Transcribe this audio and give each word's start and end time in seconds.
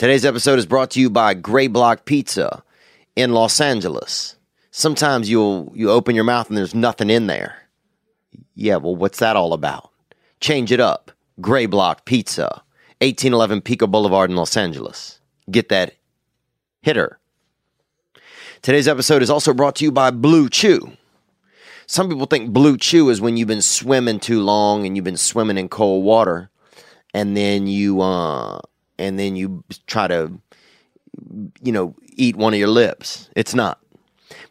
Today's 0.00 0.24
episode 0.24 0.58
is 0.58 0.64
brought 0.64 0.92
to 0.92 1.00
you 1.00 1.10
by 1.10 1.34
Gray 1.34 1.66
Block 1.66 2.06
Pizza 2.06 2.62
in 3.16 3.34
Los 3.34 3.60
Angeles. 3.60 4.36
Sometimes 4.70 5.28
you'll 5.28 5.70
you 5.74 5.90
open 5.90 6.14
your 6.14 6.24
mouth 6.24 6.48
and 6.48 6.56
there's 6.56 6.74
nothing 6.74 7.10
in 7.10 7.26
there. 7.26 7.68
Yeah, 8.54 8.76
well, 8.76 8.96
what's 8.96 9.18
that 9.18 9.36
all 9.36 9.52
about? 9.52 9.90
Change 10.40 10.72
it 10.72 10.80
up. 10.80 11.10
Gray 11.42 11.66
Block 11.66 12.06
Pizza, 12.06 12.44
1811 13.02 13.60
Pico 13.60 13.86
Boulevard 13.86 14.30
in 14.30 14.36
Los 14.36 14.56
Angeles. 14.56 15.20
Get 15.50 15.68
that 15.68 15.96
hitter. 16.80 17.18
Today's 18.62 18.88
episode 18.88 19.20
is 19.22 19.28
also 19.28 19.52
brought 19.52 19.76
to 19.76 19.84
you 19.84 19.92
by 19.92 20.10
Blue 20.10 20.48
Chew. 20.48 20.92
Some 21.84 22.08
people 22.08 22.24
think 22.24 22.54
Blue 22.54 22.78
Chew 22.78 23.10
is 23.10 23.20
when 23.20 23.36
you've 23.36 23.48
been 23.48 23.60
swimming 23.60 24.18
too 24.18 24.40
long 24.40 24.86
and 24.86 24.96
you've 24.96 25.04
been 25.04 25.18
swimming 25.18 25.58
in 25.58 25.68
cold 25.68 26.06
water, 26.06 26.48
and 27.12 27.36
then 27.36 27.66
you 27.66 28.00
uh, 28.00 28.60
and 29.00 29.18
then 29.18 29.34
you 29.34 29.64
try 29.86 30.06
to, 30.06 30.32
you 31.62 31.72
know, 31.72 31.94
eat 32.14 32.36
one 32.36 32.52
of 32.52 32.60
your 32.60 32.68
lips. 32.68 33.30
It's 33.34 33.54
not. 33.54 33.80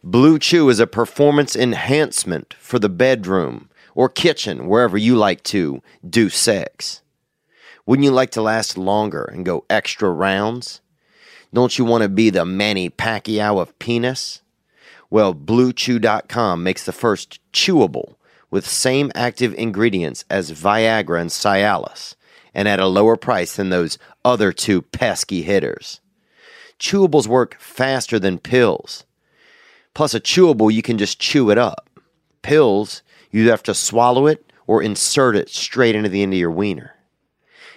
Blue 0.02 0.38
Chew 0.38 0.68
is 0.68 0.80
a 0.80 0.86
performance 0.86 1.56
enhancement 1.56 2.54
for 2.58 2.78
the 2.78 2.88
bedroom 2.88 3.70
or 3.94 4.08
kitchen, 4.08 4.66
wherever 4.66 4.96
you 4.96 5.16
like 5.16 5.42
to 5.44 5.82
do 6.08 6.28
sex. 6.28 7.02
Wouldn't 7.86 8.04
you 8.04 8.12
like 8.12 8.30
to 8.30 8.42
last 8.42 8.78
longer 8.78 9.24
and 9.24 9.44
go 9.44 9.64
extra 9.68 10.10
rounds? 10.10 10.80
Don't 11.52 11.76
you 11.76 11.84
want 11.84 12.02
to 12.02 12.08
be 12.08 12.30
the 12.30 12.44
Manny 12.44 12.88
Pacquiao 12.88 13.60
of 13.60 13.76
penis? 13.78 14.42
Well, 15.10 15.34
BlueChew.com 15.34 16.62
makes 16.62 16.84
the 16.84 16.92
first 16.92 17.40
chewable 17.52 18.14
with 18.50 18.66
same 18.66 19.10
active 19.14 19.54
ingredients 19.54 20.24
as 20.30 20.52
Viagra 20.52 21.20
and 21.20 21.30
Cialis, 21.30 22.14
and 22.54 22.68
at 22.68 22.80
a 22.80 22.86
lower 22.86 23.16
price 23.16 23.56
than 23.56 23.70
those 23.70 23.98
other 24.24 24.52
two 24.52 24.82
pesky 24.82 25.42
hitters. 25.42 26.00
Chewables 26.78 27.26
work 27.26 27.56
faster 27.60 28.18
than 28.18 28.38
pills. 28.38 29.04
Plus, 29.94 30.14
a 30.14 30.20
chewable, 30.20 30.72
you 30.72 30.82
can 30.82 30.98
just 30.98 31.20
chew 31.20 31.50
it 31.50 31.58
up. 31.58 31.90
Pills, 32.42 33.02
you 33.30 33.50
have 33.50 33.62
to 33.64 33.74
swallow 33.74 34.26
it 34.26 34.52
or 34.66 34.82
insert 34.82 35.36
it 35.36 35.48
straight 35.48 35.94
into 35.94 36.08
the 36.08 36.22
end 36.22 36.32
of 36.32 36.38
your 36.38 36.50
wiener. 36.50 36.94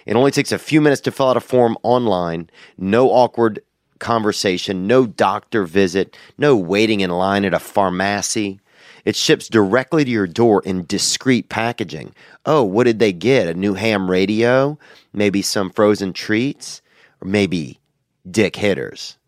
It 0.06 0.16
only 0.16 0.30
takes 0.30 0.52
a 0.52 0.58
few 0.58 0.80
minutes 0.80 1.00
to 1.02 1.10
fill 1.10 1.28
out 1.28 1.36
a 1.36 1.40
form 1.40 1.76
online, 1.82 2.50
no 2.76 3.10
awkward 3.10 3.62
conversation, 3.98 4.86
no 4.86 5.06
doctor 5.06 5.64
visit, 5.64 6.16
no 6.36 6.56
waiting 6.56 7.00
in 7.00 7.10
line 7.10 7.44
at 7.44 7.54
a 7.54 7.58
pharmacy. 7.58 8.60
It 9.04 9.16
ships 9.16 9.48
directly 9.48 10.04
to 10.04 10.10
your 10.10 10.26
door 10.26 10.62
in 10.64 10.86
discreet 10.86 11.48
packaging. 11.48 12.14
Oh, 12.46 12.62
what 12.62 12.84
did 12.84 12.98
they 12.98 13.12
get? 13.12 13.46
A 13.46 13.54
new 13.54 13.74
ham 13.74 14.10
radio? 14.10 14.78
Maybe 15.12 15.42
some 15.42 15.70
frozen 15.70 16.12
treats? 16.12 16.80
Or 17.20 17.28
maybe 17.28 17.80
dick 18.28 18.56
hitters. 18.56 19.18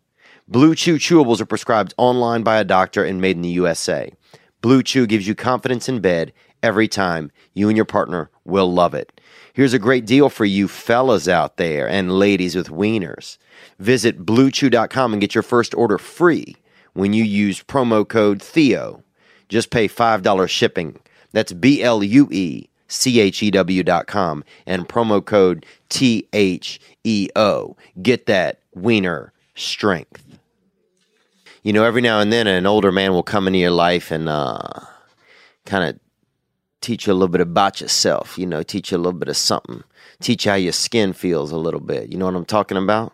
Blue 0.47 0.75
Chew 0.75 0.95
chewables 0.95 1.41
are 1.41 1.45
prescribed 1.45 1.93
online 1.97 2.41
by 2.41 2.57
a 2.57 2.63
doctor 2.63 3.03
and 3.03 3.21
made 3.21 3.35
in 3.35 3.41
the 3.41 3.49
USA. 3.49 4.11
Blue 4.61 4.81
Chew 4.81 5.05
gives 5.05 5.27
you 5.27 5.35
confidence 5.35 5.87
in 5.87 5.99
bed 5.99 6.33
every 6.63 6.87
time. 6.87 7.31
You 7.53 7.67
and 7.67 7.75
your 7.75 7.85
partner 7.85 8.31
will 8.45 8.71
love 8.71 8.93
it. 8.93 9.19
Here's 9.53 9.73
a 9.73 9.79
great 9.79 10.05
deal 10.05 10.29
for 10.29 10.45
you 10.45 10.67
fellas 10.67 11.27
out 11.27 11.57
there 11.57 11.87
and 11.87 12.17
ladies 12.17 12.55
with 12.55 12.69
wieners. 12.69 13.37
Visit 13.79 14.25
bluechew.com 14.25 15.13
and 15.13 15.21
get 15.21 15.35
your 15.35 15.43
first 15.43 15.75
order 15.75 15.97
free 15.97 16.55
when 16.93 17.13
you 17.13 17.23
use 17.23 17.61
promo 17.61 18.07
code 18.07 18.39
THEO. 18.39 19.03
Just 19.49 19.69
pay 19.69 19.87
$5 19.87 20.49
shipping. 20.49 20.99
That's 21.31 21.53
B 21.53 21.83
L 21.83 22.03
U 22.03 22.27
E 22.31 22.67
C 22.87 23.19
H 23.19 23.43
E 23.43 23.51
W 23.51 23.83
dot 23.83 24.07
com 24.07 24.43
and 24.65 24.87
promo 24.87 25.23
code 25.23 25.65
T 25.89 26.27
H 26.33 26.79
E 27.03 27.27
O. 27.35 27.75
Get 28.01 28.25
that 28.27 28.61
wiener 28.73 29.33
strength. 29.55 30.23
You 31.63 31.73
know, 31.73 31.83
every 31.83 32.01
now 32.01 32.19
and 32.19 32.31
then 32.31 32.47
an 32.47 32.65
older 32.65 32.91
man 32.91 33.11
will 33.11 33.23
come 33.23 33.47
into 33.47 33.59
your 33.59 33.71
life 33.71 34.09
and 34.09 34.29
uh, 34.29 34.61
kind 35.65 35.83
of 35.83 35.99
teach 36.79 37.07
you 37.07 37.13
a 37.13 37.15
little 37.15 37.27
bit 37.27 37.41
about 37.41 37.81
yourself, 37.81 38.37
you 38.37 38.45
know, 38.45 38.63
teach 38.63 38.91
you 38.91 38.97
a 38.97 38.99
little 38.99 39.19
bit 39.19 39.27
of 39.27 39.35
something, 39.35 39.83
teach 40.21 40.45
you 40.45 40.51
how 40.51 40.55
your 40.55 40.71
skin 40.71 41.11
feels 41.11 41.51
a 41.51 41.57
little 41.57 41.81
bit. 41.81 42.09
You 42.09 42.17
know 42.17 42.25
what 42.25 42.35
I'm 42.35 42.45
talking 42.45 42.77
about? 42.77 43.13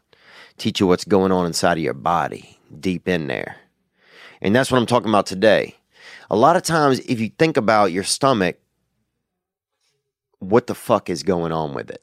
Teach 0.57 0.79
you 0.79 0.85
what's 0.85 1.05
going 1.05 1.31
on 1.31 1.47
inside 1.47 1.79
of 1.79 1.83
your 1.83 1.95
body, 1.95 2.59
deep 2.79 3.07
in 3.07 3.25
there. 3.27 3.55
And 4.41 4.55
that's 4.55 4.71
what 4.71 4.77
I'm 4.77 4.85
talking 4.85 5.09
about 5.09 5.25
today. 5.25 5.75
A 6.33 6.35
lot 6.35 6.55
of 6.55 6.63
times, 6.63 6.99
if 7.01 7.19
you 7.19 7.29
think 7.29 7.57
about 7.57 7.91
your 7.91 8.03
stomach, 8.03 8.57
what 10.39 10.65
the 10.65 10.73
fuck 10.73 11.07
is 11.07 11.21
going 11.21 11.51
on 11.51 11.75
with 11.75 11.91
it? 11.91 12.01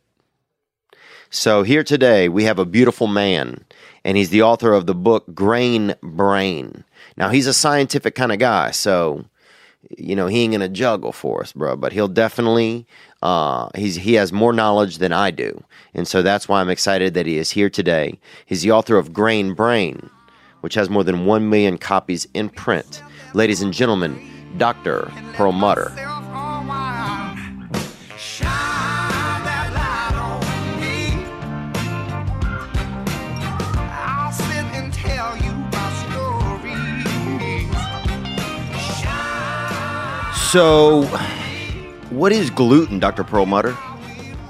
So, 1.31 1.65
here 1.65 1.83
today, 1.83 2.29
we 2.29 2.45
have 2.45 2.61
a 2.61 2.65
beautiful 2.65 3.09
man, 3.09 3.65
and 4.05 4.17
he's 4.17 4.31
the 4.31 4.43
author 4.43 4.73
of 4.73 4.87
the 4.87 4.95
book 4.95 5.35
Grain 5.35 5.97
Brain. 6.01 6.85
Now, 7.17 7.31
he's 7.31 7.49
a 7.49 7.53
scientific 7.53 8.15
kind 8.15 8.31
of 8.31 8.39
guy, 8.39 8.71
so 8.71 9.25
you 9.99 10.15
know, 10.15 10.29
he 10.29 10.43
ain't 10.45 10.53
gonna 10.53 10.69
juggle 10.69 11.11
for 11.11 11.41
us, 11.41 11.53
bro. 11.53 11.75
But 11.75 11.93
he'll 11.93 12.07
definitely 12.07 12.87
uh, 13.23 13.71
he's 13.75 13.97
he 13.97 14.15
has 14.15 14.33
more 14.33 14.53
knowledge 14.53 14.99
than 14.99 15.13
I 15.13 15.33
do, 15.33 15.65
and 15.93 16.07
so 16.07 16.23
that's 16.23 16.49
why 16.49 16.61
I'm 16.61 16.71
excited 16.71 17.15
that 17.15 17.27
he 17.27 17.37
is 17.37 17.51
here 17.51 17.69
today. 17.69 18.21
He's 18.47 18.63
the 18.63 18.71
author 18.71 18.97
of 18.97 19.13
Grain 19.13 19.55
Brain, 19.55 20.09
which 20.61 20.75
has 20.75 20.89
more 20.89 21.03
than 21.03 21.27
one 21.27 21.51
million 21.51 21.79
copies 21.79 22.29
in 22.33 22.49
print. 22.49 23.03
Ladies 23.33 23.63
and 23.63 23.73
gentlemen, 23.73 24.19
Doctor 24.59 25.11
Perlmutter. 25.35 25.93
So, 40.51 41.05
what 42.11 42.33
is 42.33 42.51
gluten, 42.51 42.99
Dr. 42.99 43.23
Perlmutter? 43.23 43.75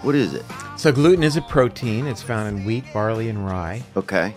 What 0.00 0.14
is 0.14 0.32
it? 0.32 0.46
So 0.78 0.90
gluten 0.90 1.22
is 1.22 1.36
a 1.36 1.42
protein. 1.42 2.06
It's 2.06 2.22
found 2.22 2.48
in 2.48 2.64
wheat, 2.64 2.84
barley, 2.94 3.28
and 3.28 3.44
rye, 3.44 3.82
Okay. 3.94 4.34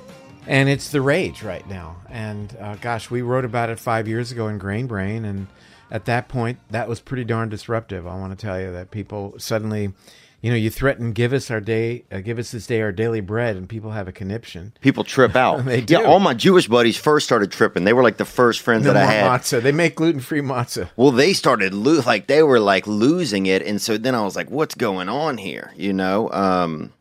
And 0.48 0.70
it's 0.70 0.90
the 0.90 1.02
rage 1.02 1.44
right 1.44 1.68
now. 1.68 1.98
And 2.10 2.56
uh, 2.60 2.76
gosh, 2.76 3.10
we 3.10 3.22
wrote 3.22 3.46
about 3.46 3.70
it 3.70 3.80
five 3.80 4.08
years 4.08 4.32
ago 4.32 4.48
in 4.48 4.58
Grain 4.58 4.88
Brain, 4.88 5.26
and 5.26 5.48
at 5.92 6.06
that 6.06 6.28
point, 6.28 6.60
that 6.72 6.88
was 6.90 7.00
pretty 7.00 7.24
darn 7.24 7.50
disruptive. 7.50 8.08
I 8.08 8.16
want 8.16 8.38
to 8.38 8.46
tell 8.46 8.60
you 8.60 8.72
that 8.72 8.90
people 8.92 9.36
suddenly, 9.38 9.94
you 10.42 10.50
know, 10.50 10.56
you 10.58 10.70
threaten, 10.72 11.14
give 11.14 11.34
us 11.34 11.52
our 11.52 11.62
day, 11.62 12.04
uh, 12.12 12.20
give 12.22 12.40
us 12.40 12.52
this 12.52 12.66
day 12.68 12.82
our 12.82 12.92
daily 12.92 13.22
bread, 13.22 13.56
and 13.56 13.70
people 13.70 13.92
have 13.92 14.08
a 14.08 14.12
conniption. 14.12 14.74
People 14.82 15.04
trip 15.04 15.36
out. 15.36 15.64
They 15.66 15.80
Yeah, 15.82 16.02
all 16.04 16.20
my 16.20 16.34
Jewish 16.34 16.68
buddies 16.68 16.98
first 16.98 17.26
started 17.26 17.52
tripping. 17.52 17.84
They 17.84 17.94
were 17.94 18.04
like 18.04 18.18
the 18.18 18.26
first 18.26 18.62
friends 18.62 18.86
No 18.86 18.94
that 18.94 19.08
I 19.08 19.12
had. 19.12 19.30
matzah. 19.42 19.62
They 19.62 19.72
make 19.72 19.96
gluten-free 19.96 20.42
matzah. 20.42 20.90
Well, 20.96 21.12
they 21.12 21.34
started 21.34 21.74
lo- 21.74 22.02
like 22.06 22.28
they 22.28 22.42
were 22.44 22.60
like 22.60 22.88
losing 22.88 23.46
it, 23.46 23.62
and 23.62 23.80
so 23.82 23.98
then 23.98 24.16
I 24.16 24.24
was 24.24 24.36
like, 24.36 24.50
"What's 24.50 24.76
going 24.76 25.10
on 25.10 25.38
here?" 25.38 25.72
You 25.78 25.94
know. 25.94 26.32
Um, 26.32 26.92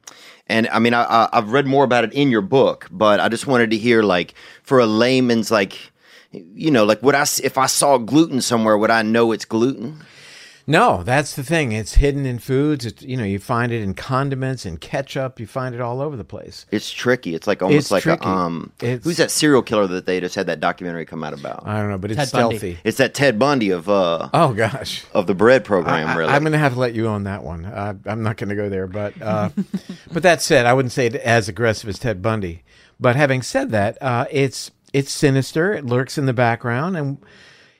and 0.47 0.69
I 0.69 0.79
mean, 0.79 0.95
I, 0.95 1.29
I've 1.33 1.53
read 1.53 1.67
more 1.67 1.85
about 1.85 2.05
it 2.05 2.13
in 2.13 2.31
your 2.31 2.41
book, 2.43 2.89
but 2.91 3.21
I 3.21 3.29
just 3.29 3.47
wanted 3.47 3.71
to 3.71 3.79
hear 3.79 4.03
like 4.03 4.35
for 4.63 4.81
a 4.81 4.87
layman's 4.87 5.51
like, 5.51 5.79
you 6.33 6.71
know, 6.71 6.85
like 6.85 7.03
would 7.03 7.15
I, 7.15 7.23
if 7.43 7.57
I 7.59 7.67
saw 7.67 7.99
gluten 7.99 8.41
somewhere, 8.41 8.77
would 8.77 8.91
I 8.91 9.03
know 9.03 9.33
it's 9.33 9.45
gluten? 9.45 10.03
No, 10.67 11.03
that's 11.03 11.35
the 11.35 11.43
thing. 11.43 11.73
It's 11.73 11.95
hidden 11.95 12.25
in 12.25 12.39
foods. 12.39 12.87
It's, 12.87 13.03
you 13.03 13.17
know, 13.17 13.25
you 13.25 13.39
find 13.39 13.73
it 13.73 13.83
in 13.83 13.95
condiments 13.95 14.65
and 14.65 14.81
ketchup. 14.81 15.41
You 15.41 15.47
find 15.47 15.75
it 15.75 15.81
all 15.81 16.01
over 16.01 16.17
the 16.17 16.25
place. 16.25 16.67
It's 16.71 16.91
tricky. 16.91 17.35
It's 17.35 17.47
like 17.47 17.63
almost 17.63 17.79
It's 17.87 17.91
like 17.91 18.03
tricky. 18.05 18.25
a 18.25 18.29
um. 18.29 18.73
It's- 18.81 19.01
who's 19.03 19.17
that 19.17 19.31
serial 19.31 19.63
killer 19.63 19.87
that 19.89 20.07
they 20.07 20.21
just 20.21 20.35
had 20.35 20.47
that 20.47 20.61
documentary 20.61 21.05
come 21.05 21.25
out 21.25 21.33
about? 21.33 21.67
I 21.67 21.79
don't 21.81 21.91
know, 21.91 21.99
but 21.99 22.11
it's 22.13 22.19
Ted 22.31 22.33
Bundy. 22.33 22.59
stealthy. 22.59 22.79
it's 22.85 22.99
that 22.99 23.15
Ted 23.15 23.39
Bundy 23.39 23.71
of 23.71 23.89
uh 23.89 24.29
Oh 24.33 24.53
gosh. 24.55 25.05
of 25.15 25.27
the 25.27 25.35
bread 25.35 25.65
program. 25.65 26.07
Really. 26.09 26.11
I, 26.11 26.17
really, 26.17 26.33
am 26.35 26.43
going 26.43 26.53
to 26.53 26.59
have 26.59 26.75
to 26.75 26.79
let 26.79 26.95
you 26.95 27.09
on 27.09 27.25
that 27.25 27.43
one. 27.43 27.65
Uh, 27.65 27.95
I'm 28.07 28.23
not 28.23 28.37
going 28.37 28.51
to 28.51 28.55
go 28.57 28.69
there, 28.69 28.87
but 28.87 29.21
uh, 29.21 29.51
but 30.13 30.23
that 30.23 30.43
said, 30.43 30.67
I 30.67 30.73
wouldn't 30.75 30.93
say 30.93 31.07
it 31.07 31.15
as 31.17 31.49
aggressive 31.49 31.89
as 31.89 31.99
Ted 31.99 32.23
Bundy. 32.23 32.63
But 33.01 33.17
having 33.17 33.43
said 33.43 33.71
that, 33.71 34.01
uh, 34.01 34.27
it's 34.31 34.71
it's 34.93 35.11
sinister. 35.11 35.73
It 35.73 35.87
lurks 35.87 36.19
in 36.19 36.27
the 36.27 36.33
background, 36.33 36.97
and 36.97 37.19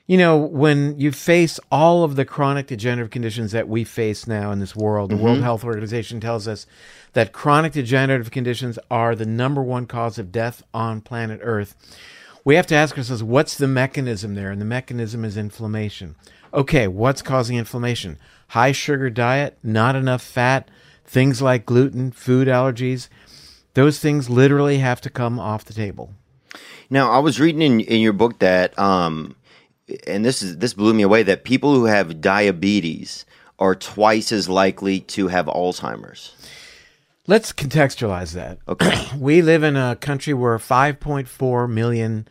you 0.05 0.17
know 0.17 0.37
when 0.37 0.99
you 0.99 1.11
face 1.11 1.59
all 1.71 2.03
of 2.03 2.15
the 2.15 2.25
chronic 2.25 2.67
degenerative 2.67 3.11
conditions 3.11 3.51
that 3.51 3.67
we 3.67 3.83
face 3.83 4.27
now 4.27 4.51
in 4.51 4.59
this 4.59 4.75
world, 4.75 5.11
the 5.11 5.17
World 5.17 5.41
Health 5.41 5.63
Organization 5.63 6.19
tells 6.19 6.47
us 6.47 6.65
that 7.13 7.31
chronic 7.31 7.73
degenerative 7.73 8.31
conditions 8.31 8.77
are 8.91 9.15
the 9.15 9.25
number 9.25 9.63
one 9.63 9.85
cause 9.85 10.19
of 10.19 10.31
death 10.31 10.63
on 10.73 11.01
planet 11.01 11.39
Earth. 11.43 11.75
We 12.43 12.55
have 12.55 12.67
to 12.67 12.75
ask 12.75 12.97
ourselves 12.97 13.23
what's 13.23 13.57
the 13.57 13.67
mechanism 13.67 14.35
there? 14.35 14.51
And 14.51 14.59
the 14.59 14.65
mechanism 14.65 15.23
is 15.23 15.37
inflammation. 15.37 16.15
Okay 16.53 16.87
what's 16.87 17.21
causing 17.21 17.57
inflammation? 17.57 18.17
High 18.49 18.73
sugar 18.73 19.09
diet 19.09 19.57
not 19.63 19.95
enough 19.95 20.21
fat 20.21 20.69
things 21.05 21.41
like 21.41 21.65
gluten 21.65 22.11
food 22.11 22.47
allergies. 22.47 23.07
Those 23.73 23.99
things 23.99 24.29
literally 24.29 24.79
have 24.79 25.01
to 25.01 25.09
come 25.09 25.39
off 25.39 25.65
the 25.65 25.73
table. 25.73 26.13
Now, 26.89 27.11
I 27.11 27.19
was 27.19 27.39
reading 27.39 27.61
in, 27.61 27.79
in 27.79 28.01
your 28.01 28.13
book 28.13 28.39
that, 28.39 28.77
um, 28.77 29.35
and 30.07 30.23
this 30.23 30.41
is 30.41 30.57
this 30.57 30.73
blew 30.73 30.93
me 30.93 31.03
away 31.03 31.23
that 31.23 31.43
people 31.43 31.73
who 31.73 31.85
have 31.85 32.21
diabetes 32.21 33.25
are 33.59 33.75
twice 33.75 34.31
as 34.31 34.49
likely 34.49 34.99
to 34.99 35.27
have 35.27 35.45
Alzheimer's. 35.45 36.35
Let's 37.25 37.53
contextualize 37.53 38.33
that. 38.33 38.59
Okay. 38.67 39.07
We 39.17 39.41
live 39.41 39.63
in 39.63 39.77
a 39.77 39.95
country 39.95 40.33
where 40.33 40.57
5.4 40.57 41.69
million 41.69 42.27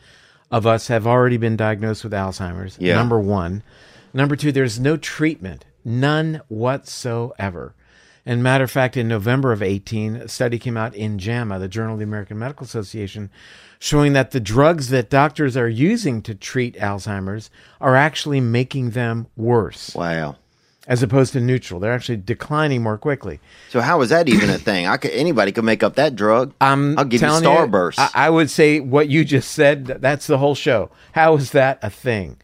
of 0.50 0.66
us 0.66 0.88
have 0.88 1.06
already 1.06 1.38
been 1.38 1.56
diagnosed 1.56 2.04
with 2.04 2.12
Alzheimer's. 2.12 2.76
Yeah. 2.78 2.96
Number 2.96 3.18
one. 3.18 3.62
Number 4.12 4.36
two, 4.36 4.52
there's 4.52 4.78
no 4.78 4.98
treatment, 4.98 5.64
none 5.84 6.42
whatsoever. 6.48 7.74
And 8.26 8.42
matter 8.42 8.64
of 8.64 8.70
fact, 8.70 8.96
in 8.96 9.08
November 9.08 9.52
of 9.52 9.62
18, 9.62 10.16
a 10.16 10.28
study 10.28 10.58
came 10.58 10.76
out 10.76 10.94
in 10.94 11.18
JAMA, 11.18 11.58
the 11.58 11.68
Journal 11.68 11.94
of 11.94 11.98
the 11.98 12.04
American 12.04 12.38
Medical 12.38 12.64
Association, 12.64 13.30
showing 13.82 14.12
that 14.12 14.30
the 14.30 14.38
drugs 14.38 14.90
that 14.90 15.10
doctors 15.10 15.56
are 15.56 15.68
using 15.68 16.22
to 16.22 16.36
treat 16.36 16.76
Alzheimer's 16.76 17.50
are 17.80 17.96
actually 17.96 18.40
making 18.40 18.90
them 18.90 19.26
worse 19.36 19.92
Wow. 19.96 20.36
as 20.86 21.02
opposed 21.02 21.32
to 21.32 21.40
neutral. 21.40 21.80
They're 21.80 21.92
actually 21.92 22.18
declining 22.18 22.80
more 22.84 22.96
quickly. 22.96 23.40
So 23.70 23.80
how 23.80 24.00
is 24.02 24.10
that 24.10 24.28
even 24.28 24.50
a 24.50 24.58
thing? 24.58 24.86
I 24.86 24.98
could 24.98 25.10
anybody 25.10 25.50
could 25.50 25.64
make 25.64 25.82
up 25.82 25.96
that 25.96 26.14
drug. 26.14 26.52
I'm 26.60 26.96
I'll 26.96 27.04
give 27.04 27.22
you 27.22 27.26
Starburst. 27.26 27.98
I, 27.98 28.10
I 28.26 28.30
would 28.30 28.50
say 28.50 28.78
what 28.78 29.08
you 29.08 29.24
just 29.24 29.50
said. 29.50 29.86
That's 29.86 30.28
the 30.28 30.38
whole 30.38 30.54
show. 30.54 30.88
How 31.10 31.34
is 31.34 31.50
that 31.50 31.80
a 31.82 31.90
thing? 31.90 32.36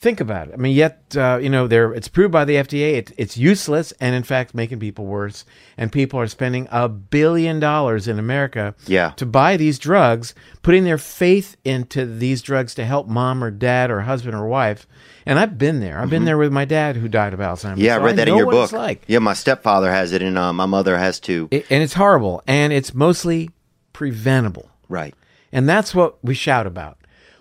Think 0.00 0.20
about 0.20 0.46
it. 0.46 0.54
I 0.54 0.56
mean, 0.58 0.76
yet 0.76 1.02
uh, 1.16 1.40
you 1.42 1.50
know, 1.50 1.66
there 1.66 1.92
it's 1.92 2.06
proved 2.06 2.30
by 2.30 2.44
the 2.44 2.54
FDA. 2.54 2.94
It, 2.98 3.12
it's 3.16 3.36
useless, 3.36 3.90
and 4.00 4.14
in 4.14 4.22
fact, 4.22 4.54
making 4.54 4.78
people 4.78 5.06
worse. 5.06 5.44
And 5.76 5.90
people 5.90 6.20
are 6.20 6.28
spending 6.28 6.68
a 6.70 6.88
billion 6.88 7.58
dollars 7.58 8.06
in 8.06 8.16
America, 8.16 8.76
Yeah. 8.86 9.10
to 9.16 9.26
buy 9.26 9.56
these 9.56 9.76
drugs, 9.76 10.34
putting 10.62 10.84
their 10.84 10.98
faith 10.98 11.56
into 11.64 12.06
these 12.06 12.42
drugs 12.42 12.76
to 12.76 12.84
help 12.84 13.08
mom 13.08 13.42
or 13.42 13.50
dad 13.50 13.90
or 13.90 14.02
husband 14.02 14.36
or 14.36 14.46
wife. 14.46 14.86
And 15.26 15.36
I've 15.36 15.58
been 15.58 15.80
there. 15.80 15.98
I've 15.98 16.10
been 16.10 16.24
there 16.24 16.38
with 16.38 16.52
my 16.52 16.64
dad 16.64 16.94
who 16.96 17.08
died 17.08 17.34
of 17.34 17.40
Alzheimer's. 17.40 17.64
Mm-hmm. 17.72 17.80
yeah, 17.80 17.96
I 17.96 17.98
read 17.98 18.16
that 18.16 18.28
in 18.28 18.34
know 18.34 18.38
your 18.42 18.50
book. 18.52 18.70
Like. 18.70 19.02
Yeah, 19.08 19.18
my 19.18 19.34
stepfather 19.34 19.90
has 19.90 20.12
it, 20.12 20.22
and 20.22 20.38
uh, 20.38 20.52
my 20.52 20.66
mother 20.66 20.96
has 20.96 21.18
too. 21.18 21.48
It- 21.50 21.66
and 21.70 21.82
it's 21.82 21.94
horrible, 21.94 22.40
and 22.46 22.72
it's 22.72 22.94
mostly 22.94 23.50
preventable. 23.92 24.70
right. 24.88 25.14
And 25.50 25.66
that's 25.68 25.94
what 25.94 26.22
we 26.22 26.34
shout 26.34 26.66
about. 26.66 26.98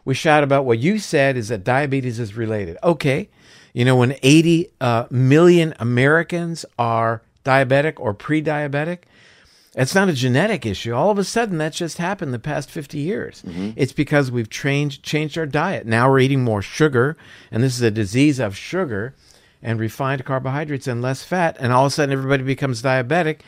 We 0.08 0.14
shout 0.14 0.42
about 0.42 0.64
what 0.64 0.80
you 0.80 1.00
said 1.00 1.36
is 1.36 1.50
that 1.50 1.66
diabetes 1.66 2.18
is 2.18 2.34
related. 2.34 2.78
Okay. 2.82 3.28
You 3.74 3.84
know, 3.84 3.98
when 3.98 4.16
80 4.24 4.70
uh, 4.80 5.08
million 5.12 5.74
Americans 5.80 6.64
are 6.80 7.24
diabetic 7.44 7.96
or 7.98 8.14
pre 8.14 8.42
diabetic, 8.42 9.00
it's 9.76 9.94
not 9.94 10.08
a 10.08 10.14
genetic 10.14 10.66
issue. 10.66 10.94
All 10.94 11.12
of 11.12 11.20
a 11.20 11.26
sudden, 11.26 11.58
that's 11.58 11.78
just 11.78 11.98
happened 11.98 12.34
the 12.34 12.40
past 12.40 12.72
50 12.72 12.98
years. 12.98 13.44
It's 13.76 13.92
because 13.92 14.32
we've 14.32 14.50
changed, 14.50 15.04
changed 15.04 15.38
our 15.38 15.46
diet. 15.46 15.86
Now 15.86 16.10
we're 16.10 16.20
eating 16.20 16.42
more 16.42 16.62
sugar, 16.62 17.18
and 17.52 17.62
this 17.62 17.76
is 17.76 17.82
a 17.82 17.92
disease 17.92 18.40
of 18.40 18.56
sugar 18.56 19.14
and 19.62 19.78
refined 19.78 20.24
carbohydrates 20.24 20.88
and 20.88 21.02
less 21.02 21.24
fat. 21.24 21.58
And 21.60 21.74
all 21.74 21.88
of 21.88 21.92
a 21.92 21.96
sudden, 21.96 22.14
everybody 22.14 22.44
becomes 22.44 22.82
diabetic. 22.82 23.42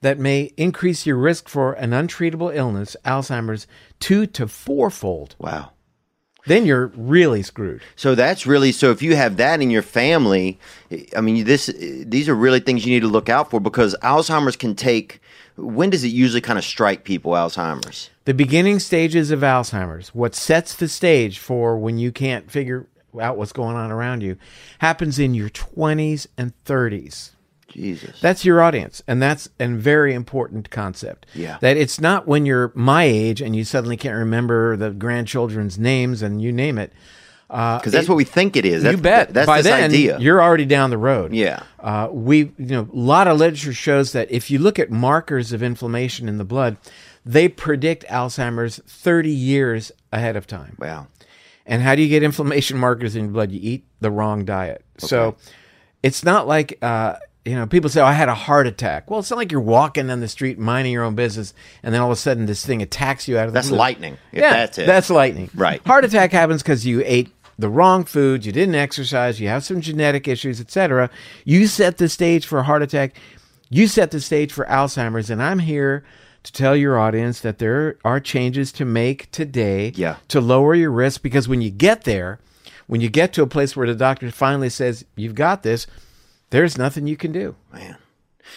That 0.00 0.20
may 0.20 0.52
increase 0.56 1.06
your 1.06 1.16
risk 1.16 1.48
for 1.48 1.72
an 1.72 1.90
untreatable 1.90 2.54
illness, 2.54 2.94
Alzheimer's, 3.04 3.66
two 3.98 4.26
to 4.26 4.46
fourfold. 4.46 5.34
Wow. 5.40 5.72
Then 6.46 6.66
you're 6.66 6.88
really 6.88 7.42
screwed. 7.42 7.82
So 7.96 8.14
that's 8.14 8.46
really 8.46 8.72
so. 8.72 8.90
If 8.90 9.02
you 9.02 9.16
have 9.16 9.36
that 9.38 9.62
in 9.62 9.70
your 9.70 9.82
family, 9.82 10.58
I 11.16 11.20
mean, 11.20 11.44
this 11.44 11.66
these 11.76 12.28
are 12.28 12.34
really 12.34 12.60
things 12.60 12.84
you 12.84 12.92
need 12.92 13.00
to 13.00 13.08
look 13.08 13.28
out 13.28 13.50
for 13.50 13.60
because 13.60 13.96
Alzheimer's 14.02 14.56
can 14.56 14.74
take. 14.74 15.20
When 15.56 15.90
does 15.90 16.04
it 16.04 16.08
usually 16.08 16.40
kind 16.40 16.58
of 16.58 16.64
strike 16.64 17.04
people? 17.04 17.32
Alzheimer's. 17.32 18.10
The 18.24 18.34
beginning 18.34 18.78
stages 18.80 19.30
of 19.30 19.40
Alzheimer's, 19.40 20.14
what 20.14 20.34
sets 20.34 20.74
the 20.74 20.88
stage 20.88 21.38
for 21.38 21.78
when 21.78 21.98
you 21.98 22.10
can't 22.10 22.50
figure 22.50 22.86
out 23.20 23.36
what's 23.36 23.52
going 23.52 23.76
on 23.76 23.92
around 23.92 24.22
you, 24.22 24.36
happens 24.78 25.18
in 25.18 25.34
your 25.34 25.50
20s 25.50 26.26
and 26.36 26.52
30s. 26.64 27.33
Jesus. 27.74 28.20
That's 28.20 28.44
your 28.44 28.62
audience, 28.62 29.02
and 29.06 29.20
that's 29.20 29.48
a 29.60 29.68
very 29.68 30.14
important 30.14 30.70
concept. 30.70 31.26
Yeah. 31.34 31.58
That 31.60 31.76
it's 31.76 32.00
not 32.00 32.26
when 32.26 32.46
you're 32.46 32.72
my 32.74 33.04
age 33.04 33.42
and 33.42 33.54
you 33.54 33.64
suddenly 33.64 33.96
can't 33.96 34.16
remember 34.16 34.76
the 34.76 34.90
grandchildren's 34.90 35.78
names 35.78 36.22
and 36.22 36.40
you 36.40 36.52
name 36.52 36.78
it. 36.78 36.92
Because 37.48 37.92
that's 37.92 38.08
what 38.08 38.16
we 38.16 38.24
think 38.24 38.56
it 38.56 38.64
is. 38.64 38.82
That's, 38.82 38.96
you 38.96 39.02
bet. 39.02 39.32
That's 39.32 39.46
By 39.46 39.62
then, 39.62 39.90
idea. 39.90 40.18
you're 40.18 40.42
already 40.42 40.64
down 40.64 40.90
the 40.90 40.98
road. 40.98 41.32
Yeah. 41.34 41.62
Uh, 41.78 42.08
we, 42.10 42.38
you 42.38 42.52
know, 42.58 42.88
a 42.92 42.96
lot 42.96 43.28
of 43.28 43.38
literature 43.38 43.72
shows 43.72 44.12
that 44.12 44.30
if 44.30 44.50
you 44.50 44.58
look 44.58 44.78
at 44.78 44.90
markers 44.90 45.52
of 45.52 45.62
inflammation 45.62 46.28
in 46.28 46.38
the 46.38 46.44
blood, 46.44 46.78
they 47.24 47.48
predict 47.48 48.04
Alzheimer's 48.08 48.80
30 48.86 49.30
years 49.30 49.92
ahead 50.12 50.36
of 50.36 50.46
time. 50.46 50.76
wow. 50.80 51.06
And 51.66 51.80
how 51.80 51.94
do 51.94 52.02
you 52.02 52.08
get 52.08 52.22
inflammation 52.22 52.76
markers 52.76 53.16
in 53.16 53.24
your 53.24 53.32
blood? 53.32 53.50
You 53.50 53.60
eat 53.62 53.84
the 54.00 54.10
wrong 54.10 54.44
diet. 54.44 54.84
So 54.98 55.36
it's 56.02 56.22
not 56.24 56.46
like, 56.46 56.76
uh, 56.82 57.16
you 57.44 57.54
know, 57.54 57.66
people 57.66 57.90
say, 57.90 58.00
oh, 58.00 58.06
I 58.06 58.12
had 58.14 58.28
a 58.28 58.34
heart 58.34 58.66
attack. 58.66 59.10
Well, 59.10 59.20
it's 59.20 59.30
not 59.30 59.36
like 59.36 59.52
you're 59.52 59.60
walking 59.60 60.06
down 60.06 60.20
the 60.20 60.28
street 60.28 60.58
minding 60.58 60.92
your 60.92 61.04
own 61.04 61.14
business 61.14 61.52
and 61.82 61.94
then 61.94 62.00
all 62.00 62.08
of 62.10 62.12
a 62.12 62.20
sudden 62.20 62.46
this 62.46 62.64
thing 62.64 62.80
attacks 62.82 63.28
you 63.28 63.36
out 63.38 63.46
of 63.46 63.52
the 63.52 63.58
That's 63.58 63.68
blue. 63.68 63.76
lightning. 63.78 64.16
If 64.32 64.40
yeah, 64.40 64.50
that's 64.52 64.78
it. 64.78 64.86
That's 64.86 65.10
lightning. 65.10 65.50
Right. 65.54 65.84
Heart 65.86 66.04
attack 66.06 66.32
happens 66.32 66.62
because 66.62 66.86
you 66.86 67.02
ate 67.04 67.30
the 67.58 67.68
wrong 67.68 68.04
food, 68.04 68.44
you 68.44 68.50
didn't 68.52 68.74
exercise, 68.74 69.40
you 69.40 69.48
have 69.48 69.62
some 69.62 69.80
genetic 69.80 70.26
issues, 70.26 70.60
etc. 70.60 71.10
You 71.44 71.66
set 71.66 71.98
the 71.98 72.08
stage 72.08 72.46
for 72.46 72.58
a 72.58 72.62
heart 72.64 72.82
attack. 72.82 73.14
You 73.70 73.86
set 73.88 74.10
the 74.10 74.20
stage 74.20 74.52
for 74.52 74.64
Alzheimer's, 74.66 75.30
and 75.30 75.42
I'm 75.42 75.60
here 75.60 76.04
to 76.44 76.52
tell 76.52 76.76
your 76.76 76.98
audience 76.98 77.40
that 77.40 77.58
there 77.58 77.96
are 78.04 78.20
changes 78.20 78.72
to 78.72 78.84
make 78.84 79.30
today 79.30 79.92
Yeah. 79.96 80.16
to 80.28 80.40
lower 80.40 80.74
your 80.74 80.90
risk 80.90 81.22
because 81.22 81.48
when 81.48 81.62
you 81.62 81.70
get 81.70 82.04
there, 82.04 82.38
when 82.86 83.00
you 83.00 83.08
get 83.08 83.32
to 83.34 83.42
a 83.42 83.46
place 83.46 83.76
where 83.76 83.86
the 83.86 83.94
doctor 83.94 84.30
finally 84.30 84.68
says 84.68 85.04
you've 85.16 85.34
got 85.34 85.62
this, 85.62 85.86
there's 86.54 86.78
nothing 86.78 87.08
you 87.08 87.16
can 87.16 87.32
do. 87.32 87.56
man. 87.72 87.96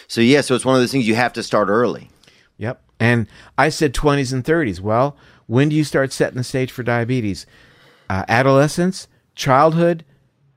So 0.08 0.22
yeah, 0.22 0.42
so 0.42 0.54
it's 0.54 0.66
one 0.66 0.76
of 0.76 0.82
those 0.82 0.92
things 0.92 1.08
you 1.08 1.16
have 1.16 1.34
to 1.34 1.42
start 1.42 1.68
early. 1.68 2.10
Yep. 2.58 2.80
And 3.00 3.28
I 3.58 3.70
said 3.70 3.94
20s 3.94 4.32
and 4.32 4.44
30s. 4.44 4.80
Well, 4.80 5.18
when 5.48 5.70
do 5.70 5.76
you 5.76 5.84
start 5.84 6.14
setting 6.14 6.38
the 6.38 6.44
stage 6.44 6.72
for 6.72 6.84
diabetes? 6.84 7.48
Uh, 8.08 8.24
adolescence, 8.28 9.08
childhood. 9.34 10.06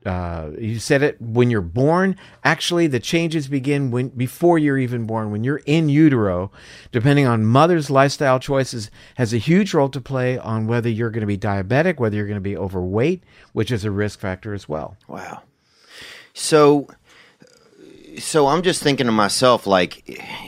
Uh, 0.05 0.51
you 0.59 0.77
said 0.79 1.01
it 1.01 1.19
when 1.19 1.49
you're 1.49 1.61
born. 1.61 2.15
Actually, 2.43 2.85
the 2.85 2.99
changes 2.99 3.47
begin 3.47 3.89
when 3.89 4.09
before 4.09 4.59
you're 4.59 4.77
even 4.77 5.05
born. 5.07 5.31
When 5.31 5.43
you're 5.43 5.61
in 5.65 5.89
utero, 5.89 6.51
depending 6.91 7.25
on 7.25 7.45
mother's 7.45 7.89
lifestyle 7.89 8.39
choices, 8.39 8.91
has 9.15 9.33
a 9.33 9.37
huge 9.37 9.73
role 9.73 9.89
to 9.89 10.01
play 10.01 10.37
on 10.37 10.67
whether 10.67 10.89
you're 10.89 11.11
going 11.11 11.21
to 11.21 11.27
be 11.27 11.37
diabetic, 11.37 11.99
whether 11.99 12.15
you're 12.15 12.27
going 12.27 12.35
to 12.35 12.41
be 12.41 12.57
overweight, 12.57 13.23
which 13.53 13.71
is 13.71 13.83
a 13.83 13.91
risk 13.91 14.19
factor 14.19 14.53
as 14.53 14.69
well. 14.69 14.95
Wow. 15.07 15.41
So, 16.33 16.87
so 18.19 18.47
I'm 18.47 18.61
just 18.61 18.81
thinking 18.83 19.05
to 19.05 19.11
myself, 19.11 19.65
like, 19.67 20.03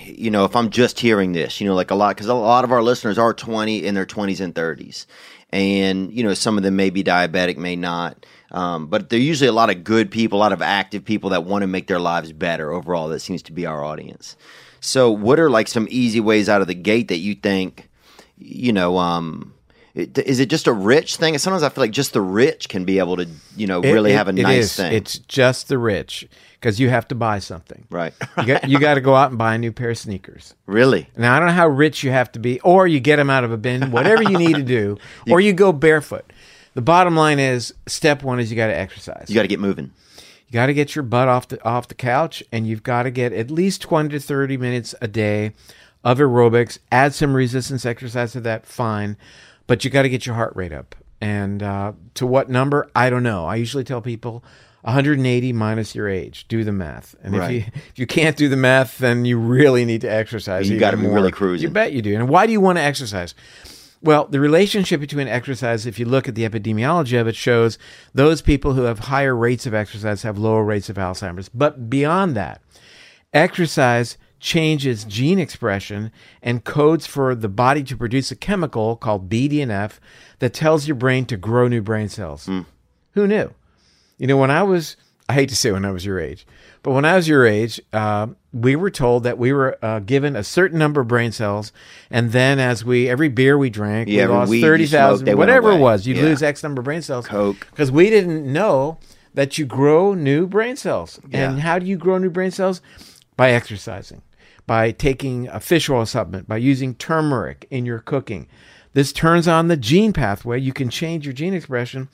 you 0.06 0.30
know, 0.32 0.46
if 0.46 0.56
I'm 0.56 0.70
just 0.70 1.00
hearing 1.00 1.34
this, 1.34 1.62
you 1.62 1.68
know, 1.68 1.76
like 1.76 1.92
a 1.92 1.96
lot, 1.96 2.16
because 2.16 2.28
a 2.28 2.34
lot 2.34 2.64
of 2.64 2.72
our 2.72 2.82
listeners 2.82 3.18
are 3.18 3.34
20 3.34 3.86
in 3.86 3.96
their 3.96 4.06
20s 4.06 4.42
and 4.42 4.54
30s, 4.54 5.06
and 5.52 6.12
you 6.14 6.24
know, 6.24 6.34
some 6.34 6.58
of 6.58 6.64
them 6.64 6.76
may 6.76 6.90
be 6.90 7.04
diabetic, 7.04 7.58
may 7.58 7.76
not, 7.76 8.26
um, 8.52 8.88
but 8.88 9.10
they're 9.10 9.20
usually 9.20 9.48
a 9.48 9.54
lot 9.54 9.70
of 9.70 9.84
good 9.84 10.12
people, 10.12 10.40
a 10.40 10.42
lot 10.42 10.54
of 10.54 10.62
active 10.62 11.06
people 11.06 11.30
that 11.32 11.44
want 11.46 11.62
to 11.64 11.68
make 11.68 11.88
their 11.88 12.00
lives 12.00 12.32
better. 12.34 12.72
Overall, 12.72 13.08
that 13.10 13.20
seems 13.20 13.42
to 13.44 13.52
be 13.52 13.66
our 13.66 13.84
audience. 13.84 14.36
So, 14.80 15.10
what 15.12 15.40
are 15.40 15.50
like 15.50 15.68
some 15.68 15.88
easy 15.90 16.20
ways 16.20 16.50
out 16.50 16.62
of 16.62 16.68
the 16.68 16.74
gate 16.74 17.08
that 17.08 17.18
you 17.18 17.36
think, 17.36 17.90
you 18.38 18.74
know, 18.74 18.98
um, 18.98 19.54
it- 19.96 20.18
is 20.18 20.40
it 20.40 20.50
just 20.50 20.68
a 20.68 20.74
rich 20.74 21.16
thing? 21.18 21.38
Sometimes 21.38 21.64
I 21.64 21.70
feel 21.70 21.84
like 21.84 21.92
just 21.92 22.14
the 22.14 22.22
rich 22.22 22.68
can 22.68 22.84
be 22.84 23.00
able 23.00 23.16
to, 23.18 23.28
you 23.56 23.68
know, 23.68 23.80
really 23.80 24.12
It- 24.12 24.16
have 24.16 24.28
a 24.28 24.34
nice 24.34 24.66
is. 24.66 24.76
thing. 24.76 24.92
It's 24.92 25.20
just 25.20 25.68
the 25.70 25.78
rich 25.78 26.28
because 26.64 26.80
you 26.80 26.90
have 26.90 27.06
to 27.10 27.16
buy 27.16 27.40
something. 27.40 27.86
Right. 27.90 28.14
You 28.38 28.46
got, 28.46 28.70
you 28.70 28.80
got 28.80 28.94
to 28.94 29.02
go 29.02 29.16
out 29.16 29.32
and 29.32 29.38
buy 29.38 29.54
a 29.56 29.58
new 29.58 29.74
pair 29.74 29.90
of 29.90 29.98
sneakers. 29.98 30.56
really? 30.66 31.10
Now 31.18 31.36
I 31.36 31.40
don't 31.40 31.50
know 31.50 31.54
how 31.54 31.68
rich 31.68 32.04
you 32.04 32.12
have 32.12 32.32
to 32.32 32.40
be, 32.40 32.62
or 32.62 32.88
you 32.88 33.02
get 33.02 33.18
them 33.18 33.30
out 33.30 33.44
of 33.44 33.52
a 33.52 33.58
bin, 33.58 33.92
whatever 33.92 34.24
you 34.24 34.38
need 34.38 34.56
to 34.56 34.64
do, 34.64 34.98
or 35.30 35.42
you 35.42 35.52
go 35.52 35.74
barefoot. 35.74 36.32
The 36.74 36.82
bottom 36.82 37.18
line 37.18 37.38
is, 37.38 37.74
step 37.86 38.24
one 38.24 38.40
is 38.40 38.50
you 38.50 38.56
got 38.56 38.68
to 38.68 38.78
exercise. 38.78 39.26
You 39.28 39.36
got 39.36 39.42
to 39.42 39.50
get 39.50 39.60
moving. 39.60 39.92
You 40.48 40.54
got 40.54 40.68
to 40.68 40.74
get 40.74 40.96
your 40.96 41.04
butt 41.04 41.28
off 41.28 41.50
the 41.50 41.62
off 41.66 41.90
the 41.90 41.96
couch, 41.96 42.42
and 42.50 42.66
you've 42.66 42.84
got 42.84 43.04
to 43.04 43.12
get 43.12 43.34
at 43.34 43.52
least 43.52 43.82
twenty 43.82 44.10
to 44.10 44.20
thirty 44.22 44.56
minutes 44.56 44.96
a 45.02 45.08
day 45.10 45.52
of 46.02 46.20
aerobics. 46.20 46.80
Add 46.94 47.14
some 47.14 47.36
resistance 47.36 47.86
exercise 47.86 48.32
to 48.32 48.42
that, 48.42 48.66
fine, 48.66 49.18
but 49.68 49.84
you 49.84 49.92
got 49.92 50.04
to 50.04 50.10
get 50.10 50.26
your 50.26 50.36
heart 50.36 50.56
rate 50.56 50.72
up. 50.72 50.96
And 51.20 51.62
uh, 51.62 51.92
to 52.16 52.26
what 52.26 52.50
number? 52.50 52.90
I 52.96 53.10
don't 53.10 53.24
know. 53.24 53.46
I 53.46 53.56
usually 53.56 53.84
tell 53.84 54.02
people 54.02 54.44
180 54.84 55.54
minus 55.54 55.96
your 55.96 56.08
age. 56.08 56.46
Do 56.48 56.64
the 56.64 56.72
math. 56.72 57.16
And 57.24 57.36
Right. 57.36 57.52
if 57.56 57.66
you 57.66 57.72
if 57.76 58.00
you 58.00 58.08
can't 58.08 58.36
do 58.38 58.48
the 58.50 58.58
math, 58.58 58.98
then 59.00 59.26
you 59.26 59.38
really 59.40 59.86
need 59.86 60.02
to 60.02 60.08
exercise. 60.12 60.70
You 60.70 60.78
gotta 60.80 60.98
be 60.98 61.04
more. 61.04 61.16
really 61.16 61.32
cruising. 61.32 61.68
You 61.70 61.74
bet 61.74 61.94
you 61.94 62.02
do. 62.02 62.16
And 62.16 62.30
why 62.30 62.46
do 62.46 62.52
you 62.52 62.62
want 62.62 62.78
to 62.78 62.82
exercise? 62.84 63.34
Well, 64.02 64.26
the 64.26 64.42
relationship 64.42 65.00
between 65.00 65.30
exercise, 65.30 65.86
if 65.86 65.98
you 65.98 66.06
look 66.06 66.28
at 66.28 66.36
the 66.36 66.44
epidemiology 66.44 67.20
of 67.20 67.26
it, 67.28 67.36
shows 67.38 67.78
those 68.14 68.42
people 68.42 68.74
who 68.74 68.82
have 68.84 69.00
higher 69.00 69.34
rates 69.34 69.66
of 69.66 69.74
exercise 69.74 70.24
have 70.24 70.38
lower 70.38 70.66
rates 70.66 70.90
of 70.90 70.98
Alzheimer's. 70.98 71.48
But 71.48 71.90
beyond 71.90 72.36
that, 72.36 72.62
exercise 73.34 74.18
changes 74.40 75.06
gene 75.06 75.40
expression 75.40 76.12
and 76.42 76.66
codes 76.66 77.08
for 77.08 77.34
the 77.34 77.48
body 77.48 77.82
to 77.84 77.96
produce 77.96 78.30
a 78.30 78.36
chemical 78.36 78.98
called 78.98 79.30
BDNF 79.30 80.00
that 80.40 80.54
tells 80.54 80.86
your 80.86 80.96
brain 80.96 81.26
to 81.28 81.38
grow 81.38 81.70
new 81.70 81.82
brain 81.82 82.10
cells. 82.10 82.46
Hmm. 82.48 82.62
Who 83.14 83.26
knew? 83.26 83.54
You 84.24 84.28
know, 84.28 84.38
when 84.38 84.52
I 84.52 84.64
was 84.64 84.96
I 85.28 85.34
hate 85.34 85.50
to 85.50 85.56
say 85.58 85.74
when 85.74 85.84
I 85.84 85.92
was 85.92 86.06
your 86.06 86.18
age, 86.18 86.48
but 86.82 86.92
when 86.92 87.04
I 87.04 87.18
was 87.18 87.28
your 87.28 87.46
age, 87.46 87.82
uh, 87.92 88.28
we 88.54 88.78
were 88.78 88.90
told 88.90 89.24
that 89.26 89.38
we 89.38 89.52
were 89.52 89.78
uh, 89.84 90.00
given 90.00 90.38
a 90.38 90.46
certain 90.46 90.80
number 90.80 91.02
of 91.02 91.10
brain 91.10 91.34
cells, 91.34 91.74
and 92.10 92.32
then 92.32 92.58
as 92.58 92.86
we 92.86 93.10
every 93.10 93.28
beer 93.28 93.58
we 93.58 93.70
drank, 93.70 94.08
Yeah, 94.08 94.28
we 94.28 94.32
lost 94.32 94.52
thirty 94.62 94.86
thousand, 94.86 95.18
smoked, 95.18 95.26
they 95.26 95.36
went 95.36 95.50
whatever 95.50 95.74
it 95.74 95.80
was. 95.80 96.08
You'd 96.08 96.16
Yeah. 96.16 96.24
lose 96.24 96.42
X 96.42 96.64
number 96.64 96.80
of 96.80 96.86
brain 96.86 97.02
cells. 97.02 97.28
Coke. 97.28 97.68
because 97.70 97.92
we 97.92 98.10
didn't 98.10 98.46
know 98.50 98.98
that 99.34 99.58
you 99.58 99.66
grow 99.66 100.14
new 100.14 100.48
brain 100.48 100.78
cells. 100.78 101.20
And 101.34 101.60
how 101.60 101.78
do 101.78 101.86
you 101.86 101.98
grow 101.98 102.18
new 102.18 102.30
brain 102.30 102.52
cells? 102.52 102.80
By 103.36 103.52
exercising, 103.52 104.22
by 104.66 104.92
taking 104.92 105.50
a 105.50 105.60
fish 105.60 105.90
oil 105.90 106.06
supplement, 106.06 106.48
by 106.48 106.56
using 106.58 106.96
turmeric 106.96 107.68
in 107.70 107.86
your 107.86 108.00
cooking. 108.00 108.48
This 108.94 109.12
turns 109.12 109.50
on 109.50 109.68
the 109.68 109.76
gene 109.76 110.14
pathway. 110.14 110.60
You 110.62 110.72
can 110.72 110.88
change 110.90 111.26
your 111.26 111.34
gene 111.34 111.54
expression, 111.56 112.08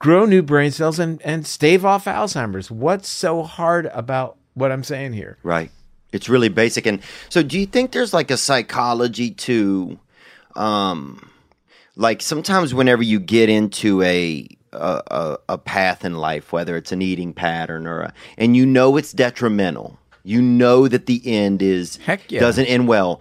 grow 0.00 0.24
new 0.24 0.42
brain 0.42 0.72
cells, 0.72 0.98
and, 0.98 1.22
and 1.22 1.46
stave 1.46 1.84
off 1.84 2.06
Alzheimer's. 2.06 2.70
What's 2.70 3.08
so 3.08 3.44
hard 3.44 3.86
about 3.86 4.36
what 4.54 4.72
I'm 4.72 4.82
saying 4.82 5.12
here? 5.12 5.38
Right. 5.44 5.70
It's 6.12 6.28
really 6.28 6.48
basic. 6.48 6.86
And 6.86 7.00
so, 7.28 7.44
do 7.44 7.56
you 7.56 7.66
think 7.66 7.92
there's 7.92 8.12
like 8.12 8.32
a 8.32 8.36
psychology 8.36 9.30
to, 9.30 10.00
um, 10.56 11.30
like 11.94 12.20
sometimes 12.20 12.74
whenever 12.74 13.04
you 13.04 13.20
get 13.20 13.48
into 13.48 14.02
a 14.02 14.48
a, 14.72 15.02
a, 15.10 15.38
a 15.50 15.58
path 15.58 16.04
in 16.04 16.14
life, 16.14 16.52
whether 16.52 16.76
it's 16.76 16.92
an 16.92 17.02
eating 17.02 17.32
pattern 17.32 17.86
or 17.86 18.02
a, 18.02 18.14
and 18.38 18.56
you 18.56 18.66
know 18.66 18.96
it's 18.96 19.12
detrimental, 19.12 19.98
you 20.22 20.40
know 20.40 20.88
that 20.88 21.06
the 21.06 21.20
end 21.24 21.62
is 21.62 21.96
Heck 21.98 22.30
yeah. 22.30 22.40
doesn't 22.40 22.66
end 22.66 22.88
well. 22.88 23.20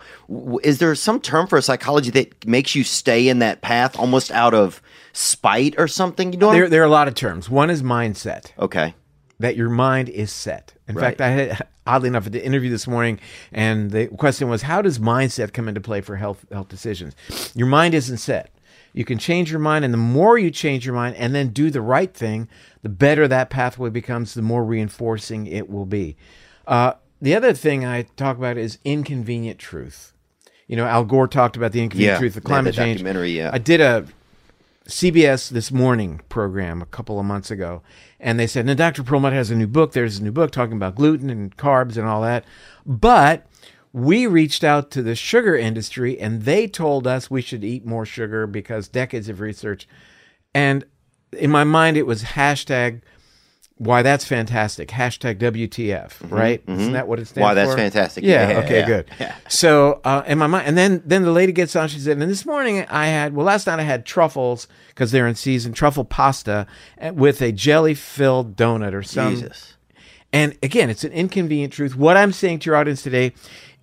Is 0.64 0.80
there 0.80 0.94
some 0.96 1.20
term 1.20 1.48
for 1.48 1.58
a 1.58 1.62
psychology 1.62 2.12
that 2.12 2.46
makes 2.48 2.76
you 2.76 2.84
stay 2.84 3.28
in 3.28 3.40
that 3.40 3.62
path 3.62 3.98
almost 3.98 4.32
out 4.32 4.54
of 4.54 4.82
spite 5.20 5.76
or 5.78 5.88
something? 5.88 6.32
You 6.34 6.40
know, 6.40 6.52
There, 6.52 6.70
there 6.70 6.82
are 6.82 6.86
a 6.86 6.90
lot 6.90 7.08
of 7.08 7.16
terms. 7.16 7.50
One 7.50 7.70
is 7.70 7.82
mindset. 7.84 8.52
okay, 8.58 8.94
that 9.40 9.56
your 9.56 9.70
mind 9.70 10.10
is 10.10 10.32
set. 10.32 10.74
In 10.88 10.96
Right. 10.96 11.04
fact, 11.18 11.22
I 11.22 11.30
had 11.30 11.68
oddly 11.86 12.08
enough 12.08 12.26
at 12.26 12.32
the 12.32 12.44
interview 12.46 12.70
this 12.70 12.88
morning, 12.88 13.20
and 13.52 13.92
the 13.92 14.08
question 14.08 14.48
was, 14.50 14.64
how 14.64 14.82
does 14.82 15.00
mindset 15.00 15.54
come 15.54 15.68
into 15.68 15.82
play 15.82 16.02
for 16.02 16.16
health 16.18 16.46
health 16.52 16.70
decisions? 16.70 17.16
Your 17.56 17.68
mind 17.68 17.94
isn't 17.94 18.18
set. 18.18 18.50
You 18.94 19.06
can 19.06 19.18
change 19.20 19.52
your 19.52 19.60
mind, 19.60 19.86
and 19.86 19.94
the 19.94 19.98
more 20.00 20.38
you 20.40 20.50
change 20.50 20.86
your 20.86 20.96
mind 20.96 21.16
and 21.18 21.36
then 21.36 21.50
do 21.50 21.70
the 21.70 21.82
right 21.82 22.12
thing, 22.14 22.48
the 22.82 22.90
better 22.90 23.28
that 23.28 23.50
pathway 23.50 23.90
becomes. 23.92 24.34
The 24.34 24.42
more 24.42 24.64
reinforcing 24.64 25.46
it 25.48 25.70
will 25.70 25.86
be. 25.86 26.18
Uh, 26.66 26.94
the 27.22 27.36
other 27.36 27.54
thing 27.54 27.86
I 27.86 28.04
talk 28.16 28.38
about 28.38 28.58
is 28.58 28.80
inconvenient 28.86 29.60
truth. 29.60 30.14
You 30.68 30.76
know, 30.76 30.86
Al 30.86 31.04
Gore 31.06 31.28
talked 31.28 31.56
about 31.58 31.72
the 31.72 31.82
inconvenient 31.82 32.16
Yeah, 32.16 32.20
truth 32.20 32.36
of 32.38 32.44
climate 32.44 32.74
change. 32.76 32.98
documentary, 33.00 33.32
yeah. 33.32 33.50
I 33.54 33.58
did 33.60 33.80
a 33.82 34.06
CBS 34.90 35.50
This 35.50 35.72
Morning 35.72 36.20
program 36.30 36.82
a 36.82 36.88
couple 36.88 37.20
of 37.20 37.26
months 37.26 37.52
ago, 37.52 37.84
and 38.20 38.40
they 38.40 38.48
said, 38.48 38.66
"Now 38.66 38.74
Dr. 38.74 39.04
Perlmutter 39.04 39.36
has 39.36 39.52
a 39.52 39.56
new 39.56 39.68
book. 39.68 39.94
There's 39.94 40.18
a 40.18 40.24
new 40.24 40.32
book 40.32 40.52
talking 40.52 40.76
about 40.76 40.96
gluten 40.96 41.30
and 41.30 41.56
carbs 41.56 41.96
and 41.96 42.08
all 42.08 42.24
that." 42.24 42.44
But 42.86 43.46
we 43.94 44.26
reached 44.26 44.64
out 44.64 44.90
to 44.92 45.04
the 45.04 45.16
sugar 45.16 45.56
industry, 45.56 46.20
and 46.20 46.42
they 46.42 46.68
told 46.68 47.06
us 47.06 47.30
we 47.30 47.42
should 47.42 47.64
eat 47.64 47.86
more 47.86 48.06
sugar 48.06 48.48
because 48.48 48.88
decades 48.88 49.30
of 49.30 49.40
research. 49.40 49.88
And 50.56 50.84
in 51.32 51.52
my 51.52 51.64
mind, 51.64 51.96
it 51.96 52.08
was 52.08 52.24
hashtag 52.24 53.02
why 53.80 54.02
that's 54.02 54.26
fantastic. 54.26 54.90
Hashtag 54.90 55.40
WTF, 55.40 56.30
right? 56.30 56.62
Isn't 56.68 56.92
that 56.92 57.08
what 57.08 57.18
it 57.20 57.26
stands 57.26 57.38
Mm-hmm. 57.38 57.42
Why 57.42 57.54
that's 57.56 57.72
for? 57.72 57.78
fantastic. 57.78 58.24
Yeah. 58.26 58.52
Yeah, 58.52 58.58
okay. 58.60 58.80
yeah, 58.82 58.86
good. 58.86 59.12
yeah. 59.20 59.36
So 59.48 60.02
uh, 60.04 60.22
in 60.28 60.38
my 60.38 60.48
mind, 60.48 60.68
and 60.68 60.78
then 60.78 61.02
then 61.06 61.24
the 61.24 61.32
lady 61.32 61.52
gets 61.54 61.76
on. 61.76 61.88
She 61.88 62.00
said, 62.00 62.18
"And 62.20 62.30
this 62.30 62.46
morning 62.46 62.86
I 62.90 63.08
had 63.08 63.34
well, 63.34 63.46
last 63.46 63.66
night 63.68 63.80
I 63.80 63.84
had 63.84 64.06
truffles 64.06 64.68
because 64.90 65.12
they're 65.12 65.28
in 65.28 65.36
season, 65.36 65.72
truffle 65.74 66.04
pasta 66.06 66.68
uh, 67.02 67.14
with 67.14 67.42
a 67.42 67.52
jelly 67.54 67.94
filled 67.94 68.56
donut 68.58 68.94
or 68.94 69.02
something. 69.02 69.40
Jesus. 69.40 69.76
And 70.34 70.58
again, 70.62 70.90
it's 70.90 71.04
an 71.06 71.12
inconvenient 71.14 71.72
truth. 71.74 71.96
What 71.96 72.18
I'm 72.18 72.34
saying 72.34 72.60
to 72.60 72.66
your 72.70 72.76
audience 72.76 73.02
today 73.02 73.34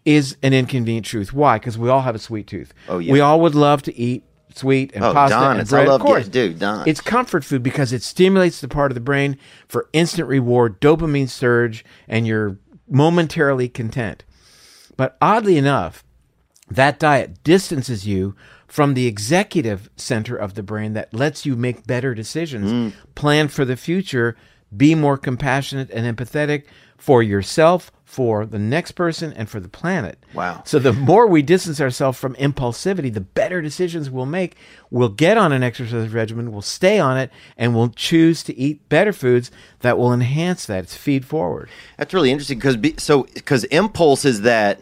is 0.05 0.37
an 0.43 0.53
inconvenient 0.53 1.07
truth. 1.07 1.33
Why? 1.33 1.59
Because 1.59 1.77
we 1.79 1.89
all 1.89 2.03
have 2.03 2.15
a 2.15 2.19
sweet 2.21 2.47
tooth. 2.47 2.73
Oh, 2.89 2.99
yeah. 2.99 3.13
We 3.13 3.21
all 3.21 3.41
would 3.41 3.55
love 3.57 3.83
to 3.85 3.97
eat 3.99 4.23
sweet 4.57 4.93
and 4.95 5.05
Oh, 5.05 5.13
pasta 5.13 5.37
and 5.37 5.45
donuts. 5.55 5.73
I 5.73 5.77
bread. 5.77 5.89
love 5.89 6.01
of 6.01 6.07
course, 6.07 6.25
get- 6.25 6.33
dude, 6.33 6.59
donuts. 6.59 6.89
It's 6.89 7.01
comfort 7.01 7.45
food 7.45 7.63
because 7.63 7.93
it 7.93 8.03
stimulates 8.03 8.61
the 8.61 8.69
part 8.69 8.91
of 8.91 8.95
the 8.95 9.01
brain 9.01 9.37
for 9.69 9.89
instant 9.93 10.29
reward, 10.29 10.81
dopamine 10.81 11.29
surge, 11.29 11.85
and 12.09 12.27
you're 12.27 12.59
momentarily 12.89 13.69
content. 13.69 14.25
But 14.97 15.17
oddly 15.21 15.57
enough, 15.59 16.03
that 16.71 16.99
diet 16.99 17.43
distances 17.45 18.07
you 18.07 18.35
from 18.67 18.95
the 18.95 19.07
executive 19.07 19.89
center 19.97 20.35
of 20.37 20.55
the 20.55 20.63
brain 20.63 20.95
that 20.95 21.13
lets 21.15 21.47
you 21.47 21.55
make 21.55 21.87
better 21.87 22.15
decisions, 22.15 22.73
Mm. 22.73 22.93
plan 23.15 23.49
for 23.49 23.65
the 23.65 23.77
future, 23.77 24.37
be 24.77 24.95
more 24.97 25.17
compassionate 25.17 25.91
and 25.91 26.05
empathetic 26.17 26.65
for 26.97 27.23
yourself, 27.23 27.93
for 28.05 28.47
the 28.47 28.59
next 28.59 28.93
person, 28.93 29.33
and 29.33 29.49
for 29.49 29.61
the 29.61 29.69
planet. 29.69 30.19
Wow. 30.35 30.63
So 30.65 30.79
the 30.79 30.93
more 30.93 31.27
we 31.27 31.43
distance 31.43 31.81
ourselves 31.81 32.19
from 32.19 32.35
impulsivity, 32.37 33.13
the 33.13 33.21
better 33.21 33.61
decisions 33.61 34.11
we'll 34.11 34.27
make. 34.27 34.57
We'll 34.91 35.09
get 35.09 35.37
on 35.37 35.53
an 35.53 35.63
exercise 35.63 36.11
regimen, 36.11 36.53
we'll 36.53 36.63
stay 36.63 36.99
on 36.99 37.19
it, 37.19 37.31
and 37.57 37.75
we'll 37.75 37.91
choose 37.91 38.43
to 38.45 38.57
eat 38.57 38.89
better 38.89 39.13
foods 39.13 39.51
that 39.81 39.99
will 39.99 40.13
enhance 40.13 40.67
that. 40.67 40.85
It's 40.85 40.97
feed 40.97 41.25
forward. 41.25 41.69
That's 41.99 42.15
really 42.15 42.31
interesting 42.31 42.59
because 42.59 42.77
so 43.03 43.25
because 43.35 43.65
impulse 43.65 44.25
is 44.25 44.43
that 44.43 44.81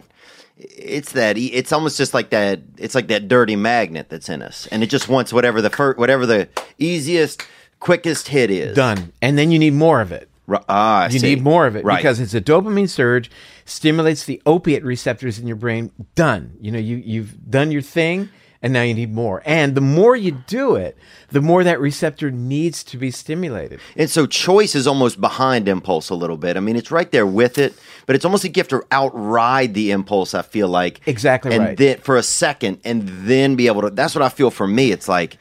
it's 0.56 1.12
that 1.12 1.37
it's 1.37 1.73
almost 1.73 1.99
just 1.99 2.14
like 2.14 2.30
that 2.30 2.61
it's 2.76 2.94
like 2.94 3.09
that 3.09 3.26
dirty 3.26 3.56
magnet 3.56 4.09
that's 4.09 4.28
in 4.28 4.40
us 4.40 4.68
and 4.71 4.85
it 4.85 4.87
just 4.87 5.09
wants 5.09 5.33
whatever 5.33 5.61
the 5.61 5.68
fir- 5.68 5.94
whatever 5.94 6.26
the 6.26 6.49
easiest 6.78 7.44
quickest 7.80 8.28
hit 8.28 8.50
is 8.50 8.76
Done. 8.76 9.12
And 9.21 9.37
then 9.37 9.50
you 9.50 9.59
need 9.59 9.75
more 9.75 10.00
of 10.00 10.12
it. 10.12 10.28
Ah 10.68 11.08
You 11.10 11.18
see. 11.18 11.34
need 11.34 11.42
more 11.42 11.66
of 11.66 11.76
it 11.76 11.84
right 11.84 11.96
because 11.96 12.20
it's 12.20 12.34
a 12.34 12.40
dopamine 12.40 12.88
surge, 12.88 13.30
stimulates 13.64 14.24
the 14.24 14.40
opiate 14.46 14.84
receptors 14.84 15.38
in 15.38 15.46
your 15.46 15.56
brain. 15.56 15.90
Done. 16.14 16.56
You 16.60 16.70
know, 16.72 16.78
you 16.78 16.96
you've 16.96 17.50
done 17.50 17.70
your 17.70 17.80
thing, 17.82 18.28
and 18.62 18.72
now 18.72 18.82
you 18.82 18.92
need 18.94 19.12
more. 19.14 19.42
And 19.46 19.74
the 19.74 19.80
more 19.80 20.14
you 20.16 20.32
do 20.46 20.74
it, 20.76 20.96
the 21.30 21.40
more 21.40 21.64
that 21.64 21.80
receptor 21.80 22.30
needs 22.30 22.84
to 22.84 22.96
be 22.98 23.10
stimulated. 23.10 23.80
and 23.96 24.08
so 24.10 24.26
choice 24.26 24.74
is 24.74 24.86
almost 24.86 25.20
behind 25.20 25.66
impulse 25.68 26.10
a 26.10 26.14
little 26.14 26.36
bit 26.36 26.56
I 26.56 26.60
mean 26.60 26.76
it's 26.76 26.90
right 26.90 27.10
there 27.10 27.26
with 27.26 27.58
it 27.58 27.74
but 28.06 28.14
it's 28.14 28.24
almost 28.24 28.44
like 28.44 28.56
you 28.56 28.60
have 28.60 28.68
to 28.68 28.82
outride 28.92 29.74
the 29.74 29.90
impulse 29.90 30.34
I 30.34 30.42
feel 30.42 30.68
like 30.68 31.00
Exactly 31.06 31.52
and 31.54 31.64
right. 31.64 31.76
then 31.76 31.98
for 31.98 32.16
a 32.16 32.22
second 32.22 32.78
and 32.84 33.08
then 33.26 33.56
be 33.56 33.66
able 33.66 33.80
to 33.82 33.90
that's 33.90 34.14
what 34.14 34.22
I 34.22 34.28
feel 34.28 34.50
for 34.52 34.66
me 34.68 34.92
it's 34.92 35.08
like 35.08 35.38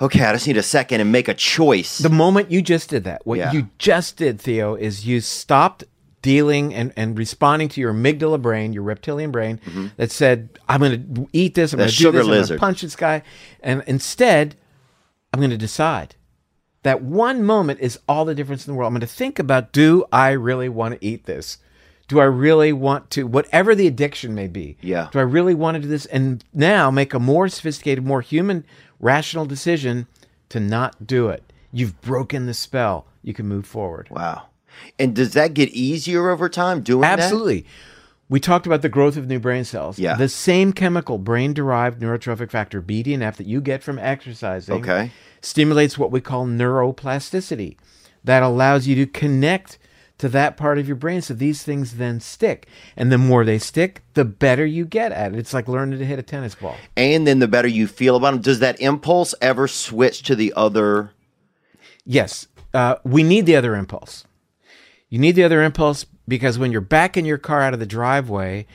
okay 0.00 0.24
I 0.24 0.32
just 0.32 0.46
need 0.46 0.56
a 0.56 0.62
second 0.62 1.00
and 1.00 1.10
make 1.12 1.28
a 1.28 1.34
choice 1.34 1.98
The 1.98 2.10
moment 2.10 2.50
you 2.50 2.62
just 2.62 2.90
did 2.90 3.04
that, 3.04 3.26
what 3.26 3.38
Yeah. 3.38 3.52
you 3.52 3.68
just 3.78 4.16
did, 4.16 4.40
Theo, 4.40 4.74
is 4.74 5.06
you 5.06 5.20
stopped 5.20 5.84
dealing 6.24 6.72
and, 6.74 6.90
and 6.96 7.18
responding 7.18 7.68
to 7.68 7.82
your 7.82 7.92
amygdala 7.92 8.40
brain, 8.40 8.72
your 8.72 8.82
reptilian 8.82 9.30
brain, 9.30 9.60
mm-hmm. 9.66 9.88
that 9.98 10.10
said, 10.10 10.48
I'm 10.66 10.80
going 10.80 11.14
to 11.14 11.28
eat 11.34 11.54
this, 11.54 11.74
I'm 11.74 11.78
going 11.78 11.90
to 11.90 11.94
do 11.96 12.10
this, 12.12 12.22
I'm 12.22 12.32
going 12.32 12.46
to 12.46 12.56
punch 12.56 12.80
this 12.80 12.96
guy. 12.96 13.22
And 13.62 13.84
instead, 13.86 14.56
I'm 15.32 15.40
going 15.40 15.50
to 15.50 15.58
decide. 15.58 16.16
That 16.82 17.02
one 17.02 17.44
moment 17.44 17.80
is 17.80 17.98
all 18.08 18.24
the 18.24 18.34
difference 18.34 18.66
in 18.66 18.72
the 18.72 18.78
world. 18.78 18.88
I'm 18.88 18.94
going 18.94 19.00
to 19.02 19.06
think 19.06 19.38
about 19.38 19.72
do 19.72 20.06
I 20.10 20.30
really 20.30 20.70
want 20.70 20.94
to 20.94 21.06
eat 21.06 21.26
this? 21.26 21.58
Do 22.08 22.20
I 22.20 22.24
really 22.24 22.72
want 22.72 23.10
to, 23.10 23.26
whatever 23.26 23.74
the 23.74 23.86
addiction 23.86 24.34
may 24.34 24.48
be? 24.48 24.78
Yeah. 24.80 25.08
Do 25.12 25.18
I 25.18 25.22
really 25.22 25.54
want 25.54 25.74
to 25.74 25.80
do 25.80 25.88
this? 25.88 26.06
And 26.06 26.42
now 26.54 26.90
make 26.90 27.12
a 27.12 27.18
more 27.18 27.48
sophisticated, 27.48 28.04
more 28.04 28.22
human, 28.22 28.64
rational 29.04 29.44
decision 29.44 30.06
to 30.48 30.58
not 30.58 31.06
do 31.06 31.28
it. 31.28 31.52
You've 31.72 32.00
broken 32.00 32.46
the 32.46 32.54
spell. 32.54 33.06
You 33.22 33.34
can 33.34 33.46
move 33.46 33.66
forward. 33.66 34.08
Wow. 34.10 34.46
And 34.98 35.14
does 35.14 35.34
that 35.34 35.54
get 35.54 35.68
easier 35.70 36.30
over 36.30 36.48
time 36.48 36.80
doing 36.80 37.02
that? 37.02 37.20
Absolutely. 37.20 37.66
We 38.28 38.40
talked 38.40 38.66
about 38.66 38.80
the 38.82 38.88
growth 38.88 39.16
of 39.16 39.28
new 39.28 39.38
brain 39.38 39.64
cells. 39.64 39.98
Yeah. 39.98 40.14
The 40.16 40.28
same 40.28 40.72
chemical, 40.72 41.18
brain 41.18 41.52
derived 41.52 42.00
neurotrophic 42.00 42.50
factor, 42.50 42.80
BDNF, 42.80 43.36
that 43.36 43.46
you 43.46 43.60
get 43.60 43.82
from 43.82 43.98
exercising, 43.98 44.76
Okay. 44.76 45.10
stimulates 45.42 45.98
what 45.98 46.10
we 46.10 46.20
call 46.20 46.46
neuroplasticity. 46.46 47.76
That 48.24 48.42
allows 48.42 48.86
you 48.86 48.94
to 48.96 49.06
connect 49.06 49.78
to 50.24 50.28
that 50.30 50.56
part 50.56 50.78
of 50.78 50.86
your 50.86 50.96
brain. 50.96 51.20
So 51.20 51.34
these 51.34 51.62
things 51.62 51.98
then 51.98 52.18
stick. 52.18 52.66
And 52.96 53.12
the 53.12 53.18
more 53.18 53.44
they 53.44 53.58
stick, 53.58 54.02
the 54.14 54.24
better 54.24 54.64
you 54.64 54.86
get 54.86 55.12
at 55.12 55.34
it. 55.34 55.38
It's 55.38 55.52
like 55.52 55.68
learning 55.68 55.98
to 55.98 56.06
hit 56.06 56.18
a 56.18 56.22
tennis 56.22 56.54
ball. 56.54 56.76
And 56.96 57.26
then 57.26 57.40
the 57.40 57.46
better 57.46 57.68
you 57.68 57.86
feel 57.86 58.16
about 58.16 58.30
them. 58.30 58.40
Does 58.40 58.60
that 58.60 58.80
impulse 58.80 59.34
ever 59.42 59.68
switch 59.68 60.22
to 60.22 60.34
the 60.34 60.54
other? 60.56 61.10
Yes, 62.06 62.46
uh, 62.72 62.96
we 63.04 63.22
need 63.22 63.44
the 63.44 63.54
other 63.54 63.76
impulse. 63.76 64.24
You 65.10 65.18
need 65.18 65.32
the 65.32 65.44
other 65.44 65.62
impulse 65.62 66.06
because 66.26 66.58
when 66.58 66.72
you're 66.72 66.80
backing 66.80 67.26
your 67.26 67.36
car 67.36 67.60
out 67.60 67.74
of 67.74 67.80
the 67.80 67.86
driveway 67.86 68.66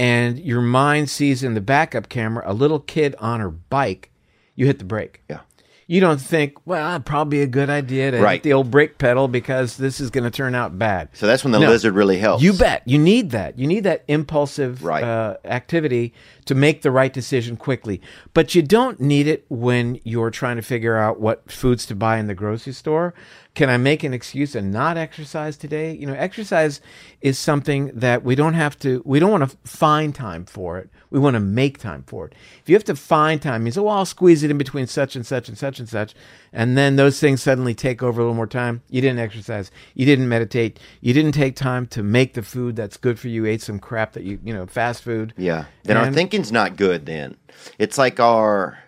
and 0.00 0.40
your 0.40 0.60
mind 0.60 1.08
sees 1.08 1.44
in 1.44 1.54
the 1.54 1.60
backup 1.60 2.08
camera 2.08 2.42
a 2.44 2.52
little 2.52 2.80
kid 2.80 3.14
on 3.20 3.38
her 3.38 3.50
bike, 3.50 4.10
you 4.56 4.66
hit 4.66 4.80
the 4.80 4.84
brake. 4.84 5.22
Yeah. 5.30 5.42
You 5.88 6.00
don't 6.00 6.20
think, 6.20 6.54
well, 6.66 6.98
probably 6.98 7.38
be 7.38 7.42
a 7.44 7.46
good 7.46 7.70
idea 7.70 8.10
to 8.10 8.20
Right. 8.20 8.34
hit 8.34 8.42
the 8.42 8.52
old 8.54 8.72
brake 8.72 8.98
pedal 8.98 9.28
because 9.28 9.76
this 9.76 10.00
is 10.00 10.10
going 10.10 10.24
to 10.24 10.30
turn 10.32 10.52
out 10.56 10.76
bad. 10.76 11.10
So 11.12 11.28
that's 11.28 11.44
when 11.44 11.52
the 11.52 11.60
No. 11.60 11.68
lizard 11.68 11.94
really 11.94 12.18
helps. 12.18 12.42
You 12.42 12.54
bet. 12.54 12.82
You 12.86 12.98
need 12.98 13.30
that. 13.30 13.56
You 13.56 13.68
need 13.68 13.84
that 13.84 14.02
impulsive 14.08 14.82
Right. 14.82 15.04
uh, 15.04 15.36
activity 15.44 16.12
to 16.46 16.56
make 16.56 16.82
the 16.82 16.90
right 16.90 17.12
decision 17.12 17.56
quickly. 17.56 18.00
But 18.34 18.52
you 18.56 18.62
don't 18.62 18.98
need 19.00 19.28
it 19.28 19.44
when 19.48 20.00
you're 20.02 20.30
trying 20.30 20.56
to 20.56 20.62
figure 20.62 20.96
out 20.96 21.20
what 21.20 21.48
foods 21.52 21.86
to 21.86 21.94
buy 21.94 22.18
in 22.18 22.26
the 22.26 22.34
grocery 22.34 22.72
store 22.72 23.14
can 23.56 23.70
I 23.70 23.78
make 23.78 24.04
an 24.04 24.12
excuse 24.12 24.54
and 24.54 24.70
not 24.70 24.98
exercise 24.98 25.56
today? 25.56 25.94
You 25.94 26.06
know, 26.06 26.12
exercise 26.12 26.82
is 27.22 27.38
something 27.38 27.90
that 27.94 28.22
we 28.22 28.34
don't 28.34 28.52
have 28.52 28.78
to, 28.80 29.02
we 29.06 29.18
don't 29.18 29.30
want 29.30 29.50
to 29.50 29.56
find 29.64 30.14
time 30.14 30.44
for 30.44 30.78
it. 30.78 30.90
We 31.08 31.18
want 31.18 31.34
to 31.34 31.40
make 31.40 31.78
time 31.78 32.04
for 32.06 32.26
it. 32.26 32.34
If 32.60 32.68
you 32.68 32.74
have 32.74 32.84
to 32.84 32.94
find 32.94 33.40
time, 33.40 33.64
you 33.64 33.72
say, 33.72 33.80
well, 33.80 33.96
I'll 33.96 34.04
squeeze 34.04 34.42
it 34.42 34.50
in 34.50 34.58
between 34.58 34.86
such 34.86 35.16
and 35.16 35.24
such 35.26 35.48
and 35.48 35.56
such 35.56 35.78
and 35.78 35.88
such. 35.88 36.14
And 36.52 36.76
then 36.76 36.96
those 36.96 37.18
things 37.18 37.42
suddenly 37.42 37.74
take 37.74 38.02
over 38.02 38.20
a 38.20 38.24
little 38.24 38.34
more 38.34 38.46
time. 38.46 38.82
You 38.90 39.00
didn't 39.00 39.20
exercise. 39.20 39.70
You 39.94 40.04
didn't 40.04 40.28
meditate. 40.28 40.78
You 41.00 41.14
didn't 41.14 41.32
take 41.32 41.56
time 41.56 41.86
to 41.88 42.02
make 42.02 42.34
the 42.34 42.42
food 42.42 42.76
that's 42.76 42.98
good 42.98 43.18
for 43.18 43.28
you. 43.28 43.44
you 43.44 43.50
ate 43.50 43.62
some 43.62 43.78
crap 43.78 44.12
that 44.12 44.24
you, 44.24 44.38
you 44.44 44.52
know, 44.52 44.66
fast 44.66 45.02
food. 45.02 45.32
Yeah. 45.38 45.64
Then 45.84 45.96
our 45.96 46.12
thinking's 46.12 46.52
not 46.52 46.76
good 46.76 47.06
then. 47.06 47.36
It's 47.78 47.96
like 47.96 48.20
our 48.20 48.78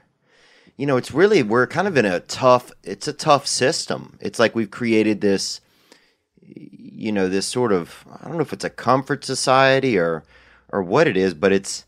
you 0.79 0.87
know, 0.87 0.97
it's 0.97 1.13
really 1.13 1.43
we're 1.43 1.67
kind 1.67 1.87
of 1.87 1.97
in 1.99 2.07
a 2.07 2.21
tough 2.21 2.73
it's 2.83 3.07
a 3.07 3.13
tough 3.13 3.47
system. 3.47 4.17
It's 4.21 4.39
like 4.39 4.55
we've 4.55 4.71
created 4.71 5.21
this 5.21 5.61
you 6.41 7.13
know, 7.13 7.29
this 7.29 7.47
sort 7.47 7.73
of 7.73 8.07
I 8.21 8.25
don't 8.27 8.37
know 8.37 8.43
if 8.43 8.53
it's 8.55 8.65
a 8.65 8.71
comfort 8.71 9.25
society 9.25 9.99
or 9.99 10.25
or 10.71 10.83
what 10.83 11.07
it 11.07 11.17
is, 11.17 11.35
but 11.35 11.53
it's 11.53 11.85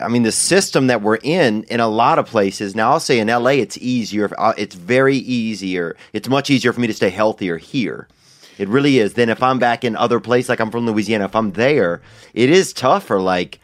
I 0.00 0.08
mean, 0.08 0.22
the 0.22 0.32
system 0.32 0.86
that 0.86 1.02
we're 1.02 1.18
in 1.22 1.64
in 1.64 1.80
a 1.80 1.88
lot 1.88 2.18
of 2.18 2.26
places. 2.26 2.74
Now, 2.74 2.92
I'll 2.92 3.00
say 3.00 3.18
in 3.18 3.28
LA, 3.28 3.50
it's 3.50 3.76
easier. 3.78 4.30
uh, 4.38 4.54
It's 4.56 4.74
very 4.74 5.16
easier. 5.16 5.94
It's 6.12 6.28
much 6.28 6.50
easier 6.50 6.72
for 6.72 6.80
me 6.80 6.86
to 6.86 6.94
stay 6.94 7.10
healthier 7.10 7.58
here. 7.58 8.08
It 8.56 8.68
really 8.68 8.98
is. 8.98 9.14
Then 9.14 9.28
if 9.28 9.42
I'm 9.42 9.58
back 9.58 9.84
in 9.84 9.94
other 9.96 10.20
places, 10.20 10.48
like 10.48 10.60
I'm 10.60 10.70
from 10.70 10.86
Louisiana. 10.86 11.26
If 11.26 11.36
I'm 11.36 11.52
there, 11.52 12.00
it 12.32 12.50
is 12.50 12.72
tougher. 12.72 13.20
Like, 13.20 13.60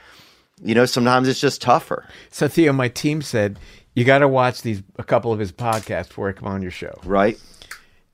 you 0.62 0.74
know, 0.74 0.84
sometimes 0.84 1.26
it's 1.26 1.40
just 1.40 1.62
tougher. 1.62 2.06
So 2.30 2.48
Theo, 2.48 2.72
my 2.72 2.88
team 2.88 3.22
said, 3.22 3.58
you 3.94 4.04
got 4.04 4.18
to 4.18 4.28
watch 4.28 4.62
these, 4.62 4.82
a 4.98 5.04
couple 5.04 5.32
of 5.32 5.38
his 5.38 5.52
podcasts 5.52 6.08
before 6.08 6.28
I 6.28 6.32
come 6.32 6.48
on 6.48 6.62
your 6.62 6.70
show. 6.70 6.98
Right? 7.04 7.40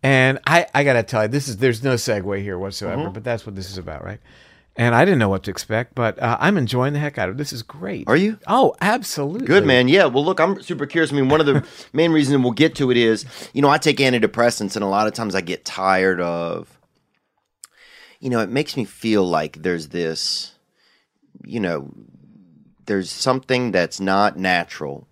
And 0.02 0.38
I, 0.46 0.66
I 0.74 0.84
got 0.84 0.94
to 0.94 1.02
tell 1.02 1.22
you, 1.22 1.28
this 1.28 1.48
is 1.48 1.56
there's 1.56 1.82
no 1.82 1.94
segue 1.94 2.40
here 2.42 2.58
whatsoever, 2.58 3.02
Mm-hmm. 3.04 3.12
but 3.12 3.24
that's 3.24 3.44
what 3.46 3.56
this 3.56 3.70
is 3.70 3.78
about, 3.78 4.04
right? 4.04 4.20
And 4.78 4.94
I 4.94 5.06
didn't 5.06 5.18
know 5.20 5.30
what 5.30 5.42
to 5.44 5.50
expect, 5.50 5.94
but 5.94 6.18
uh, 6.22 6.36
I'm 6.38 6.58
enjoying 6.58 6.92
the 6.92 6.98
heck 6.98 7.16
out 7.16 7.30
of 7.30 7.36
it. 7.36 7.38
This 7.38 7.50
is 7.52 7.62
great. 7.62 8.06
Are 8.08 8.16
you? 8.16 8.38
Oh, 8.46 8.74
absolutely. 8.82 9.46
Good 9.46 9.64
man. 9.64 9.88
Yeah. 9.88 10.04
Well, 10.04 10.22
look, 10.22 10.38
I'm 10.38 10.60
super 10.62 10.84
curious. 10.84 11.10
I 11.10 11.16
mean, 11.16 11.30
one 11.30 11.40
of 11.40 11.46
the 11.46 11.66
main 11.94 12.12
reasons 12.12 12.42
we'll 12.42 12.52
get 12.52 12.74
to 12.76 12.90
it 12.90 12.98
is, 12.98 13.24
you 13.54 13.62
know, 13.62 13.70
I 13.70 13.78
take 13.78 13.96
antidepressants, 13.96 14.76
and 14.76 14.82
a 14.84 14.86
lot 14.88 15.06
of 15.06 15.14
times 15.14 15.34
I 15.34 15.40
get 15.40 15.64
tired 15.64 16.20
of, 16.20 16.78
you 18.20 18.28
know, 18.28 18.40
it 18.40 18.50
makes 18.50 18.76
me 18.76 18.84
feel 18.84 19.24
like 19.26 19.62
there's 19.62 19.88
this, 19.88 20.52
you 21.42 21.58
know, 21.58 21.90
there's 22.84 23.10
something 23.10 23.72
that's 23.72 23.98
not 23.98 24.36
natural 24.38 25.08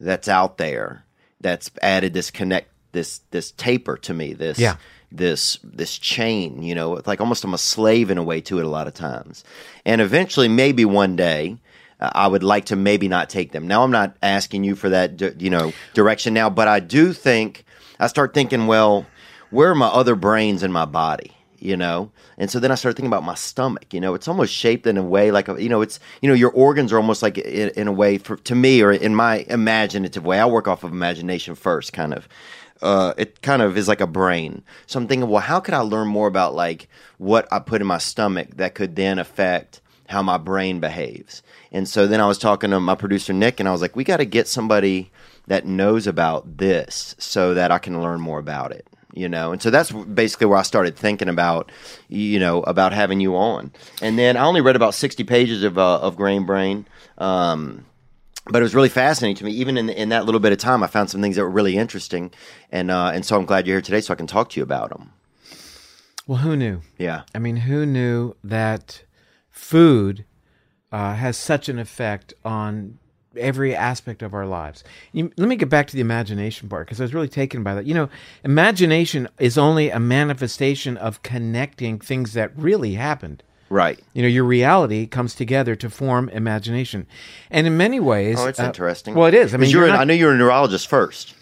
that's 0.00 0.28
out 0.28 0.58
there 0.58 1.04
that's 1.40 1.70
added 1.82 2.12
this 2.14 2.30
connect 2.30 2.68
this 2.92 3.20
this 3.30 3.52
taper 3.52 3.96
to 3.96 4.14
me 4.14 4.32
this 4.32 4.58
Yeah. 4.58 4.76
this 5.12 5.58
this 5.62 5.98
chain 5.98 6.62
you 6.62 6.74
know 6.74 6.96
it's 6.96 7.06
like 7.06 7.20
almost 7.20 7.44
i'm 7.44 7.54
a 7.54 7.58
slave 7.58 8.10
in 8.10 8.18
a 8.18 8.22
way 8.22 8.40
to 8.42 8.58
it 8.58 8.64
a 8.64 8.68
lot 8.68 8.86
of 8.86 8.94
times. 8.94 9.44
And 9.84 10.00
eventually 10.00 10.48
maybe 10.48 10.84
one 10.84 11.16
day 11.16 11.56
uh, 12.00 12.10
i 12.14 12.26
would 12.26 12.42
like 12.42 12.66
to 12.66 12.76
maybe 12.76 13.08
not 13.08 13.28
take 13.30 13.52
them. 13.52 13.66
Now 13.68 13.82
i'm 13.84 13.90
not 13.90 14.16
asking 14.22 14.64
you 14.64 14.74
for 14.74 14.88
that 14.88 15.40
you 15.40 15.50
know 15.50 15.72
direction 15.94 16.34
now 16.34 16.48
but 16.50 16.68
i 16.68 16.80
do 16.80 17.12
think 17.12 17.64
i 18.00 18.06
start 18.06 18.34
thinking 18.34 18.66
well 18.66 19.06
where 19.50 19.70
are 19.70 19.74
my 19.74 19.88
other 19.88 20.14
brains 20.14 20.62
in 20.62 20.70
my 20.72 20.84
body 20.84 21.32
you 21.60 21.76
know? 21.76 22.10
And 22.36 22.50
so 22.50 22.60
then 22.60 22.70
i 22.70 22.74
started 22.74 22.96
thinking 22.96 23.12
about 23.12 23.24
my 23.24 23.34
stomach 23.34 23.92
you 23.92 24.00
know? 24.00 24.14
It's 24.14 24.28
almost 24.28 24.52
shaped 24.52 24.86
in 24.86 24.96
a 24.96 25.02
way 25.02 25.30
like 25.30 25.48
a, 25.48 25.62
you 25.62 25.68
know 25.68 25.82
it's 25.82 26.00
you 26.22 26.28
know 26.28 26.34
your 26.34 26.50
organs 26.50 26.92
are 26.92 26.96
almost 26.96 27.22
like 27.22 27.38
in, 27.38 27.70
in 27.70 27.88
a 27.88 27.92
way 27.92 28.18
for 28.18 28.36
to 28.36 28.54
me 28.54 28.82
or 28.82 28.92
in 28.92 29.14
my 29.14 29.44
imaginative 29.48 30.24
way 30.24 30.40
i 30.40 30.46
work 30.46 30.68
off 30.68 30.84
of 30.84 30.92
imagination 30.92 31.54
first 31.54 31.92
kind 31.92 32.14
of. 32.14 32.28
Uh, 32.80 33.12
it 33.18 33.42
kind 33.42 33.60
of 33.60 33.76
is 33.76 33.88
like 33.88 34.00
a 34.00 34.06
brain. 34.06 34.62
So 34.86 35.00
i'm 35.00 35.08
thinking 35.08 35.28
well 35.28 35.42
how 35.42 35.60
could 35.60 35.74
i 35.74 35.80
learn 35.80 36.08
more 36.08 36.28
about 36.28 36.54
like 36.54 36.88
what 37.18 37.48
i 37.52 37.58
put 37.58 37.80
in 37.80 37.86
my 37.86 37.98
stomach 37.98 38.56
that 38.56 38.74
could 38.74 38.94
then 38.94 39.18
affect 39.18 39.80
how 40.08 40.22
my 40.22 40.38
brain 40.38 40.80
behaves? 40.80 41.42
And 41.72 41.88
so 41.88 42.06
then 42.06 42.20
i 42.20 42.26
was 42.26 42.38
talking 42.38 42.70
to 42.70 42.80
my 42.80 42.94
producer 42.94 43.32
nick 43.32 43.58
and 43.58 43.68
i 43.68 43.72
was 43.72 43.82
like 43.82 43.96
we 43.96 44.04
got 44.04 44.18
to 44.18 44.24
get 44.24 44.46
somebody 44.46 45.10
that 45.48 45.66
knows 45.66 46.06
about 46.06 46.58
this 46.58 47.16
so 47.18 47.54
that 47.54 47.72
i 47.72 47.78
can 47.78 48.00
learn 48.00 48.20
more 48.20 48.38
about 48.38 48.70
it 48.70 48.86
you 49.14 49.28
know? 49.28 49.52
And 49.52 49.60
so 49.62 49.70
that's 49.70 49.90
basically 49.90 50.46
where 50.46 50.58
i 50.58 50.62
started 50.62 50.96
thinking 50.96 51.28
about 51.28 51.70
you 52.08 52.38
know 52.38 52.62
about 52.62 52.92
having 52.92 53.20
you 53.20 53.36
on. 53.36 53.72
And 54.02 54.18
then 54.18 54.36
i 54.36 54.44
only 54.44 54.60
read 54.60 54.76
about 54.76 54.94
60 54.94 55.24
pages 55.24 55.62
of 55.64 55.78
uh, 55.78 55.98
of 56.00 56.16
grain 56.16 56.44
brain 56.46 56.86
um, 57.18 57.84
but 58.50 58.60
it 58.60 58.62
was 58.62 58.74
really 58.74 58.88
fascinating 58.88 59.36
to 59.36 59.44
me. 59.44 59.50
Even 59.52 59.76
in, 59.76 59.90
in 59.90 60.08
that 60.08 60.24
little 60.24 60.40
bit 60.40 60.52
of 60.52 60.58
time 60.58 60.82
i 60.82 60.86
found 60.86 61.10
some 61.10 61.20
things 61.22 61.36
that 61.36 61.42
were 61.42 61.50
really 61.50 61.76
interesting. 61.76 62.30
And 62.72 62.90
uh, 62.90 63.10
and 63.14 63.24
so 63.24 63.36
i'm 63.36 63.46
glad 63.46 63.66
you're 63.66 63.76
here 63.76 63.82
today 63.82 64.00
so 64.00 64.12
i 64.12 64.16
can 64.16 64.26
talk 64.26 64.50
to 64.50 64.60
you 64.60 64.64
about 64.64 64.90
them 64.90 65.12
Well, 66.26 66.38
who 66.38 66.56
knew? 66.56 66.82
yeah. 66.98 67.22
I 67.34 67.38
mean, 67.38 67.56
who 67.68 67.86
knew 67.86 68.34
that 68.44 69.04
food 69.50 70.24
uh, 70.92 71.14
has 71.14 71.36
such 71.36 71.68
an 71.68 71.78
effect 71.78 72.32
on 72.44 72.98
every 73.38 73.74
aspect 73.74 74.22
of 74.22 74.34
our 74.34 74.46
lives? 74.46 74.84
You, 75.12 75.30
let 75.36 75.48
me 75.48 75.56
get 75.56 75.68
back 75.68 75.86
to 75.88 75.94
the 75.94 76.00
imagination 76.00 76.68
part 76.68 76.86
because 76.86 77.00
I 77.00 77.04
was 77.04 77.14
really 77.14 77.28
taken 77.28 77.62
by 77.62 77.74
that. 77.74 77.86
You 77.86 77.94
know, 77.94 78.08
imagination 78.44 79.28
is 79.38 79.56
only 79.56 79.90
a 79.90 80.00
manifestation 80.00 80.96
of 80.96 81.22
connecting 81.22 81.98
things 82.00 82.32
that 82.32 82.50
really 82.56 82.94
happened. 82.94 83.42
right 83.70 83.98
You 84.14 84.22
know, 84.22 84.28
your 84.28 84.44
reality 84.44 85.06
comes 85.06 85.34
together 85.34 85.76
to 85.76 85.88
form 85.90 86.28
imagination, 86.30 87.06
and 87.50 87.66
in 87.66 87.76
many 87.76 88.00
ways, 88.00 88.36
oh 88.40 88.46
it's 88.46 88.58
uh, 88.60 88.64
interesting 88.64 89.14
Well, 89.14 89.26
it 89.28 89.34
is. 89.34 89.54
I 89.54 89.56
mean, 89.58 89.70
you're 89.70 89.82
you're 89.86 89.92
not- 89.92 90.00
i 90.00 90.04
know 90.04 90.14
you're 90.14 90.32
a 90.32 90.36
neurologist 90.36 90.88
first 90.88 91.34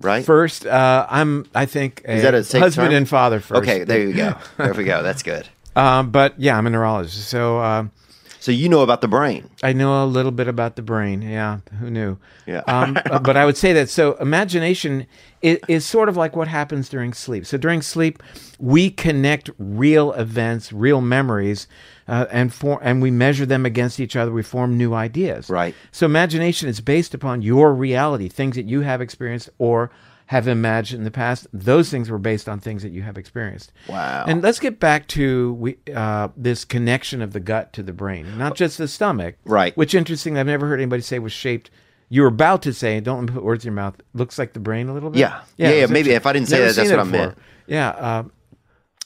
right 0.00 0.24
first. 0.24 0.66
Uh, 0.66 1.06
I'm, 1.08 1.46
I 1.54 1.66
think, 1.66 2.02
a 2.06 2.12
Is 2.16 2.22
that 2.22 2.34
a 2.34 2.58
husband 2.60 2.90
term? 2.90 2.94
and 2.98 3.08
father 3.08 3.40
first. 3.40 3.62
okay 3.62 3.84
there 3.84 4.00
you 4.06 4.12
go 4.14 4.36
there 4.58 4.74
we 4.74 4.84
go 4.84 5.02
that's 5.02 5.22
good 5.22 5.48
Um, 5.76 6.10
but 6.10 6.34
yeah, 6.38 6.56
I'm 6.58 6.66
a 6.66 6.70
neurologist, 6.70 7.28
so. 7.28 7.60
Um, 7.60 7.90
so 8.40 8.52
you 8.52 8.68
know 8.68 8.80
about 8.80 9.00
the 9.00 9.08
brain 9.08 9.48
I 9.62 9.72
know 9.72 10.04
a 10.04 10.06
little 10.06 10.30
bit 10.30 10.46
about 10.46 10.76
the 10.76 10.82
brain. 10.82 11.22
Yeah, 11.22 11.60
who 11.80 11.90
knew? 11.90 12.18
Yeah. 12.46 12.62
Um, 12.66 12.96
uh, 13.10 13.18
but 13.18 13.36
I 13.36 13.44
would 13.44 13.56
say 13.56 13.72
that 13.72 13.88
so 13.88 14.14
imagination 14.14 15.06
is, 15.42 15.58
is 15.68 15.84
sort 15.84 16.08
of 16.08 16.16
like 16.16 16.36
what 16.36 16.48
happens 16.48 16.88
during 16.88 17.12
sleep. 17.12 17.44
So 17.46 17.58
during 17.58 17.82
sleep, 17.82 18.22
we 18.58 18.90
connect 18.90 19.50
real 19.58 20.12
events, 20.12 20.72
real 20.72 21.00
memories, 21.00 21.66
uh, 22.06 22.26
and 22.30 22.52
for 22.52 22.78
and 22.82 23.02
we 23.02 23.10
measure 23.10 23.46
them 23.46 23.66
against 23.66 23.98
each 23.98 24.14
other. 24.14 24.32
We 24.32 24.42
form 24.42 24.78
new 24.78 24.94
ideas. 24.94 25.50
Right. 25.50 25.74
So 25.90 26.06
imagination 26.06 26.68
is 26.68 26.80
based 26.80 27.14
upon 27.14 27.42
your 27.42 27.74
reality, 27.74 28.28
things 28.28 28.56
that 28.56 28.66
you 28.66 28.82
have 28.82 29.00
experienced 29.00 29.50
or 29.58 29.90
have 30.28 30.46
imagined 30.46 31.00
in 31.00 31.04
the 31.04 31.10
past. 31.10 31.46
Those 31.54 31.90
things 31.90 32.10
were 32.10 32.18
based 32.18 32.50
on 32.50 32.60
things 32.60 32.82
that 32.82 32.90
you 32.90 33.00
have 33.02 33.16
experienced. 33.16 33.72
Wow. 33.88 34.24
And 34.28 34.42
let's 34.42 34.58
get 34.58 34.78
back 34.78 35.06
to 35.08 35.54
we 35.54 35.78
uh, 35.94 36.28
this 36.36 36.66
connection 36.66 37.22
of 37.22 37.32
the 37.32 37.40
gut 37.40 37.72
to 37.72 37.82
the 37.82 37.94
brain, 37.94 38.36
not 38.36 38.54
just 38.54 38.76
the 38.76 38.88
stomach. 38.88 39.36
Right. 39.44 39.74
Which 39.76 39.94
interesting. 39.94 40.36
I've 40.36 40.46
never 40.46 40.66
heard 40.68 40.80
anybody 40.80 41.00
say 41.02 41.18
was 41.18 41.32
shaped. 41.32 41.70
You 42.10 42.22
were 42.22 42.28
about 42.28 42.60
to 42.62 42.74
say, 42.74 43.00
don't 43.00 43.26
put 43.26 43.42
words 43.42 43.64
in 43.64 43.68
your 43.68 43.76
mouth. 43.76 43.96
Looks 44.12 44.38
like 44.38 44.52
the 44.52 44.60
brain 44.60 44.88
a 44.88 44.94
little 44.94 45.08
bit. 45.10 45.18
Yeah. 45.18 45.40
Yeah, 45.56 45.70
it 45.70 45.80
yeah, 45.80 45.86
maybe 45.86 46.10
if 46.10 46.26
I 46.26 46.34
didn't 46.34 46.48
say 46.48 46.58
Never 46.58 46.72
that, 46.72 46.76
that's 46.76 46.90
what 46.90 47.00
I 47.00 47.04
meant. 47.04 47.38
Yeah. 47.66 47.88
Uh, 47.88 48.22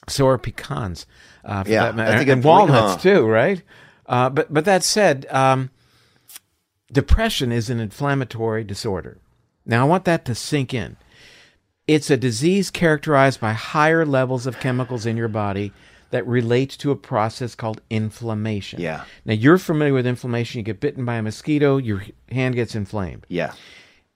so 0.08 0.26
are 0.26 0.38
pecans. 0.38 1.06
Uh, 1.44 1.62
for 1.62 1.70
Yeah, 1.70 1.84
that 1.84 1.94
matter. 1.94 2.10
that's 2.10 2.22
a 2.22 2.24
good 2.24 2.32
and 2.32 2.42
point, 2.42 2.70
walnuts 2.70 2.94
huh? 2.94 3.00
too, 3.00 3.26
right? 3.26 3.62
Uh, 4.06 4.28
but 4.28 4.52
but 4.52 4.64
that 4.64 4.82
said, 4.82 5.26
um, 5.30 5.70
depression 6.92 7.52
is 7.52 7.70
an 7.70 7.78
inflammatory 7.78 8.64
disorder. 8.64 9.18
Now 9.64 9.86
I 9.86 9.88
want 9.88 10.04
that 10.06 10.24
to 10.24 10.34
sink 10.34 10.74
in. 10.74 10.96
It's 11.92 12.08
a 12.08 12.16
disease 12.16 12.70
characterized 12.70 13.38
by 13.38 13.52
higher 13.52 14.06
levels 14.06 14.46
of 14.46 14.58
chemicals 14.60 15.04
in 15.04 15.18
your 15.18 15.28
body 15.28 15.74
that 16.08 16.26
relate 16.26 16.70
to 16.78 16.90
a 16.90 16.96
process 16.96 17.54
called 17.54 17.82
inflammation. 17.90 18.80
Yeah. 18.80 19.04
Now 19.26 19.34
you're 19.34 19.58
familiar 19.58 19.92
with 19.92 20.06
inflammation. 20.06 20.58
You 20.60 20.62
get 20.62 20.80
bitten 20.80 21.04
by 21.04 21.16
a 21.16 21.22
mosquito, 21.22 21.76
your 21.76 22.02
hand 22.30 22.54
gets 22.54 22.74
inflamed. 22.74 23.26
yeah 23.28 23.52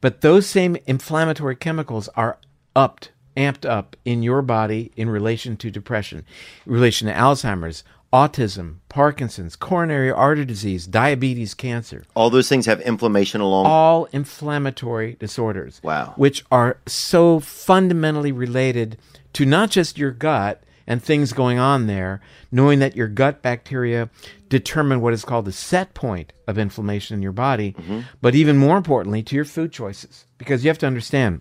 But 0.00 0.22
those 0.22 0.46
same 0.46 0.78
inflammatory 0.86 1.54
chemicals 1.54 2.08
are 2.16 2.38
upped, 2.74 3.12
amped 3.36 3.68
up 3.68 3.94
in 4.06 4.22
your 4.22 4.40
body 4.40 4.90
in 4.96 5.10
relation 5.10 5.58
to 5.58 5.70
depression, 5.70 6.24
in 6.64 6.72
relation 6.72 7.08
to 7.08 7.12
Alzheimer's, 7.12 7.84
autism, 8.12 8.76
Parkinson's, 8.88 9.56
coronary 9.56 10.10
artery 10.10 10.44
disease, 10.44 10.86
diabetes, 10.86 11.54
cancer 11.54 12.04
all 12.14 12.30
those 12.30 12.48
things 12.48 12.66
have 12.66 12.80
inflammation 12.82 13.40
along 13.40 13.66
all 13.66 14.06
inflammatory 14.12 15.16
disorders. 15.18 15.80
Wow. 15.82 16.14
Which 16.16 16.44
are 16.50 16.78
so 16.86 17.40
fundamentally 17.40 18.32
related 18.32 18.96
to 19.34 19.44
not 19.44 19.70
just 19.70 19.98
your 19.98 20.12
gut 20.12 20.62
and 20.86 21.02
things 21.02 21.32
going 21.32 21.58
on 21.58 21.88
there, 21.88 22.20
knowing 22.52 22.78
that 22.78 22.94
your 22.96 23.08
gut 23.08 23.42
bacteria 23.42 24.08
determine 24.48 25.00
what 25.00 25.12
is 25.12 25.24
called 25.24 25.44
the 25.44 25.52
set 25.52 25.92
point 25.94 26.32
of 26.46 26.58
inflammation 26.58 27.16
in 27.16 27.22
your 27.22 27.32
body, 27.32 27.72
Mm-hmm. 27.72 28.00
but 28.22 28.36
even 28.36 28.56
more 28.56 28.76
importantly, 28.76 29.22
to 29.24 29.34
your 29.34 29.44
food 29.44 29.72
choices. 29.72 30.26
Because 30.38 30.64
you 30.64 30.68
have 30.68 30.78
to 30.78 30.86
understand, 30.86 31.40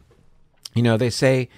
you 0.74 0.82
know, 0.82 0.98
they 0.98 1.12
say 1.12 1.50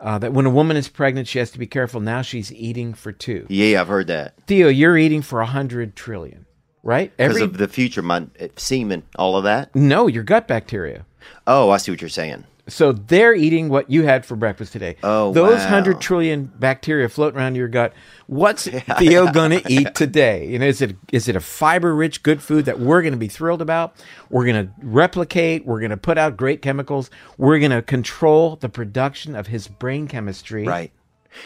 uh, 0.00 0.18
that 0.18 0.32
when 0.32 0.46
a 0.46 0.50
woman 0.50 0.76
is 0.76 0.88
pregnant, 0.88 1.26
she 1.28 1.38
has 1.38 1.50
to 1.52 1.58
be 1.58 1.66
careful. 1.66 2.00
Now 2.00 2.22
she's 2.22 2.52
eating 2.52 2.92
for 2.94 3.12
two. 3.12 3.46
yeah 3.48 3.80
i've 3.80 3.88
heard 3.88 4.06
that 4.08 4.34
Theo, 4.46 4.68
you're 4.68 4.98
eating 4.98 5.22
for 5.22 5.40
a 5.40 5.46
hundred 5.46 5.96
trillion, 5.96 6.46
right? 6.82 7.16
because 7.16 7.30
Every 7.36 7.42
of 7.42 7.56
the 7.58 7.68
future 7.68 8.02
my 8.02 8.26
uh, 8.40 8.48
semen 8.56 9.02
all 9.16 9.36
of 9.36 9.44
that 9.44 9.74
no, 9.74 10.06
your 10.06 10.22
gut 10.24 10.46
bacteria. 10.48 11.06
oh 11.46 11.70
i 11.70 11.76
see 11.78 11.90
what 11.90 12.00
you're 12.00 12.08
saying 12.10 12.44
So 12.68 12.92
they're 12.92 13.34
eating 13.34 13.68
what 13.68 13.90
you 13.90 14.02
had 14.02 14.26
for 14.26 14.34
breakfast 14.34 14.72
today. 14.72 14.96
Oh, 15.02 15.32
those 15.32 15.58
wow. 15.60 15.68
hundred 15.68 16.00
trillion 16.00 16.46
bacteria 16.58 17.08
floating 17.08 17.38
around 17.38 17.54
your 17.54 17.68
gut. 17.68 17.92
What's 18.26 18.66
Theo 18.98 19.30
gonna 19.30 19.60
eat 19.68 19.94
today? 19.94 20.48
You 20.48 20.58
know, 20.58 20.66
is 20.66 20.82
it 20.82 20.96
is 21.12 21.28
it 21.28 21.36
a 21.36 21.40
fiber 21.40 21.94
rich 21.94 22.22
good 22.24 22.42
food 22.42 22.64
that 22.64 22.80
we're 22.80 23.02
gonna 23.02 23.16
be 23.16 23.28
thrilled 23.28 23.62
about? 23.62 23.94
We're 24.30 24.46
gonna 24.46 24.72
replicate. 24.82 25.64
We're 25.64 25.80
gonna 25.80 25.96
put 25.96 26.18
out 26.18 26.36
great 26.36 26.60
chemicals. 26.60 27.08
We're 27.38 27.60
gonna 27.60 27.82
control 27.82 28.56
the 28.56 28.68
production 28.68 29.36
of 29.36 29.46
his 29.46 29.68
brain 29.68 30.08
chemistry. 30.08 30.64
Right. 30.64 30.92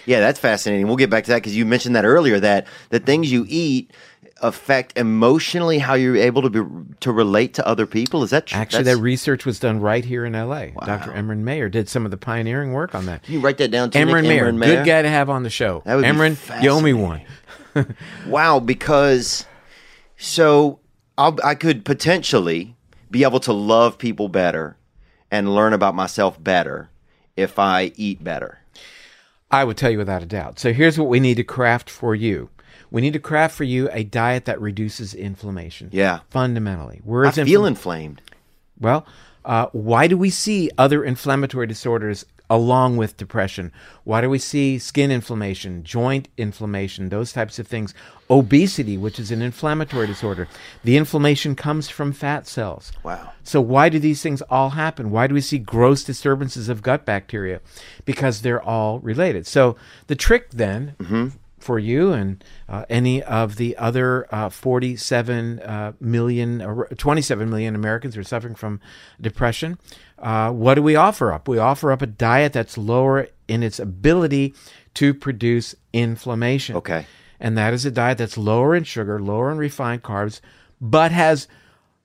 Yeah, 0.06 0.20
that's 0.20 0.38
fascinating. 0.38 0.87
We'll 0.87 0.96
get 0.96 1.11
back 1.11 1.24
to 1.24 1.30
that 1.30 1.38
because 1.38 1.56
you 1.56 1.66
mentioned 1.66 1.96
that 1.96 2.04
earlier 2.04 2.40
that 2.40 2.66
the 2.90 3.00
things 3.00 3.30
you 3.30 3.44
eat 3.48 3.92
affect 4.42 4.96
emotionally 4.96 5.79
how 5.79 5.94
you're 5.94 6.16
able 6.16 6.42
to 6.42 6.50
be 6.50 6.94
to 7.00 7.12
relate 7.12 7.55
to 7.55 7.66
other 7.66 7.87
people. 7.87 8.22
Is 8.22 8.31
that 8.31 8.46
true? 8.46 8.59
Actually, 8.59 8.85
That's- 8.85 8.96
that 8.96 9.03
research 9.03 9.44
was 9.44 9.59
done 9.59 9.81
right 9.81 10.05
here 10.05 10.24
in 10.24 10.35
L.A. 10.35 10.72
Dr. 10.85 11.12
Emeran 11.12 11.38
Mayer 11.38 11.68
did 11.68 11.88
some 11.88 12.05
of 12.05 12.11
the 12.11 12.16
pioneering 12.16 12.72
work 12.72 12.94
on 12.94 13.07
that. 13.07 13.22
Can 13.22 13.35
you 13.35 13.40
write 13.40 13.59
that 13.59 13.70
down 13.70 13.90
to 13.90 13.98
Emeran 13.98 14.22
me? 14.22 14.29
Mayer, 14.29 14.53
Mayer? 14.53 14.76
good 14.76 14.87
guy 14.87 15.03
to 15.03 15.09
have 15.09 15.29
on 15.31 15.42
the 15.42 15.50
show. 15.50 15.83
That 15.85 15.96
would 15.96 16.03
be 16.03 16.09
Emeran, 16.09 16.62
you 16.62 16.70
owe 16.70 16.81
me 16.81 16.92
one. 16.92 17.20
Wow, 18.26 18.59
because 18.61 19.44
so 20.16 20.81
I'll, 21.16 21.38
I 21.44 21.55
could 21.55 21.85
potentially 21.85 22.76
be 23.11 23.24
able 23.24 23.40
to 23.40 23.53
love 23.53 23.98
people 23.98 24.29
better 24.29 24.76
and 25.31 25.55
learn 25.55 25.72
about 25.72 25.94
myself 25.94 26.42
better 26.42 26.90
if 27.37 27.59
I 27.59 27.92
eat 27.96 28.22
better. 28.24 28.59
I 29.50 29.64
would 29.64 29.76
tell 29.76 29.90
you 29.90 29.98
without 29.98 30.22
a 30.22 30.26
doubt. 30.26 30.59
So 30.59 30.72
here's 30.72 30.98
what 30.98 31.09
we 31.09 31.20
need 31.20 31.37
to 31.37 31.44
craft 31.44 31.90
for 31.90 32.14
you. 32.14 32.50
We 32.90 33.00
need 33.00 33.12
to 33.12 33.20
craft 33.20 33.55
for 33.55 33.64
you 33.64 33.88
a 33.92 34.05
diet 34.05 34.44
that 34.46 34.61
reduces 34.61 35.14
inflammation. 35.14 35.90
Yeah. 35.92 36.20
Fundamentally. 36.31 37.00
I 37.05 37.09
Words 37.09 37.37
feel 37.37 37.64
inflamed. 37.64 38.20
Well, 38.81 39.07
uh, 39.44 39.66
why 39.72 40.07
do 40.07 40.16
we 40.18 40.31
see 40.31 40.70
other 40.76 41.05
inflammatory 41.05 41.66
disorders 41.66 42.24
along 42.50 42.96
with 42.96 43.16
depression? 43.16 43.72
Why 44.05 44.20
do 44.20 44.29
we 44.29 44.38
see 44.38 44.79
skin 44.79 45.11
inflammation, 45.11 45.85
joint 45.85 46.29
inflammation, 46.37 47.09
those 47.09 47.33
types 47.33 47.59
of 47.59 47.66
things? 47.66 47.94
Obesity, 48.29 48.98
which 48.98 49.18
is 49.18 49.31
an 49.31 49.40
inflammatory 49.40 50.07
disorder. 50.07 50.48
The 50.85 50.96
inflammation 50.96 51.55
comes 51.55 51.88
from 51.88 52.12
fat 52.12 52.46
cells. 52.46 52.92
Wow. 53.03 53.33
So, 53.44 53.61
why 53.61 53.88
do 53.88 53.98
these 53.98 54.20
things 54.20 54.42
all 54.42 54.70
happen? 54.70 55.11
Why 55.11 55.26
do 55.26 55.35
we 55.35 55.40
see 55.40 55.59
gross 55.59 56.05
disturbances 56.05 56.68
of 56.68 56.83
gut 56.83 57.05
bacteria? 57.05 57.61
Because 58.05 58.42
they're 58.42 58.62
all 58.62 58.98
related. 59.00 59.46
So, 59.46 59.76
the 60.09 60.16
trick 60.16 60.50
then 60.50 61.38
for 61.61 61.79
you 61.79 62.12
and 62.12 62.42
uh, 62.68 62.85
any 62.88 63.23
of 63.23 63.57
the 63.57 63.77
other 63.77 64.27
uh, 64.35 64.49
47 64.49 65.61
uh, 65.61 65.92
million 66.01 66.62
or 66.62 66.87
27 66.87 67.49
million 67.49 67.75
Americans 67.75 68.14
who 68.14 68.20
are 68.20 68.25
suffering 68.25 68.55
from 68.55 68.81
depression, 69.20 69.79
uh, 70.18 70.51
what 70.51 70.75
do 70.75 70.83
we 70.83 70.96
offer 70.96 71.33
up? 71.33 71.49
We 71.49 71.59
offer 71.59 71.92
up 71.92 72.03
a 72.03 72.07
diet 72.07 72.53
that's 72.53 72.77
lower 72.77 73.29
in 73.46 73.62
its 73.62 73.79
ability 73.79 74.55
to 74.94 75.14
produce 75.14 75.75
inflammation. 75.92 76.77
Okay. 76.77 77.07
And 77.38 77.57
that 77.57 77.73
is 77.73 77.85
a 77.85 77.90
diet 77.90 78.18
that's 78.18 78.37
lower 78.37 78.75
in 78.75 78.85
sugar, 78.85 79.20
lower 79.20 79.51
in 79.51 79.59
refined 79.59 80.03
carbs, 80.03 80.40
but 80.81 81.12
has 81.12 81.49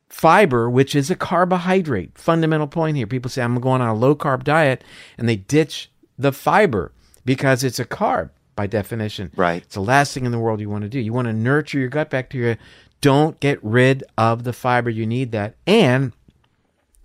fiber, 0.07 0.69
which 0.69 0.95
is 0.95 1.11
a 1.11 1.15
carbohydrate. 1.15 2.17
Fundamental 2.17 2.67
point 2.67 2.95
here. 2.95 3.07
People 3.07 3.29
say, 3.29 3.41
I'm 3.41 3.59
going 3.59 3.81
on 3.81 3.89
a 3.89 3.93
low 3.93 4.15
carb 4.15 4.43
diet, 4.43 4.83
and 5.17 5.27
they 5.27 5.35
ditch 5.35 5.91
the 6.17 6.31
fiber 6.31 6.93
because 7.25 7.63
it's 7.63 7.79
a 7.79 7.85
carb 7.85 8.29
by 8.55 8.67
definition. 8.67 9.31
Right. 9.35 9.61
It's 9.63 9.75
the 9.75 9.81
last 9.81 10.13
thing 10.13 10.25
in 10.25 10.31
the 10.31 10.39
world 10.39 10.59
you 10.61 10.69
want 10.69 10.83
to 10.83 10.89
do. 10.89 10.99
You 10.99 11.13
want 11.13 11.27
to 11.27 11.33
nurture 11.33 11.79
your 11.79 11.89
gut 11.89 12.09
bacteria. 12.09 12.57
Don't 13.01 13.39
get 13.39 13.59
rid 13.63 14.03
of 14.17 14.43
the 14.43 14.53
fiber. 14.53 14.89
You 14.89 15.05
need 15.05 15.31
that. 15.33 15.55
And, 15.67 16.13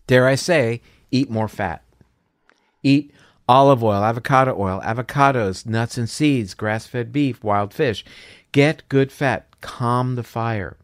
dare 0.07 0.27
I 0.27 0.35
say, 0.37 0.81
eat 1.11 1.31
more 1.31 1.49
fat. 1.49 1.83
Eat 2.83 3.13
olive 3.49 3.83
oil, 3.83 4.03
avocado 4.05 4.57
oil, 4.59 4.81
avocados, 4.85 5.67
nuts 5.67 5.99
and 5.99 6.09
seeds, 6.09 6.55
grass 6.55 6.87
fed 6.87 7.13
beef, 7.13 7.43
wild 7.43 7.75
fish. 7.75 8.05
Get 8.53 8.89
good 8.89 9.11
fat. 9.13 9.47
Calm 9.61 10.15
the 10.15 10.23
fire. 10.23 10.77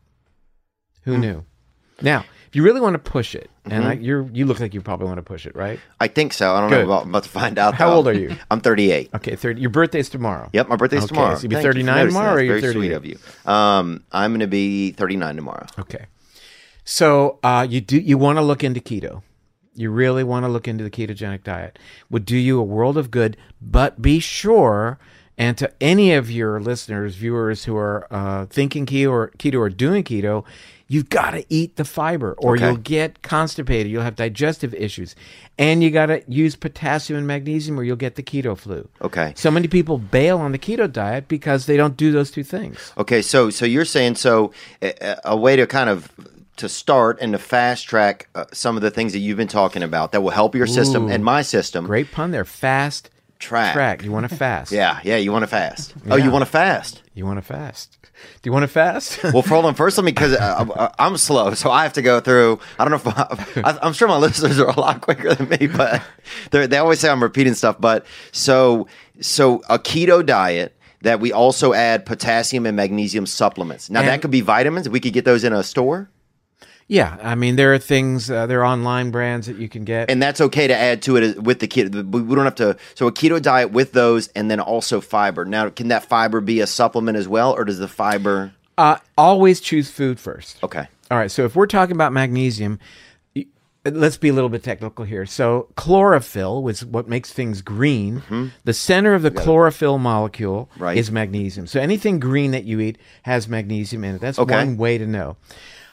Who 1.05 1.14
Hmm. 1.14 1.20
knew? 1.20 1.44
Now, 2.02 2.24
if 2.48 2.56
you 2.56 2.62
really 2.62 2.80
want 2.80 2.94
to 2.94 2.98
push 2.98 3.35
it, 3.35 3.50
and 3.64 3.72
Mm-hmm. 3.74 3.87
I, 3.87 3.92
you're 3.94 4.28
you 4.32 4.46
look 4.46 4.61
like 4.61 4.74
you 4.74 4.80
probably 4.80 5.06
want 5.06 5.18
to 5.18 5.22
push 5.22 5.46
it, 5.46 5.54
right? 5.56 5.78
I 6.00 6.09
think 6.09 6.32
so. 6.32 6.54
I 6.54 6.61
don't 6.61 6.70
Good. 6.70 6.78
know. 6.87 6.92
About, 6.92 7.02
I'm 7.04 7.09
about 7.11 7.22
to 7.24 7.28
find 7.28 7.59
out. 7.59 7.74
How 7.74 7.90
though. 7.90 7.96
old 7.96 8.09
are 8.09 8.12
you? 8.12 8.37
I'm 8.50 8.61
38. 8.61 9.11
Okay, 9.14 9.37
30, 9.37 9.61
your 9.61 9.70
birthday's 9.70 10.09
tomorrow. 10.09 10.48
Yep, 10.52 10.68
my 10.68 10.76
birthday's 10.76 11.04
Okay, 11.04 11.09
tomorrow. 11.14 11.35
so 11.37 11.42
you'll 11.42 11.48
be 11.50 11.54
Thank 11.56 11.64
39 11.66 11.94
noticing 11.96 12.09
tomorrow, 12.16 12.35
or 12.37 12.40
you're 12.42 12.61
Very 12.61 12.72
sweet 12.72 12.92
of 12.92 13.04
you. 13.06 13.18
Um, 13.44 14.04
I'm 14.12 14.30
going 14.30 14.40
to 14.40 14.46
be 14.46 14.92
39 14.92 15.37
tomorrow. 15.37 15.66
Okay. 15.78 16.06
So 16.85 17.38
uh, 17.42 17.66
you 17.68 17.80
do 17.80 17.98
you 17.98 18.16
want 18.18 18.38
to 18.38 18.42
look 18.42 18.62
into 18.62 18.80
keto. 18.80 19.22
You 19.74 19.90
really 19.90 20.24
want 20.24 20.44
to 20.44 20.48
look 20.48 20.66
into 20.68 20.85
the 20.85 20.90
ketogenic 20.90 21.42
diet. 21.42 21.78
Would 22.11 22.24
do 22.24 22.37
you 22.37 22.59
a 22.59 22.62
world 22.62 22.96
of 22.96 23.11
good, 23.11 23.37
but 23.61 24.00
be 24.00 24.20
sure 24.20 24.98
and 25.38 25.57
to 25.59 25.70
any 25.81 26.12
of 26.14 26.31
your 26.31 26.61
listeners, 26.61 27.14
viewers 27.16 27.64
who 27.64 27.77
are 27.77 28.07
uh, 28.11 28.46
thinking 28.46 28.87
keto 28.87 29.11
or 29.11 29.31
keto 29.38 29.59
or 29.59 29.68
doing 29.68 30.03
keto, 30.03 30.44
you've 30.88 31.09
got 31.09 31.33
to 31.33 31.44
eat 31.49 31.77
the 31.77 31.85
fiber 31.85 32.35
or 32.38 32.55
Okay. 32.55 32.66
you'll 32.66 32.77
get 32.77 33.20
constipated. 33.22 33.90
You'll 33.90 34.03
have 34.03 34.16
digestive 34.16 34.72
issues. 34.75 35.14
And 35.59 35.83
you 35.83 35.90
got 35.90 36.07
to 36.07 36.22
use 36.29 36.55
potassium 36.57 37.18
and 37.18 37.27
magnesium 37.27 37.79
or 37.79 37.83
you'll 37.83 37.96
get 37.96 38.14
the 38.14 38.22
keto 38.22 38.57
flu. 38.57 38.88
Okay. 39.03 39.33
So 39.37 39.51
many 39.51 39.68
people 39.68 39.99
bail 39.99 40.38
on 40.38 40.53
the 40.53 40.59
keto 40.59 40.90
diet 40.90 41.29
because 41.29 41.66
they 41.66 41.77
don't 41.77 41.96
do 41.96 42.12
those 42.12 42.31
two 42.31 42.44
things. 42.44 42.92
Okay, 42.96 43.20
so 43.20 43.51
so 43.51 43.64
you're 43.66 43.85
saying 43.85 44.14
so 44.14 44.53
a, 44.81 45.16
a 45.25 45.37
way 45.37 45.57
to 45.57 45.66
kind 45.66 45.90
of 45.90 46.11
to 46.57 46.68
start 46.70 47.18
and 47.20 47.33
to 47.33 47.38
fast 47.38 47.87
track 47.87 48.29
uh, 48.35 48.44
some 48.53 48.77
of 48.77 48.83
the 48.83 48.90
things 48.90 49.12
that 49.12 49.18
you've 49.18 49.37
been 49.37 49.49
talking 49.49 49.83
about 49.83 50.12
that 50.12 50.22
will 50.22 50.31
help 50.31 50.55
your 50.55 50.66
system 50.66 51.07
Ooh. 51.07 51.11
and 51.11 51.22
my 51.22 51.42
system 51.42 51.85
Great 51.85 52.11
pun 52.12 52.31
there. 52.31 52.46
Fast 52.46 53.11
track. 53.38 53.72
track. 53.75 54.03
You 54.05 54.12
want 54.12 54.29
to 54.29 54.35
fast. 54.37 54.72
Yeah, 54.77 55.01
yeah. 55.05 55.16
You 55.16 55.33
want 55.33 55.42
to 55.42 55.46
fast? 55.49 55.94
Oh, 56.11 56.16
you 56.16 56.31
want 56.31 56.42
to 56.42 56.51
fast? 56.51 57.03
You 57.14 57.25
want 57.27 57.38
to 57.38 57.42
fast? 57.42 57.96
Do 58.42 58.49
you 58.49 58.53
want 58.53 58.62
to 58.64 58.68
fast? 58.68 59.22
Well, 59.33 59.42
for 59.42 59.51
hold 59.51 59.66
on. 59.66 59.75
First, 59.75 59.99
let 59.99 60.05
me 60.05 60.12
because 60.12 60.33
uh, 60.37 60.90
I'm 60.99 61.16
slow, 61.16 61.55
so 61.55 61.70
I 61.70 61.83
have 61.83 61.92
to 61.94 62.03
go 62.03 62.20
through. 62.20 62.59
I 62.79 62.85
don't 62.87 62.90
know 63.05 63.11
if 63.11 63.59
I, 63.64 63.79
I'm 63.83 63.92
sure 63.92 64.09
my 64.09 64.16
listeners 64.16 64.59
are 64.59 64.68
a 64.68 64.81
lot 64.81 65.01
quicker 65.01 65.35
than 65.35 65.49
me, 65.49 65.66
but 65.66 66.03
they're- 66.51 66.68
always 66.81 67.01
say 67.01 67.09
I'm 67.11 67.22
repeating 67.22 67.55
stuff. 67.55 67.77
But 67.81 68.07
so 68.33 68.88
so 69.20 69.62
a 69.68 69.79
keto 69.79 70.25
diet 70.25 70.77
that 71.03 71.20
we 71.20 71.33
also 71.33 71.72
add 71.72 72.07
potassium 72.07 72.66
and 72.66 72.77
magnesium 72.77 73.27
supplements. 73.27 73.90
Now 73.90 74.03
that 74.03 74.22
could 74.22 74.31
be 74.31 74.40
vitamins. 74.40 74.88
We 74.88 74.99
could 75.01 75.12
get 75.12 75.25
those 75.25 75.44
in 75.44 75.53
a 75.53 75.62
store, 75.62 76.11
yeah, 76.88 77.16
I 77.22 77.35
mean 77.35 77.57
there 77.57 77.75
are 77.75 77.79
things, 77.79 78.31
uh, 78.31 78.46
there 78.46 78.61
are 78.61 78.64
online 78.66 79.11
brands 79.11 79.46
that 79.49 79.57
you 79.57 79.68
can 79.68 79.85
get. 79.85 80.11
and 80.11 80.22
that's 80.22 80.40
okay 80.40 80.66
to 80.66 80.75
add 80.77 81.03
to 81.03 81.16
it 81.16 81.42
with 81.42 81.61
the 81.61 81.68
keto. 81.68 82.05
We 82.11 82.35
don't 82.35 82.44
have 82.44 82.55
to. 82.57 82.77
So 82.94 83.07
a 83.07 83.12
keto 83.12 83.40
diet 83.42 83.72
with 83.72 83.92
those, 83.92 84.29
and 84.29 84.51
then 84.51 84.61
also 84.61 85.01
fiber. 85.01 85.44
Now, 85.44 85.68
can 85.70 85.88
that 85.88 86.05
fiber 86.05 86.40
be 86.40 86.61
a 86.61 86.66
supplement 86.66 87.16
as 87.18 87.27
well, 87.29 87.53
or 87.53 87.64
does 87.64 87.79
the 87.79 87.88
fiber? 87.88 88.53
uh, 88.79 88.99
always 89.16 89.61
choose 89.61 89.90
food 89.90 90.20
first. 90.20 90.62
Okay. 90.62 90.87
All 91.11 91.16
right. 91.18 91.31
So 91.31 91.44
if 91.44 91.57
we're 91.57 91.66
talking 91.66 91.96
about 91.96 92.12
magnesium, 92.12 92.79
let's 93.85 94.16
be 94.16 94.29
a 94.29 94.33
little 94.33 94.51
bit 94.51 94.62
technical 94.64 95.05
here. 95.05 95.25
So 95.27 95.68
chlorophyll, 95.77 96.62
which 96.62 96.83
is 96.83 96.85
what 96.87 97.09
makes 97.09 97.33
things 97.33 97.62
green, 97.62 98.22
the 98.64 98.72
center 98.75 99.14
of 99.14 99.22
the 99.22 99.31
chlorophyll 99.31 99.99
molecule 99.99 100.68
Mm-hmm. 100.75 100.83
Right. 100.83 100.96
is 100.99 101.11
magnesium. 101.11 101.66
So 101.66 101.81
anything 101.81 102.18
green 102.20 102.51
that 102.51 102.64
you 102.64 102.81
eat 102.81 102.99
has 103.22 103.49
magnesium 103.49 104.05
in 104.05 104.16
it. 104.16 104.20
That's 104.20 104.38
Okay. 104.38 104.55
one 104.55 104.77
way 104.77 104.99
to 104.99 105.07
know. 105.07 105.37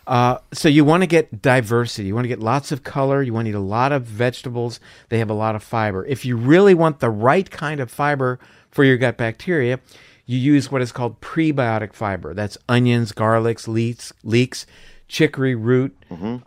Uh, 0.06 0.38
so 0.52 0.68
you 0.68 0.84
want 0.84 1.02
to 1.02 1.08
get 1.08 1.42
diversity. 1.42 2.08
You 2.08 2.16
want 2.16 2.26
to 2.26 2.30
get 2.30 2.40
lots 2.40 2.72
of 2.72 2.84
color. 2.84 3.22
You 3.22 3.34
want 3.34 3.46
to 3.46 3.50
eat 3.52 3.56
a 3.56 3.60
lot 3.60 3.92
of 3.92 4.04
vegetables. 4.04 4.80
They 5.10 5.20
have 5.20 5.30
a 5.30 5.34
lot 5.34 5.56
of 5.56 5.64
fiber. 5.64 6.06
If 6.06 6.26
you 6.26 6.36
really 6.36 6.74
want 6.74 7.00
the 7.00 7.10
right 7.10 7.50
kind 7.50 7.80
of 7.80 7.90
fiber 7.90 8.40
for 8.70 8.84
your 8.84 8.98
gut 8.98 9.18
bacteria, 9.18 9.80
you 10.26 10.38
use 10.38 10.72
what 10.72 10.82
is 10.82 10.92
called 10.92 11.22
prebiotic 11.22 11.94
fiber. 11.94 12.34
That's 12.34 12.58
onions, 12.68 13.12
garlics, 13.14 13.68
leeks, 13.68 14.12
leeks, 14.24 14.66
chicory 15.08 15.56
root. 15.56 15.96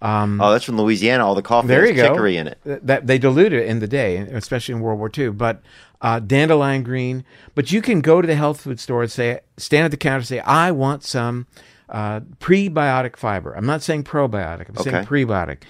Um, 0.02 0.40
Oh, 0.40 0.50
that's 0.52 0.64
from 0.64 0.76
Louisiana. 0.78 1.24
All 1.26 1.34
the 1.34 1.42
coffee 1.42 1.68
there 1.68 1.80
has 1.82 1.90
you 1.90 1.96
go. 1.96 2.08
chicory 2.08 2.36
in 2.36 2.48
it. 2.48 2.58
That 2.64 3.06
they 3.06 3.18
dilute 3.18 3.52
it 3.52 3.66
in 3.66 3.78
the 3.80 3.86
day, 3.88 4.16
especially 4.18 4.74
in 4.74 4.80
World 4.80 4.98
War 4.98 5.10
II. 5.16 5.30
But 5.30 5.62
uh, 6.02 6.20
dandelion 6.20 6.82
green. 6.82 7.24
But 7.54 7.72
you 7.72 7.80
can 7.80 8.00
go 8.02 8.20
to 8.20 8.26
the 8.26 8.34
health 8.34 8.60
food 8.60 8.80
store 8.80 9.02
and 9.02 9.10
say, 9.10 9.40
stand 9.56 9.86
at 9.86 9.90
the 9.92 9.96
counter, 9.96 10.16
and 10.18 10.26
say, 10.26 10.40
I 10.40 10.70
want 10.72 11.02
some 11.04 11.46
uh, 11.88 12.20
prebiotic 12.40 13.16
fiber. 13.16 13.52
I'm 13.54 13.66
not 13.66 13.82
saying 13.82 14.04
probiotic. 14.04 14.68
I'm 14.68 14.76
saying 14.76 15.04
prebiotic, 15.06 15.62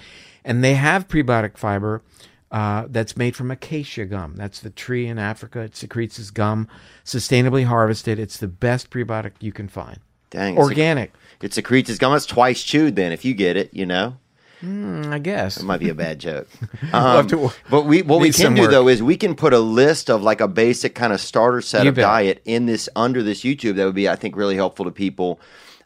and 0.43 0.63
they 0.63 0.75
have 0.75 1.07
prebiotic 1.07 1.57
fiber. 1.57 2.01
Uh, 2.49 2.85
that's 2.87 3.17
made 3.17 3.35
from 3.35 3.51
acacia 3.51 4.05
gum. 4.05 4.33
That's 4.37 4.61
the 4.61 4.69
tree 4.69 5.05
in 5.07 5.19
Africa. 5.19 5.59
It 5.59 5.75
secretes 5.75 6.17
its 6.17 6.31
gum, 6.31 6.69
sustainably 7.03 7.65
harvested. 7.65 8.19
It's 8.19 8.37
the 8.37 8.47
best 8.47 8.89
prebiotic 8.89 9.33
you 9.41 9.51
can 9.51 9.67
find. 9.67 9.99
Dang, 10.29 10.57
Organic, 10.57 11.11
It 11.41 11.53
secretes 11.53 11.89
its 11.89 11.99
gum. 11.99 12.13
It's 12.15 12.25
twice 12.25 12.63
chewed. 12.63 12.95
Then, 12.95 13.11
if 13.11 13.25
you 13.25 13.33
get 13.33 13.57
it, 13.57 13.73
you 13.73 13.85
know, 13.85 14.15
Mm, 14.63 15.11
I 15.11 15.19
guess. 15.19 15.57
it 15.57 15.63
might 15.63 15.79
be 15.81 15.89
a 15.89 15.93
bad 15.93 16.19
joke. 16.19 16.47
Um, 16.93 17.27
but 17.69 17.81
we 17.85 18.01
what 18.01 18.21
we 18.21 18.31
can 18.31 18.53
do 18.55 18.61
work. 18.63 18.71
though 18.71 18.87
is 18.87 19.03
we 19.03 19.17
can 19.17 19.35
put 19.35 19.51
a 19.53 19.59
list 19.59 20.09
of 20.09 20.23
like 20.23 20.39
a 20.41 20.47
basic 20.47 20.95
kind 20.95 21.11
of 21.13 21.19
starter 21.19 21.59
set 21.61 21.83
You 21.83 21.89
of 21.89 21.95
bet. 21.95 22.03
diet 22.03 22.41
in 22.45 22.65
this 22.65 22.87
under 22.95 23.21
this 23.21 23.41
YouTube. 23.41 23.75
That 23.75 23.85
would 23.85 23.93
be, 23.93 24.07
I 24.09 24.15
think, 24.15 24.35
really 24.37 24.55
helpful 24.55 24.85
to 24.85 24.91
people. 24.91 25.39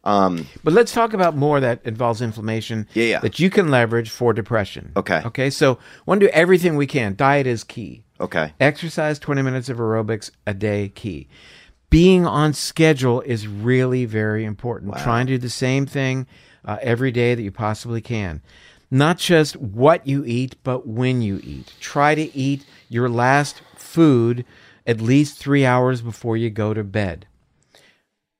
Um, 0.03 0.47
But 0.63 0.73
let's 0.73 0.91
talk 0.93 1.13
about 1.13 1.35
more 1.35 1.59
that 1.59 1.81
involves 1.85 2.21
inflammation 2.21 2.87
Yeah, 2.93 3.03
yeah. 3.05 3.19
that 3.19 3.39
you 3.39 3.49
can 3.51 3.69
leverage 3.69 4.09
for 4.09 4.33
depression. 4.33 4.91
Okay. 4.95 5.21
Okay. 5.25 5.49
So 5.51 5.77
want 6.05 6.21
to 6.21 6.27
do 6.27 6.31
everything 6.33 6.75
we 6.75 6.87
can. 6.87 7.15
Diet 7.15 7.45
is 7.47 7.63
key. 7.63 8.03
okay. 8.19 8.53
Exercise 8.59 9.19
20 9.19 9.41
minutes 9.43 9.69
of 9.69 9.77
aerobics 9.77 10.31
a 10.47 10.53
day 10.53 10.89
key. 10.89 11.27
Being 11.89 12.25
on 12.25 12.53
schedule 12.53 13.21
is 13.21 13.47
really 13.47 14.05
very 14.05 14.45
important. 14.45 14.97
Trying 14.97 15.27
to 15.27 15.33
do 15.33 15.37
the 15.37 15.49
same 15.49 15.85
thing 15.85 16.25
uh, 16.65 16.77
every 16.81 17.11
day 17.11 17.35
that 17.35 17.41
you 17.43 17.51
possibly 17.51 18.01
can. 18.01 18.41
Not 18.89 19.17
just 19.17 19.55
what 19.57 20.07
you 20.07 20.23
eat, 20.25 20.55
but 20.63 20.87
when 20.87 21.21
you 21.21 21.39
eat. 21.43 21.73
Try 21.79 22.15
to 22.15 22.35
eat 22.35 22.65
your 22.89 23.07
last 23.09 23.61
food 23.75 24.45
at 24.87 24.99
least 25.01 25.37
three 25.37 25.65
hours 25.65 26.01
before 26.01 26.37
you 26.37 26.49
go 26.49 26.73
to 26.73 26.83
bed. 26.83 27.27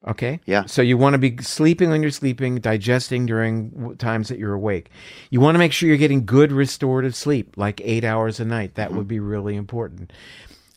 Okay. 0.08 0.40
Yeah. 0.46 0.66
So 0.66 0.82
you 0.82 0.98
want 0.98 1.14
to 1.14 1.20
be 1.20 1.38
sleeping 1.44 1.90
when 1.92 2.02
you're 2.02 2.10
sleeping, 2.10 2.56
digesting 2.56 3.28
during 3.28 3.96
times 3.98 4.30
that 4.30 4.40
you're 4.40 4.54
awake. 4.54 4.90
You 5.30 5.40
want 5.42 5.54
to 5.56 5.60
make 5.60 5.72
sure 5.72 5.88
you're 5.88 5.98
getting 5.98 6.26
good 6.26 6.52
restorative 6.52 7.16
sleep, 7.16 7.56
like 7.56 7.82
eight 7.84 8.04
hours 8.04 8.40
a 8.40 8.46
night. 8.46 8.76
That 8.76 8.90
mm-hmm. 8.90 8.98
would 8.98 9.08
be 9.08 9.20
really 9.20 9.56
important. 9.56 10.12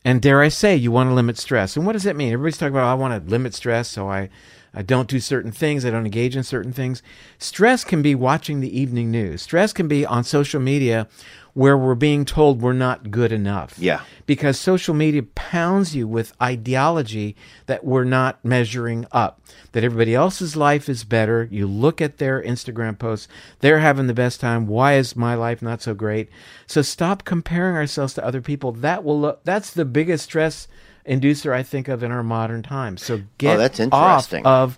And 0.03 0.21
dare 0.21 0.41
I 0.41 0.49
say, 0.49 0.75
you 0.75 0.91
want 0.91 1.09
to 1.09 1.15
limit 1.15 1.39
stress. 1.39 1.75
And 1.75 1.87
what 1.87 1.93
does 1.93 2.03
that 2.03 2.15
mean? 2.15 2.31
Everybody's 2.31 2.59
talking 2.59 2.75
about, 2.75 2.85
oh, 2.87 2.91
I 2.91 2.93
want 2.93 3.25
to 3.25 3.31
limit 3.31 3.55
stress, 3.55 3.87
so 3.87 4.07
I, 4.07 4.29
I 4.75 4.81
don't 4.81 5.07
do 5.07 5.19
certain 5.21 5.51
things, 5.53 5.85
I 5.85 5.89
don't 5.89 6.05
engage 6.05 6.35
in 6.35 6.43
certain 6.43 6.73
things. 6.73 7.01
Stress 7.37 7.83
can 7.85 8.01
be 8.01 8.13
watching 8.13 8.59
the 8.59 8.77
evening 8.79 9.09
news. 9.09 9.41
Stress 9.41 9.71
can 9.73 9.87
be 9.87 10.05
on 10.05 10.23
social 10.25 10.59
media 10.59 11.07
where 11.53 11.77
we're 11.77 11.95
being 11.95 12.25
told 12.25 12.61
we're 12.61 12.73
not 12.73 13.09
good 13.11 13.31
enough 13.31 13.75
Yeah. 13.79 14.01
because 14.25 14.59
social 14.59 14.93
media 14.93 15.23
pounds 15.23 15.95
you 15.95 16.05
with 16.05 16.33
ideology 16.41 17.33
that 17.67 17.85
we're 17.85 18.03
not 18.03 18.43
measuring 18.43 19.05
up. 19.13 19.39
That 19.71 19.85
everybody 19.85 20.13
else's 20.13 20.57
life 20.57 20.89
is 20.89 21.05
better. 21.05 21.47
You 21.49 21.65
look 21.65 22.01
at 22.01 22.17
their 22.17 22.43
Instagram 22.43 22.99
posts, 22.99 23.29
they're 23.61 23.79
having 23.79 24.07
the 24.07 24.13
best 24.13 24.41
time. 24.41 24.67
Why 24.67 24.95
is 24.95 25.15
my 25.15 25.33
life 25.35 25.61
not 25.61 25.81
so 25.81 25.93
great? 25.93 26.27
So 26.67 26.81
stop 26.81 27.23
comparing 27.23 27.77
ourselves 27.77 28.13
to 28.15 28.25
other 28.25 28.41
people. 28.41 28.73
That 28.73 29.05
will 29.05 29.19
look, 29.21 29.41
that's 29.45 29.71
the 29.71 29.85
biggest 29.85 30.25
stress 30.25 30.67
inducer 31.07 31.51
I 31.53 31.63
think 31.63 31.87
of 31.87 32.03
in 32.03 32.11
our 32.11 32.23
modern 32.23 32.63
times. 32.63 33.03
So 33.03 33.21
get 33.37 33.55
Oh, 33.55 33.57
that's 33.59 33.79
off 33.79 34.23
interesting. 34.33 34.45
of 34.45 34.77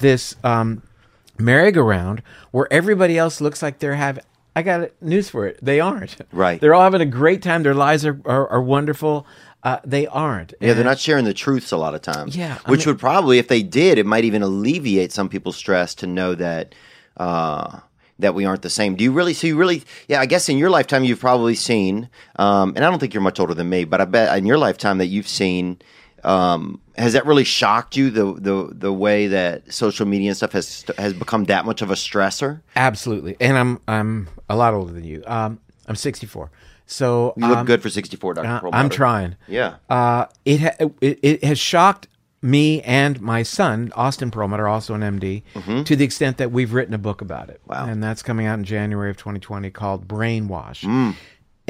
this 0.00 0.34
um, 0.44 0.82
merry-go-round 1.38 2.22
where 2.50 2.66
everybody 2.72 3.16
else 3.18 3.40
looks 3.40 3.62
like 3.62 3.78
they're 3.78 3.94
having. 3.94 4.22
I 4.56 4.62
got 4.62 4.90
news 5.00 5.30
for 5.30 5.46
it. 5.46 5.58
They 5.62 5.78
aren't. 5.78 6.16
Right. 6.32 6.60
They're 6.60 6.74
all 6.74 6.82
having 6.82 7.00
a 7.00 7.06
great 7.06 7.42
time. 7.42 7.62
Their 7.62 7.74
lives 7.74 8.04
are 8.04 8.20
are, 8.24 8.48
are 8.48 8.62
wonderful. 8.62 9.26
Uh, 9.62 9.78
they 9.84 10.06
aren't. 10.06 10.54
Yeah, 10.60 10.74
they're 10.74 10.84
not 10.84 10.98
sharing 11.00 11.24
the 11.24 11.34
truths 11.34 11.72
a 11.72 11.76
lot 11.76 11.94
of 11.94 12.00
times. 12.02 12.36
Yeah, 12.36 12.58
I 12.64 12.70
which 12.70 12.86
mean- 12.86 12.94
would 12.94 13.00
probably, 13.00 13.38
if 13.38 13.48
they 13.48 13.62
did, 13.62 13.98
it 13.98 14.06
might 14.06 14.24
even 14.24 14.42
alleviate 14.42 15.12
some 15.12 15.28
people's 15.28 15.56
stress 15.56 15.94
to 15.96 16.06
know 16.06 16.34
that 16.36 16.74
uh, 17.16 17.80
that 18.18 18.34
we 18.34 18.44
aren't 18.44 18.62
the 18.62 18.70
same. 18.70 18.96
Do 18.96 19.04
you 19.04 19.12
really? 19.12 19.32
So 19.34 19.46
you 19.46 19.56
really? 19.56 19.82
Yeah, 20.08 20.20
I 20.20 20.26
guess 20.26 20.48
in 20.48 20.58
your 20.58 20.70
lifetime 20.70 21.04
you've 21.04 21.20
probably 21.20 21.54
seen, 21.54 22.08
um, 22.36 22.72
and 22.76 22.84
I 22.84 22.90
don't 22.90 22.98
think 22.98 23.14
you're 23.14 23.22
much 23.22 23.38
older 23.40 23.54
than 23.54 23.68
me, 23.68 23.84
but 23.84 24.00
I 24.00 24.04
bet 24.04 24.36
in 24.38 24.46
your 24.46 24.58
lifetime 24.58 24.98
that 24.98 25.06
you've 25.06 25.28
seen. 25.28 25.80
Um, 26.24 26.80
has 26.96 27.12
that 27.12 27.26
really 27.26 27.44
shocked 27.44 27.96
you 27.96 28.10
the, 28.10 28.34
the 28.34 28.70
the 28.72 28.92
way 28.92 29.28
that 29.28 29.72
social 29.72 30.04
media 30.04 30.30
and 30.30 30.36
stuff 30.36 30.50
has 30.50 30.84
has 30.98 31.14
become 31.14 31.44
that 31.44 31.64
much 31.64 31.80
of 31.80 31.92
a 31.92 31.94
stressor? 31.94 32.60
Absolutely. 32.74 33.36
And 33.40 33.56
I'm 33.56 33.80
I'm 33.86 34.28
a 34.48 34.56
lot 34.56 34.74
older 34.74 34.92
than 34.92 35.04
you. 35.04 35.22
Um, 35.26 35.60
I'm 35.86 35.94
64. 35.94 36.50
So 36.86 37.34
You 37.36 37.46
look 37.46 37.58
um, 37.58 37.66
good 37.66 37.82
for 37.82 37.88
64, 37.88 38.34
Dr. 38.34 38.66
uh, 38.66 38.70
I'm 38.72 38.88
trying. 38.88 39.36
Yeah. 39.46 39.76
Uh, 39.88 40.26
it, 40.44 40.60
ha- 40.60 40.88
it 41.00 41.18
it 41.22 41.44
has 41.44 41.58
shocked 41.58 42.08
me 42.40 42.80
and 42.82 43.20
my 43.20 43.42
son, 43.42 43.92
Austin 43.96 44.30
Perlmutter, 44.30 44.68
also 44.68 44.94
an 44.94 45.00
MD, 45.00 45.84
to 45.84 45.96
the 45.96 46.04
extent 46.04 46.38
that 46.38 46.52
we've 46.52 46.72
written 46.72 46.94
a 46.94 46.98
book 46.98 47.20
about 47.20 47.48
it. 47.48 47.60
Mm-hmm. 47.62 47.72
Wow. 47.72 47.86
And 47.92 48.02
that's 48.02 48.22
coming 48.22 48.46
out 48.46 48.58
in 48.58 48.64
January 48.64 49.10
of 49.10 49.16
2020 49.16 49.70
called 49.70 50.06
Brainwash. 50.06 50.84
Mm. 50.84 51.14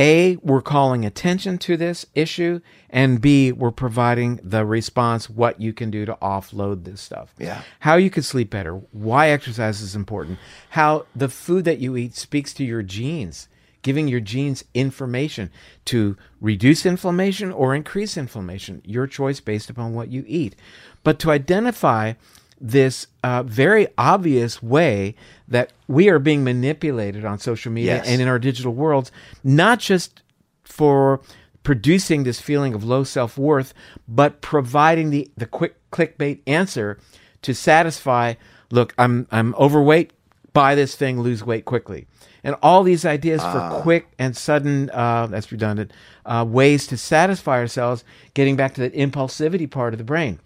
A, 0.01 0.37
we're 0.37 0.63
calling 0.63 1.05
attention 1.05 1.59
to 1.59 1.77
this 1.77 2.07
issue, 2.15 2.61
and 2.89 3.21
B, 3.21 3.51
we're 3.51 3.73
providing 3.73 4.39
the 4.45 4.65
response 4.65 5.29
what 5.29 5.61
you 5.61 5.73
can 5.73 5.91
do 5.91 6.05
to 6.05 6.17
offload 6.23 6.85
this 6.85 7.01
stuff. 7.01 7.35
Yeah. 7.37 7.63
How 7.81 7.97
you 7.97 8.09
can 8.09 8.23
sleep 8.23 8.49
better, 8.49 8.75
why 8.93 9.31
exercise 9.31 9.81
is 9.81 9.97
important, 9.97 10.39
how 10.71 11.07
the 11.17 11.29
food 11.29 11.65
that 11.65 11.79
you 11.79 11.97
eat 11.97 12.15
speaks 12.15 12.55
to 12.55 12.65
your 12.65 12.85
genes, 12.85 13.49
giving 13.89 14.07
your 14.07 14.21
genes 14.21 14.65
information 14.75 15.51
to 15.87 16.15
reduce 16.43 16.85
inflammation 16.85 17.51
or 17.51 17.75
increase 17.75 18.19
inflammation, 18.19 18.83
your 18.85 19.07
choice 19.07 19.41
based 19.41 19.71
upon 19.71 19.95
what 19.95 20.09
you 20.11 20.23
eat. 20.27 20.55
But 21.03 21.19
to 21.21 21.31
identify 21.31 22.13
this 22.61 23.07
uh, 23.25 23.45
very 23.45 23.89
obvious 23.97 24.63
way 24.63 25.15
that 25.49 25.73
we 25.87 26.11
are 26.11 26.19
being 26.19 26.45
manipulated 26.45 27.25
on 27.25 27.39
social 27.39 27.73
media 27.73 27.97
Yes. 27.97 28.07
and 28.09 28.21
in 28.21 28.29
our 28.29 28.39
digital 28.39 28.75
worlds, 28.75 29.11
not 29.43 29.79
just 29.79 30.21
for 30.65 31.23
producing 31.63 32.25
this 32.25 32.43
feeling 32.43 32.75
of 32.75 32.85
low 32.85 33.05
self 33.05 33.39
worth, 33.39 33.73
but 34.07 34.43
providing 34.43 35.09
the, 35.09 35.31
the 35.35 35.47
quick 35.47 35.77
clickbait 35.91 36.41
answer 36.47 36.99
to 37.41 37.55
satisfy 37.55 38.35
look, 38.71 38.93
I'm, 38.99 39.27
I'm 39.31 39.55
overweight, 39.55 40.13
buy 40.53 40.75
this 40.75 40.95
thing, 40.95 41.23
lose 41.23 41.43
weight 41.43 41.65
quickly. 41.65 42.07
And 42.45 42.55
all 42.63 42.83
these 42.83 43.05
ideas 43.05 43.43
for 43.43 43.81
quick 43.83 44.09
and 44.19 44.37
sudden, 44.37 44.91
uh, 44.91 45.27
that's 45.27 45.51
redundant, 45.51 45.93
uh, 46.25 46.45
ways 46.49 46.87
to 46.89 46.97
satisfy 46.97 47.59
ourselves, 47.59 48.05
getting 48.35 48.57
back 48.57 48.75
to 48.75 48.81
that 48.83 48.95
impulsivity 48.95 49.71
part 49.71 49.95
of 49.95 49.99
the 49.99 50.05
brain 50.05 50.39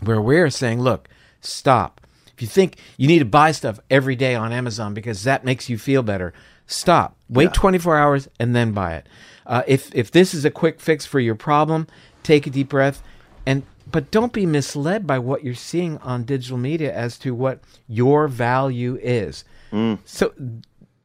where 0.00 0.20
we're 0.20 0.50
saying, 0.50 0.80
look, 0.80 1.08
stop. 1.40 2.00
If 2.34 2.42
you 2.42 2.48
think 2.48 2.76
you 2.96 3.08
need 3.08 3.18
to 3.18 3.24
buy 3.24 3.52
stuff 3.52 3.80
every 3.90 4.14
day 4.14 4.34
on 4.34 4.52
Amazon 4.52 4.94
because 4.94 5.24
that 5.24 5.44
makes 5.44 5.68
you 5.68 5.76
feel 5.76 6.02
better, 6.02 6.32
stop. 6.66 7.16
Wait 7.28 7.52
24 7.52 7.96
hours 7.96 8.28
and 8.38 8.54
then 8.54 8.72
buy 8.72 8.94
it. 8.94 9.08
Uh, 9.46 9.62
if 9.66 9.92
if 9.94 10.10
this 10.10 10.34
is 10.34 10.44
a 10.44 10.50
quick 10.50 10.80
fix 10.80 11.04
for 11.06 11.18
your 11.20 11.34
problem, 11.34 11.86
take 12.22 12.46
a 12.46 12.50
deep 12.50 12.68
breath, 12.68 13.02
and 13.46 13.64
but 13.90 14.10
don't 14.10 14.32
be 14.32 14.44
misled 14.46 15.06
by 15.06 15.18
what 15.18 15.42
you're 15.42 15.54
seeing 15.54 15.96
on 15.98 16.24
digital 16.24 16.58
media 16.58 16.94
as 16.94 17.18
to 17.18 17.34
what 17.34 17.60
your 17.88 18.28
value 18.28 18.98
is. 19.02 19.44
So, 20.04 20.32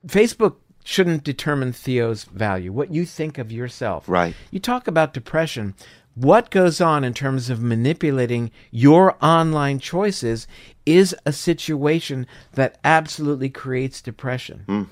Facebook 0.08 0.56
shouldn't 0.84 1.24
determine 1.24 1.72
Theo's 1.72 2.26
value. 2.26 2.72
What 2.72 2.94
you 2.94 3.06
think 3.06 3.38
of 3.38 3.52
yourself. 3.52 4.08
Right. 4.08 4.36
You 4.52 4.60
talk 4.60 4.88
about 4.88 5.14
depression. 5.14 5.76
What 6.16 6.52
goes 6.52 6.80
on 6.80 7.04
in 7.04 7.14
terms 7.14 7.50
of 7.50 7.62
manipulating 7.62 8.52
your 8.70 9.16
online 9.24 9.80
choices 9.80 10.48
is 10.86 11.16
a 11.26 11.32
situation 11.32 12.28
that 12.54 12.78
absolutely 12.84 13.50
creates 13.50 14.02
depression. 14.02 14.90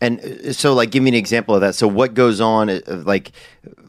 And 0.00 0.20
uh, 0.20 0.52
so, 0.52 0.74
like, 0.74 0.90
give 0.90 1.02
me 1.02 1.10
an 1.10 1.14
example 1.14 1.54
of 1.54 1.60
that. 1.60 1.74
So, 1.74 1.86
what 1.86 2.14
goes 2.14 2.40
on, 2.40 2.68
uh, 2.68 2.80
uh, 2.86 2.96
like, 2.96 3.32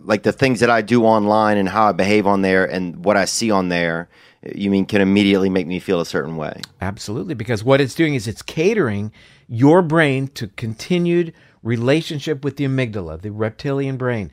like 0.03 0.23
the 0.23 0.31
things 0.31 0.59
that 0.59 0.69
I 0.69 0.81
do 0.81 1.03
online 1.03 1.57
and 1.57 1.67
how 1.67 1.87
I 1.87 1.91
behave 1.91 2.27
on 2.27 2.41
there, 2.41 2.65
and 2.65 3.03
what 3.03 3.17
I 3.17 3.25
see 3.25 3.51
on 3.51 3.69
there, 3.69 4.07
you 4.55 4.69
mean 4.69 4.85
can 4.85 5.01
immediately 5.01 5.49
make 5.49 5.67
me 5.67 5.79
feel 5.79 5.99
a 5.99 6.05
certain 6.05 6.37
way? 6.37 6.61
Absolutely, 6.81 7.33
because 7.33 7.63
what 7.63 7.81
it's 7.81 7.95
doing 7.95 8.15
is 8.15 8.27
it's 8.27 8.41
catering 8.41 9.11
your 9.53 9.81
brain 9.81 10.27
to 10.29 10.47
continued 10.47 11.33
relationship 11.61 12.43
with 12.43 12.55
the 12.55 12.63
amygdala, 12.63 13.21
the 13.21 13.29
reptilian 13.31 13.97
brain. 13.97 14.31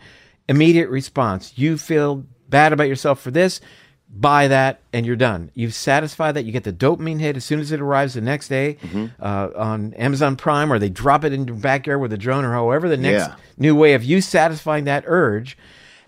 Immediate 0.48 0.88
response. 0.88 1.52
You 1.57 1.76
feel 1.76 2.24
bad 2.48 2.72
about 2.72 2.85
yourself 2.88 3.20
for 3.20 3.33
this, 3.33 3.61
buy 4.09 4.46
that, 4.48 4.81
and 4.92 5.04
you're 5.04 5.16
done. 5.16 5.50
You 5.54 5.70
satisfy 5.70 6.31
that. 6.33 6.44
You 6.44 6.52
get 6.52 6.62
the 6.64 6.72
dopamine 6.72 7.18
hit 7.20 7.37
as 7.37 7.44
soon 7.44 7.59
as 7.61 7.72
it 7.72 7.81
arrives 7.81 8.14
the 8.14 8.20
next 8.22 8.46
day 8.48 8.78
uh, 9.20 9.48
on 9.57 9.92
Amazon 9.94 10.37
Prime, 10.37 10.72
or 10.72 10.78
they 10.78 10.88
drop 10.88 11.24
it 11.24 11.33
in 11.33 11.46
your 11.48 11.57
backyard 11.57 12.00
with 12.00 12.12
a 12.12 12.16
drone, 12.16 12.44
or 12.44 12.52
however 12.52 12.88
the 12.88 12.96
next 12.96 13.26
Yeah. 13.28 13.35
new 13.59 13.74
way 13.74 13.92
of 13.94 14.04
you 14.04 14.20
satisfying 14.20 14.85
that 14.85 15.02
urge. 15.07 15.59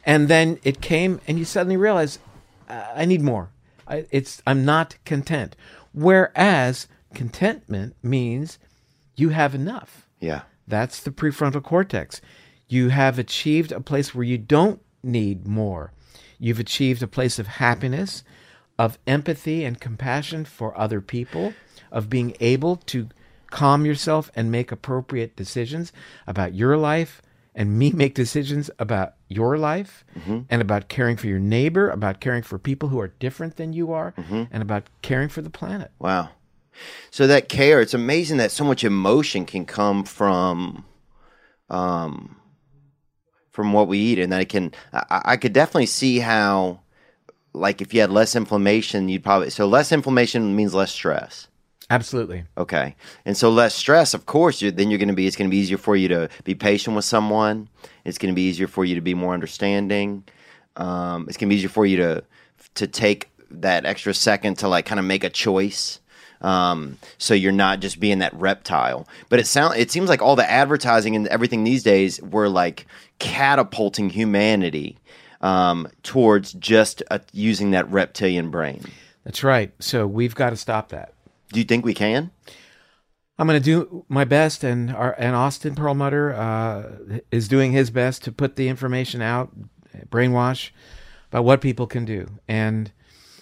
And 0.07 0.29
then 0.29 0.59
it 0.63 0.81
came, 0.81 1.21
and 1.29 1.37
you 1.39 1.45
suddenly 1.45 1.77
realize, 1.77 2.21
I 2.69 2.85
I 3.03 3.05
need 3.05 3.21
more. 3.23 3.51
I, 3.87 4.07
it's 4.13 4.41
I'm 4.47 4.65
not 4.65 4.95
content. 5.05 5.57
Whereas 5.93 6.87
contentment 7.13 7.97
means 8.03 8.59
you 9.21 9.29
have 9.31 9.55
enough. 9.55 10.09
Yeah. 10.19 10.43
That's 10.67 11.01
the 11.01 11.11
prefrontal 11.11 11.63
cortex. 11.63 12.21
You 12.69 12.89
have 12.89 13.19
achieved 13.19 13.73
a 13.73 13.81
place 13.81 14.15
where 14.15 14.25
you 14.25 14.39
don't 14.39 14.81
need 15.03 15.47
more. 15.47 15.93
You've 16.39 16.61
achieved 16.61 17.03
a 17.03 17.07
place 17.07 17.39
of 17.39 17.47
happiness, 17.47 18.23
of 18.79 18.99
empathy 19.07 19.65
and 19.65 19.81
compassion 19.81 20.45
for 20.45 20.79
other 20.79 21.01
people, 21.01 21.53
of 21.93 22.09
being 22.09 22.35
able 22.41 22.77
to 22.77 23.09
calm 23.51 23.85
yourself 23.85 24.31
and 24.35 24.51
make 24.51 24.73
appropriate 24.73 25.37
decisions 25.37 25.93
about 26.27 26.55
your 26.55 26.77
life, 26.77 27.21
and 27.55 27.79
me 27.79 27.91
make 27.95 28.15
decisions 28.15 28.71
about 28.79 29.15
your 29.29 29.59
life, 29.59 30.05
mm-hmm. 30.17 30.41
and 30.49 30.63
about 30.63 30.89
caring 30.89 31.17
for 31.17 31.27
your 31.27 31.41
neighbor, 31.41 31.91
about 31.91 32.21
caring 32.21 32.43
for 32.43 32.59
people 32.59 32.89
who 32.89 33.01
are 33.01 33.09
different 33.09 33.57
than 33.57 33.73
you 33.73 33.93
are, 33.93 34.13
mm-hmm. 34.13 34.45
and 34.51 34.63
about 34.63 34.85
caring 35.03 35.29
for 35.29 35.43
the 35.43 35.51
planet. 35.51 35.91
Wow. 35.99 36.31
So 37.11 37.27
that 37.27 37.49
care, 37.49 37.81
it's 37.81 37.95
amazing 37.95 38.39
that 38.39 38.51
so 38.51 38.65
much 38.65 38.85
emotion 38.85 39.47
can 39.47 39.65
come 39.65 40.05
from, 40.05 40.85
um, 41.69 42.37
from 43.51 43.73
what 43.73 43.89
we 43.89 43.99
eat, 43.99 44.19
and 44.19 44.33
that 44.33 44.43
it 44.43 44.49
can. 44.49 44.73
I, 44.93 45.23
I 45.25 45.37
could 45.37 45.53
definitely 45.53 45.87
see 45.87 46.19
how, 46.19 46.81
like, 47.53 47.81
if 47.81 47.93
you 47.93 48.01
had 48.01 48.11
less 48.11 48.37
inflammation, 48.37 49.09
you'd 49.09 49.25
probably 49.25 49.51
so 49.51 49.67
less 49.67 49.93
inflammation 49.93 50.55
means 50.55 50.75
less 50.75 50.93
stress. 50.93 51.49
Absolutely. 51.91 52.45
Okay. 52.57 52.95
And 53.25 53.37
so 53.37 53.51
less 53.51 53.75
stress, 53.75 54.15
of 54.15 54.25
course, 54.25 54.63
you're, 54.63 54.71
then 54.71 54.91
you're 54.91 54.99
going 54.99 55.09
to 55.09 55.15
be, 55.15 55.27
it's 55.27 55.35
going 55.35 55.51
to 55.51 55.55
be 55.55 55.59
easier 55.59 55.77
for 55.77 55.97
you 55.97 56.07
to 56.07 56.29
be 56.45 56.55
patient 56.55 56.95
with 56.95 57.05
someone. 57.05 57.69
It's 58.05 58.17
going 58.17 58.33
to 58.33 58.37
be 58.37 58.43
easier 58.43 58.69
for 58.69 58.85
you 58.85 58.95
to 58.95 59.01
be 59.01 59.15
more 59.15 59.35
understanding. 59.35 60.23
Um, 60.77 61.27
it's 61.29 61.37
going 61.37 61.49
to 61.49 61.53
be 61.53 61.57
easier 61.57 61.69
for 61.69 61.85
you 61.85 61.97
to, 61.97 62.23
to 62.77 62.87
take 62.87 63.29
that 63.51 63.85
extra 63.87 64.15
second 64.15 64.59
to 64.59 64.69
like 64.69 64.87
kind 64.87 65.01
of 65.01 65.05
make 65.05 65.25
a 65.25 65.31
choice. 65.31 65.99
Um, 66.41 66.99
so 67.19 67.35
you're 67.35 67.53
not 67.53 67.81
just 67.81 68.01
being 68.01 68.21
that 68.21 68.35
reptile. 68.35 69.07
But 69.29 69.41
it 69.41 69.47
sound, 69.47 69.77
it 69.77 69.91
seems 69.91 70.09
like 70.09 70.23
all 70.23 70.37
the 70.37 70.51
advertising 70.51 71.15
and 71.17 71.27
everything 71.29 71.65
these 71.65 71.83
days 71.83 72.21
were 72.23 72.49
like 72.49 72.87
catapulting 73.19 74.11
humanity 74.11 74.99
um, 75.41 75.89
towards 76.03 76.53
just 76.55 77.03
uh, 77.11 77.19
using 77.33 77.73
that 77.73 77.91
reptilian 77.91 78.51
brain. 78.51 78.85
That's 79.25 79.45
right. 79.45 79.73
So 79.81 80.07
we've 80.07 80.35
got 80.35 80.51
to 80.51 80.57
stop 80.57 80.89
that. 80.91 81.15
Do 81.53 81.61
you 81.61 81.65
think 81.65 81.85
we 81.85 81.95
can? 81.95 82.31
I'm 83.39 83.47
going 83.47 83.61
to 83.61 83.65
do 83.65 84.05
my 84.09 84.25
best, 84.25 84.63
and 84.63 84.95
our, 84.95 85.15
and 85.19 85.35
Austin 85.35 85.75
Perlmutter 85.75 86.35
uh, 86.35 87.21
is 87.31 87.49
doing 87.49 87.73
his 87.73 87.91
best 87.91 88.23
to 88.25 88.33
put 88.33 88.57
the 88.57 88.69
information 88.69 89.23
out, 89.23 89.51
brainwash 90.11 90.71
about 91.31 91.45
what 91.45 91.63
people 91.63 91.87
can 91.87 92.05
do. 92.05 92.27
And 92.47 92.93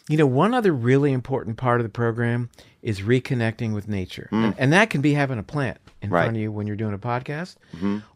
you 0.09 0.17
know, 0.17 0.27
one 0.27 0.55
other 0.55 0.73
really 0.73 1.13
important 1.13 1.57
part 1.57 1.81
of 1.81 1.85
the 1.85 1.91
program 1.91 2.49
is 2.83 3.01
reconnecting 3.01 3.75
with 3.75 3.89
nature, 3.89 4.29
and, 4.31 4.55
and 4.59 4.73
that 4.73 4.91
can 4.91 5.01
be 5.01 5.15
having 5.15 5.39
a 5.39 5.43
plant 5.43 5.79
in 6.01 6.11
Right. 6.11 6.23
front 6.25 6.37
of 6.37 6.41
you 6.43 6.53
when 6.53 6.69
you're 6.69 6.77
doing 6.77 6.95
a 6.95 6.99
podcast, 6.99 7.57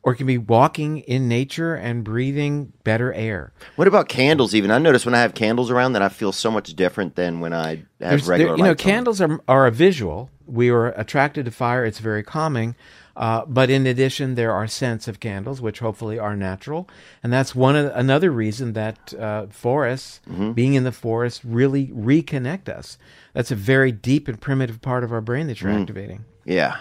or 0.05 0.13
it 0.13 0.17
can 0.17 0.27
be 0.27 0.39
walking 0.39 0.99
in 1.01 1.27
nature 1.29 1.75
and 1.75 2.05
breathing 2.05 2.73
better 2.85 3.13
air. 3.13 3.53
What 3.77 3.89
about 3.89 4.09
candles? 4.09 4.55
Even 4.55 4.71
I 4.71 4.79
notice 4.79 5.05
when 5.05 5.15
I 5.17 5.21
have 5.21 5.35
candles 5.35 5.69
around 5.71 5.95
that 5.95 6.03
I 6.03 6.09
feel 6.09 6.31
so 6.33 6.51
much 6.51 6.75
different 6.75 7.17
than 7.17 7.41
when 7.41 7.53
I 7.53 7.69
have 7.71 7.85
There's- 7.99 8.29
regular. 8.29 8.53
there- 8.53 8.59
you 8.59 8.65
know, 8.65 8.75
candles 8.77 9.21
are 9.21 9.41
are 9.49 9.67
a 9.67 9.73
visual. 9.73 10.31
We 10.47 10.69
are 10.71 10.89
attracted 10.89 11.45
to 11.47 11.51
fire. 11.51 11.85
It's 11.85 11.99
very 11.99 12.23
calming. 12.23 12.77
Uh, 13.15 13.43
but 13.47 13.69
in 13.69 13.87
addition, 13.87 14.37
there 14.37 14.53
are 14.53 14.67
scents 14.67 15.07
of 15.07 15.21
candles, 15.21 15.61
which 15.61 15.81
hopefully 15.81 16.19
are 16.19 16.35
natural, 16.35 16.89
and 17.23 17.31
that's 17.31 17.55
one 17.55 17.77
of, 17.77 17.93
another 17.95 18.31
reason 18.31 18.73
that 18.73 19.13
uh, 19.13 19.47
forests, 19.51 20.21
Mm-hmm. 20.31 20.53
being 20.53 20.73
in 20.75 20.85
the 20.85 20.93
forest, 20.93 21.43
really 21.45 21.89
reconnect 21.89 22.71
us. 22.71 22.97
That's 23.35 23.51
a 23.51 23.55
very 23.57 23.93
deep 23.93 24.29
and 24.29 24.41
primitive 24.41 24.81
part 24.83 25.05
of 25.05 25.13
our 25.13 25.21
brain 25.21 25.47
that 25.47 25.61
you're 25.61 25.73
Mm. 25.73 25.81
activating. 25.83 26.25
Yeah, 26.45 26.79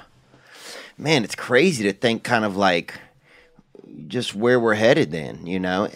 man, 0.98 1.24
it's 1.24 1.36
crazy 1.36 1.84
to 1.84 1.94
think 1.94 2.24
kind 2.24 2.44
of 2.46 2.58
like 2.58 2.94
just 4.08 4.36
where 4.36 4.60
we're 4.60 4.74
headed. 4.76 5.12
Then 5.12 5.46
you 5.46 5.60
know, 5.60 5.90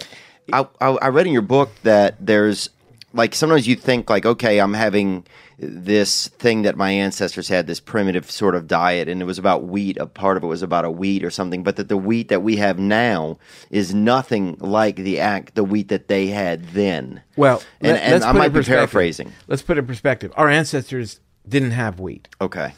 I 0.53 0.65
I, 0.79 0.87
I 0.89 1.07
read 1.09 1.27
in 1.27 1.33
your 1.33 1.41
book 1.41 1.71
that 1.83 2.15
there's 2.25 2.69
like 3.13 3.35
sometimes 3.35 3.67
you 3.67 3.75
think 3.75 4.09
like 4.09 4.25
okay, 4.25 4.59
I'm 4.59 4.73
having 4.73 5.25
this 5.57 6.27
thing 6.27 6.63
that 6.63 6.75
my 6.75 6.91
ancestors 6.91 7.47
had 7.47 7.65
this 7.67 7.79
primitive 7.79 8.29
sort 8.29 8.55
of 8.55 8.67
diet 8.67 9.07
and 9.07 9.21
it 9.21 9.25
was 9.25 9.37
about 9.39 9.63
wheat 9.63 9.97
a 9.97 10.05
part 10.05 10.35
of 10.37 10.43
it 10.43 10.47
was 10.47 10.61
about 10.61 10.83
a 10.85 10.91
wheat 10.91 11.23
or 11.23 11.29
something 11.31 11.63
but 11.63 11.77
that 11.77 11.87
the 11.87 11.95
wheat 11.97 12.27
that 12.27 12.41
we 12.43 12.57
have 12.57 12.77
now 12.77 13.37
is 13.69 13.93
nothing 13.93 14.57
like 14.59 14.97
the 14.97 15.19
act 15.19 15.55
the 15.55 15.63
wheat 15.63 15.87
that 15.87 16.07
they 16.09 16.27
had 16.27 16.63
then 16.69 17.21
Well, 17.37 17.63
and, 17.79 17.97
and 17.97 18.23
i 18.23 18.31
might 18.33 18.49
be 18.53 18.61
paraphrasing 18.63 19.31
Let's 19.47 19.61
put 19.61 19.77
it 19.77 19.81
in 19.81 19.87
perspective. 19.87 20.33
Our 20.35 20.49
ancestors 20.49 21.19
didn't 21.47 21.71
have 21.71 21.99
wheat. 21.99 22.27
okay 22.41 22.73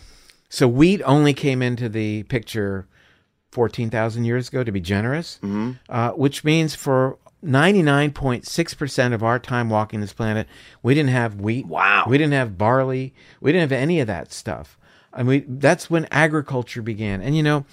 So 0.49 0.67
wheat 0.67 1.01
only 1.03 1.33
came 1.33 1.61
into 1.63 1.89
the 1.89 2.23
picture 2.23 2.87
14,000 3.51 4.25
years 4.25 4.49
ago, 4.49 4.63
to 4.63 4.71
be 4.71 4.79
generous, 4.81 5.39
Mm-hmm. 5.41 5.71
uh, 5.89 6.09
which 6.11 6.43
means 6.43 6.75
for 6.75 7.17
99.6% 7.43 9.13
of 9.13 9.23
our 9.23 9.39
time 9.39 9.69
walking 9.69 10.01
this 10.01 10.13
planet, 10.13 10.47
we 10.81 10.93
didn't 10.93 11.11
have 11.11 11.39
wheat. 11.39 11.67
Wow. 11.67 12.05
We 12.07 12.17
didn't 12.17 12.33
have 12.33 12.57
barley. 12.57 13.13
We 13.39 13.51
didn't 13.51 13.69
have 13.69 13.79
any 13.79 13.99
of 13.99 14.07
that 14.07 14.31
stuff. 14.31 14.77
I 15.13 15.23
mean, 15.23 15.45
that's 15.59 15.89
when 15.89 16.07
agriculture 16.11 16.81
began. 16.81 17.21
And 17.21 17.35
you 17.35 17.43
know, 17.43 17.65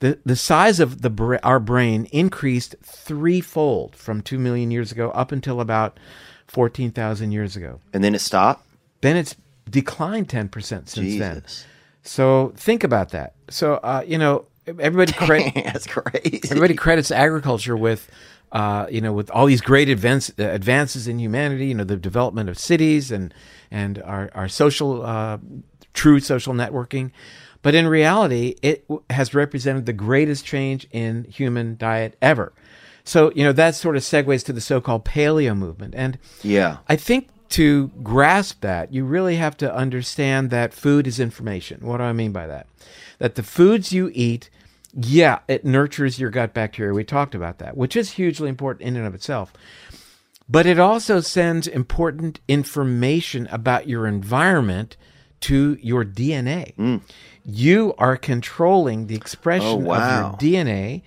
the, 0.00 0.18
the 0.24 0.36
size 0.36 0.80
of 0.80 1.02
the 1.02 1.40
our 1.42 1.60
brain 1.60 2.06
increased 2.12 2.76
threefold 2.82 3.96
from 3.96 4.22
2 4.22 4.38
million 4.38 4.70
years 4.70 4.92
ago 4.92 5.10
up 5.10 5.32
until 5.32 5.60
about 5.60 5.98
14,000 6.46 7.32
years 7.32 7.56
ago. 7.56 7.80
and 7.92 8.02
then 8.02 8.14
it 8.14 8.20
stopped 8.20 8.66
Then 9.00 9.16
it's 9.16 9.36
declined 9.68 10.28
10% 10.28 10.88
since 10.88 11.18
then. 11.18 11.42
So 12.02 12.52
think 12.56 12.84
about 12.84 13.10
that. 13.10 13.34
So 13.50 13.74
uh, 13.74 14.02
you 14.06 14.16
know, 14.18 14.46
everybody 14.66 15.12
cre- 15.26 15.50
that's 15.54 15.86
crazy 15.86 16.40
everybody 16.44 16.74
credits 16.74 17.10
agriculture 17.10 17.76
with, 17.76 18.08
uh, 18.52 18.86
you 18.90 19.00
know, 19.00 19.12
with 19.12 19.30
all 19.30 19.46
these 19.46 19.60
great 19.60 19.88
advance, 19.88 20.30
uh, 20.38 20.44
advances 20.44 21.06
in 21.08 21.18
humanity. 21.18 21.66
You 21.66 21.74
know, 21.74 21.84
the 21.84 21.96
development 21.96 22.48
of 22.48 22.58
cities 22.58 23.10
and 23.10 23.32
and 23.70 24.02
our 24.02 24.30
our 24.34 24.48
social, 24.48 25.04
uh, 25.04 25.38
true 25.94 26.20
social 26.20 26.54
networking. 26.54 27.10
But 27.62 27.74
in 27.74 27.88
reality, 27.88 28.54
it 28.62 28.86
w- 28.88 29.02
has 29.10 29.34
represented 29.34 29.86
the 29.86 29.92
greatest 29.92 30.44
change 30.44 30.86
in 30.92 31.24
human 31.24 31.76
diet 31.76 32.16
ever. 32.22 32.52
So 33.04 33.32
you 33.34 33.42
know 33.42 33.52
that 33.52 33.74
sort 33.74 33.96
of 33.96 34.02
segues 34.02 34.44
to 34.44 34.52
the 34.52 34.60
so-called 34.60 35.04
paleo 35.04 35.56
movement, 35.56 35.94
and 35.96 36.18
yeah 36.42 36.78
I 36.88 36.96
think 36.96 37.28
to 37.50 37.88
grasp 38.02 38.60
that, 38.60 38.92
you 38.92 39.04
really 39.04 39.36
have 39.36 39.56
to 39.56 39.74
understand 39.74 40.50
that 40.50 40.74
food 40.74 41.06
is 41.06 41.18
information. 41.18 41.80
What 41.80 41.96
do 41.96 42.04
I 42.04 42.12
mean 42.12 42.32
by 42.32 42.46
that? 42.46 42.66
That 43.18 43.34
the 43.34 43.42
foods 43.42 43.92
you 43.92 44.10
eat, 44.12 44.50
yeah, 45.00 45.38
it 45.46 45.64
nurtures 45.64 46.18
your 46.18 46.30
gut 46.30 46.52
bacteria. 46.54 46.92
We 46.92 47.04
talked 47.04 47.34
about 47.34 47.58
that, 47.58 47.76
which 47.76 47.94
is 47.94 48.12
hugely 48.12 48.48
important 48.48 48.88
in 48.88 48.96
and 48.96 49.06
of 49.06 49.14
itself. 49.14 49.52
But 50.48 50.66
it 50.66 50.78
also 50.80 51.20
sends 51.20 51.66
important 51.66 52.40
information 52.48 53.46
about 53.52 53.86
your 53.86 54.06
environment 54.06 54.96
to 55.40 55.78
your 55.80 56.04
DNA. 56.04 56.74
Mm. 56.76 57.02
You 57.44 57.94
are 57.98 58.16
controlling 58.16 59.06
the 59.06 59.14
expression 59.14 59.68
Oh, 59.68 59.76
wow. 59.76 60.32
of 60.34 60.42
your 60.42 60.62
DNA 60.62 61.02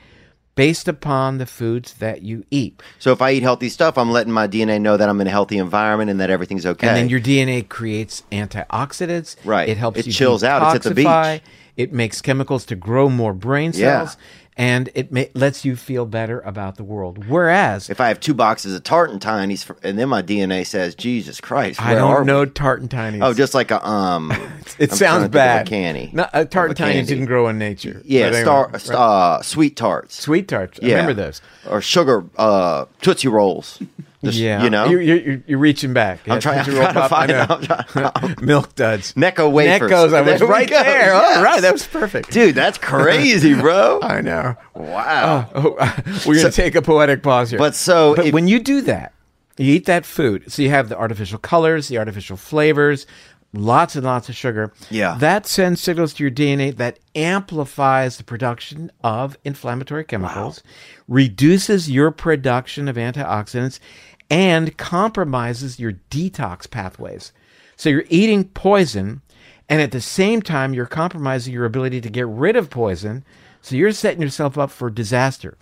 based 0.56 0.88
upon 0.88 1.38
the 1.38 1.45
foods 1.45 1.95
that 1.95 2.21
you 2.21 2.45
eat. 2.51 2.82
So 2.99 3.12
if 3.12 3.21
I 3.21 3.32
eat 3.32 3.41
healthy 3.43 3.69
stuff, 3.69 3.97
I'm 3.97 4.12
letting 4.12 4.32
my 4.32 4.47
DNA 4.47 4.80
know 4.80 4.95
that 4.95 5.10
I'm 5.10 5.19
in 5.19 5.27
a 5.27 5.32
healthy 5.32 5.58
environment 5.58 6.12
and 6.12 6.19
that 6.19 6.30
everything's 6.30 6.65
okay. 6.65 6.88
And 6.88 6.95
then 6.95 7.10
your 7.10 7.19
DNA 7.19 7.67
creates 7.67 8.23
antioxidants. 8.32 9.36
Right. 9.43 9.67
It 9.69 9.77
helps 9.77 9.99
It 9.99 10.08
you 10.08 10.13
chills 10.13 10.43
out. 10.43 10.75
It's 10.75 10.86
at 10.86 10.89
the 10.89 10.95
beach. 10.95 11.41
It 11.81 11.91
makes 11.93 12.21
chemicals 12.21 12.65
to 12.67 12.75
grow 12.75 13.09
more 13.09 13.33
brain 13.33 13.71
Yeah. 13.73 13.99
cells. 14.05 14.17
And 14.57 14.89
it 14.93 15.11
ma- 15.13 15.23
lets 15.33 15.63
you 15.63 15.75
feel 15.77 16.05
better 16.05 16.41
about 16.41 16.75
the 16.75 16.83
world. 16.83 17.25
Whereas 17.29 17.89
if 17.89 18.01
I 18.01 18.09
have 18.09 18.19
two 18.19 18.33
boxes 18.33 18.75
of 18.75 18.83
Tartantines, 18.83 19.63
for, 19.63 19.77
and 19.81 19.97
then 19.97 20.09
my 20.09 20.21
DNA 20.21 20.65
says, 20.67 20.93
"Jesus 20.93 21.39
Christ, 21.39 21.81
I 21.81 21.95
don't 21.95 22.11
know 22.11 22.19
we?" 22.19 22.25
know 22.25 22.45
tartantines. 22.45 23.19
Oh, 23.21 23.33
just 23.33 23.53
like 23.53 23.71
a 23.71 23.83
um. 23.87 24.29
it 24.77 24.91
I'm 24.91 24.97
sounds 24.97 24.99
to 24.99 25.19
think 25.21 25.25
of 25.25 25.31
bad. 25.31 25.67
Candy. 25.67 26.09
No, 26.13 26.23
uh, 26.33 26.43
tartantines 26.43 26.93
candy. 26.93 27.13
didn't 27.13 27.25
grow 27.27 27.47
in 27.47 27.57
nature. 27.57 28.01
Yeah, 28.03 28.25
anyway, 28.25 28.41
star, 28.43 28.67
right. 28.67 28.89
uh, 28.91 29.41
sweet 29.41 29.77
tarts. 29.77 30.21
sweet 30.21 30.49
tarts. 30.49 30.79
I 30.83 30.85
Yeah. 30.85 30.95
remember 30.97 31.13
those. 31.13 31.41
Or 31.69 31.79
sugar 31.81 32.25
uh, 32.37 32.85
tootsie 33.01 33.29
rolls. 33.29 33.81
Just, 34.23 34.38
Yeah, 34.38 34.63
you 34.63 34.69
know. 34.69 34.86
you're, 34.86 35.01
you're, 35.01 35.41
you're 35.47 35.57
reaching 35.60 35.93
back. 35.93 36.19
I'm 36.29 36.39
trying, 36.39 36.60
I'm 36.67 36.73
Roll 36.75 36.81
trying 36.84 36.93
to 36.93 36.99
Pop, 36.99 37.10
find 37.10 37.31
know. 37.31 37.41
it. 37.41 37.71
I'm 37.71 37.86
trying- 38.12 38.45
Milk 38.45 38.75
duds. 38.75 39.13
Necco 39.15 39.51
wafers. 39.51 39.89
Necco's. 39.89 40.13
I 40.13 40.21
was 40.21 40.39
There 40.39 40.47
right 40.47 40.69
there. 40.69 40.84
Yes. 41.13 41.38
All 41.38 41.43
right, 41.43 41.62
that 41.62 41.73
was 41.73 41.88
perfect. 41.88 42.31
Dude, 42.31 42.53
that's 42.53 42.77
crazy, 42.79 43.55
bro. 43.55 43.99
I 44.03 44.21
know. 44.21 44.55
wow. 44.75 45.49
Oh, 45.55 45.75
oh 45.79 45.95
we're 46.27 46.36
going 46.36 46.45
to 46.45 46.51
take 46.51 46.75
a 46.75 46.81
poetic 46.84 47.23
pause 47.23 47.49
here. 47.49 47.57
But 47.60 47.73
so 47.75 48.15
but 48.15 48.27
if- 48.27 48.34
when 48.34 48.47
you 48.47 48.60
do 48.60 48.81
that, 48.81 49.13
you 49.57 49.73
eat 49.73 49.86
that 49.86 50.05
food. 50.05 50.51
So 50.51 50.62
you 50.62 50.69
have 50.69 50.89
the 50.89 50.97
artificial 50.97 51.38
colors, 51.39 51.88
the 51.88 51.97
artificial 51.97 52.38
flavors, 52.38 53.05
lots 53.53 53.95
and 53.95 54.05
lots 54.05 54.29
of 54.29 54.36
sugar. 54.36 54.71
Yeah. 54.89 55.17
That 55.19 55.45
sends 55.45 55.81
signals 55.81 56.13
to 56.13 56.23
your 56.23 56.31
DNA 56.31 56.75
that 56.77 56.99
amplifies 57.15 58.17
the 58.17 58.23
production 58.23 58.91
of 59.03 59.38
inflammatory 59.43 60.05
chemicals, 60.05 60.63
reduces 61.07 61.91
your 61.91 62.12
production 62.12 62.88
of 62.88 62.95
antioxidants, 62.95 63.79
and 64.31 64.77
compromises 64.77 65.77
your 65.77 65.91
detox 66.09 66.67
pathways. 66.71 67.33
So 67.75 67.89
you're 67.89 68.05
eating 68.09 68.45
poison, 68.45 69.21
and 69.67 69.81
at 69.81 69.91
the 69.91 69.99
same 69.99 70.41
time, 70.41 70.73
you're 70.73 70.85
compromising 70.85 71.53
your 71.53 71.65
ability 71.65 71.99
to 71.99 72.09
get 72.09 72.27
rid 72.27 72.55
of 72.55 72.69
poison. 72.69 73.25
So 73.61 73.75
you're 73.75 73.91
setting 73.91 74.21
yourself 74.21 74.57
up 74.57 74.71
for 74.71 74.89
disaster. 74.89 75.57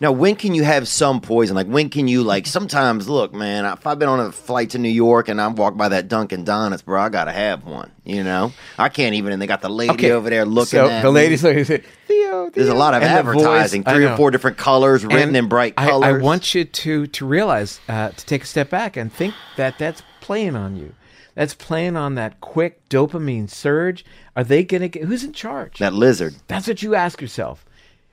Now, 0.00 0.12
when 0.12 0.36
can 0.36 0.54
you 0.54 0.64
have 0.64 0.86
some 0.88 1.20
poison? 1.20 1.54
Like, 1.56 1.66
when 1.66 1.88
can 1.90 2.08
you, 2.08 2.22
like, 2.22 2.46
sometimes, 2.46 3.08
look, 3.08 3.32
man, 3.32 3.64
if 3.64 3.86
I've 3.86 3.98
been 3.98 4.08
on 4.08 4.20
a 4.20 4.32
flight 4.32 4.70
to 4.70 4.78
New 4.78 4.88
York 4.88 5.28
and 5.28 5.40
I 5.40 5.48
walk 5.48 5.76
by 5.76 5.88
that 5.90 6.08
Dunkin' 6.08 6.44
Donuts, 6.44 6.82
bro, 6.82 7.00
I 7.00 7.08
got 7.08 7.24
to 7.24 7.32
have 7.32 7.64
one, 7.64 7.90
you 8.04 8.24
know? 8.24 8.52
I 8.78 8.88
can't 8.88 9.14
even, 9.14 9.32
and 9.32 9.40
they 9.40 9.46
got 9.46 9.60
the 9.62 9.68
lady 9.68 10.10
over 10.10 10.30
there 10.30 10.44
looking 10.44 10.66
so 10.78 10.88
at 10.88 11.02
the 11.02 11.08
me. 11.08 11.14
ladies 11.14 11.42
look 11.42 11.56
and 11.56 11.82
Theo, 12.06 12.50
There's 12.50 12.68
a 12.68 12.74
lot 12.74 12.94
of 12.94 13.02
and 13.02 13.12
advertising, 13.12 13.82
voice- 13.84 13.94
three 13.94 14.04
or 14.06 14.16
four 14.16 14.30
different 14.30 14.56
colors 14.56 15.04
written 15.04 15.28
And 15.28 15.36
in 15.36 15.48
bright 15.48 15.74
I- 15.76 15.88
colors. 15.88 16.14
I, 16.16 16.18
want 16.22 16.54
you 16.54 16.64
to 16.64 17.06
to 17.06 17.26
realize 17.26 17.80
uh, 17.88 18.10
to 18.10 18.26
take 18.26 18.42
a 18.42 18.46
step 18.46 18.70
back 18.70 18.96
and 18.96 19.12
think 19.12 19.34
that 19.56 19.78
that's 19.78 20.02
playing 20.20 20.56
on 20.56 20.76
you. 20.76 20.94
That's 21.34 21.54
playing 21.54 21.96
on 21.96 22.14
that 22.16 22.40
quick 22.42 22.86
dopamine 22.90 23.48
surge. 23.48 24.04
Are 24.36 24.44
they 24.44 24.64
going 24.64 24.82
to 24.82 24.88
get 24.88 25.04
who's 25.04 25.24
in 25.24 25.32
charge? 25.32 25.78
that 25.78 25.94
lizard. 25.94 26.34
That's 26.46 26.68
what 26.68 26.82
you 26.82 26.94
ask 26.94 27.22
yourself. 27.22 27.64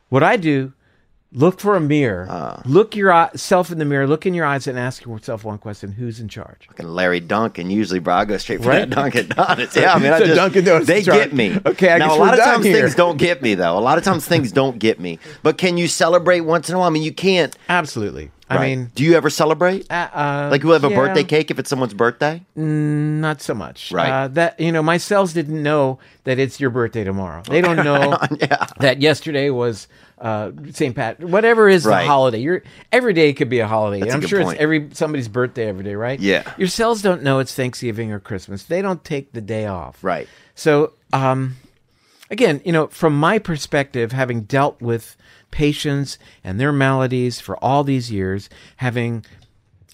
What 0.08 0.24
I 0.24 0.38
do 0.38 0.72
Look 1.32 1.60
for 1.60 1.76
a 1.76 1.80
mirror. 1.80 2.26
Uh. 2.28 2.62
look 2.66 2.96
yourself 2.96 3.72
in 3.72 3.78
the 3.78 3.86
mirror. 3.86 4.08
Look 4.08 4.26
in 4.26 4.34
your 4.34 4.46
eyes 4.46 4.66
and 4.66 4.80
ask 4.80 5.06
yourself 5.06 5.44
one 5.44 5.60
question: 5.60 5.92
Who's 5.92 6.20
in 6.20 6.28
charge? 6.28 6.66
Fucking 6.70 6.88
Larry 6.88 7.20
Duncan. 7.20 7.70
Usually, 7.70 8.00
bro, 8.00 8.16
I 8.16 8.26
go 8.26 8.38
straight 8.38 8.64
for 8.64 8.70
Right. 8.70 8.90
that 8.90 8.90
Dunkin' 8.90 9.28
Donuts. 9.36 9.76
Yeah, 9.76 9.94
I 9.94 10.00
mean, 10.00 10.12
I 10.12 10.18
So 10.18 10.26
just, 10.26 10.36
Dunkin' 10.38 10.66
Donuts 10.66 10.88
they 10.88 11.04
get 11.04 11.32
me. 11.32 11.56
Okay, 11.68 11.92
I 11.92 11.98
now 12.00 12.16
a 12.16 12.18
lot 12.18 12.34
of 12.34 12.44
times 12.44 12.66
here. 12.66 12.82
things 12.82 12.96
don't 12.96 13.18
get 13.18 13.44
me 13.44 13.54
though. 13.54 13.78
A 13.78 13.80
lot 13.80 14.00
of 14.00 14.04
times 14.04 14.26
things 14.26 14.52
don't 14.52 14.80
get 14.80 15.00
me. 15.00 15.20
But 15.44 15.60
can 15.60 15.78
you 15.78 15.88
celebrate 15.88 16.42
once 16.42 16.68
in 16.68 16.74
a 16.76 16.80
while? 16.80 16.88
I 16.88 16.90
mean, 16.90 17.04
you 17.04 17.14
can't. 17.14 17.56
Absolutely. 17.70 18.32
I 18.50 18.56
right? 18.56 18.78
mean, 18.78 18.92
do 18.96 19.04
you 19.04 19.14
ever 19.16 19.30
celebrate? 19.30 19.86
uh, 19.92 20.10
uh, 20.14 20.48
Like 20.52 20.64
you 20.64 20.70
have 20.72 20.84
a 20.84 20.90
yeah, 20.90 20.96
birthday 20.96 21.24
cake 21.24 21.52
if 21.52 21.60
it's 21.60 21.70
someone's 21.70 21.94
birthday? 21.94 22.42
Not 22.56 23.42
so 23.42 23.54
much. 23.54 23.92
Right. 23.92 24.10
Uh, 24.10 24.28
that 24.30 24.60
you 24.60 24.72
know, 24.72 24.82
my 24.82 24.98
cells 24.98 25.34
didn't 25.34 25.62
know 25.62 26.00
that 26.24 26.40
it's 26.40 26.60
your 26.60 26.70
birthday 26.72 27.04
tomorrow. 27.04 27.44
They 27.48 27.62
don't 27.62 27.78
know 27.84 28.18
that 28.80 29.02
yesterday 29.02 29.50
was 29.52 29.88
uh, 30.20 30.52
St. 30.72 30.96
Pat. 30.96 31.20
Whatever 31.20 31.70
is 31.70 31.86
Right. 31.86 32.02
the 32.02 32.08
holiday. 32.08 32.40
You're 32.40 32.64
every 32.92 33.14
day 33.14 33.34
could 33.34 33.50
be 33.50 33.60
a 33.60 33.68
holiday. 33.68 34.10
A 34.10 34.14
I'm 34.14 34.22
sure 34.22 34.42
point. 34.42 34.56
it's 34.56 34.64
every 34.64 34.90
somebody's 34.94 35.28
birthday 35.28 35.68
every 35.68 35.84
day, 35.84 35.96
right? 35.96 36.20
Yeah. 36.20 36.52
Your 36.58 36.68
cells 36.68 37.02
don't 37.02 37.22
know 37.24 37.40
it's 37.40 37.54
Thanksgiving 37.54 38.12
or 38.12 38.20
Christmas. 38.20 38.64
They 38.64 38.82
don't 38.82 39.04
take 39.04 39.32
the 39.34 39.42
day 39.42 39.68
off. 39.68 40.04
Right. 40.04 40.28
So, 40.56 40.94
um, 41.14 41.56
again, 42.30 42.62
you 42.66 42.72
know, 42.72 42.88
from 42.88 43.18
my 43.18 43.40
perspective, 43.40 44.12
having 44.12 44.42
dealt 44.42 44.82
with 44.82 45.16
patients 45.52 46.18
and 46.44 46.60
their 46.60 46.72
maladies 46.72 47.40
for 47.40 47.58
all 47.64 47.84
these 47.84 48.12
years, 48.12 48.50
having 48.78 49.26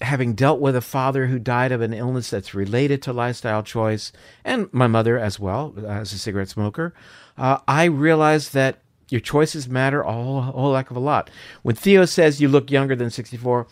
having 0.02 0.34
dealt 0.34 0.60
with 0.60 0.76
a 0.76 0.82
father 0.82 1.26
who 1.28 1.38
died 1.38 1.72
of 1.72 1.80
an 1.80 1.94
illness 1.94 2.28
that's 2.28 2.54
related 2.54 3.00
to 3.00 3.12
lifestyle 3.12 3.62
choice, 3.62 4.12
and 4.44 4.72
my 4.72 4.86
mother 4.86 5.18
as 5.18 5.40
well 5.40 5.74
as 5.86 6.12
a 6.12 6.18
cigarette 6.18 6.50
smoker, 6.50 6.92
uh, 7.38 7.58
I 7.66 7.84
realized 7.84 8.52
that 8.52 8.82
your 9.08 9.20
choices 9.20 9.68
matter 9.68 10.02
a 10.02 10.12
whole, 10.12 10.38
a 10.38 10.42
whole 10.42 10.74
heck 10.74 10.90
of 10.90 10.96
a 10.96 11.00
lot. 11.00 11.30
When 11.62 11.74
Theo 11.74 12.04
says 12.04 12.40
you 12.40 12.48
look 12.48 12.70
younger 12.70 12.96
than 12.96 13.10
64, 13.10 13.66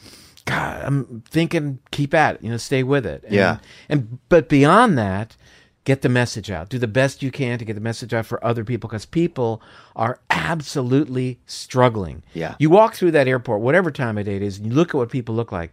God, 0.44 0.84
I'm 0.84 1.22
thinking 1.28 1.78
keep 1.90 2.14
at 2.14 2.36
it, 2.36 2.42
you 2.42 2.50
know, 2.50 2.56
stay 2.56 2.82
with 2.82 3.04
it. 3.06 3.24
And, 3.24 3.34
Yeah. 3.34 3.58
And 3.88 4.18
but 4.28 4.48
beyond 4.48 4.96
that, 4.98 5.36
get 5.84 6.00
the 6.02 6.08
message 6.08 6.50
out. 6.50 6.68
Do 6.70 6.78
the 6.78 6.86
best 6.88 7.22
you 7.22 7.30
can 7.30 7.58
to 7.58 7.64
get 7.64 7.74
the 7.74 7.80
message 7.80 8.14
out 8.14 8.26
for 8.26 8.42
other 8.44 8.64
people 8.64 8.88
because 8.88 9.04
people 9.06 9.60
are 9.94 10.18
absolutely 10.30 11.38
struggling. 11.46 12.22
Yeah. 12.32 12.54
You 12.58 12.70
walk 12.70 12.94
through 12.94 13.10
that 13.12 13.28
airport, 13.28 13.60
whatever 13.60 13.90
time 13.90 14.16
of 14.18 14.24
day 14.24 14.36
it 14.36 14.42
is, 14.42 14.56
and 14.58 14.66
you 14.66 14.72
look 14.72 14.88
at 14.90 14.94
what 14.96 15.10
people 15.10 15.34
look 15.34 15.52
like. 15.52 15.72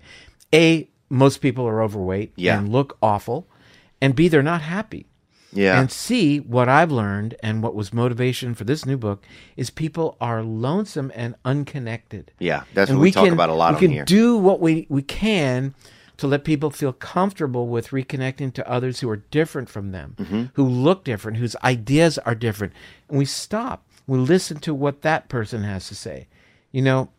A, 0.53 0.89
most 1.09 1.37
people 1.41 1.65
are 1.67 1.81
overweight 1.81 2.33
Yeah. 2.35 2.57
and 2.59 2.69
look 2.69 2.97
awful. 3.01 3.47
And 4.01 4.15
B, 4.15 4.27
they're 4.27 4.43
not 4.43 4.61
happy. 4.61 5.05
Yeah. 5.53 5.79
And 5.79 5.91
C, 5.91 6.39
what 6.39 6.69
I've 6.69 6.91
learned 6.91 7.35
and 7.43 7.61
what 7.61 7.75
was 7.75 7.93
motivation 7.93 8.55
for 8.55 8.63
this 8.63 8.85
new 8.85 8.97
book 8.97 9.23
is 9.57 9.69
people 9.69 10.15
are 10.21 10.41
lonesome 10.43 11.11
and 11.13 11.35
unconnected. 11.43 12.31
yeah. 12.39 12.63
That's 12.73 12.89
And 12.89 12.99
what 12.99 13.03
we, 13.03 13.11
talk 13.11 13.25
can- 13.25 13.33
about 13.33 13.49
a 13.49 13.53
lot 13.53 13.71
we 13.73 13.75
on 13.75 13.79
can 13.81 13.91
here. 13.91 14.05
do 14.05 14.37
what 14.37 14.59
we, 14.61 14.87
we 14.89 15.01
can 15.01 15.73
to 16.21 16.27
let 16.27 16.43
people 16.43 16.69
feel 16.71 16.93
comfortable 16.93 17.67
with 17.67 17.89
reconnecting 17.89 18.53
to 18.53 18.67
others 18.69 19.01
who 19.01 19.09
are 19.09 19.17
different 19.17 19.69
from 19.69 19.91
them, 19.91 20.15
Mm-hmm. 20.17 20.43
who 20.53 20.63
look 20.67 21.03
different, 21.03 21.37
whose 21.37 21.55
ideas 21.63 22.17
are 22.19 22.35
different. 22.35 22.73
And 23.09 23.17
we 23.17 23.25
stop. 23.25 23.83
We 24.07 24.17
listen 24.17 24.57
to 24.61 24.73
what 24.73 25.01
that 25.03 25.29
person 25.29 25.63
has 25.63 25.87
to 25.89 25.95
say. 25.95 26.27
You 26.71 26.81
know, 26.81 27.09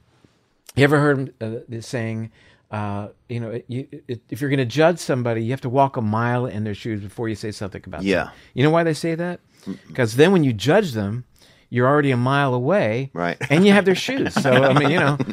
you 0.75 0.85
ever 0.85 0.99
heard 0.99 1.35
uh, 1.41 1.57
the 1.69 1.83
saying, 1.83 2.31
uh, 2.71 3.09
you 3.29 3.39
know, 3.41 3.61
you, 3.69 3.87
it, 4.09 4.23
if 4.31 4.41
you're 4.41 4.51
going 4.51 4.59
to 4.59 4.65
judge 4.65 4.99
somebody, 4.99 5.45
you 5.45 5.51
have 5.51 5.61
to 5.63 5.69
walk 5.69 5.97
a 5.97 6.01
mile 6.03 6.47
in 6.47 6.65
their 6.65 6.75
shoes 6.75 7.01
before 7.03 7.29
you 7.29 7.35
say 7.35 7.51
something 7.51 7.83
about 7.87 8.03
Yeah. 8.03 8.17
them. 8.25 8.27
Yeah. 8.29 8.33
You 8.55 8.63
know 8.65 8.71
why 8.71 8.83
they 8.85 8.95
say 8.95 9.15
that? 9.15 9.41
Because 9.89 10.17
then 10.17 10.33
when 10.33 10.43
you 10.45 10.53
judge 10.53 10.93
them, 10.93 11.25
you're 11.71 11.87
already 11.87 12.11
a 12.11 12.17
mile 12.17 12.53
away, 12.55 13.11
Right. 13.15 13.37
And 13.51 13.65
you 13.67 13.73
have 13.73 13.85
their 13.85 13.95
shoes. 13.95 14.35
So 14.35 14.51
I 14.53 14.73
mean, 14.79 14.91
you 14.91 14.99
know. 15.01 15.19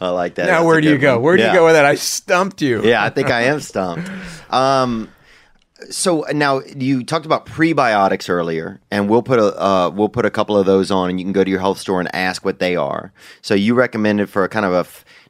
I 0.00 0.08
like 0.10 0.34
that. 0.36 0.46
Now 0.46 0.52
That's 0.58 0.66
where 0.66 0.80
do 0.80 0.88
you 0.90 0.98
go? 0.98 1.14
one. 1.14 1.22
Where 1.22 1.36
do 1.36 1.42
Yeah. 1.42 1.52
you 1.52 1.58
go 1.58 1.64
with 1.66 1.74
that? 1.74 1.84
I 1.84 1.94
stumped 1.94 2.60
you. 2.62 2.82
yeah, 2.84 3.04
I 3.04 3.10
think 3.10 3.30
I 3.30 3.42
am 3.42 3.60
stumped. 3.60 4.10
Um, 4.50 5.08
so 5.90 6.24
now 6.32 6.60
you 6.76 7.02
talked 7.02 7.26
about 7.26 7.44
prebiotics 7.46 8.28
earlier, 8.30 8.80
and 8.90 9.08
we'll 9.08 9.22
put 9.22 9.38
a 9.40 9.60
uh, 9.60 9.90
we'll 9.90 10.08
put 10.08 10.24
a 10.24 10.30
couple 10.30 10.56
of 10.56 10.64
those 10.66 10.90
on, 10.90 11.10
and 11.10 11.18
you 11.18 11.24
can 11.26 11.32
go 11.32 11.42
to 11.44 11.50
your 11.50 11.58
health 11.60 11.78
store 11.78 11.98
and 12.00 12.14
ask 12.14 12.44
what 12.44 12.58
they 12.60 12.76
are. 12.76 13.12
So 13.42 13.54
you 13.54 13.74
recommended 13.74 14.30
for 14.30 14.44
a 14.44 14.48
kind 14.48 14.64
of 14.64 14.72
a 14.72 14.86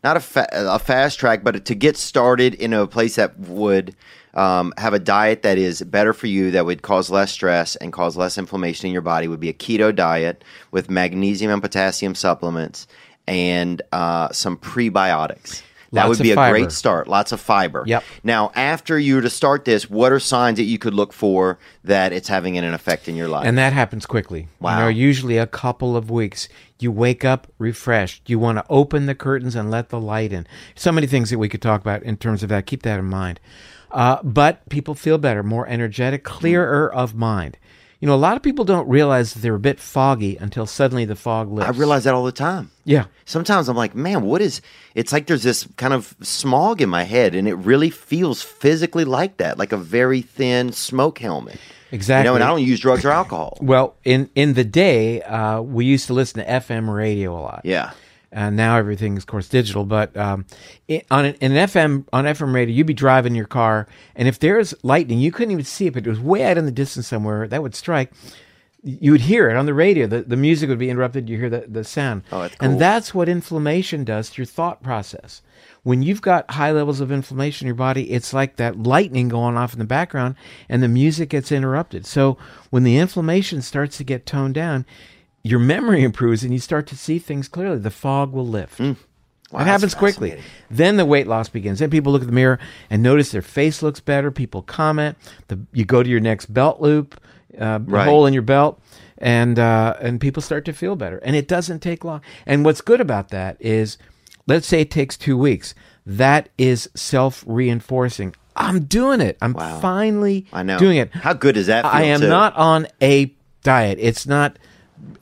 not 0.06 0.16
a, 0.18 0.20
fa- 0.20 0.48
a 0.52 0.78
fast 0.78 1.18
track, 1.18 1.42
but 1.42 1.64
to 1.64 1.74
get 1.74 1.96
started 1.96 2.52
in 2.54 2.74
a 2.74 2.86
place 2.86 3.16
that 3.16 3.38
would 3.40 3.96
um, 4.34 4.74
have 4.76 4.92
a 4.92 4.98
diet 4.98 5.40
that 5.42 5.56
is 5.56 5.80
better 5.82 6.12
for 6.12 6.26
you, 6.26 6.50
that 6.50 6.66
would 6.66 6.82
cause 6.82 7.08
less 7.08 7.32
stress 7.32 7.74
and 7.76 7.90
cause 7.92 8.14
less 8.16 8.36
inflammation 8.36 8.86
in 8.88 8.92
your 8.92 9.00
body, 9.02 9.26
would 9.28 9.40
be 9.40 9.48
a 9.48 9.54
keto 9.54 9.94
diet 9.94 10.44
with 10.72 10.90
magnesium 10.90 11.50
and 11.50 11.62
potassium 11.62 12.14
supplements 12.14 12.86
and 13.26 13.82
uh, 13.92 14.32
some 14.32 14.56
prebiotics. 14.56 15.62
That 15.92 16.08
Lots 16.08 16.18
would 16.18 16.24
be 16.24 16.32
a 16.32 16.34
fiber. 16.34 16.58
great 16.58 16.72
start. 16.72 17.06
Lots 17.06 17.30
of 17.30 17.40
fiber. 17.40 17.84
Yep. 17.86 18.02
Now, 18.24 18.50
after 18.56 18.98
you 18.98 19.14
were 19.14 19.22
to 19.22 19.30
start 19.30 19.64
this, 19.64 19.88
what 19.88 20.10
are 20.10 20.18
signs 20.18 20.56
that 20.56 20.64
you 20.64 20.76
could 20.76 20.92
look 20.92 21.12
for 21.12 21.56
that 21.84 22.12
it's 22.12 22.26
having 22.26 22.58
an 22.58 22.64
effect 22.74 23.06
in 23.06 23.14
your 23.14 23.28
life? 23.28 23.46
And 23.46 23.56
that 23.58 23.72
happens 23.72 24.04
quickly. 24.04 24.48
Wow. 24.58 24.76
You 24.76 24.82
know, 24.82 24.88
usually 24.88 25.38
a 25.38 25.46
couple 25.46 25.96
of 25.96 26.10
weeks. 26.10 26.48
You 26.80 26.90
wake 26.90 27.24
up 27.24 27.46
refreshed. 27.58 28.28
You 28.28 28.40
want 28.40 28.58
to 28.58 28.64
open 28.68 29.06
the 29.06 29.14
curtains 29.14 29.54
and 29.54 29.70
let 29.70 29.90
the 29.90 30.00
light 30.00 30.32
in. 30.32 30.48
So 30.74 30.90
many 30.90 31.06
things 31.06 31.30
that 31.30 31.38
we 31.38 31.48
could 31.48 31.62
talk 31.62 31.80
about 31.80 32.02
in 32.02 32.16
terms 32.16 32.42
of 32.42 32.48
that. 32.48 32.66
Keep 32.66 32.82
that 32.82 32.98
in 32.98 33.04
mind. 33.06 33.38
Uh, 33.92 34.20
but 34.24 34.68
people 34.68 34.96
feel 34.96 35.18
better, 35.18 35.44
more 35.44 35.68
energetic, 35.68 36.24
clearer 36.24 36.92
of 36.92 37.14
mind. 37.14 37.56
You 38.04 38.08
know, 38.08 38.16
a 38.16 38.20
lot 38.20 38.36
of 38.36 38.42
people 38.42 38.66
don't 38.66 38.86
realize 38.86 39.32
that 39.32 39.40
they're 39.40 39.54
a 39.54 39.58
bit 39.58 39.80
foggy 39.80 40.36
until 40.36 40.66
suddenly 40.66 41.06
the 41.06 41.16
fog 41.16 41.50
lifts. 41.50 41.74
I 41.74 41.78
realize 41.78 42.04
that 42.04 42.12
all 42.12 42.26
the 42.26 42.32
time. 42.32 42.70
Yeah. 42.84 43.06
Sometimes 43.24 43.66
I'm 43.66 43.78
like, 43.78 43.94
man, 43.94 44.20
what 44.24 44.42
is? 44.42 44.60
It's 44.94 45.10
like 45.10 45.26
there's 45.26 45.42
this 45.42 45.66
kind 45.78 45.94
of 45.94 46.14
smog 46.20 46.82
in 46.82 46.90
my 46.90 47.04
head, 47.04 47.34
and 47.34 47.48
it 47.48 47.54
really 47.54 47.88
feels 47.88 48.42
physically 48.42 49.06
like 49.06 49.38
that, 49.38 49.56
like 49.56 49.72
a 49.72 49.78
very 49.78 50.20
thin 50.20 50.70
smoke 50.72 51.18
helmet. 51.18 51.58
Exactly. 51.92 52.26
You 52.26 52.32
know, 52.32 52.34
and 52.34 52.44
I 52.44 52.48
don't 52.48 52.62
use 52.62 52.78
drugs 52.78 53.06
or 53.06 53.10
alcohol. 53.10 53.56
Well, 53.62 53.96
in 54.04 54.28
in 54.34 54.52
the 54.52 54.64
day, 54.64 55.22
uh, 55.22 55.62
we 55.62 55.86
used 55.86 56.06
to 56.08 56.12
listen 56.12 56.44
to 56.44 56.46
FM 56.46 56.94
radio 56.94 57.32
a 57.32 57.40
lot. 57.40 57.62
Yeah. 57.64 57.92
And 58.34 58.56
now 58.56 58.76
everything 58.76 59.16
is 59.16 59.22
of 59.22 59.26
course 59.28 59.48
digital 59.48 59.84
but 59.84 60.14
um, 60.16 60.44
on 61.10 61.24
an, 61.24 61.34
in 61.40 61.56
an 61.56 61.68
fm 61.68 62.04
on 62.12 62.24
fm 62.24 62.52
radio 62.52 62.74
you'd 62.74 62.86
be 62.86 62.92
driving 62.92 63.34
your 63.34 63.46
car 63.46 63.86
and 64.16 64.28
if 64.28 64.38
there's 64.40 64.74
lightning 64.82 65.18
you 65.20 65.32
couldn't 65.32 65.52
even 65.52 65.64
see 65.64 65.86
it 65.86 65.94
but 65.94 66.06
it 66.06 66.10
was 66.10 66.20
way 66.20 66.44
out 66.44 66.58
in 66.58 66.66
the 66.66 66.72
distance 66.72 67.06
somewhere 67.06 67.48
that 67.48 67.62
would 67.62 67.74
strike. 67.74 68.12
You 68.86 69.12
would 69.12 69.22
hear 69.22 69.48
it 69.48 69.56
on 69.56 69.64
the 69.64 69.72
radio 69.72 70.06
the, 70.06 70.22
the 70.22 70.36
music 70.36 70.68
would 70.68 70.78
be 70.78 70.90
interrupted 70.90 71.30
you 71.30 71.38
hear 71.38 71.48
the, 71.48 71.64
the 71.66 71.84
sound. 71.84 72.22
Oh, 72.30 72.42
that's 72.42 72.56
cool. 72.56 72.68
and 72.68 72.80
that's 72.80 73.14
what 73.14 73.30
inflammation 73.30 74.04
does 74.04 74.28
to 74.30 74.42
your 74.42 74.46
thought 74.46 74.82
process. 74.82 75.40
When 75.84 76.02
you've 76.02 76.20
got 76.20 76.50
high 76.50 76.72
levels 76.72 77.00
of 77.00 77.10
inflammation 77.10 77.64
in 77.64 77.68
your 77.68 77.76
body 77.76 78.10
it's 78.12 78.34
like 78.34 78.56
that 78.56 78.82
lightning 78.82 79.28
going 79.28 79.56
off 79.56 79.72
in 79.72 79.78
the 79.78 79.86
background 79.86 80.34
and 80.68 80.82
the 80.82 80.88
music 80.88 81.30
gets 81.30 81.50
interrupted. 81.50 82.04
So 82.04 82.36
when 82.68 82.82
the 82.82 82.98
inflammation 82.98 83.62
starts 83.62 83.96
to 83.98 84.04
get 84.04 84.26
toned 84.26 84.54
down 84.54 84.84
your 85.44 85.60
memory 85.60 86.02
improves 86.02 86.42
and 86.42 86.52
you 86.52 86.58
start 86.58 86.86
to 86.88 86.96
see 86.96 87.20
things 87.20 87.46
clearly. 87.46 87.78
The 87.78 87.90
fog 87.90 88.32
will 88.32 88.46
lift. 88.46 88.80
Wow, 88.80 88.96
it 89.60 89.66
happens 89.66 89.94
quickly. 89.94 90.40
Then 90.70 90.96
the 90.96 91.04
weight 91.04 91.28
loss 91.28 91.48
begins. 91.48 91.78
Then 91.78 91.90
people 91.90 92.10
look 92.12 92.22
at 92.22 92.26
the 92.28 92.34
mirror 92.34 92.58
and 92.90 93.02
notice 93.02 93.30
their 93.30 93.42
face 93.42 93.82
looks 93.82 94.00
better. 94.00 94.30
People 94.32 94.62
comment. 94.62 95.16
The, 95.48 95.60
you 95.72 95.84
go 95.84 96.02
to 96.02 96.08
your 96.08 96.18
next 96.20 96.46
belt 96.52 96.80
loop, 96.80 97.20
uh, 97.60 97.78
Right. 97.84 98.08
hole 98.08 98.26
in 98.26 98.32
your 98.34 98.42
belt, 98.42 98.80
and 99.18 99.58
uh, 99.58 99.94
and 100.00 100.20
people 100.20 100.42
start 100.42 100.64
to 100.64 100.72
feel 100.72 100.96
better. 100.96 101.18
And 101.18 101.36
it 101.36 101.46
doesn't 101.46 101.80
take 101.80 102.04
long. 102.04 102.20
And 102.46 102.64
what's 102.64 102.80
good 102.80 103.00
about 103.00 103.28
that 103.28 103.56
is, 103.60 103.96
let's 104.48 104.66
say 104.66 104.80
it 104.80 104.90
takes 104.90 105.16
two 105.16 105.36
weeks. 105.38 105.74
That 106.06 106.48
is 106.58 106.88
self 106.94 107.44
reinforcing. 107.46 108.34
I'm 108.56 108.84
doing 108.84 109.20
it. 109.20 109.36
I'm 109.42 109.52
Wow. 109.52 109.78
finally 109.80 110.46
I 110.52 110.62
know. 110.62 110.78
doing 110.78 110.96
it. 110.96 111.12
How 111.12 111.32
good 111.34 111.56
is 111.56 111.66
that? 111.68 111.84
I 111.84 112.02
am 112.04 112.20
too? 112.20 112.28
not 112.28 112.56
on 112.56 112.86
a 113.02 113.32
diet. 113.62 113.98
It's 114.00 114.26
not 114.26 114.58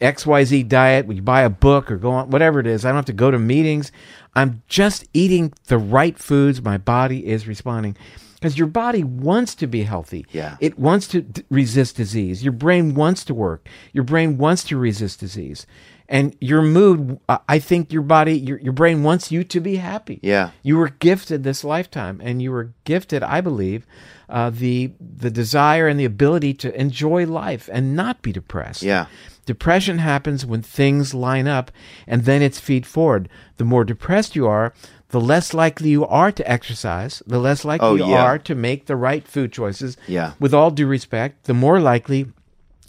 XYZ 0.00 0.68
diet. 0.68 1.06
We 1.06 1.20
buy 1.20 1.42
a 1.42 1.50
book 1.50 1.90
or 1.90 1.96
go 1.96 2.10
on 2.12 2.30
whatever 2.30 2.60
it 2.60 2.66
is. 2.66 2.84
I 2.84 2.88
don't 2.88 2.96
have 2.96 3.04
to 3.06 3.12
go 3.12 3.30
to 3.30 3.38
meetings. 3.38 3.92
I'm 4.34 4.62
just 4.68 5.06
eating 5.12 5.52
the 5.66 5.78
right 5.78 6.18
foods. 6.18 6.62
My 6.62 6.78
body 6.78 7.26
is 7.26 7.46
responding. 7.46 7.96
Because 8.34 8.58
your 8.58 8.66
body 8.66 9.04
wants 9.04 9.54
to 9.56 9.68
be 9.68 9.84
healthy. 9.84 10.26
Yeah. 10.32 10.56
It 10.58 10.76
wants 10.76 11.06
to 11.08 11.22
d- 11.22 11.44
resist 11.48 11.96
disease. 11.96 12.42
Your 12.42 12.52
brain 12.52 12.94
wants 12.96 13.24
to 13.26 13.34
work. 13.34 13.68
Your 13.92 14.02
brain 14.02 14.36
wants 14.36 14.64
to 14.64 14.76
resist 14.76 15.20
disease. 15.20 15.64
And 16.08 16.36
your 16.40 16.60
mood, 16.60 17.20
uh, 17.28 17.38
I 17.48 17.60
think 17.60 17.92
your 17.92 18.02
body, 18.02 18.36
your, 18.36 18.58
your 18.58 18.72
brain 18.72 19.04
wants 19.04 19.30
you 19.30 19.44
to 19.44 19.60
be 19.60 19.76
happy. 19.76 20.18
Yeah. 20.22 20.50
You 20.64 20.76
were 20.76 20.88
gifted 20.88 21.44
this 21.44 21.62
lifetime, 21.62 22.20
and 22.22 22.42
you 22.42 22.50
were 22.50 22.74
gifted, 22.84 23.22
I 23.22 23.40
believe, 23.40 23.86
uh, 24.28 24.50
the 24.50 24.92
the 25.00 25.30
desire 25.30 25.86
and 25.86 25.98
the 26.00 26.04
ability 26.04 26.54
to 26.54 26.78
enjoy 26.78 27.26
life 27.26 27.70
and 27.72 27.94
not 27.94 28.22
be 28.22 28.32
depressed. 28.32 28.82
Yeah. 28.82 29.06
Depression 29.44 29.98
happens 29.98 30.46
when 30.46 30.62
things 30.62 31.14
line 31.14 31.48
up, 31.48 31.72
and 32.06 32.24
then 32.24 32.42
it's 32.42 32.60
feed 32.60 32.86
forward. 32.86 33.28
The 33.56 33.64
more 33.64 33.84
depressed 33.84 34.36
you 34.36 34.46
are, 34.46 34.72
the 35.08 35.20
less 35.20 35.52
likely 35.52 35.90
you 35.90 36.06
are 36.06 36.30
to 36.32 36.50
exercise. 36.50 37.22
The 37.26 37.38
less 37.38 37.64
likely 37.64 37.88
Oh, 37.88 37.94
you 37.94 38.14
are 38.14 38.38
to 38.38 38.54
make 38.54 38.86
the 38.86 38.96
right 38.96 39.26
food 39.26 39.52
choices. 39.52 39.96
Yeah. 40.06 40.32
With 40.38 40.54
all 40.54 40.70
due 40.70 40.86
respect, 40.86 41.44
the 41.44 41.54
more 41.54 41.80
likely 41.80 42.26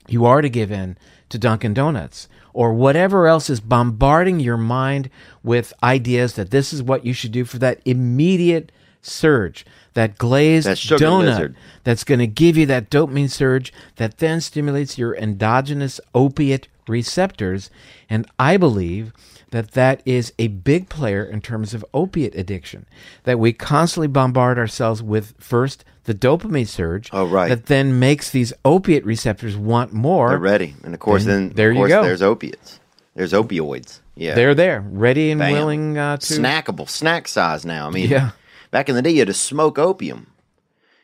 you 0.07 0.25
are 0.25 0.41
to 0.41 0.49
give 0.49 0.71
in 0.71 0.97
to 1.29 1.39
Dunkin' 1.39 1.73
Donuts 1.73 2.27
or 2.53 2.73
whatever 2.73 3.27
else 3.27 3.49
is 3.49 3.59
bombarding 3.59 4.39
your 4.39 4.57
mind 4.57 5.09
with 5.41 5.73
ideas 5.81 6.35
that 6.35 6.51
this 6.51 6.71
is 6.71 6.83
what 6.83 7.05
you 7.05 7.13
should 7.13 7.31
do 7.31 7.45
for 7.45 7.57
that 7.57 7.81
immediate 7.83 8.71
surge, 9.01 9.65
that 9.93 10.17
glazed 10.17 10.67
That 10.67 10.77
donut 10.77 11.25
lizard. 11.25 11.55
that's 11.83 12.03
going 12.03 12.19
to 12.19 12.27
give 12.27 12.57
you 12.57 12.65
that 12.67 12.89
dopamine 12.89 13.29
surge 13.29 13.71
that 13.97 14.17
then 14.17 14.41
stimulates 14.41 14.97
your 14.97 15.15
endogenous 15.15 15.99
opiate 16.15 16.67
receptors. 16.87 17.69
And 18.09 18.27
I 18.39 18.57
believe 18.57 19.13
that 19.51 19.71
that 19.71 20.01
is 20.05 20.33
a 20.39 20.47
big 20.47 20.89
player 20.89 21.23
in 21.23 21.39
terms 21.39 21.73
of 21.75 21.85
opiate 21.93 22.33
addiction, 22.35 22.85
that 23.23 23.37
we 23.39 23.53
constantly 23.53 24.07
bombard 24.07 24.57
ourselves 24.57 25.03
with 25.03 25.35
first 25.39 25.85
the 26.05 26.13
dopamine 26.15 26.67
surge. 26.67 27.09
Oh, 27.13 27.25
right. 27.25 27.49
That 27.49 27.67
then 27.67 27.99
makes 27.99 28.31
these 28.31 28.51
opiate 28.65 29.05
receptors 29.05 29.55
want 29.55 29.93
more. 29.93 30.29
They're 30.29 30.39
ready, 30.39 30.73
and 30.83 30.93
of 30.95 30.99
course, 30.99 31.23
And 31.23 31.31
then 31.31 31.49
there 31.55 31.69
of 31.69 31.77
you 31.77 31.87
go. 31.87 32.01
There's 32.03 32.23
opiates. 32.23 32.79
There's 33.15 33.31
opioids. 33.31 33.99
Yeah, 34.15 34.33
They're 34.35 34.55
there, 34.55 34.81
ready 34.81 35.29
and 35.31 35.39
Bam. 35.39 35.51
willing 35.51 35.97
uh, 35.99 36.17
to. 36.17 36.33
snackable, 36.33 36.89
snack 36.89 37.27
size 37.27 37.63
now. 37.63 37.87
I 37.87 37.89
mean, 37.91 38.09
Yeah. 38.09 38.31
Back 38.73 38.89
in 38.89 38.95
the 38.95 39.03
day, 39.03 39.11
you 39.11 39.19
had 39.19 39.27
to 39.27 39.33
smoke 39.35 39.77
opium, 39.77 40.33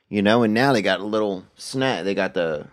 you 0.09 0.23
know, 0.23 0.41
and 0.41 0.55
now 0.55 0.73
they 0.73 0.81
got 0.81 1.01
a 1.01 1.05
little 1.05 1.45
snack. 1.55 2.03
They 2.03 2.15
got 2.15 2.33
the 2.33 2.65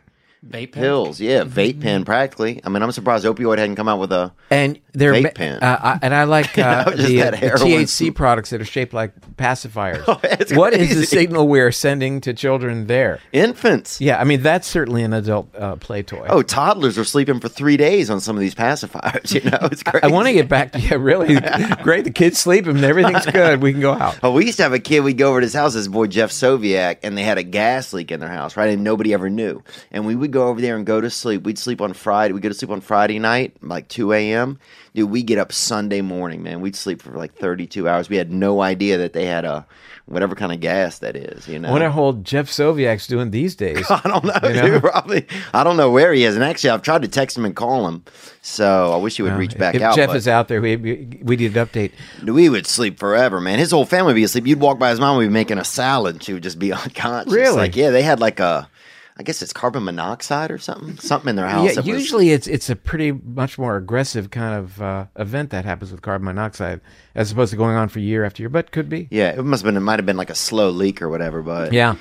Vape 0.45 0.73
pen? 0.73 0.83
pills, 0.83 1.21
yeah, 1.21 1.43
vape 1.45 1.81
pen 1.81 2.05
practically. 2.05 2.61
I 2.65 2.69
mean, 2.69 2.83
I'm 2.83 2.93
surprised 2.93 3.25
opioid 3.25 3.59
hadn't 3.59 3.77
come 3.77 3.89
out 3.89 3.99
with 3.99 4.13
a. 4.13 4.33
And 4.51 4.79
they're 4.93 5.13
Vape 5.13 5.35
pen. 5.35 5.63
Uh, 5.63 5.79
I, 5.83 5.99
and 6.03 6.15
I 6.15 6.25
like 6.25 6.57
uh, 6.59 6.85
know, 6.85 6.93
just 6.97 7.09
the, 7.09 7.17
that 7.19 7.31
the 7.33 7.37
heroin. 7.37 7.67
THC 7.67 8.15
products 8.15 8.51
that 8.51 8.61
are 8.61 8.65
shaped 8.65 8.93
like 8.93 9.13
pacifiers. 9.37 10.05
it's 10.25 10.53
What 10.55 10.73
is 10.73 10.89
the 10.91 10.95
crazy. 10.95 11.07
signal 11.07 11.49
we're 11.49 11.73
sending 11.73 12.21
to 12.23 12.33
children 12.33 12.87
there? 12.87 13.21
Infants. 13.33 14.01
Yeah, 14.01 14.21
I 14.21 14.25
mean 14.25 14.43
that's 14.43 14.67
certainly 14.69 15.03
an 15.03 15.13
adult 15.13 15.55
uh, 15.57 15.77
play 15.77 16.03
toy. 16.03 16.27
Oh, 16.29 16.43
toddlers 16.43 16.97
are 16.99 17.05
sleeping 17.05 17.41
for 17.41 17.49
three 17.49 17.77
days 17.77 18.09
on 18.11 18.21
some 18.21 18.37
of 18.37 18.41
these 18.41 18.55
pacifiers. 18.55 19.27
You 19.37 19.51
know, 19.51 19.59
it's 19.71 19.83
crazy. 19.83 20.03
I 20.03 20.07
want 20.07 20.29
to 20.29 20.33
get 20.33 20.49
back 20.49 20.73
to 20.73 20.79
yeah, 20.81 20.95
really 20.95 21.39
great. 21.83 22.05
The 22.05 22.11
kids 22.11 22.39
sleep 22.39 22.67
and 22.67 22.83
everything's 22.83 23.27
good. 23.27 23.61
We 23.61 23.73
can 23.73 23.81
go 23.83 23.93
out. 23.93 24.19
Oh, 24.23 24.33
we 24.33 24.47
used 24.47 24.57
to 24.59 24.63
have 24.63 24.73
a 24.73 24.79
kid. 24.79 25.01
We'd 25.01 25.19
go 25.19 25.31
over 25.31 25.41
to 25.41 25.45
his 25.45 25.53
house, 25.53 25.75
his 25.75 25.89
boy 25.89 26.07
Jeff 26.07 26.31
Soviak, 26.31 26.99
and 27.03 27.19
they 27.19 27.23
had 27.23 27.37
a 27.37 27.43
gas 27.43 27.93
leak 27.93 28.11
in 28.11 28.21
their 28.21 28.31
house, 28.31 28.57
right? 28.57 28.71
And 28.71 28.83
nobody 28.83 29.13
ever 29.13 29.29
knew. 29.29 29.63
And 29.91 30.07
we 30.07 30.15
would 30.15 30.26
go 30.33 30.49
over 30.49 30.61
there 30.61 30.77
and 30.77 30.85
go 30.87 31.01
to 31.01 31.11
sleep. 31.11 31.43
We'd 31.45 31.59
sleep 31.59 31.81
on 31.81 31.93
Friday. 31.93 32.33
We'd 32.35 32.43
go 32.43 32.49
to 32.49 32.55
sleep 32.55 32.71
on 32.71 32.81
Friday 32.81 33.19
night, 33.19 33.57
like 33.63 33.89
2 33.89 34.13
a.m. 34.13 34.59
Dude, 34.95 35.11
we 35.11 35.23
get 35.23 35.39
up 35.39 35.53
Sunday 35.53 36.01
morning, 36.01 36.43
man. 36.43 36.61
We'd 36.61 36.77
sleep 36.77 37.03
for 37.03 37.13
like 37.13 37.35
32 37.35 37.89
hours. 37.89 38.09
We 38.09 38.17
had 38.17 38.33
no 38.33 38.63
idea 38.63 38.99
that 38.99 39.13
they 39.13 39.27
had 39.27 39.45
a 39.45 39.67
whatever 40.07 40.37
kind 40.37 40.53
of 40.53 40.61
gas 40.61 41.01
that 41.01 41.17
is, 41.17 41.49
you 41.49 41.59
know? 41.59 41.69
I 41.69 41.73
wonder 41.73 41.91
how 41.91 42.01
old 42.01 42.25
Jeff 42.25 42.47
Soviak's 42.49 43.09
doing 43.09 43.33
these 43.33 43.57
days. 43.57 43.85
I 43.91 44.01
don't 44.05 44.25
know, 44.25 44.49
You 44.49 44.55
know? 44.55 44.67
dude. 44.71 44.83
Probably, 44.83 45.27
I 45.53 45.65
don't 45.65 45.77
know 45.77 45.91
where 45.91 46.13
he 46.13 46.23
is. 46.25 46.37
And 46.37 46.45
actually, 46.45 46.71
I've 46.71 46.83
tried 46.83 47.03
to 47.03 47.09
text 47.09 47.37
him 47.37 47.45
and 47.45 47.57
call 47.57 47.89
him. 47.89 48.05
So 48.41 48.93
I 48.93 48.97
wish 48.97 49.17
he 49.17 49.23
would 49.23 49.33
reach 49.33 49.59
back 49.59 49.75
if 49.75 49.83
out. 49.83 49.97
Jeff 49.97 50.15
is 50.15 50.29
out 50.29 50.47
there, 50.47 50.61
we, 50.61 50.77
we 50.77 51.37
need 51.37 51.57
an 51.57 51.67
update. 51.67 51.91
We 52.25 52.49
would 52.49 52.67
sleep 52.69 53.01
forever, 53.01 53.41
man. 53.41 53.59
His 53.59 53.73
whole 53.73 53.85
family 53.85 54.11
would 54.13 54.17
be 54.17 54.25
asleep. 54.25 54.47
You'd 54.47 54.61
walk 54.61 54.79
by 54.79 54.91
his 54.91 55.01
mom, 55.01 55.19
We'd 55.19 55.27
be 55.27 55.33
making 55.33 55.59
a 55.59 55.65
salad, 55.65 56.15
and 56.15 56.23
she 56.23 56.33
would 56.33 56.45
just 56.45 56.59
be 56.61 56.73
unconscious. 56.73 57.33
Really? 57.33 57.57
Like, 57.57 57.75
yeah, 57.75 57.91
they 57.91 58.03
had 58.03 58.21
like 58.21 58.39
a, 58.39 58.71
I 59.19 59.23
guess 59.23 59.41
it's 59.41 59.53
carbon 59.53 59.85
monoxide 59.85 60.51
or 60.51 60.59
something, 60.59 60.99
something 60.99 61.31
in 61.31 61.37
their 61.37 61.49
house. 61.49 61.69
Yeah, 61.69 61.75
that 61.77 61.87
was- 61.87 61.89
usually 61.89 62.31
it's 62.33 62.47
it's 62.47 62.69
a 62.69 62.77
pretty 62.77 63.13
much 63.13 63.59
more 63.59 63.77
aggressive 63.77 64.31
kind 64.31 64.55
of 64.55 64.83
uh, 64.83 65.07
event 65.17 65.51
that 65.51 65.65
happens 65.65 65.91
with 65.91 66.03
carbon 66.03 66.27
monoxide 66.27 66.81
as 67.15 67.33
opposed 67.33 67.51
to 67.53 67.57
going 67.57 67.77
on 67.77 67.89
for 67.89 67.99
year 68.01 68.25
after 68.25 68.43
year, 68.43 68.51
but 68.51 68.73
could 68.73 68.89
be. 68.91 69.09
yeah, 69.11 69.31
it 69.31 69.43
must 69.45 69.63
have 69.63 69.69
been. 69.73 69.77
It 69.77 69.81
might 69.85 69.99
have 69.99 70.07
been 70.07 70.19
like 70.19 70.29
a 70.31 70.35
slow 70.35 70.69
leak 70.71 71.01
or 71.01 71.09
whatever, 71.09 71.41
but 71.43 71.73
Yeah. 71.73 71.95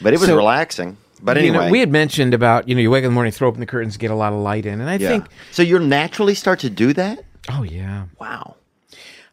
but 0.00 0.14
it 0.14 0.20
was 0.20 0.28
So- 0.28 0.36
relaxing. 0.36 0.96
But 1.24 1.36
You 1.36 1.42
anyway, 1.50 1.66
know, 1.66 1.70
we 1.70 1.78
had 1.78 1.92
mentioned 1.92 2.34
about 2.34 2.68
you 2.68 2.74
know 2.74 2.80
you 2.80 2.90
wake 2.90 3.02
up 3.02 3.06
in 3.06 3.10
the 3.12 3.14
morning, 3.14 3.32
throw 3.32 3.46
open 3.48 3.60
the 3.60 3.66
curtains, 3.66 3.96
get 3.96 4.10
a 4.10 4.14
lot 4.16 4.32
of 4.32 4.40
light 4.40 4.66
in, 4.66 4.80
and 4.80 4.90
I 4.90 4.96
yeah. 4.96 5.08
think 5.08 5.26
so. 5.52 5.62
You 5.62 5.78
naturally 5.78 6.34
start 6.34 6.58
to 6.60 6.70
do 6.70 6.92
that. 6.94 7.22
oh 7.50 7.62
yeah, 7.62 8.04
Wow. 8.18 8.56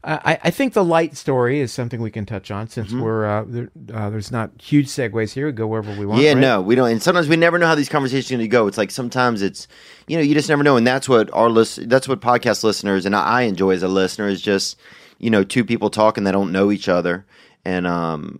I, 0.01 0.39
I 0.45 0.49
think 0.49 0.73
the 0.73 0.83
light 0.83 1.17
story 1.17 1.59
is 1.59 1.73
something 1.73 2.01
we 2.01 2.09
can 2.09 2.25
touch 2.25 2.51
on 2.51 2.69
since 2.69 2.87
Mm-hmm. 2.87 3.01
we're 3.01 3.25
uh, 3.25 3.43
there, 3.45 3.69
uh, 3.93 4.09
there's 4.09 4.31
not 4.31 4.51
huge 4.61 4.87
segues 4.87 5.33
here. 5.33 5.47
We 5.47 5.51
go 5.51 5.67
wherever 5.67 5.93
we 5.93 6.05
want. 6.05 6.21
Yeah, 6.21 6.29
right? 6.29 6.39
no, 6.39 6.61
we 6.61 6.75
don't. 6.75 6.89
And 6.89 7.03
sometimes 7.03 7.27
we 7.27 7.35
never 7.35 7.59
know 7.59 7.67
how 7.67 7.75
these 7.75 7.89
conversations 7.89 8.31
are 8.31 8.35
going 8.35 8.45
to 8.45 8.47
go. 8.47 8.67
It's 8.67 8.77
like 8.77 8.91
sometimes 8.91 9.41
it's, 9.41 9.67
you 10.07 10.15
know, 10.15 10.23
you 10.23 10.33
just 10.33 10.47
never 10.47 10.63
know. 10.63 10.77
And 10.77 10.87
that's 10.87 11.09
what 11.09 11.29
our 11.33 11.49
list, 11.49 11.89
that's 11.89 12.07
what 12.07 12.21
podcast 12.21 12.63
listeners 12.63 13.05
and 13.05 13.13
I 13.13 13.41
enjoy 13.41 13.71
as 13.71 13.83
a 13.83 13.89
listener 13.89 14.29
is 14.29 14.41
just, 14.41 14.77
you 15.17 15.29
know, 15.29 15.43
two 15.43 15.65
people 15.65 15.89
talking 15.89 16.23
that 16.23 16.31
don't 16.31 16.53
know 16.53 16.71
each 16.71 16.87
other, 16.87 17.25
and 17.65 17.85
um, 17.85 18.39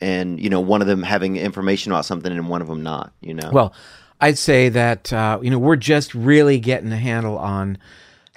and 0.00 0.38
you 0.38 0.50
know, 0.50 0.60
one 0.60 0.82
of 0.82 0.86
them 0.86 1.02
having 1.02 1.36
information 1.36 1.90
about 1.90 2.04
something 2.04 2.30
and 2.30 2.48
one 2.50 2.60
of 2.60 2.68
them 2.68 2.82
not. 2.82 3.12
You 3.22 3.32
know. 3.32 3.50
Well, 3.50 3.74
I'd 4.20 4.36
say 4.36 4.68
that 4.68 5.10
uh, 5.10 5.38
you 5.42 5.50
know 5.50 5.58
we're 5.58 5.76
just 5.76 6.14
really 6.14 6.60
getting 6.60 6.92
a 6.92 6.98
handle 6.98 7.38
on 7.38 7.78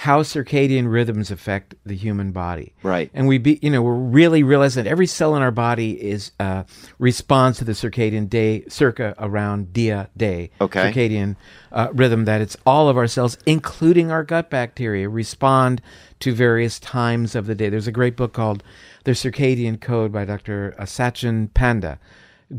how 0.02 0.24
circadian 0.24 0.92
rhythms 0.92 1.30
affect 1.30 1.76
the 1.86 1.96
human 1.96 2.32
body. 2.32 2.74
Right. 2.82 3.12
And 3.14 3.28
we 3.28 3.38
be 3.38 3.60
you 3.62 3.70
know 3.70 3.84
we're 3.84 3.94
really 3.94 4.42
realizing 4.42 4.84
that 4.84 4.90
every 4.90 5.06
cell 5.06 5.36
in 5.36 5.44
our 5.44 5.52
body 5.52 5.92
is 5.92 6.32
uh, 6.40 6.64
responds 6.98 7.60
to 7.60 7.66
the 7.66 7.74
circadian 7.74 8.28
day 8.28 8.64
circa 8.68 9.14
around 9.20 9.74
dia 9.74 10.10
day. 10.18 10.50
Okay. 10.60 10.92
Circadian 10.92 11.36
uh, 11.72 11.90
rhythm 11.94 12.26
that 12.26 12.42
it's 12.42 12.58
all 12.66 12.90
of 12.90 12.98
our 12.98 13.06
cells, 13.06 13.38
including 13.46 14.10
our 14.10 14.24
gut 14.24 14.50
bacteria, 14.50 15.08
respond 15.08 15.84
to 16.22 16.34
various 16.34 16.80
times 16.80 17.36
of 17.36 17.46
the 17.46 17.54
day. 17.54 17.70
There's 17.70 17.86
a 17.86 17.92
great 17.92 18.16
book 18.16 18.34
called 18.34 18.64
The 19.04 19.12
Circadian 19.12 19.80
Code 19.80 20.12
by 20.12 20.26
Dr. 20.26 20.74
Sachin 20.80 21.54
Panda. 21.54 22.00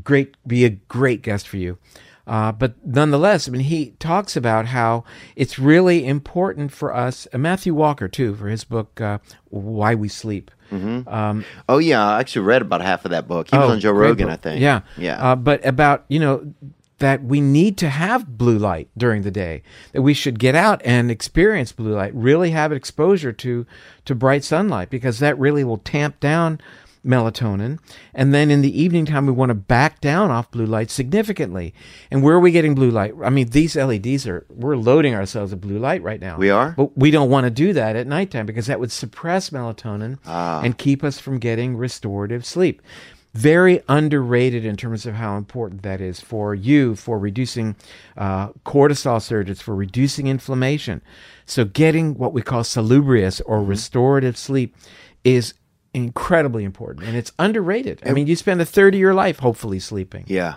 Great, 0.05 0.36
be 0.47 0.64
a 0.64 0.70
great 0.70 1.22
guest 1.22 1.49
for 1.49 1.57
you. 1.57 1.76
Uh, 2.27 2.53
but 2.53 2.75
nonetheless, 2.87 3.49
I 3.49 3.51
mean, 3.51 3.62
he 3.62 3.91
talks 3.99 4.37
about 4.37 4.66
how 4.66 5.05
it's 5.35 5.59
really 5.59 6.07
important 6.07 6.70
for 6.73 6.95
us. 6.95 7.27
Uh, 7.33 7.39
Matthew 7.39 7.75
Walker, 7.75 8.07
too, 8.09 8.35
for 8.37 8.49
his 8.49 8.62
book 8.64 9.01
uh, 9.01 9.18
"Why 9.51 9.95
We 9.95 10.09
Sleep." 10.09 10.51
Um, 10.70 11.45
oh 11.68 11.77
yeah, 11.79 12.03
I 12.03 12.20
actually 12.20 12.47
read 12.47 12.62
about 12.62 12.81
half 12.81 13.05
of 13.05 13.11
that 13.11 13.29
book. 13.29 13.49
He 13.51 13.59
was 13.59 13.68
Oh, 13.68 13.73
on 13.73 13.81
Joe 13.81 13.91
Rogan, 13.93 14.29
book. 14.29 14.33
I 14.33 14.37
think. 14.37 14.61
Yeah, 14.62 14.81
Yeah. 14.97 15.23
Uh, 15.33 15.37
but 15.37 15.64
about 15.66 16.05
you 16.09 16.18
know 16.18 16.55
that 16.99 17.23
we 17.25 17.41
need 17.43 17.77
to 17.79 17.91
have 17.91 18.39
blue 18.39 18.57
light 18.59 18.89
during 18.97 19.20
the 19.23 19.31
day. 19.31 19.62
That 19.93 20.01
we 20.03 20.14
should 20.14 20.39
get 20.39 20.55
out 20.55 20.81
and 20.85 21.11
experience 21.11 21.73
blue 21.73 21.95
light. 21.95 22.14
Really 22.14 22.53
have 22.53 22.73
exposure 22.73 23.33
to 23.33 23.66
to 24.07 24.14
bright 24.14 24.45
sunlight 24.45 24.89
because 24.89 25.18
that 25.18 25.39
really 25.39 25.62
will 25.64 25.79
tamp 25.79 26.20
down 26.20 26.59
melatonin. 27.05 27.79
And 28.15 28.33
then 28.33 28.51
in 28.51 28.63
the 28.63 28.81
evening 28.81 29.07
time, 29.07 29.27
we 29.27 29.33
want 29.33 29.51
to 29.51 29.55
back 29.55 30.01
down 30.01 30.31
off 30.31 30.51
blue 30.51 30.67
light 30.67 30.91
significantly. 30.91 31.75
And 32.11 32.23
where 32.23 32.35
are 32.37 32.41
we 32.41 32.53
getting 32.53 32.75
blue 32.75 32.91
light? 32.91 33.15
I 33.25 33.31
mean, 33.31 33.49
these 33.49 33.75
LEDs 33.77 34.27
are 34.27 34.47
we're 34.51 34.77
loading 34.77 35.15
ourselves 35.15 35.53
with 35.53 35.61
blue 35.61 35.79
light 35.79 36.03
right 36.03 36.21
now. 36.21 36.37
We 36.37 36.51
are? 36.51 36.73
but 36.77 36.97
we 36.97 37.11
don't 37.11 37.31
want 37.31 37.45
to 37.45 37.51
do 37.51 37.73
that 37.73 37.97
at 37.97 38.07
nighttime 38.07 38.47
because 38.47 38.67
that 38.67 38.79
would 38.81 38.93
suppress 38.93 39.51
melatonin 39.51 40.19
Ah. 40.27 40.61
and 40.63 40.79
keep 40.79 41.03
us 41.03 41.19
from 41.19 41.39
getting 41.39 41.77
restorative 41.77 42.45
sleep. 42.47 42.81
Very 43.35 43.83
underrated 43.89 44.67
in 44.67 44.77
terms 44.77 45.07
of 45.07 45.15
how 45.15 45.39
important 45.39 45.81
that 45.85 46.03
is 46.03 46.21
for 46.21 46.55
you, 46.55 46.95
for 46.95 47.19
reducing 47.19 47.77
uh, 48.15 48.49
cortisol 48.67 49.23
surges, 49.23 49.59
for 49.63 49.75
reducing 49.75 50.27
inflammation. 50.27 51.01
So, 51.47 51.65
getting 51.65 52.15
what 52.19 52.35
we 52.35 52.43
call 52.43 52.63
salubrious 52.63 53.41
or 53.41 53.61
Mm-hmm. 53.61 53.71
restorative 53.71 54.37
sleep 54.37 54.77
is 55.25 55.55
incredibly 55.95 56.64
important 56.64 57.07
and 57.07 57.16
it's 57.16 57.32
underrated. 57.38 58.03
I 58.07 58.12
mean, 58.12 58.26
you 58.26 58.36
spend 58.36 58.61
a 58.61 58.64
third 58.64 58.95
of 58.95 59.01
your 59.01 59.14
life 59.14 59.38
hopefully 59.40 59.78
sleeping. 59.78 60.24
yeah. 60.28 60.55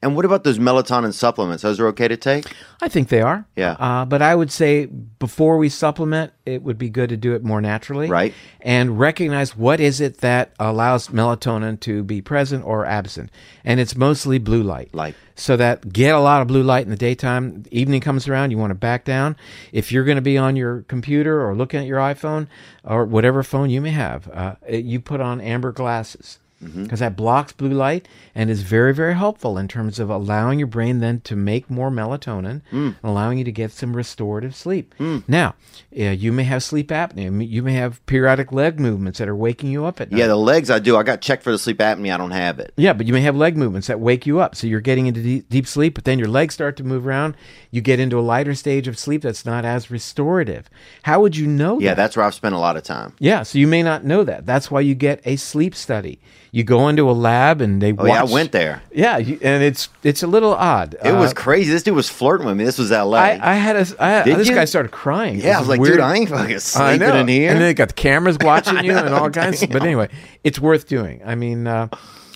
And 0.00 0.14
what 0.14 0.24
about 0.24 0.44
those 0.44 0.58
melatonin 0.58 1.12
supplements? 1.12 1.62
Those 1.62 1.80
are 1.80 1.88
okay 1.88 2.08
to 2.08 2.16
take? 2.16 2.46
I 2.80 2.88
think 2.88 3.08
they 3.08 3.20
are. 3.20 3.46
Yeah. 3.56 3.72
Uh, 3.72 4.04
but 4.04 4.22
I 4.22 4.34
would 4.34 4.52
say 4.52 4.86
before 4.86 5.58
we 5.58 5.68
supplement, 5.68 6.32
it 6.46 6.62
would 6.62 6.78
be 6.78 6.88
good 6.88 7.08
to 7.08 7.16
do 7.16 7.34
it 7.34 7.42
more 7.42 7.60
naturally. 7.60 8.08
Right. 8.08 8.32
And 8.60 8.98
recognize 8.98 9.56
what 9.56 9.80
is 9.80 10.00
it 10.00 10.18
that 10.18 10.52
allows 10.58 11.08
melatonin 11.08 11.80
to 11.80 12.04
be 12.04 12.22
present 12.22 12.64
or 12.64 12.86
absent. 12.86 13.30
And 13.64 13.80
it's 13.80 13.96
mostly 13.96 14.38
blue 14.38 14.62
light. 14.62 14.94
Light. 14.94 15.14
So 15.34 15.56
that 15.56 15.92
get 15.92 16.14
a 16.14 16.20
lot 16.20 16.42
of 16.42 16.48
blue 16.48 16.62
light 16.62 16.84
in 16.84 16.90
the 16.90 16.96
daytime. 16.96 17.64
Evening 17.70 18.00
comes 18.00 18.28
around, 18.28 18.50
you 18.50 18.58
want 18.58 18.70
to 18.70 18.76
back 18.76 19.04
down. 19.04 19.36
If 19.72 19.92
you're 19.92 20.04
going 20.04 20.16
to 20.16 20.22
be 20.22 20.38
on 20.38 20.56
your 20.56 20.82
computer 20.82 21.46
or 21.46 21.54
looking 21.54 21.80
at 21.80 21.86
your 21.86 21.98
iPhone 21.98 22.48
or 22.84 23.04
whatever 23.04 23.42
phone 23.42 23.70
you 23.70 23.80
may 23.80 23.90
have, 23.90 24.28
uh, 24.32 24.54
you 24.68 25.00
put 25.00 25.20
on 25.20 25.40
amber 25.40 25.72
glasses 25.72 26.38
because 26.60 26.98
that 27.00 27.16
blocks 27.16 27.52
blue 27.52 27.68
light 27.70 28.08
and 28.34 28.50
is 28.50 28.62
very 28.62 28.92
very 28.92 29.14
helpful 29.14 29.56
in 29.56 29.68
terms 29.68 29.98
of 30.00 30.10
allowing 30.10 30.58
your 30.58 30.66
brain 30.66 30.98
then 30.98 31.20
to 31.20 31.36
make 31.36 31.70
more 31.70 31.90
melatonin 31.90 32.62
and 32.72 32.96
allowing 33.04 33.38
you 33.38 33.44
to 33.44 33.52
get 33.52 33.70
some 33.70 33.94
restorative 33.94 34.54
sleep 34.56 34.92
now 35.28 35.54
uh, 35.96 36.02
you 36.10 36.32
may 36.32 36.42
have 36.44 36.62
sleep 36.62 36.88
apnea 36.88 37.48
you 37.48 37.62
may 37.62 37.74
have 37.74 38.04
periodic 38.06 38.50
leg 38.52 38.80
movements 38.80 39.18
that 39.20 39.28
are 39.28 39.36
waking 39.36 39.70
you 39.70 39.84
up 39.84 40.00
at 40.00 40.10
night 40.10 40.18
Yeah, 40.18 40.26
the 40.26 40.36
legs 40.36 40.68
I 40.70 40.78
do. 40.80 40.96
I 40.96 41.02
got 41.04 41.20
checked 41.20 41.42
for 41.44 41.52
the 41.52 41.58
sleep 41.58 41.78
apnea. 41.78 42.14
I 42.14 42.16
don't 42.16 42.30
have 42.32 42.58
it. 42.58 42.72
yeah, 42.76 42.92
but 42.92 43.06
you 43.06 43.12
may 43.12 43.20
have 43.20 43.36
leg 43.36 43.56
movements 43.56 43.86
that 43.86 44.00
wake 44.00 44.26
you 44.26 44.40
up. 44.40 44.54
So 44.56 44.66
you're 44.66 44.80
getting 44.80 45.06
into 45.06 45.22
deep, 45.22 45.48
deep 45.48 45.66
sleep, 45.66 45.94
but 45.94 46.04
then 46.04 46.18
your 46.18 46.28
legs 46.28 46.54
start 46.54 46.76
to 46.78 46.84
move 46.84 47.06
around. 47.06 47.36
You 47.70 47.80
get 47.80 48.00
into 48.00 48.18
a 48.18 48.20
lighter 48.22 48.54
stage 48.54 48.88
of 48.88 48.98
sleep 48.98 49.22
that's 49.22 49.44
not 49.46 49.64
as 49.64 49.90
restorative. 49.90 50.68
How 51.02 51.20
would 51.20 51.36
you 51.36 51.46
know 51.46 51.78
Yeah, 51.78 51.90
that? 51.90 51.96
that's 51.96 52.16
where 52.16 52.26
I've 52.26 52.34
spent 52.34 52.54
a 52.54 52.58
lot 52.58 52.76
of 52.76 52.82
time. 52.82 53.14
Yeah, 53.18 53.42
so 53.44 53.58
you 53.58 53.66
may 53.68 53.82
not 53.82 54.04
know 54.04 54.24
that. 54.24 54.46
That's 54.46 54.70
why 54.70 54.80
you 54.80 54.94
get 54.94 55.20
a 55.24 55.36
sleep 55.36 55.74
study. 55.74 56.20
You 56.50 56.64
go 56.64 56.88
into 56.88 57.10
a 57.10 57.12
lab 57.12 57.60
and 57.60 57.80
they 57.82 57.92
Oh 57.96 58.06
yeah, 58.06 58.20
I 58.22 58.24
went 58.24 58.52
there. 58.52 58.82
Yeah, 58.90 59.18
you, 59.18 59.38
and 59.42 59.62
it's 59.62 59.88
it's 60.02 60.22
a 60.22 60.26
little 60.26 60.54
odd. 60.54 60.96
It 61.04 61.12
was 61.12 61.32
Uh, 61.32 61.34
crazy. 61.34 61.70
This 61.70 61.82
dude 61.82 61.94
was 61.94 62.08
flirting 62.08 62.46
with 62.46 62.56
me. 62.56 62.64
This 62.64 62.78
was 62.78 62.90
L.A. 62.90 63.18
I, 63.18 63.52
I 63.52 63.54
had 63.54 63.76
a 63.76 63.86
I, 64.02 64.22
Did 64.24 64.36
this 64.38 64.48
you? 64.48 64.54
guy 64.54 64.64
started 64.64 64.90
crying. 64.90 65.40
yeah, 65.40 65.56
I 65.56 65.60
was 65.60 65.68
like, 65.68 65.80
weird. 65.80 65.94
dude, 65.94 66.00
I 66.00 66.16
ain't 66.16 66.30
fucking 66.30 66.54
I 66.54 66.58
sleeping 66.58 67.00
know. 67.00 67.16
in 67.16 67.28
here. 67.28 67.50
And 67.50 67.60
then 67.60 67.66
they 67.68 67.74
got 67.74 67.88
the 67.88 67.94
cameras 67.94 68.38
watching 68.42 68.82
you 68.84 68.96
and 68.96 69.12
all 69.14 69.28
kinds. 69.30 69.64
But 69.66 69.82
anyway, 69.82 70.08
it's 70.42 70.58
worth 70.58 70.88
doing. 70.88 71.20
I 71.24 71.34
mean, 71.34 71.66
uh, 71.66 71.88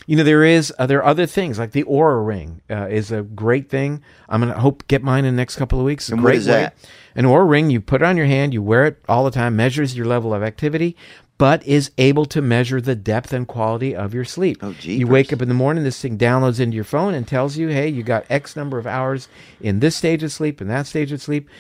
you 0.07 0.17
know, 0.17 0.25
there 0.25 0.45
is 0.45 0.75
uh, 0.79 0.85
there 0.87 0.99
are 0.99 1.07
other 1.07 1.25
things 1.27 1.59
like 1.59 1.71
the 1.73 1.85
Oura 1.85 2.27
Ring 2.27 2.61
uh, 2.69 2.89
is 2.91 3.13
a 3.13 3.23
great 3.23 3.71
thing. 3.71 4.03
I'm 4.29 4.41
gonna 4.41 4.59
hope 4.59 4.87
get 4.89 5.03
mine 5.03 5.25
in 5.25 5.35
the 5.35 5.41
next 5.41 5.57
couple 5.57 5.79
of 5.79 5.87
weeks. 5.87 6.11
A 6.11 6.15
And 6.15 6.23
great 6.23 6.37
is 6.37 6.47
way. 6.49 6.53
that? 6.55 6.75
An 7.15 7.25
Oura 7.27 7.49
Ring, 7.49 7.69
you 7.71 7.81
put 7.81 8.01
it 8.03 8.05
on 8.07 8.17
your 8.17 8.25
hand, 8.27 8.55
you 8.55 8.63
wear 8.63 8.87
it 8.87 8.97
all 9.07 9.25
the 9.25 9.31
time, 9.31 9.55
measures 9.55 9.95
your 9.97 10.07
level 10.07 10.33
of 10.35 10.43
activity. 10.43 10.97
But 11.43 11.67
is 11.67 11.91
able 11.99 12.25
to 12.27 12.41
measure 12.41 12.81
the 12.81 12.95
depth 12.95 13.33
and 13.33 13.49
quality 13.49 13.97
of 13.97 14.15
your 14.15 14.25
sleep. 14.25 14.59
Oh, 14.63 14.77
you 14.81 15.09
wake 15.09 15.33
up 15.33 15.43
in 15.43 15.49
the 15.49 15.55
morning, 15.55 15.83
this 15.83 16.01
thing 16.01 16.17
downloads 16.17 16.61
into 16.61 16.77
your 16.77 16.85
phone 16.85 17.15
and 17.15 17.27
tells 17.27 17.57
you, 17.57 17.67
"Hey, 17.67 17.89
you 17.89 18.05
got 18.05 18.25
X 18.31 18.55
number 18.55 18.79
of 18.79 18.87
hours 18.87 19.27
in 19.61 19.81
this 19.81 19.97
stage 19.97 20.23
of 20.23 20.31
sleep 20.31 20.61
and 20.61 20.71
that 20.71 20.87
stage 20.87 21.11
of 21.11 21.21
sleep," 21.21 21.51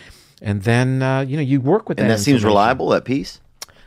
and 0.40 0.62
then 0.62 1.02
uh, 1.02 1.22
you 1.22 1.36
know 1.36 1.42
you 1.42 1.60
work 1.60 1.88
with 1.88 1.98
that. 1.98 2.04
and 2.04 2.12
that. 2.12 2.20
seems 2.20 2.44
reliable. 2.44 2.90
That 2.90 3.04
piece. 3.04 3.40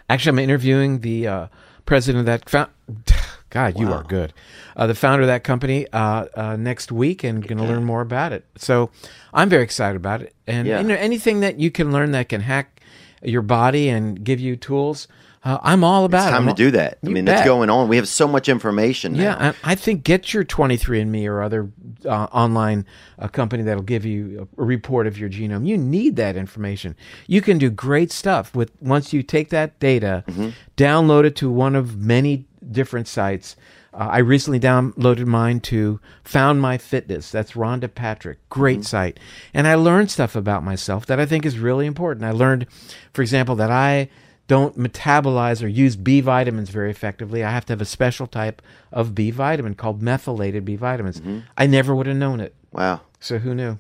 Actually, 0.10 0.32
I'm 0.32 0.40
interviewing 0.40 1.00
the 1.00 1.28
uh, 1.30 1.48
president 1.86 2.28
of 2.28 2.46
that. 2.46 2.70
God, 3.50 3.80
you 3.80 3.90
are 3.90 4.04
good. 4.04 4.34
Uh, 4.76 4.88
the 4.88 4.96
founder 4.96 5.22
of 5.22 5.28
that 5.28 5.46
company 5.46 5.88
uh, 5.94 6.26
uh, 6.36 6.58
next 6.58 6.92
week, 6.92 7.24
and 7.24 7.42
going 7.48 7.58
to 7.58 7.64
learn 7.64 7.86
more 7.86 8.02
about 8.02 8.34
it. 8.34 8.44
So, 8.58 8.90
I'm 9.34 9.48
very 9.48 9.64
excited 9.64 9.96
about 9.96 10.22
it. 10.22 10.36
And 10.46 10.68
Yeah. 10.68 10.82
you 10.82 10.88
know, 10.90 10.96
anything 10.96 11.40
that 11.40 11.58
you 11.58 11.72
can 11.72 11.94
learn 11.94 12.12
that 12.12 12.28
can 12.28 12.42
hack 12.42 12.82
your 13.24 13.42
body 13.42 13.88
and 13.88 14.22
give 14.22 14.42
you 14.42 14.58
tools, 14.58 15.08
uh, 15.46 15.60
I'm 15.62 15.84
all 15.84 16.04
about 16.06 16.18
It's 16.24 16.28
it. 16.28 16.32
time 16.32 16.50
I'm 16.50 16.56
to 16.56 16.64
do 16.64 16.72
that. 16.72 16.98
I 17.04 17.08
You 17.08 17.14
mean, 17.14 17.24
bet. 17.26 17.36
that's 17.38 17.48
going 17.48 17.70
on. 17.70 17.88
We 17.88 17.96
have 17.98 18.08
so 18.08 18.28
much 18.28 18.50
information. 18.50 19.14
now. 19.14 19.22
Yeah, 19.22 19.54
I, 19.64 19.72
I 19.72 19.76
think 19.76 20.04
get 20.04 20.34
your 20.34 20.44
23andMe 20.44 21.28
or 21.28 21.42
other 21.44 21.70
uh, 22.04 22.10
online 22.32 22.86
uh, 23.20 23.28
company 23.28 23.64
that'll 23.64 23.84
give 23.84 24.06
you 24.06 24.48
a, 24.58 24.62
a 24.62 24.66
report 24.66 25.08
of 25.08 25.18
your 25.18 25.30
genome. 25.30 25.66
You 25.68 25.78
need 25.78 26.16
that 26.18 26.36
information. 26.36 26.96
You 27.28 27.42
can 27.42 27.58
do 27.60 27.70
great 27.70 28.12
stuff 28.12 28.56
with 28.56 28.72
once 28.82 29.14
you 29.14 29.22
take 29.24 29.50
that 29.50 29.80
data, 29.80 30.24
Mm-hmm. 30.28 30.50
download 30.78 31.24
it 31.26 31.36
to 31.38 31.50
one 31.52 31.76
of 31.76 31.98
many 31.98 32.46
different 32.72 33.08
sites. 33.08 33.56
Uh, 33.94 34.10
I 34.12 34.18
recently 34.18 34.60
downloaded 34.60 35.26
mine 35.26 35.60
to 35.62 36.00
Found 36.26 36.60
My 36.62 36.78
Fitness. 36.78 37.32
That's 37.32 37.52
Rhonda 37.54 37.94
Patrick. 37.94 38.40
Great 38.50 38.80
Mm-hmm. 38.80 38.84
site. 38.84 39.20
And 39.54 39.68
I 39.68 39.76
learned 39.76 40.12
stuff 40.12 40.36
about 40.36 40.64
myself 40.64 41.06
that 41.06 41.20
I 41.20 41.26
think 41.26 41.46
is 41.46 41.60
really 41.60 41.86
important. 41.86 42.26
I 42.26 42.32
learned, 42.32 42.66
for 43.14 43.22
example, 43.22 43.56
that 43.58 43.72
I 43.72 44.10
don't 44.48 44.78
metabolize 44.78 45.64
or 45.64 45.68
use 45.68 45.96
B 45.96 46.22
vitamins 46.22 46.70
very 46.70 46.92
effectively. 46.92 47.44
I 47.44 47.52
have 47.52 47.66
to 47.66 47.74
have 47.74 47.82
a 47.82 47.86
special 47.86 48.28
type 48.28 48.62
of 48.92 49.16
B 49.16 49.32
vitamin 49.32 49.74
called 49.76 50.02
methylated 50.02 50.64
B 50.66 50.76
vitamins. 50.76 51.20
Mm-hmm. 51.20 51.40
I 51.58 51.66
never 51.68 51.96
would 51.96 52.06
have 52.08 52.18
known 52.18 52.40
it. 52.40 52.54
Wow. 52.72 53.02
So 53.20 53.40
who 53.40 53.56
knew? 53.56 53.80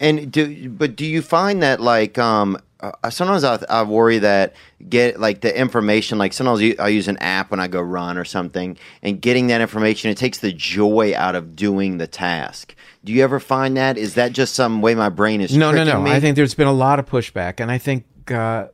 And 0.00 0.32
do 0.32 0.70
but 0.70 0.96
do 0.96 1.04
you 1.04 1.20
find 1.20 1.62
that 1.62 1.80
like 1.80 2.16
um 2.18 2.56
uh, 2.80 3.10
sometimes 3.10 3.42
I, 3.42 3.58
I 3.70 3.82
worry 3.82 4.18
that 4.18 4.54
get 4.88 5.18
like 5.18 5.40
the 5.40 5.58
information 5.58 6.18
like 6.18 6.32
sometimes 6.34 6.60
you- 6.62 6.76
I 6.78 6.88
use 6.88 7.08
an 7.08 7.16
app 7.18 7.50
when 7.50 7.58
I 7.58 7.68
go 7.68 7.80
run 7.80 8.16
or 8.18 8.24
something 8.24 8.76
and 9.02 9.20
getting 9.20 9.46
that 9.48 9.60
information 9.62 10.10
it 10.10 10.16
takes 10.18 10.38
the 10.38 10.52
joy 10.52 11.14
out 11.16 11.34
of 11.34 11.56
doing 11.56 11.98
the 11.98 12.06
task. 12.06 12.74
Do 13.04 13.12
you 13.12 13.22
ever 13.24 13.40
find 13.40 13.76
that 13.76 13.96
is 13.98 14.14
that 14.14 14.32
just 14.32 14.54
some 14.54 14.80
way 14.82 14.94
my 14.94 15.08
brain 15.08 15.40
is 15.40 15.54
No, 15.56 15.72
no, 15.72 15.84
no. 15.84 16.00
me? 16.00 16.10
I 16.12 16.20
think 16.20 16.36
there's 16.36 16.54
been 16.54 16.66
a 16.66 16.72
lot 16.72 16.98
of 16.98 17.06
pushback, 17.06 17.60
and 17.60 17.70
I 17.70 17.78
think 17.78 18.04
uh, 18.30 18.66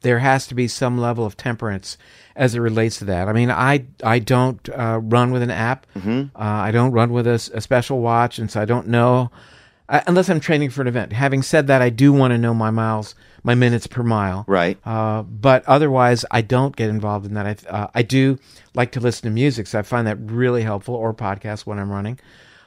there 0.00 0.20
has 0.20 0.46
to 0.46 0.54
be 0.54 0.68
some 0.68 0.98
level 0.98 1.24
of 1.26 1.36
temperance 1.36 1.98
as 2.36 2.54
it 2.54 2.60
relates 2.60 2.98
to 2.98 3.04
that. 3.06 3.28
I 3.28 3.32
mean, 3.32 3.50
I 3.50 3.86
I 4.02 4.18
don't 4.18 4.66
uh, 4.70 5.00
run 5.02 5.30
with 5.32 5.42
an 5.42 5.50
app. 5.50 5.86
Mm-hmm. 5.96 6.36
Uh, 6.36 6.38
I 6.38 6.70
don't 6.70 6.92
run 6.92 7.12
with 7.12 7.26
a 7.26 7.38
special 7.38 8.00
watch, 8.00 8.38
and 8.38 8.50
so 8.50 8.60
I 8.60 8.64
don't 8.64 8.88
know 8.88 9.30
uh, 9.88 10.02
unless 10.06 10.28
I'm 10.28 10.40
training 10.40 10.70
for 10.70 10.82
an 10.82 10.86
event. 10.86 11.12
Having 11.12 11.42
said 11.42 11.66
that, 11.68 11.80
I 11.80 11.90
do 11.90 12.12
want 12.12 12.32
to 12.32 12.38
know 12.38 12.52
my 12.52 12.70
miles, 12.70 13.14
my 13.42 13.54
minutes 13.54 13.86
per 13.86 14.02
mile. 14.02 14.44
Right. 14.46 14.78
Uh, 14.84 15.22
but 15.22 15.64
otherwise, 15.66 16.24
I 16.30 16.42
don't 16.42 16.76
get 16.76 16.90
involved 16.90 17.26
in 17.26 17.34
that. 17.34 17.46
I 17.46 17.70
uh, 17.70 17.86
I 17.94 18.02
do 18.02 18.38
like 18.74 18.92
to 18.92 19.00
listen 19.00 19.22
to 19.22 19.30
music, 19.30 19.66
so 19.66 19.78
I 19.78 19.82
find 19.82 20.06
that 20.06 20.18
really 20.20 20.62
helpful, 20.62 20.94
or 20.94 21.14
podcasts 21.14 21.64
when 21.64 21.78
I'm 21.78 21.90
running. 21.90 22.18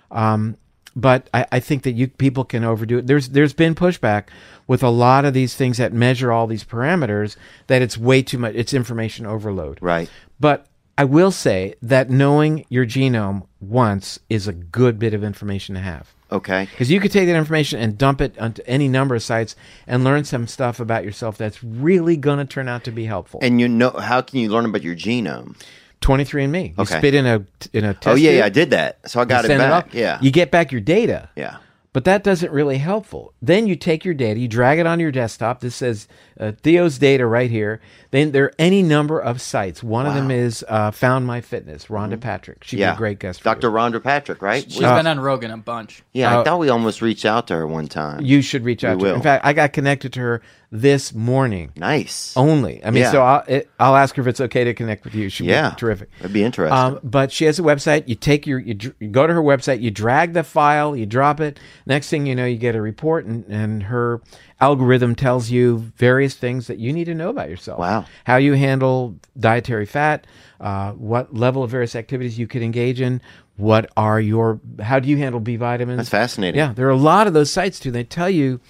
Um, 0.09 0.57
but 0.95 1.29
I, 1.33 1.45
I 1.51 1.59
think 1.59 1.83
that 1.83 1.91
you 1.91 2.07
people 2.07 2.43
can 2.43 2.63
overdo 2.63 2.99
it. 2.99 3.07
There's 3.07 3.29
there's 3.29 3.53
been 3.53 3.75
pushback 3.75 4.25
with 4.67 4.83
a 4.83 4.89
lot 4.89 5.25
of 5.25 5.33
these 5.33 5.55
things 5.55 5.77
that 5.77 5.93
measure 5.93 6.31
all 6.31 6.47
these 6.47 6.63
parameters 6.63 7.35
that 7.67 7.81
it's 7.81 7.97
way 7.97 8.21
too 8.21 8.37
much. 8.37 8.55
It's 8.55 8.73
information 8.73 9.25
overload. 9.25 9.79
Right. 9.81 10.09
But 10.39 10.67
I 10.97 11.05
will 11.05 11.31
say 11.31 11.75
that 11.81 12.09
knowing 12.09 12.65
your 12.69 12.85
genome 12.85 13.47
once 13.59 14.19
is 14.29 14.47
a 14.47 14.53
good 14.53 14.99
bit 14.99 15.13
of 15.13 15.23
information 15.23 15.75
to 15.75 15.81
have. 15.81 16.13
Okay. 16.31 16.67
Because 16.71 16.89
you 16.89 16.99
could 16.99 17.11
take 17.11 17.27
that 17.27 17.35
information 17.35 17.79
and 17.79 17.97
dump 17.97 18.21
it 18.21 18.37
onto 18.39 18.61
any 18.65 18.87
number 18.87 19.15
of 19.15 19.23
sites 19.23 19.55
and 19.87 20.03
learn 20.03 20.23
some 20.23 20.47
stuff 20.47 20.79
about 20.79 21.03
yourself 21.03 21.37
that's 21.37 21.63
really 21.63 22.15
going 22.15 22.39
to 22.39 22.45
turn 22.45 22.69
out 22.69 22.83
to 22.85 22.91
be 22.91 23.05
helpful. 23.05 23.39
And 23.43 23.59
you 23.59 23.67
know 23.67 23.89
how 23.89 24.21
can 24.21 24.39
you 24.39 24.49
learn 24.49 24.65
about 24.65 24.83
your 24.83 24.95
genome? 24.95 25.61
23andMe. 26.01 26.69
You 26.69 26.73
Okay. 26.79 26.97
spit 26.97 27.13
in 27.15 27.25
a 27.25 27.45
in 27.73 27.85
a 27.85 27.93
test 27.93 28.07
oh 28.07 28.15
yeah, 28.15 28.31
yeah, 28.31 28.45
I 28.45 28.49
did 28.49 28.71
that. 28.71 28.99
So 29.09 29.21
I 29.21 29.25
got 29.25 29.43
you 29.43 29.45
it 29.45 29.47
send 29.47 29.59
back. 29.59 29.85
off, 29.87 29.93
yeah. 29.93 30.17
You 30.21 30.31
get 30.31 30.51
back 30.51 30.71
your 30.71 30.81
data. 30.81 31.29
yeah. 31.35 31.57
But 31.93 32.05
that 32.05 32.23
doesn't 32.23 32.53
really 32.53 32.77
helpful. 32.77 33.33
Then 33.41 33.67
you 33.67 33.75
take 33.75 34.05
your 34.05 34.13
data, 34.13 34.39
you 34.39 34.47
drag 34.47 34.79
it 34.79 34.87
onto 34.87 35.01
your 35.01 35.11
desktop. 35.11 35.59
This 35.59 35.75
says 35.75 36.07
uh, 36.39 36.53
Theo's 36.63 36.97
data 36.97 37.25
right 37.25 37.51
here. 37.51 37.81
Then 38.11 38.31
there 38.31 38.45
are 38.45 38.53
any 38.57 38.81
number 38.81 39.19
of 39.19 39.41
sites. 39.41 39.83
One 39.83 40.05
of 40.05 40.13
them 40.15 40.31
is 40.31 40.63
uh, 40.69 40.91
Found 40.91 41.27
My 41.27 41.41
Fitness, 41.41 41.87
Rhonda 41.87 42.17
Patrick. 42.17 42.63
She'd 42.63 42.77
Mm-hmm. 42.77 42.81
Yeah. 42.81 42.91
be 42.91 42.95
a 42.95 42.97
great 42.97 43.19
guest. 43.19 43.43
Dr. 43.43 43.67
you. 43.67 43.73
Rhonda 43.73 44.01
Patrick, 44.01 44.41
right? 44.41 44.63
She's 44.71 44.81
Uh, 44.81 44.95
been 44.95 45.05
on 45.05 45.19
Rogan 45.19 45.51
a 45.51 45.57
bunch. 45.57 46.01
yeah, 46.13 46.33
uh, 46.37 46.39
I 46.39 46.43
thought 46.45 46.59
we 46.59 46.69
almost 46.69 47.01
reached 47.01 47.25
out 47.25 47.47
to 47.47 47.55
her 47.55 47.67
one 47.67 47.87
time. 47.87 48.21
You 48.21 48.41
should 48.41 48.63
reach 48.63 48.85
out 48.85 48.97
to 49.01 49.07
her. 49.07 49.13
In 49.13 49.21
fact, 49.21 49.45
I 49.45 49.51
got 49.51 49.73
connected 49.73 50.13
to 50.13 50.21
her 50.21 50.41
this 50.73 51.13
morning 51.13 51.73
nice. 51.75 52.33
only. 52.37 52.83
I 52.83 52.91
mean, 52.91 53.03
Yeah. 53.03 53.11
so 53.11 53.21
I'll, 53.21 53.43
it, 53.45 53.69
I'll 53.77 53.97
ask 53.97 54.15
her 54.15 54.21
if 54.21 54.27
it's 54.27 54.39
okay 54.39 54.63
to 54.63 54.73
connect 54.73 55.03
with 55.03 55.13
you. 55.13 55.27
She'd 55.27 55.47
yeah. 55.47 55.71
be 55.71 55.75
terrific. 55.75 56.09
That'd 56.19 56.31
be 56.31 56.43
interesting. 56.43 56.77
Um, 56.77 56.99
but 57.03 57.29
she 57.31 57.43
has 57.43 57.59
a 57.59 57.61
website. 57.61 58.07
You 58.07 58.15
take 58.15 58.47
your, 58.47 58.57
you, 58.57 58.73
dr- 58.75 58.95
you 58.99 59.09
go 59.09 59.27
to 59.27 59.33
her 59.33 59.41
website, 59.41 59.81
you 59.81 59.91
drag 59.91 60.31
the 60.31 60.43
file, 60.43 60.95
you 60.95 61.05
drop 61.05 61.41
it. 61.41 61.59
Next 61.85 62.09
thing 62.09 62.25
you 62.25 62.35
know, 62.35 62.45
you 62.45 62.57
get 62.57 62.75
a 62.75 62.81
report, 62.81 63.25
and, 63.25 63.45
and 63.47 63.83
her 63.83 64.21
algorithm 64.61 65.13
tells 65.13 65.49
you 65.49 65.91
various 65.97 66.35
things 66.35 66.67
that 66.67 66.77
you 66.77 66.93
need 66.93 67.05
to 67.05 67.15
know 67.15 67.29
about 67.29 67.49
yourself. 67.49 67.77
Wow. 67.79 68.05
How 68.23 68.37
you 68.37 68.53
handle 68.53 69.17
dietary 69.37 69.85
fat, 69.85 70.25
uh, 70.61 70.93
what 70.93 71.33
level 71.35 71.63
of 71.63 71.71
various 71.71 71.97
activities 71.97 72.39
you 72.39 72.47
could 72.47 72.61
engage 72.61 73.01
in, 73.01 73.21
what 73.57 73.91
are 73.97 74.21
your, 74.21 74.61
how 74.79 74.99
do 74.99 75.09
you 75.09 75.17
handle 75.17 75.41
B 75.41 75.57
vitamins? 75.57 75.97
That's 75.97 76.09
fascinating. 76.09 76.57
Yeah, 76.57 76.71
there 76.71 76.87
are 76.87 76.91
a 76.91 76.95
lot 76.95 77.27
of 77.27 77.33
those 77.33 77.51
sites 77.51 77.77
too. 77.77 77.91
They 77.91 78.05
tell 78.05 78.29
you 78.29 78.61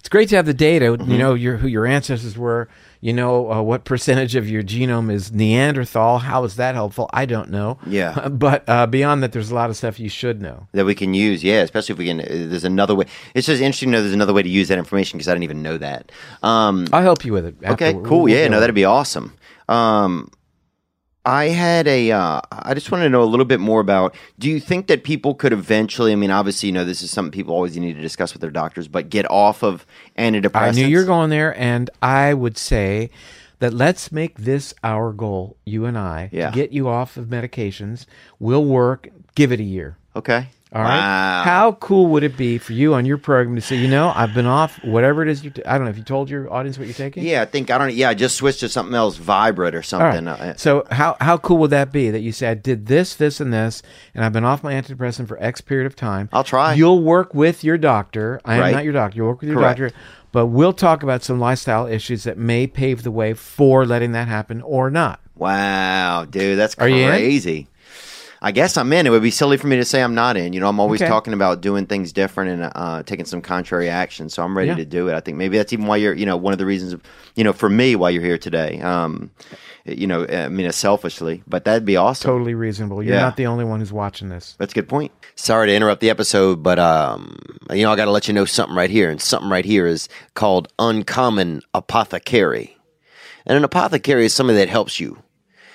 it's 0.00 0.08
great 0.08 0.28
to 0.30 0.36
have 0.36 0.46
the 0.46 0.54
data. 0.54 0.86
Mm-hmm. 0.86 1.10
You 1.10 1.18
know 1.18 1.34
your 1.34 1.58
who 1.58 1.68
your 1.68 1.86
ancestors 1.86 2.36
were. 2.36 2.68
You 3.02 3.12
know 3.14 3.50
uh, 3.50 3.62
what 3.62 3.84
percentage 3.84 4.34
of 4.34 4.48
your 4.48 4.62
genome 4.62 5.10
is 5.10 5.30
Neanderthal. 5.32 6.18
How 6.18 6.44
is 6.44 6.56
that 6.56 6.74
helpful? 6.74 7.08
I 7.12 7.24
don't 7.24 7.50
know. 7.50 7.78
Yeah. 7.86 8.28
but 8.30 8.64
uh, 8.68 8.86
beyond 8.86 9.22
that, 9.22 9.32
there's 9.32 9.50
a 9.50 9.54
lot 9.54 9.70
of 9.70 9.76
stuff 9.76 9.98
you 10.00 10.08
should 10.10 10.42
know. 10.42 10.66
that 10.72 10.84
we 10.84 10.94
can 10.94 11.14
use. 11.14 11.42
Yeah, 11.44 11.60
especially 11.62 11.94
if 11.94 11.98
we 11.98 12.06
can. 12.06 12.20
uh, 12.20 12.24
There's 12.50 12.64
another 12.64 12.94
way. 12.94 13.06
It's 13.34 13.46
just 13.46 13.62
interesting 13.62 13.88
to 13.88 13.92
know 13.92 14.00
there's 14.02 14.12
another 14.14 14.34
way 14.34 14.42
to 14.42 14.48
use 14.50 14.68
that 14.68 14.78
information 14.78 15.16
because 15.18 15.28
I 15.28 15.32
didn't 15.32 15.44
even 15.44 15.62
know 15.62 15.78
that. 15.78 16.12
Um, 16.42 16.86
I'll 16.92 17.02
help 17.02 17.24
you 17.24 17.32
with 17.32 17.46
it. 17.46 17.56
okay, 17.64 17.86
afterward. 17.88 18.06
cool. 18.08 18.22
We'll 18.24 18.34
yeah, 18.34 18.42
deal 18.42 18.50
no, 18.52 18.60
that'd 18.60 18.74
be 18.74 18.84
awesome. 18.84 19.34
Um, 19.68 20.30
I 21.26 21.46
had 21.48 21.86
a. 21.86 22.12
Uh, 22.12 22.40
I 22.50 22.72
just 22.74 22.90
wanted 22.90 23.04
to 23.04 23.10
know 23.10 23.22
a 23.22 23.24
little 23.24 23.44
bit 23.44 23.60
more 23.60 23.80
about. 23.80 24.14
Do 24.38 24.48
you 24.48 24.58
think 24.58 24.86
that 24.86 25.04
people 25.04 25.34
could 25.34 25.52
eventually? 25.52 26.12
I 26.12 26.16
mean, 26.16 26.30
obviously, 26.30 26.68
you 26.68 26.72
know, 26.72 26.84
this 26.84 27.02
is 27.02 27.10
something 27.10 27.30
people 27.30 27.54
always 27.54 27.76
need 27.76 27.94
to 27.94 28.00
discuss 28.00 28.32
with 28.32 28.40
their 28.40 28.50
doctors, 28.50 28.88
but 28.88 29.10
get 29.10 29.30
off 29.30 29.62
of 29.62 29.84
antidepressants. 30.18 30.54
I 30.56 30.70
knew 30.70 30.86
you 30.86 30.98
were 30.98 31.04
going 31.04 31.28
there, 31.30 31.56
and 31.58 31.90
I 32.00 32.32
would 32.32 32.56
say 32.56 33.10
that 33.58 33.74
let's 33.74 34.10
make 34.10 34.38
this 34.38 34.72
our 34.82 35.12
goal, 35.12 35.56
you 35.66 35.84
and 35.84 35.98
I, 35.98 36.30
Yeah. 36.32 36.48
to 36.50 36.54
get 36.54 36.72
you 36.72 36.88
off 36.88 37.18
of 37.18 37.26
medications. 37.26 38.06
We'll 38.38 38.64
work. 38.64 39.08
Give 39.34 39.52
it 39.52 39.60
a 39.60 39.64
year. 39.64 39.98
Okay. 40.16 40.48
All 40.72 40.82
right. 40.82 40.96
Wow. 40.98 41.42
How 41.44 41.72
cool 41.72 42.06
would 42.08 42.22
it 42.22 42.36
be 42.36 42.56
for 42.58 42.74
you 42.74 42.94
on 42.94 43.04
your 43.04 43.18
program 43.18 43.56
to 43.56 43.60
say, 43.60 43.74
you 43.74 43.88
know, 43.88 44.12
I've 44.14 44.32
been 44.34 44.46
off 44.46 44.78
whatever 44.84 45.20
it 45.22 45.28
is 45.28 45.42
you. 45.42 45.50
T- 45.50 45.64
I 45.64 45.76
don't 45.76 45.84
know 45.86 45.90
if 45.90 45.96
you 45.98 46.04
told 46.04 46.30
your 46.30 46.52
audience 46.52 46.78
what 46.78 46.86
you're 46.86 46.94
taking. 46.94 47.24
Yeah, 47.24 47.42
I 47.42 47.44
think 47.46 47.70
I 47.72 47.78
don't. 47.78 47.92
Yeah, 47.92 48.10
I 48.10 48.14
just 48.14 48.36
switched 48.36 48.60
to 48.60 48.68
something 48.68 48.94
else, 48.94 49.16
Vibrate 49.16 49.74
or 49.74 49.82
something. 49.82 50.26
right. 50.26 50.40
Uh, 50.40 50.56
So 50.56 50.84
how 50.92 51.16
how 51.20 51.38
cool 51.38 51.58
would 51.58 51.70
that 51.70 51.90
be 51.90 52.10
that 52.10 52.20
you 52.20 52.30
say 52.30 52.48
I 52.48 52.54
did 52.54 52.86
this, 52.86 53.16
this, 53.16 53.40
and 53.40 53.52
this, 53.52 53.82
and 54.14 54.24
I've 54.24 54.32
been 54.32 54.44
off 54.44 54.62
my 54.62 54.72
antidepressant 54.72 55.26
for 55.26 55.42
X 55.42 55.60
period 55.60 55.86
of 55.86 55.96
time. 55.96 56.28
I'll 56.32 56.44
try. 56.44 56.74
You'll 56.74 57.02
work 57.02 57.34
with 57.34 57.64
your 57.64 57.76
doctor. 57.76 58.40
I 58.44 58.54
am 58.54 58.60
Right. 58.60 58.72
not 58.74 58.84
your 58.84 58.92
doctor. 58.92 59.16
You'll 59.16 59.26
work 59.28 59.40
with 59.40 59.50
your 59.50 59.58
Correct. 59.58 59.78
doctor, 59.80 59.96
but 60.30 60.46
we'll 60.46 60.72
talk 60.72 61.02
about 61.02 61.24
some 61.24 61.40
lifestyle 61.40 61.86
issues 61.88 62.22
that 62.22 62.38
may 62.38 62.68
pave 62.68 63.02
the 63.02 63.10
way 63.10 63.34
for 63.34 63.84
letting 63.84 64.12
that 64.12 64.28
happen 64.28 64.62
or 64.62 64.88
not. 64.88 65.18
Wow, 65.34 66.26
dude, 66.26 66.58
that's 66.58 66.74
Are 66.74 66.86
crazy. 66.86 67.66
I 68.42 68.52
guess 68.52 68.76
I'm 68.78 68.90
in. 68.94 69.06
It 69.06 69.10
would 69.10 69.22
be 69.22 69.30
silly 69.30 69.58
for 69.58 69.66
me 69.66 69.76
to 69.76 69.84
say 69.84 70.02
I'm 70.02 70.14
not 70.14 70.36
in. 70.38 70.54
You 70.54 70.60
know, 70.60 70.68
I'm 70.68 70.80
always 70.80 71.02
Okay. 71.02 71.08
talking 71.08 71.34
about 71.34 71.60
doing 71.60 71.84
things 71.86 72.10
different 72.12 72.50
and 72.62 72.72
uh, 72.74 73.02
taking 73.02 73.26
some 73.26 73.42
contrary 73.42 73.90
action. 73.90 74.30
So 74.30 74.42
I'm 74.42 74.56
ready 74.56 74.68
Yeah. 74.70 74.76
to 74.76 74.84
do 74.86 75.08
it. 75.08 75.14
I 75.14 75.20
think 75.20 75.36
maybe 75.36 75.58
that's 75.58 75.72
even 75.74 75.86
why 75.86 75.96
you're, 75.96 76.14
you 76.14 76.24
know, 76.24 76.38
one 76.38 76.54
of 76.54 76.58
the 76.58 76.64
reasons, 76.64 76.94
you 77.34 77.44
know, 77.44 77.52
for 77.52 77.68
me 77.68 77.96
why 77.96 78.08
you're 78.10 78.22
here 78.22 78.38
today. 78.38 78.80
Um, 78.80 79.30
you 79.84 80.06
know, 80.06 80.26
I 80.26 80.48
mean, 80.48 80.70
selfishly, 80.72 81.42
but 81.46 81.64
that'd 81.64 81.84
be 81.84 81.96
awesome. 81.96 82.30
Totally 82.30 82.54
reasonable. 82.54 83.02
You're 83.02 83.16
Yeah. 83.16 83.20
not 83.20 83.36
the 83.36 83.46
only 83.46 83.64
one 83.64 83.80
who's 83.80 83.92
watching 83.92 84.30
this. 84.30 84.54
That's 84.58 84.72
a 84.72 84.74
good 84.74 84.88
point. 84.88 85.12
Sorry 85.34 85.66
to 85.66 85.74
interrupt 85.74 86.00
the 86.00 86.08
episode, 86.10 86.62
but 86.62 86.78
um, 86.78 87.36
you 87.70 87.82
know, 87.84 87.92
I 87.92 87.96
got 87.96 88.06
to 88.06 88.10
let 88.10 88.26
you 88.28 88.32
know 88.34 88.44
something 88.46 88.76
right 88.76 88.90
here, 88.90 89.10
and 89.10 89.20
something 89.20 89.50
right 89.50 89.64
here 89.66 89.86
is 89.86 90.08
called 90.34 90.68
uncommon 90.78 91.60
apothecary. 91.74 92.76
And 93.46 93.56
an 93.56 93.64
apothecary 93.64 94.24
is 94.26 94.34
somebody 94.34 94.58
that 94.58 94.68
helps 94.68 95.00
you, 95.00 95.18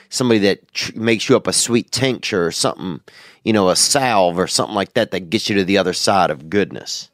somebody 0.09 0.39
that 0.41 0.71
tr- 0.73 0.97
makes 0.97 1.29
you 1.29 1.35
up 1.35 1.47
a 1.47 1.53
sweet 1.53 1.91
tincture 1.91 2.45
or 2.45 2.51
something, 2.51 3.01
you 3.43 3.53
know, 3.53 3.69
a 3.69 3.75
salve 3.75 4.39
or 4.39 4.47
something 4.47 4.75
like 4.75 4.93
that 4.93 5.11
that 5.11 5.29
gets 5.29 5.49
you 5.49 5.55
to 5.55 5.63
the 5.63 5.77
other 5.77 5.93
side 5.93 6.29
of 6.29 6.49
goodness. 6.49 7.09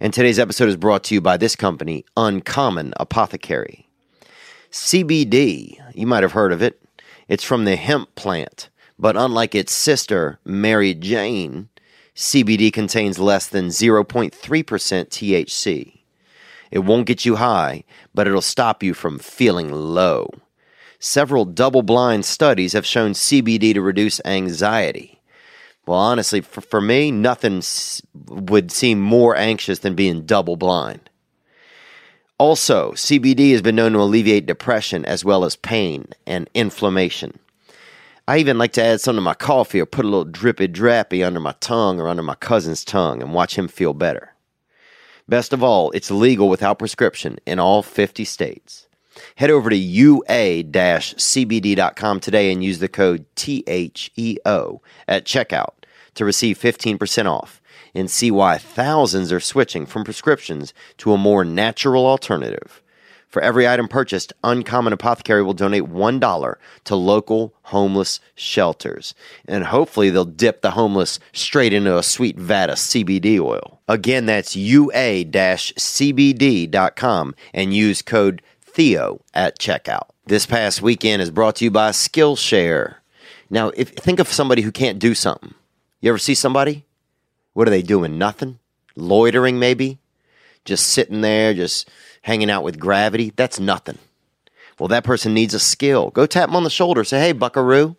And 0.00 0.12
today's 0.12 0.38
episode 0.38 0.68
is 0.68 0.76
brought 0.76 1.04
to 1.04 1.14
you 1.14 1.20
by 1.20 1.36
this 1.36 1.56
company, 1.56 2.04
Uncommon 2.16 2.92
Apothecary. 2.98 3.88
CBD, 4.70 5.78
you 5.94 6.06
might 6.06 6.22
have 6.22 6.32
heard 6.32 6.52
of 6.52 6.62
it. 6.62 6.80
It's 7.28 7.44
from 7.44 7.64
the 7.64 7.76
hemp 7.76 8.14
plant, 8.16 8.68
but 8.98 9.16
unlike 9.16 9.54
its 9.54 9.72
sister, 9.72 10.40
Mary 10.44 10.94
Jane, 10.94 11.68
CBD 12.14 12.72
contains 12.72 13.18
less 13.18 13.46
than 13.48 13.68
0.3% 13.68 14.32
THC. 14.34 16.00
It 16.70 16.80
won't 16.80 17.06
get 17.06 17.24
you 17.24 17.36
high, 17.36 17.84
but 18.12 18.26
it'll 18.26 18.40
stop 18.40 18.82
you 18.82 18.94
from 18.94 19.18
feeling 19.18 19.70
low. 19.70 20.28
Several 21.04 21.44
double 21.44 21.82
blind 21.82 22.24
studies 22.24 22.72
have 22.72 22.86
shown 22.86 23.12
CBD 23.12 23.74
to 23.74 23.82
reduce 23.82 24.22
anxiety. 24.24 25.20
Well, 25.84 25.98
honestly, 25.98 26.40
for, 26.40 26.62
for 26.62 26.80
me, 26.80 27.10
nothing 27.10 27.58
s- 27.58 28.00
would 28.14 28.72
seem 28.72 29.02
more 29.02 29.36
anxious 29.36 29.80
than 29.80 29.94
being 29.94 30.24
double 30.24 30.56
blind. 30.56 31.10
Also, 32.38 32.92
CBD 32.92 33.52
has 33.52 33.60
been 33.60 33.76
known 33.76 33.92
to 33.92 33.98
alleviate 33.98 34.46
depression 34.46 35.04
as 35.04 35.26
well 35.26 35.44
as 35.44 35.56
pain 35.56 36.06
and 36.26 36.48
inflammation. 36.54 37.38
I 38.26 38.38
even 38.38 38.56
like 38.56 38.72
to 38.72 38.82
add 38.82 39.02
some 39.02 39.16
to 39.16 39.20
my 39.20 39.34
coffee 39.34 39.82
or 39.82 39.86
put 39.86 40.06
a 40.06 40.08
little 40.08 40.24
drippy 40.24 40.68
drappy 40.68 41.22
under 41.22 41.38
my 41.38 41.54
tongue 41.60 42.00
or 42.00 42.08
under 42.08 42.22
my 42.22 42.36
cousin's 42.36 42.82
tongue 42.82 43.20
and 43.20 43.34
watch 43.34 43.58
him 43.58 43.68
feel 43.68 43.92
better. 43.92 44.32
Best 45.28 45.52
of 45.52 45.62
all, 45.62 45.90
it's 45.90 46.10
legal 46.10 46.48
without 46.48 46.78
prescription 46.78 47.38
in 47.44 47.58
all 47.58 47.82
50 47.82 48.24
states. 48.24 48.86
Head 49.36 49.50
over 49.50 49.70
to 49.70 49.76
ua-cbd.com 49.76 50.20
today 52.20 52.52
and 52.52 52.64
use 52.64 52.78
the 52.78 52.88
code 52.88 53.24
THEO 53.36 54.80
at 55.08 55.24
checkout 55.24 55.74
to 56.14 56.24
receive 56.24 56.58
15% 56.58 57.26
off 57.26 57.60
and 57.94 58.10
see 58.10 58.30
why 58.30 58.58
thousands 58.58 59.32
are 59.32 59.40
switching 59.40 59.86
from 59.86 60.04
prescriptions 60.04 60.74
to 60.98 61.12
a 61.12 61.18
more 61.18 61.44
natural 61.44 62.06
alternative. 62.06 62.80
For 63.34 63.42
every 63.42 63.66
item 63.66 63.88
purchased, 63.88 64.32
Uncommon 64.44 64.92
Apothecary 64.92 65.42
will 65.42 65.54
donate 65.54 65.82
$1 65.82 66.54
to 66.84 66.94
local 66.94 67.52
homeless 67.62 68.20
shelters. 68.36 69.12
And 69.48 69.64
hopefully 69.64 70.08
they'll 70.10 70.24
dip 70.24 70.62
the 70.62 70.70
homeless 70.70 71.18
straight 71.32 71.72
into 71.72 71.98
a 71.98 72.04
sweet 72.04 72.38
vat 72.38 72.70
of 72.70 72.76
CBD 72.76 73.40
oil. 73.40 73.80
Again, 73.88 74.26
that's 74.26 74.54
ua-cbd.com 74.54 74.94
and 77.52 77.74
use 77.74 78.02
code 78.02 78.40
Theo 78.74 79.20
at 79.32 79.60
checkout. 79.60 80.08
This 80.26 80.46
past 80.46 80.82
weekend 80.82 81.22
is 81.22 81.30
brought 81.30 81.54
to 81.56 81.64
you 81.64 81.70
by 81.70 81.90
Skillshare. 81.90 82.96
Now, 83.48 83.68
if 83.76 83.90
think 83.90 84.18
of 84.18 84.26
somebody 84.26 84.62
who 84.62 84.72
can't 84.72 84.98
do 84.98 85.14
something. 85.14 85.54
You 86.00 86.08
ever 86.08 86.18
see 86.18 86.34
somebody? 86.34 86.84
What 87.52 87.68
are 87.68 87.70
they 87.70 87.82
doing? 87.82 88.18
Nothing? 88.18 88.58
Loitering, 88.96 89.60
maybe? 89.60 89.98
Just 90.64 90.88
sitting 90.88 91.20
there, 91.20 91.54
just 91.54 91.88
hanging 92.22 92.50
out 92.50 92.64
with 92.64 92.80
gravity? 92.80 93.32
That's 93.36 93.60
nothing. 93.60 93.98
Well, 94.80 94.88
that 94.88 95.04
person 95.04 95.32
needs 95.32 95.54
a 95.54 95.60
skill. 95.60 96.10
Go 96.10 96.26
tap 96.26 96.48
them 96.48 96.56
on 96.56 96.64
the 96.64 96.68
shoulder. 96.70 97.04
Say, 97.04 97.20
hey, 97.20 97.30
buckaroo, 97.30 97.94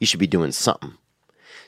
you 0.00 0.06
should 0.06 0.20
be 0.20 0.26
doing 0.26 0.52
something. 0.52 0.94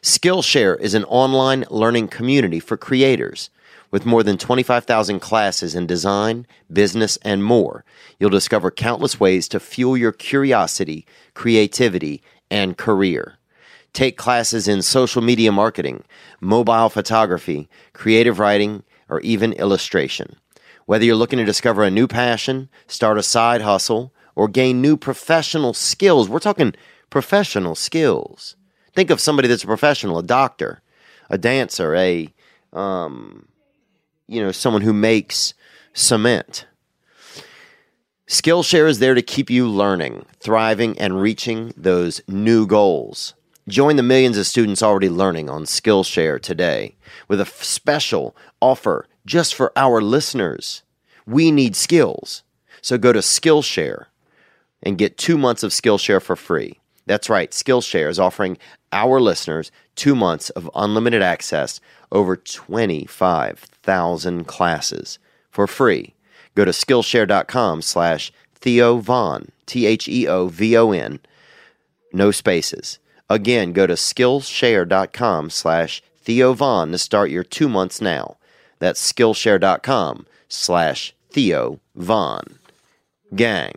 Skillshare 0.01 0.81
is 0.81 0.95
an 0.95 1.05
online 1.05 1.67
learning 1.69 2.09
community 2.09 2.59
for 2.59 2.79
creators. 2.79 3.51
With 3.95 4.05
more 4.05 4.25
than 4.25 4.39
25,000 4.39 5.21
classes 5.21 5.77
in 5.77 5.87
design, 5.87 6.49
business, 6.73 7.17
and 7.19 7.45
more, 7.45 7.85
you'll 8.19 8.29
discover 8.29 8.73
countless 8.73 9.21
ways 9.21 9.47
to 9.47 9.61
fuel 9.61 9.97
your 9.97 10.11
curiosity, 10.11 11.07
creativity, 11.35 12.21
and 12.51 12.77
career. 12.77 13.39
Take 13.93 14.17
classes 14.17 14.67
in 14.67 14.83
social 14.83 15.23
media 15.23 15.53
marketing, 15.53 16.03
mobile 16.41 16.89
photography, 16.89 17.69
creative 17.93 18.41
writing, 18.41 18.83
or 19.09 19.21
even 19.21 19.53
illustration. 19.53 20.35
Whether 20.87 21.05
you're 21.05 21.15
looking 21.15 21.39
to 21.39 21.45
discover 21.45 21.85
a 21.85 21.89
new 21.89 22.09
passion, 22.09 22.71
start 22.89 23.17
a 23.17 23.23
side 23.23 23.61
hustle, 23.61 24.13
or 24.35 24.49
gain 24.49 24.83
new 24.83 24.97
professional 24.97 25.73
skills, 25.73 26.29
we're 26.29 26.41
talking 26.41 26.75
professional 27.11 27.77
skills. 27.77 28.57
Think 28.93 29.11
of 29.11 29.21
somebody 29.21 29.47
that's 29.47 29.63
a 29.63 29.69
professional, 29.69 30.19
a 30.19 30.25
doctor, 30.25 30.83
a 31.31 31.39
dancer, 31.39 31.95
a 31.95 32.35
um, 32.73 33.47
you 34.27 34.43
know, 34.43 34.53
someone 34.53 34.83
who 34.83 34.93
makes 34.93 35.55
cement. 35.93 36.67
Skillshare 38.27 38.89
is 38.89 38.99
there 38.99 39.15
to 39.15 39.23
keep 39.23 39.51
you 39.51 39.69
learning, 39.69 40.25
thriving, 40.41 40.99
and 40.99 41.21
reaching 41.21 41.75
those 41.77 42.23
new 42.27 42.67
goals. 42.67 43.35
Join 43.69 43.97
the 43.97 44.03
millions 44.03 44.37
of 44.39 44.47
students 44.47 44.83
already 44.83 45.09
learning 45.09 45.49
on 45.51 45.65
Skillshare 45.65 46.41
today 46.41 46.97
with 47.29 47.41
a 47.41 47.47
special 47.47 48.35
offer 48.61 49.07
just 49.27 49.55
for 49.55 49.73
our 49.77 50.01
listeners. 50.01 50.83
We 51.27 51.51
need 51.51 51.77
skills. 51.77 52.43
So 52.83 52.99
go 52.99 53.13
to 53.13 53.21
Skillshare 53.21 54.07
and 54.83 54.99
get 54.99 55.17
two 55.17 55.39
months 55.39 55.63
of 55.63 55.71
Skillshare 55.71 56.21
for 56.21 56.37
free. 56.37 56.81
That's 57.07 57.31
right, 57.31 57.51
Skillshare 57.51 58.09
is 58.09 58.19
offering 58.19 58.59
our 58.93 59.21
listeners 59.21 59.71
two 59.97 60.15
months 60.15 60.51
of 60.51 60.71
unlimited 60.75 61.23
access 61.23 61.81
over 62.11 62.37
25,000 63.85 64.47
classes 64.47 65.19
for 65.51 65.67
free. 65.67 66.15
Go 66.55 66.65
to 66.65 66.71
Skillshare.com 66.71 67.83
slash 67.83 68.33
Theo 68.55 68.99
Von, 68.99 69.49
T 69.67 69.87
H 69.87 70.09
E 70.09 70.27
O 70.27 70.49
V 70.49 70.77
O 70.77 70.93
N, 70.93 71.21
no 72.13 72.31
spaces. 72.31 72.99
Again, 73.29 73.73
go 73.73 73.87
to 73.87 73.95
Skillshare.com 73.95 75.51
slash 75.51 76.03
Theo 76.17 76.53
Von 76.55 76.93
to 76.93 76.99
start 76.99 77.31
your 77.31 77.45
two 77.45 77.69
months 77.69 78.01
now. 78.01 78.37
That's 78.79 79.13
Skillshare.com 79.13 80.27
slash 80.49 81.15
Theo 81.31 81.81
Von. 81.95 82.59
Gang. 83.35 83.75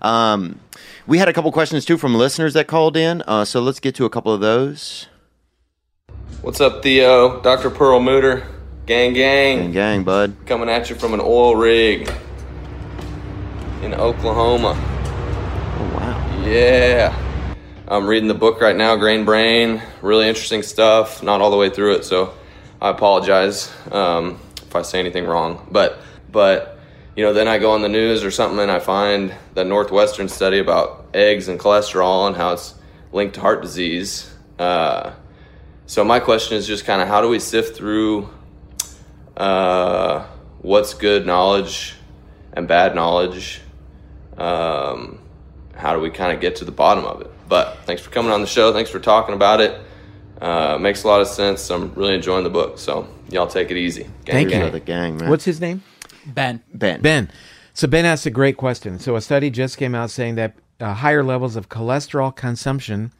Um, 0.00 0.60
we 1.06 1.18
had 1.18 1.28
a 1.28 1.32
couple 1.32 1.50
questions 1.52 1.84
too 1.84 1.98
from 1.98 2.14
listeners 2.14 2.54
that 2.54 2.66
called 2.66 2.96
in, 2.96 3.22
uh, 3.26 3.44
so 3.44 3.60
let's 3.60 3.80
get 3.80 3.94
to 3.96 4.04
a 4.04 4.10
couple 4.10 4.32
of 4.32 4.40
those. 4.40 5.06
What's 6.42 6.60
up, 6.60 6.82
Theo? 6.82 7.40
Dr. 7.40 7.70
Perlmutter, 7.70 8.46
gang, 8.88 9.12
gang, 9.12 9.58
Gang, 9.58 9.72
gang, 9.72 10.02
bud. 10.02 10.34
coming 10.46 10.70
at 10.70 10.88
you 10.88 10.96
from 10.96 11.12
an 11.12 11.20
oil 11.20 11.54
rig 11.54 12.10
in 13.82 13.92
Oklahoma. 13.92 14.72
Oh 14.78 15.92
wow. 15.94 16.42
Yeah. 16.46 17.14
I'm 17.86 18.06
reading 18.06 18.28
the 18.28 18.34
book 18.34 18.62
right 18.62 18.74
now, 18.74 18.96
Grain 18.96 19.26
Brain. 19.26 19.82
Really 20.00 20.26
interesting 20.26 20.62
stuff. 20.62 21.22
Not 21.22 21.42
all 21.42 21.50
the 21.50 21.56
way 21.58 21.68
through 21.68 21.96
it, 21.96 22.04
so 22.06 22.32
I 22.80 22.88
apologize 22.88 23.70
um, 23.92 24.40
if 24.62 24.74
I 24.74 24.80
say 24.80 24.98
anything 25.00 25.26
wrong. 25.26 25.68
But, 25.70 25.98
but 26.32 26.78
you 27.14 27.22
know, 27.24 27.34
then 27.34 27.46
I 27.46 27.58
go 27.58 27.72
on 27.72 27.82
the 27.82 27.90
news 27.90 28.24
or 28.24 28.30
something 28.30 28.58
and 28.58 28.70
I 28.70 28.78
find 28.78 29.34
the 29.52 29.64
Northwestern 29.64 30.28
study 30.28 30.60
about 30.60 31.08
eggs 31.12 31.48
and 31.48 31.60
cholesterol 31.60 32.26
and 32.26 32.34
how 32.36 32.54
it's 32.54 32.74
linked 33.12 33.34
to 33.34 33.42
heart 33.42 33.60
disease. 33.60 34.34
Uh, 34.58 35.12
so 35.84 36.04
my 36.04 36.20
question 36.20 36.56
is 36.56 36.66
just 36.66 36.86
kind 36.86 37.02
of 37.02 37.08
how 37.08 37.20
do 37.20 37.28
we 37.28 37.38
sift 37.38 37.76
through 37.76 38.30
uh, 39.38 40.26
what's 40.60 40.94
good 40.94 41.26
knowledge 41.26 41.94
and 42.52 42.68
bad 42.68 42.94
knowledge? 42.94 43.60
Um, 44.36 45.20
how 45.74 45.94
do 45.94 46.00
we 46.00 46.10
kind 46.10 46.32
of 46.32 46.40
get 46.40 46.56
to 46.56 46.64
the 46.64 46.72
bottom 46.72 47.04
of 47.04 47.20
it? 47.20 47.30
But 47.48 47.78
thanks 47.84 48.02
for 48.02 48.10
coming 48.10 48.32
on 48.32 48.40
the 48.40 48.46
show. 48.46 48.72
Thanks 48.72 48.90
for 48.90 48.98
talking 48.98 49.34
about 49.34 49.60
it. 49.60 49.80
Uh, 50.40 50.76
makes 50.78 51.04
a 51.04 51.08
lot 51.08 51.20
of 51.20 51.28
sense. 51.28 51.70
I'm 51.70 51.94
really 51.94 52.14
enjoying 52.14 52.44
the 52.44 52.50
book. 52.50 52.78
So 52.78 53.08
y'all 53.30 53.46
take 53.46 53.70
it 53.70 53.76
easy. 53.76 54.02
Gang, 54.24 54.48
Thank 54.48 54.52
you. 54.52 54.70
The 54.70 54.80
gang, 54.80 55.16
man. 55.16 55.30
What's 55.30 55.44
his 55.44 55.60
name? 55.60 55.82
Ben. 56.26 56.62
Ben? 56.74 57.00
Ben. 57.00 57.30
So 57.74 57.86
Ben 57.86 58.04
asked 58.04 58.26
a 58.26 58.30
great 58.30 58.56
question. 58.56 58.98
So 58.98 59.16
a 59.16 59.20
study 59.20 59.50
just 59.50 59.78
came 59.78 59.94
out 59.94 60.10
saying 60.10 60.34
that 60.34 60.56
uh, 60.80 60.94
higher 60.94 61.22
levels 61.24 61.56
of 61.56 61.68
cholesterol 61.68 62.34
consumption 62.34 63.12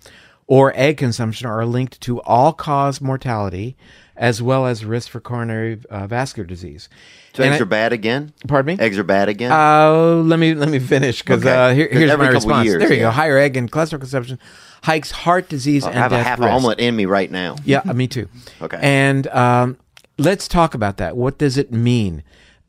or 0.47 0.73
egg 0.77 0.97
consumption 0.97 1.47
are 1.47 1.65
linked 1.65 2.01
to 2.01 2.21
all-cause 2.23 3.01
mortality 3.01 3.77
as 4.19 4.43
well 4.43 4.67
as 4.67 4.85
risk 4.85 5.09
for 5.11 5.21
coronary 5.21 5.79
uh, 5.91 6.07
vascular 6.07 6.47
disease. 6.47 6.89
So 7.35 7.43
And 7.45 7.53
eggs 7.53 7.61
I- 7.61 7.63
are 7.63 7.67
bad 7.67 7.93
again. 7.93 8.33
Pardon 8.47 8.77
me. 8.77 8.85
Eggs 8.85 8.99
are 8.99 9.05
bad 9.05 9.29
again. 9.29 9.53
Uh, 9.53 10.17
let 10.25 10.39
me 10.39 10.55
let 10.55 10.69
me 10.69 10.79
finish 10.81 11.23
because 11.23 11.41
Okay. 11.43 11.51
uh, 11.55 11.73
here, 11.75 11.89
here's 11.91 12.19
my 12.19 12.29
response. 12.29 12.67
years, 12.67 12.81
there 12.81 12.91
you 12.93 12.97
yeah. 12.97 13.03
go. 13.05 13.11
Higher 13.13 13.39
egg 13.39 13.57
and 13.57 13.71
cholesterol 13.71 14.01
consumption 14.01 14.39
hikes 14.83 15.11
heart 15.11 15.49
disease 15.49 15.85
I 15.85 15.91
and 15.91 15.99
have 15.99 16.13
a 16.13 16.23
half 16.23 16.39
risk. 16.39 16.49
an 16.51 16.55
omelet 16.57 16.79
in 16.81 16.95
me 16.97 17.05
right 17.07 17.31
now. 17.31 17.57
Yeah, 17.65 17.81
me 17.95 18.07
too. 18.09 18.29
Okay. 18.63 18.79
And 18.83 19.27
um, 19.29 19.77
let's 20.19 20.49
talk 20.49 20.75
about 20.75 20.97
that. 20.99 21.17
What 21.17 21.39
does 21.39 21.57
it 21.57 21.73
mean? 21.73 22.23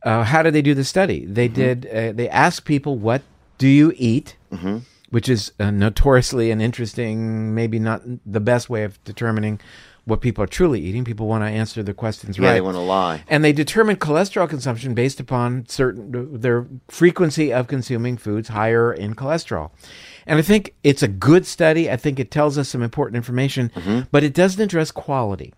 Uh, 0.04 0.24
how 0.24 0.42
did 0.44 0.54
they 0.54 0.62
do 0.62 0.74
the 0.76 0.84
study? 0.86 1.26
They 1.26 1.48
Mm-hmm. 1.50 1.56
did. 1.56 1.86
Uh, 1.88 2.12
they 2.14 2.30
asked 2.30 2.64
people, 2.66 2.96
"What 2.98 3.22
do 3.58 3.68
you 3.68 3.92
eat?" 3.98 4.36
Mm-hmm. 4.54 4.78
Which 5.10 5.28
is 5.28 5.52
uh, 5.60 5.72
notoriously 5.72 6.52
an 6.52 6.62
interesting, 6.62 7.56
maybe 7.56 7.80
not 7.80 8.04
the 8.26 8.40
best 8.40 8.70
way 8.70 8.84
of 8.84 9.04
determining 9.04 9.60
what 10.10 10.22
people 10.22 10.44
are 10.44 10.48
truly 10.48 10.82
eating. 10.82 11.06
People 11.06 11.28
want 11.28 11.44
to 11.44 11.48
answer 11.48 11.82
the 11.84 11.94
questions 11.94 12.38
Yeah, 12.38 12.48
right. 12.48 12.54
they 12.56 12.62
want 12.62 12.76
to 12.76 12.82
lie. 12.82 13.24
And 13.28 13.44
they 13.44 13.54
determine 13.54 13.96
cholesterol 13.96 14.50
consumption 14.50 14.94
based 14.94 15.20
upon 15.20 15.66
certain 15.68 16.42
their 16.42 16.66
frequency 16.90 17.54
of 17.54 17.68
consuming 17.68 18.18
foods 18.18 18.50
higher 18.50 18.92
in 18.92 19.16
cholesterol. 19.16 19.72
And 20.26 20.38
I 20.38 20.42
think 20.42 20.76
it's 20.84 21.02
a 21.04 21.08
good 21.08 21.46
study. 21.46 21.90
I 21.90 21.96
think 21.96 22.20
it 22.20 22.30
tells 22.32 22.58
us 22.58 22.68
some 22.70 22.82
important 22.84 23.16
information, 23.16 23.72
Mm-hmm. 23.76 24.02
but 24.12 24.24
it 24.24 24.34
doesn't 24.34 24.62
address 24.62 24.92
quality. 24.92 25.54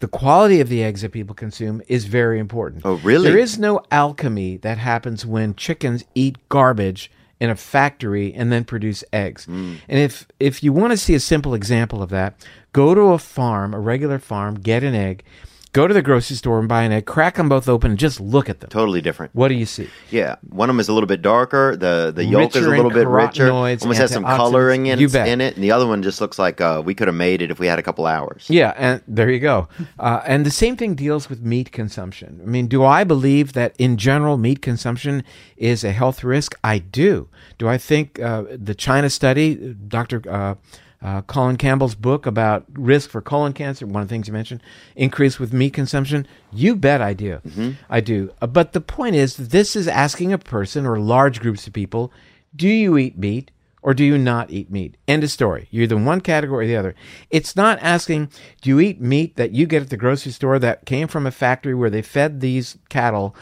The 0.00 0.08
quality 0.08 0.60
of 0.60 0.68
the 0.68 0.84
eggs 0.84 1.00
that 1.02 1.12
people 1.12 1.34
consume 1.34 1.80
is 1.88 2.04
very 2.04 2.38
important. 2.38 2.82
Oh, 2.84 2.96
really? 2.96 3.28
There 3.30 3.38
is 3.38 3.58
no 3.58 3.80
alchemy 3.90 4.58
that 4.58 4.76
happens 4.78 5.24
when 5.24 5.54
chickens 5.54 6.04
eat 6.14 6.36
garbage 6.50 7.10
in 7.40 7.48
a 7.50 7.56
factory 7.56 8.32
and 8.34 8.52
then 8.52 8.64
produce 8.64 9.02
eggs. 9.12 9.46
Mm. 9.46 9.76
And 9.88 9.98
if 9.98 10.26
if 10.38 10.62
you 10.62 10.72
want 10.72 10.92
to 10.92 10.96
see 10.98 11.14
a 11.14 11.20
simple 11.20 11.54
example 11.54 12.02
of 12.02 12.10
that, 12.10 12.46
go 12.76 12.94
to 12.94 13.00
a 13.12 13.18
farm, 13.18 13.72
a 13.72 13.80
regular 13.80 14.18
farm, 14.18 14.54
get 14.54 14.82
an 14.82 14.94
egg, 14.94 15.24
go 15.72 15.88
to 15.88 15.94
the 15.94 16.02
grocery 16.02 16.36
store 16.36 16.58
and 16.58 16.68
buy 16.68 16.82
an 16.82 16.92
egg, 16.92 17.06
crack 17.06 17.36
them 17.36 17.48
both 17.48 17.68
open 17.70 17.92
and 17.92 17.98
just 17.98 18.20
look 18.20 18.50
at 18.50 18.60
them. 18.60 18.68
Totally 18.68 19.00
different. 19.00 19.34
What 19.34 19.48
do 19.48 19.54
you 19.54 19.64
see? 19.64 19.88
Yeah, 20.10 20.36
one 20.50 20.68
of 20.68 20.74
them 20.74 20.80
is 20.80 20.88
a 20.88 20.92
little 20.92 21.06
bit 21.06 21.22
darker. 21.22 21.74
The 21.74 22.12
the 22.14 22.24
yolk 22.24 22.54
is 22.54 22.66
a 22.66 22.68
little 22.68 22.90
bit 22.90 23.08
richer. 23.08 23.50
Almost 23.50 23.98
has 23.98 24.12
some 24.12 24.24
coloring 24.24 24.86
in, 24.86 24.98
in 24.98 25.40
it, 25.40 25.54
and 25.54 25.64
the 25.64 25.70
other 25.70 25.86
one 25.86 26.02
just 26.02 26.20
looks 26.20 26.38
like 26.38 26.60
uh, 26.60 26.82
we 26.84 26.94
could 26.94 27.08
have 27.08 27.14
made 27.14 27.40
it 27.40 27.50
if 27.50 27.58
we 27.58 27.66
had 27.66 27.78
a 27.78 27.82
couple 27.82 28.06
hours. 28.06 28.44
Yeah, 28.50 28.74
and 28.76 29.02
there 29.08 29.30
you 29.30 29.40
go. 29.40 29.68
Uh, 29.98 30.20
and 30.26 30.44
the 30.44 30.50
same 30.50 30.76
thing 30.76 30.94
deals 30.94 31.30
with 31.30 31.40
meat 31.40 31.72
consumption. 31.72 32.40
I 32.42 32.46
mean, 32.46 32.66
do 32.66 32.84
I 32.84 33.02
believe 33.02 33.54
that 33.54 33.74
in 33.78 33.96
general 33.96 34.36
meat 34.36 34.60
consumption 34.60 35.24
is 35.56 35.84
a 35.84 35.92
health 35.92 36.22
risk? 36.22 36.54
I 36.62 36.78
do. 36.78 37.28
Do 37.58 37.66
I 37.66 37.78
think 37.78 38.20
uh, 38.20 38.44
the 38.50 38.74
China 38.74 39.08
study, 39.08 39.74
Dr. 39.88 40.20
Uh, 41.06 41.22
Colin 41.22 41.56
Campbell's 41.56 41.94
book 41.94 42.26
about 42.26 42.64
risk 42.72 43.10
for 43.10 43.22
colon 43.22 43.52
cancer, 43.52 43.86
one 43.86 44.02
of 44.02 44.08
the 44.08 44.12
things 44.12 44.26
you 44.26 44.32
mentioned, 44.32 44.60
increase 44.96 45.38
with 45.38 45.52
meat 45.52 45.72
consumption? 45.72 46.26
You 46.52 46.74
bet 46.74 47.00
I 47.00 47.14
do. 47.14 47.40
I 47.88 48.00
do. 48.00 48.32
Uh, 48.42 48.48
but 48.48 48.72
the 48.72 48.80
point 48.80 49.14
is, 49.14 49.36
this 49.36 49.76
is 49.76 49.86
asking 49.86 50.32
a 50.32 50.38
person 50.38 50.84
or 50.84 50.98
large 50.98 51.38
groups 51.38 51.64
of 51.68 51.72
people, 51.72 52.12
do 52.56 52.68
you 52.68 52.98
eat 52.98 53.16
meat? 53.16 53.52
or 53.82 53.94
do 53.94 54.02
you 54.02 54.18
not 54.18 54.50
eat 54.50 54.68
meat? 54.68 54.96
End 55.06 55.22
of 55.22 55.30
story. 55.30 55.68
You're 55.70 55.84
either 55.84 55.96
one 55.96 56.20
category 56.20 56.64
or 56.64 56.68
the 56.68 56.74
other. 56.74 56.96
It's 57.30 57.54
not 57.54 57.78
asking, 57.80 58.32
do 58.60 58.70
you 58.70 58.80
eat 58.80 59.00
meat 59.00 59.36
that 59.36 59.52
you 59.52 59.64
get 59.64 59.80
at 59.80 59.90
the 59.90 59.96
grocery 59.96 60.32
store 60.32 60.58
that 60.58 60.86
came 60.86 61.06
from 61.06 61.24
a 61.24 61.30
factory 61.30 61.72
where 61.72 61.88
they 61.88 62.02
fed 62.02 62.40
these 62.40 62.78
cattle 62.88 63.36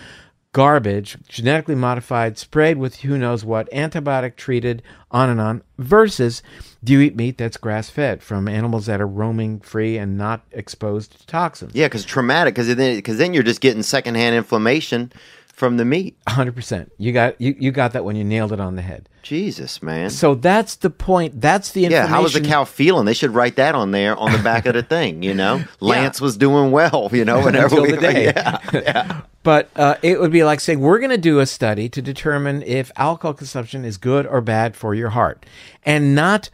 garbage, 0.55 1.19
genetically 1.29 1.75
modified, 1.75 2.39
sprayed 2.39 2.79
with 2.79 3.01
who 3.01 3.19
knows 3.19 3.45
what, 3.45 3.69
antibiotic 3.73 4.37
treated, 4.37 4.83
on 5.11 5.29
and 5.29 5.41
on, 5.41 5.63
versus 5.79 6.45
do 6.83 6.93
you 6.93 7.01
eat 7.01 7.17
meat 7.17 7.37
that's 7.37 7.57
grass 7.57 7.91
fed 7.91 8.23
from 8.23 8.47
animals 8.47 8.87
that 8.87 9.01
are 9.01 9.07
roaming 9.07 9.59
free 9.59 9.99
and 9.99 10.17
not 10.17 10.43
exposed 10.53 11.19
to 11.19 11.27
toxins? 11.27 11.75
Yeah, 11.75 11.87
because 11.87 12.05
traumatic. 12.05 12.55
Because 12.55 12.75
then, 12.75 12.97
because 12.97 13.19
then 13.19 13.35
you're 13.35 13.43
just 13.43 13.61
getting 13.61 13.83
secondhand 13.83 14.37
inflammation 14.37 15.13
from 15.55 15.77
the 15.77 15.85
meat. 15.85 16.17
100%. 16.27 16.91
You 16.99 17.13
got 17.13 17.41
you, 17.41 17.55
you 17.59 17.71
got 17.71 17.93
that 17.93 18.05
when 18.05 18.17
you 18.17 18.25
nailed 18.25 18.53
it 18.53 18.61
on 18.61 18.75
the 18.75 18.83
head. 18.83 19.09
Jesus, 19.23 19.83
man. 19.83 20.11
So 20.11 20.35
that's 20.35 20.77
the 20.77 20.91
point. 20.91 21.41
That's 21.41 21.73
the 21.73 21.83
yeah, 21.83 21.87
information. 21.87 22.09
how 22.11 22.23
was 22.23 22.33
the 22.35 22.41
cow 22.41 22.65
feeling? 22.65 23.07
They 23.07 23.15
should 23.15 23.31
write 23.31 23.57
that 23.57 23.75
on 23.75 23.93
there 23.93 24.17
on 24.17 24.33
the 24.33 24.39
back 24.39 24.67
of 24.67 24.75
the 24.75 24.83
thing. 24.83 25.23
You 25.23 25.33
know, 25.33 25.65
Lance 25.81 26.21
was 26.21 26.37
doing 26.37 26.73
well. 26.73 27.09
You 27.13 27.25
know, 27.25 27.41
whenever 27.45 27.81
we, 27.81 27.93
the 27.93 27.97
day. 27.97 28.25
Yeah, 28.73 29.23
But 29.43 29.71
uh, 29.77 29.97
it 30.03 30.21
would 30.21 30.33
be 30.33 30.43
like 30.45 30.61
saying 30.61 30.81
we're 30.81 30.99
going 30.99 31.11
to 31.11 31.19
do 31.19 31.39
a 31.39 31.47
study 31.47 31.89
to 31.89 32.03
determine 32.03 32.63
if 32.63 32.91
alcohol 32.97 33.35
consumption 33.35 33.85
is 33.85 33.97
good 33.97 34.27
or 34.27 34.41
bad 34.41 34.75
for 34.77 34.95
your 34.95 35.11
heart, 35.11 35.47
and 35.85 36.15
not 36.15 36.51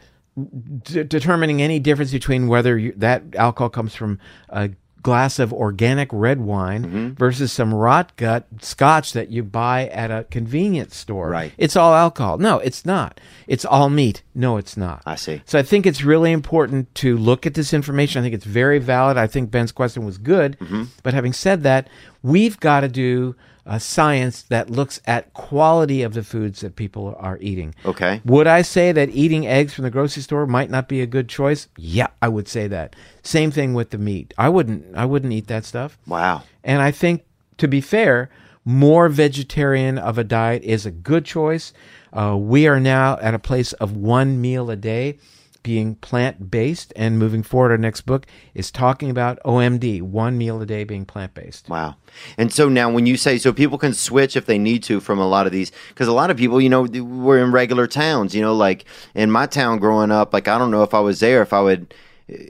d- 0.82 1.04
determining 1.04 1.62
any 1.62 1.78
difference 1.78 2.12
between 2.12 2.48
whether 2.48 2.76
you, 2.76 2.92
that 2.96 3.22
alcohol 3.34 3.70
comes 3.70 3.94
from 3.94 4.18
a 4.50 4.70
glass 5.02 5.38
of 5.38 5.52
organic 5.52 6.08
red 6.12 6.40
wine 6.40 6.84
Mm-hmm. 6.84 7.08
versus 7.14 7.52
some 7.52 7.72
rot 7.74 8.14
gut 8.16 8.46
scotch 8.60 9.12
that 9.12 9.30
you 9.30 9.42
buy 9.42 9.88
at 9.88 10.10
a 10.10 10.24
convenience 10.30 10.96
store. 10.96 11.28
Right. 11.30 11.52
It's 11.58 11.76
all 11.76 11.94
alcohol. 11.94 12.38
No, 12.38 12.58
it's 12.58 12.84
not. 12.84 13.20
It's 13.46 13.64
all 13.64 13.90
meat. 13.90 14.22
No, 14.34 14.56
it's 14.56 14.76
not. 14.76 15.02
I 15.06 15.16
see. 15.16 15.42
So 15.46 15.58
I 15.58 15.62
think 15.62 15.86
it's 15.86 16.02
really 16.02 16.32
important 16.32 16.94
to 16.96 17.16
look 17.16 17.46
at 17.46 17.54
this 17.54 17.72
information. 17.72 18.20
I 18.20 18.22
think 18.22 18.34
it's 18.34 18.44
very 18.44 18.78
valid. 18.78 19.16
I 19.16 19.26
think 19.26 19.50
Ben's 19.50 19.72
question 19.72 20.04
was 20.04 20.18
good. 20.18 20.58
Mm-hmm. 20.58 20.84
But 21.02 21.14
having 21.14 21.32
said 21.32 21.62
that, 21.64 21.88
we've 22.22 22.58
got 22.60 22.80
to 22.80 22.88
do 22.88 23.34
uh, 23.66 23.78
science 23.78 24.42
that 24.42 24.70
looks 24.70 25.00
at 25.06 25.32
quality 25.34 26.02
of 26.02 26.14
the 26.14 26.22
foods 26.22 26.60
that 26.60 26.76
people 26.76 27.14
are 27.18 27.38
eating. 27.40 27.74
Okay. 27.84 28.20
Would 28.24 28.46
I 28.46 28.62
say 28.62 28.92
that 28.92 29.10
eating 29.10 29.46
eggs 29.46 29.74
from 29.74 29.84
the 29.84 29.90
grocery 29.90 30.22
store 30.22 30.46
might 30.46 30.70
not 30.70 30.88
be 30.88 31.00
a 31.00 31.06
good 31.06 31.28
choice? 31.28 31.68
Yeah, 31.76 32.08
I 32.20 32.28
would 32.28 32.48
say 32.48 32.66
that. 32.68 32.96
Same 33.22 33.50
thing 33.50 33.74
with 33.74 33.90
the 33.90 33.98
meat. 33.98 34.34
I 34.38 34.48
wouldn't. 34.48 34.96
I 34.96 35.04
wouldn't 35.04 35.32
eat 35.32 35.46
that 35.48 35.64
stuff. 35.64 35.98
Wow. 36.06 36.42
And 36.64 36.82
I 36.82 36.90
think, 36.90 37.24
to 37.58 37.68
be 37.68 37.80
fair, 37.80 38.30
more 38.64 39.08
vegetarian 39.08 39.98
of 39.98 40.18
a 40.18 40.24
diet 40.24 40.62
is 40.62 40.86
a 40.86 40.90
good 40.90 41.24
choice. 41.24 41.72
Uh, 42.12 42.36
we 42.36 42.66
are 42.66 42.80
now 42.80 43.18
at 43.20 43.34
a 43.34 43.38
place 43.38 43.72
of 43.74 43.96
one 43.96 44.40
meal 44.40 44.70
a 44.70 44.76
day 44.76 45.18
being 45.62 45.94
plant 45.96 46.50
based. 46.50 46.92
And 46.96 47.18
moving 47.18 47.42
forward, 47.42 47.70
our 47.70 47.78
next 47.78 48.02
book 48.02 48.26
is 48.54 48.70
talking 48.70 49.10
about 49.10 49.38
OMD, 49.44 50.02
one 50.02 50.38
meal 50.38 50.60
a 50.60 50.66
day 50.66 50.84
being 50.84 51.04
plant 51.04 51.34
based. 51.34 51.68
Wow. 51.68 51.96
And 52.36 52.52
so 52.52 52.68
now, 52.68 52.90
when 52.90 53.06
you 53.06 53.16
say 53.16 53.38
so, 53.38 53.52
people 53.52 53.78
can 53.78 53.94
switch 53.94 54.36
if 54.36 54.46
they 54.46 54.58
need 54.58 54.82
to 54.84 55.00
from 55.00 55.18
a 55.18 55.28
lot 55.28 55.46
of 55.46 55.52
these, 55.52 55.72
because 55.88 56.08
a 56.08 56.12
lot 56.12 56.30
of 56.30 56.36
people, 56.36 56.60
you 56.60 56.68
know, 56.68 56.82
we're 56.82 57.42
in 57.42 57.52
regular 57.52 57.86
towns. 57.86 58.34
You 58.34 58.42
know, 58.42 58.54
like 58.54 58.84
in 59.14 59.30
my 59.30 59.46
town 59.46 59.78
growing 59.78 60.10
up, 60.10 60.32
like 60.32 60.48
I 60.48 60.58
don't 60.58 60.70
know 60.70 60.82
if 60.82 60.94
I 60.94 61.00
was 61.00 61.20
there, 61.20 61.42
if 61.42 61.52
I 61.52 61.60
would. 61.60 61.94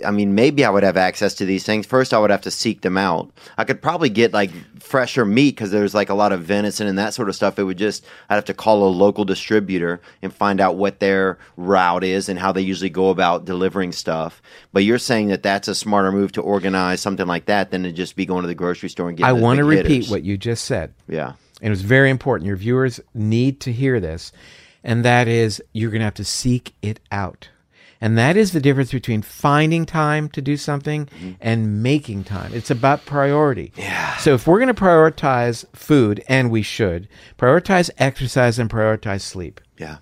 I 0.05 0.11
mean, 0.11 0.35
maybe 0.35 0.64
I 0.64 0.70
would 0.70 0.83
have 0.83 0.97
access 0.97 1.35
to 1.35 1.45
these 1.45 1.64
things. 1.64 1.87
First, 1.87 2.12
I 2.12 2.18
would 2.18 2.31
have 2.31 2.43
to 2.43 2.51
seek 2.51 2.81
them 2.83 2.99
out. 2.99 3.31
I 3.57 3.64
could 3.64 3.81
probably 3.81 4.09
get 4.11 4.33
like 4.33 4.51
fresher 4.81 5.24
meat 5.24 5.53
because 5.53 5.70
there's 5.70 5.95
like 5.95 6.09
a 6.09 6.14
lot 6.14 6.33
of 6.33 6.43
venison 6.43 6.87
and 6.87 6.99
that 6.99 7.14
sort 7.14 7.28
of 7.28 7.37
stuff. 7.37 7.59
It 7.59 7.64
would 7.64 7.78
just, 7.78 8.05
I'd 8.28 8.35
have 8.35 8.45
to 8.47 8.55
call 8.55 8.87
a 8.87 8.91
local 8.91 9.24
distributor 9.24 10.01
and 10.22 10.35
find 10.35 10.61
out 10.61 10.76
what 10.76 11.01
their 11.01 11.39
route 11.57 12.05
is 12.05 12.28
and 12.28 12.39
how 12.39 12.53
they 12.53 12.61
usually 12.61 12.91
go 12.91 13.11
about 13.11 13.45
delivering 13.45 13.93
stuff. 13.93 14.43
But 14.72 14.85
you're 14.85 14.99
saying 14.99 15.28
that 15.28 15.43
that's 15.43 15.68
a 15.68 15.74
smarter 15.74 16.12
move 16.12 16.33
to 16.33 16.43
organize 16.43 17.01
something 17.01 17.26
like 17.26 17.47
that 17.47 17.70
than 17.70 17.83
to 17.85 17.93
just 17.93 18.16
be 18.16 18.26
going 18.26 18.43
to 18.43 18.49
the 18.49 18.55
grocery 18.55 18.89
store 18.89 19.09
and 19.09 19.16
getting 19.16 19.28
I 19.28 19.41
want 19.41 19.59
to 19.59 19.64
repeat 19.64 19.87
hitters. 19.87 20.11
what 20.11 20.22
you 20.22 20.37
just 20.37 20.64
said. 20.64 20.93
Yeah. 21.09 21.35
and 21.61 21.66
it 21.66 21.70
was 21.70 21.83
very 21.83 22.11
important. 22.11 22.47
Your 22.47 22.57
viewers 22.57 23.01
need 23.14 23.61
to 23.61 23.72
hear 23.72 24.01
this, 24.01 24.33
and 24.83 25.05
that 25.05 25.28
is 25.28 25.62
you're 25.72 25.91
going 25.91 26.01
to 26.01 26.05
have 26.05 26.14
to 26.14 26.24
seek 26.24 26.74
it 26.83 27.01
out. 27.12 27.49
And 28.01 28.16
that 28.16 28.36
is 28.36 28.53
the 28.53 28.61
difference 28.61 28.92
between 28.92 29.20
finding 29.22 29.84
time 29.84 30.28
to 30.30 30.40
do 30.40 30.57
something 30.57 31.07
mm-hmm. 31.07 31.32
and 31.40 31.82
making 31.82 32.24
time. 32.24 32.53
It's 32.55 32.70
about 32.70 33.05
priority. 33.05 33.72
Yeah. 33.76 34.16
So 34.16 34.34
if 34.34 34.46
we're 34.46 34.59
going 34.59 34.74
to 34.74 34.82
prioritize 34.82 35.64
food, 35.76 36.24
and 36.26 36.51
we 36.51 36.62
should, 36.62 37.09
prioritize 37.38 37.90
exercise 37.98 38.59
and 38.59 38.70
prioritize 38.70 39.20
sleep. 39.20 39.61
Yeah. 39.76 39.98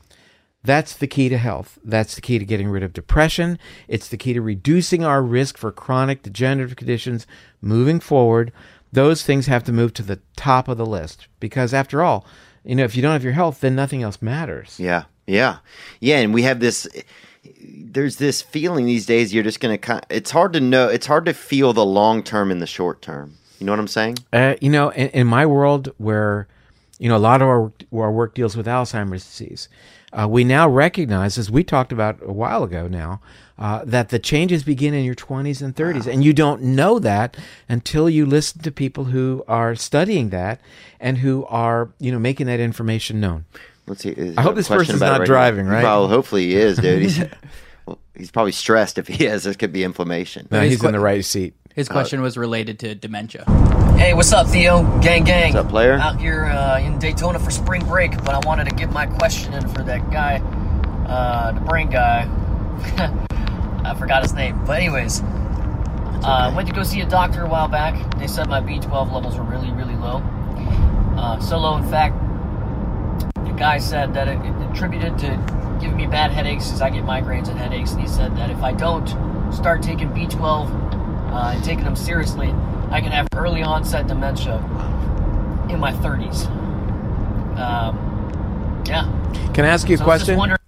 That's 0.62 0.96
the 0.96 1.07
key 1.07 1.28
to 1.28 1.38
health. 1.38 1.78
That's 1.84 2.14
the 2.14 2.20
key 2.20 2.38
to 2.38 2.44
getting 2.44 2.68
rid 2.68 2.82
of 2.82 2.92
depression. 2.92 3.59
It's 3.86 4.09
the 4.09 4.16
key 4.16 4.32
to 4.32 4.40
reducing 4.42 5.05
our 5.05 5.22
risk 5.22 5.57
for 5.57 5.72
chronic 5.72 6.22
degenerative 6.22 6.76
conditions 6.76 7.26
moving 7.61 8.01
forward. 8.01 8.53
Those 8.92 9.22
things 9.22 9.46
have 9.46 9.64
to 9.64 9.72
move 9.72 9.92
to 9.94 10.03
the 10.03 10.20
top 10.36 10.68
of 10.68 10.76
the 10.76 10.86
list 10.86 11.28
because, 11.40 11.74
after 11.74 12.03
all, 12.03 12.26
you 12.64 12.74
know, 12.74 12.84
if 12.84 12.96
you 12.96 13.03
don't 13.03 13.12
have 13.12 13.24
your 13.24 13.32
health, 13.32 13.61
then 13.61 13.76
nothing 13.76 14.03
else 14.03 14.20
matters. 14.20 14.78
Yeah. 14.78 15.05
Yeah. 15.26 15.59
Yeah. 16.01 16.18
And 16.18 16.34
we 16.34 16.42
have 16.42 16.61
this, 16.61 16.86
there's 17.69 18.16
this 18.16 18.43
feeling 18.43 18.87
these 18.87 19.07
days 19.07 19.33
you're 19.33 19.45
just 19.45 19.61
going 19.61 19.79
to, 19.79 20.03
it's 20.11 20.31
hard 20.31 20.53
to 20.55 20.61
know, 20.61 20.89
it's 20.89 21.07
hard 21.07 21.27
to 21.27 21.35
feel 21.35 21.73
the 21.73 21.85
long 21.85 22.23
term 22.23 22.51
and 22.51 22.61
the 22.62 22.66
short 22.66 23.03
term. 23.03 23.35
You 23.59 23.66
know 23.66 23.73
what 23.73 23.81
I'm 23.81 23.89
saying? 23.89 24.19
Uh, 24.33 24.55
you 24.61 24.71
know, 24.71 24.91
in, 24.91 25.09
in 25.09 25.27
my 25.27 25.45
world 25.45 25.93
where, 25.99 26.47
you 26.99 27.09
know, 27.09 27.16
a 27.16 27.19
lot 27.19 27.43
of 27.43 27.49
our, 27.49 27.73
our 27.93 28.12
work 28.12 28.35
deals 28.35 28.57
with 28.57 28.66
Alzheimer's 28.66 29.25
disease, 29.25 29.69
uh, 30.12 30.27
we 30.29 30.45
now 30.45 30.69
recognize, 30.69 31.37
as 31.37 31.51
we 31.51 31.62
talked 31.62 31.93
about 31.93 32.19
a 32.23 32.33
while 32.33 32.62
ago 32.62 32.89
now, 32.89 33.21
uh, 33.59 33.85
that 33.85 34.09
the 34.09 34.19
changes 34.19 34.62
begin 34.62 34.95
in 34.95 35.05
your 35.05 35.14
20s 35.14 35.61
and 35.61 35.75
30s. 35.75 36.07
And 36.07 36.25
you 36.25 36.33
don't 36.33 36.62
know 36.62 36.99
that 37.01 37.37
until 37.69 38.09
you 38.09 38.25
listen 38.25 38.62
to 38.62 38.71
people 38.71 39.05
who 39.05 39.45
are 39.49 39.75
studying 39.75 40.31
that 40.31 40.61
and 41.01 41.19
who 41.19 41.45
are, 41.47 41.91
you 41.99 42.12
know, 42.12 42.19
making 42.19 42.47
that 42.47 42.61
information 42.61 43.21
known. 43.21 43.45
Let's 43.89 44.03
see. 44.03 44.11
is 44.11 44.36
I 44.36 44.43
hope 44.43 44.55
this 44.55 44.66
question 44.66 44.95
person's 44.95 45.01
not 45.01 45.20
right 45.20 45.26
driving, 45.26 45.66
now? 45.66 45.72
right? 45.72 45.82
Well, 45.82 46.09
hopefully 46.09 46.47
he 46.47 46.57
is, 46.57 46.78
dude. 46.78 47.03
He's, 47.03 47.18
well, 47.86 47.99
he's 48.14 48.30
probably 48.30 48.53
stressed 48.53 48.99
if 48.99 49.09
he 49.09 49.26
is. 49.26 49.45
This 49.45 49.57
could 49.57 49.72
be 49.72 49.84
inflammation. 49.84 50.49
No, 50.51 50.61
he's 50.61 50.82
in 50.82 50.93
the 50.93 51.01
right 51.01 51.24
seat. 51.24 51.55
His 51.74 51.89
question 51.89 52.22
was 52.22 52.36
related 52.36 52.80
to 52.80 52.95
dementia. 52.97 53.45
Hey, 53.97 54.12
what's 54.12 54.32
up, 54.32 54.49
Theo? 54.49 54.82
Gang, 55.01 55.22
gang. 55.22 55.55
What's 55.55 55.66
up, 55.66 55.70
player? 55.70 55.95
Out 55.95 56.20
here 56.20 56.47
uh, 56.47 56.80
in 56.80 56.99
Daytona 56.99 57.39
for 57.39 57.53
spring 57.53 57.84
break, 57.84 58.16
but 58.24 58.30
I 58.30 58.41
wanted 58.47 58.68
to 58.68 58.74
get 58.74 58.91
my 58.91 59.07
question 59.07 59.55
in 59.55 59.68
for 59.68 59.84
that 59.84 60.11
guy, 60.11 60.39
uh, 61.09 61.53
the 61.53 61.61
brain 61.61 61.89
guy. 61.89 62.28
I 63.84 63.95
forgot 63.97 64.22
his 64.22 64.34
name. 64.34 64.64
But 64.64 64.78
anyways, 64.78 65.22
uh, 65.22 66.53
went 66.55 66.68
to 66.68 66.74
go 66.74 66.82
see 66.82 67.01
a 67.01 67.07
doctor 67.07 67.43
a 67.45 67.49
while 67.49 67.68
back. 67.68 68.18
They 68.18 68.26
said 68.26 68.49
my 68.49 68.61
B12 68.61 69.12
levels 69.12 69.36
were 69.36 69.45
really, 69.45 69.70
really 69.70 69.95
low. 69.95 70.16
Uh, 71.16 71.39
so 71.41 71.59
low, 71.59 71.76
in 71.76 71.89
fact, 71.89 72.16
the 73.45 73.53
guy 73.57 73.79
said 73.79 74.14
that 74.14 74.29
it, 74.29 74.39
it 74.41 74.71
attributed 74.71 75.19
to 75.19 75.77
giving 75.81 75.97
me 75.97 76.07
bad 76.07 76.31
headaches 76.31 76.66
because 76.66 76.81
I 76.83 76.91
get 76.91 77.05
migraines 77.05 77.49
and 77.49 77.59
headaches. 77.59 77.93
And 77.93 78.01
he 78.01 78.09
said 78.09 78.37
that 78.37 78.51
if 78.51 78.62
I 78.62 78.73
don't 78.73 79.07
start 79.53 79.83
taking 79.83 80.09
B12 80.11 81.33
uh, 81.33 81.53
and 81.55 81.64
taking 81.64 81.85
them 81.85 81.97
seriously, 81.97 82.49
I 82.91 83.01
can 83.01 83.12
have 83.12 83.29
early 83.37 83.62
onset 83.62 84.07
dementia 84.07 84.57
in 85.71 85.79
my 85.79 85.93
30s. 85.93 86.47
Um, 87.59 88.83
yeah. 88.87 89.05
Can 89.53 89.64
I 89.64 89.69
ask 89.69 89.89
you 89.89 89.97
a 89.97 89.99
So 89.99 90.05
I 90.05 90.07
was 90.09 90.21
just 90.21 90.27
question? 90.27 90.37
wondering- 90.39 90.59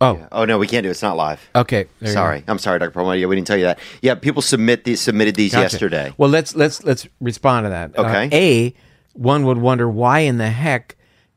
Oh, 0.00 0.26
Oh 0.32 0.44
no, 0.44 0.58
we 0.58 0.66
can't 0.66 0.82
do 0.82 0.88
it. 0.88 0.90
It's 0.90 1.02
not 1.02 1.16
live. 1.16 1.40
okay. 1.54 1.86
there 2.00 2.08
go. 2.08 2.12
Sorry, 2.14 2.42
I'm 2.48 2.58
sorry, 2.58 2.80
Dr. 2.80 2.90
Perlmutter. 2.90 3.18
Yeah, 3.20 3.26
we 3.26 3.36
didn't 3.36 3.46
tell 3.46 3.56
you 3.56 3.64
that. 3.66 3.78
Yeah, 4.00 4.16
people 4.16 4.42
submit 4.42 4.82
these 4.82 5.00
submitted 5.00 5.36
these 5.36 5.52
Gotcha. 5.52 5.62
yesterday. 5.62 6.12
Well, 6.18 6.28
let's 6.28 6.56
let's 6.56 6.82
let's 6.82 7.06
respond 7.20 7.66
to 7.66 7.70
that. 7.70 7.96
Uh, 7.96 8.02
Okay. 8.02 8.28
a, 8.32 8.74
one 9.12 9.44
would 9.46 9.58
wonder 9.58 9.88
why 9.88 10.20
in 10.20 10.38
the 10.38 10.50
heck 10.50 10.96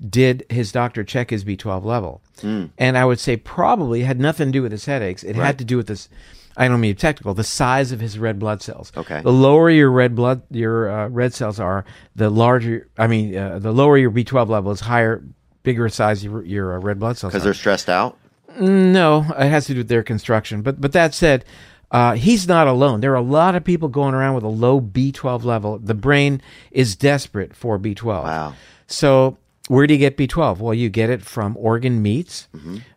did 0.09 0.45
his 0.49 0.71
doctor 0.71 1.03
check 1.03 1.29
his 1.29 1.43
B12 1.45 1.83
level? 1.85 2.21
Hmm. 2.41 2.65
And 2.77 2.97
I 2.97 3.05
would 3.05 3.19
say 3.19 3.37
probably 3.37 4.03
had 4.03 4.19
nothing 4.19 4.47
to 4.47 4.51
do 4.51 4.61
with 4.61 4.71
his 4.71 4.85
headaches. 4.85 5.23
It 5.23 5.35
Right. 5.37 5.45
had 5.45 5.57
to 5.59 5.65
do 5.65 5.77
with 5.77 5.87
this. 5.87 6.09
I 6.57 6.67
don't 6.69 6.79
mean 6.79 6.95
technical. 6.95 7.33
The 7.33 7.43
size 7.43 7.91
of 7.91 7.99
his 7.99 8.17
red 8.17 8.39
blood 8.39 8.61
cells. 8.61 8.91
Okay. 8.95 9.21
The 9.21 9.31
lower 9.33 9.69
your 9.69 9.91
red 9.91 10.15
blood 10.15 10.41
your 10.51 10.89
uh, 10.89 11.07
red 11.09 11.33
cells 11.33 11.59
are, 11.59 11.83
the 12.15 12.29
larger. 12.29 12.87
I 12.97 13.07
mean, 13.07 13.35
uh, 13.35 13.59
the 13.59 13.71
lower 13.73 13.97
your 13.97 14.11
B12 14.11 14.47
level 14.49 14.71
is, 14.71 14.79
higher, 14.81 15.21
bigger 15.63 15.89
size 15.89 16.23
your 16.23 16.43
your 16.45 16.75
uh, 16.75 16.79
red 16.79 16.99
blood 16.99 17.17
cells. 17.17 17.33
Because 17.33 17.43
they're 17.43 17.53
stressed 17.53 17.89
out. 17.89 18.17
No, 18.57 19.25
it 19.37 19.49
has 19.49 19.65
to 19.67 19.73
do 19.73 19.79
with 19.79 19.89
their 19.89 20.03
construction. 20.03 20.61
But 20.61 20.79
but 20.79 20.93
that 20.93 21.13
said, 21.13 21.43
uh, 21.91 22.13
he's 22.13 22.47
not 22.47 22.67
alone. 22.67 23.01
There 23.01 23.11
are 23.11 23.15
a 23.15 23.21
lot 23.21 23.55
of 23.55 23.63
people 23.65 23.89
going 23.89 24.13
around 24.13 24.35
with 24.35 24.43
a 24.45 24.49
low 24.49 24.79
B12 24.79 25.43
level. 25.43 25.77
The 25.77 25.93
brain 25.93 26.41
is 26.71 26.95
desperate 26.95 27.53
for 27.53 27.77
B12. 27.77 28.23
Wow. 28.23 28.53
So 28.87 29.37
where 29.68 29.88
do 29.88 29.93
you 29.93 29.99
get 29.99 30.18
B12? 30.18 30.59
Well, 30.59 30.74
you 30.74 30.89
get 30.89 31.09
it 31.09 31.22
from 31.22 31.57
organ 31.57 32.01
meats. 32.01 32.47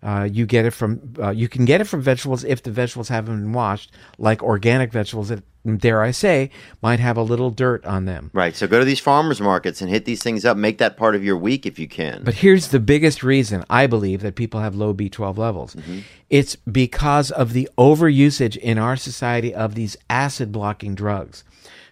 Uh, 0.02 0.28
you 0.30 0.46
get 0.46 0.66
it 0.66 0.72
from 0.72 1.14
uh, 1.18 1.30
you 1.30 1.48
can 1.48 1.64
get 1.64 1.80
it 1.80 1.84
from 1.84 2.02
vegetables 2.02 2.44
if 2.44 2.62
the 2.62 2.70
vegetables 2.70 3.08
haven't 3.08 3.40
been 3.40 3.52
washed, 3.52 3.92
like 4.18 4.42
organic 4.42 4.92
vegetables 4.92 5.28
that 5.30 5.42
dare 5.76 6.02
I 6.02 6.12
say 6.12 6.50
might 6.80 7.00
have 7.00 7.16
a 7.16 7.22
little 7.22 7.50
dirt 7.50 7.84
on 7.84 8.04
them. 8.06 8.30
Right. 8.32 8.56
So 8.56 8.66
go 8.66 8.78
to 8.78 8.84
these 8.84 9.00
farmers 9.00 9.40
markets 9.40 9.80
and 9.82 9.90
hit 9.90 10.04
these 10.04 10.22
things 10.22 10.44
up. 10.44 10.56
Make 10.56 10.78
that 10.78 10.96
part 10.96 11.14
of 11.14 11.24
your 11.24 11.36
week 11.36 11.66
if 11.66 11.78
you 11.78 11.88
can. 11.88 12.22
But 12.24 12.34
here's 12.34 12.68
the 12.68 12.80
biggest 12.80 13.22
reason 13.22 13.64
I 13.68 13.86
believe 13.86 14.22
that 14.22 14.34
people 14.34 14.60
have 14.60 14.74
low 14.74 14.94
B12 14.94 15.36
levels. 15.36 15.76
It's 16.30 16.56
because 16.56 17.30
of 17.30 17.52
the 17.52 17.68
overusage 17.76 18.56
in 18.56 18.78
our 18.78 18.96
society 18.96 19.54
of 19.54 19.74
these 19.74 19.96
acid 20.08 20.52
blocking 20.52 20.94
drugs. 20.94 21.44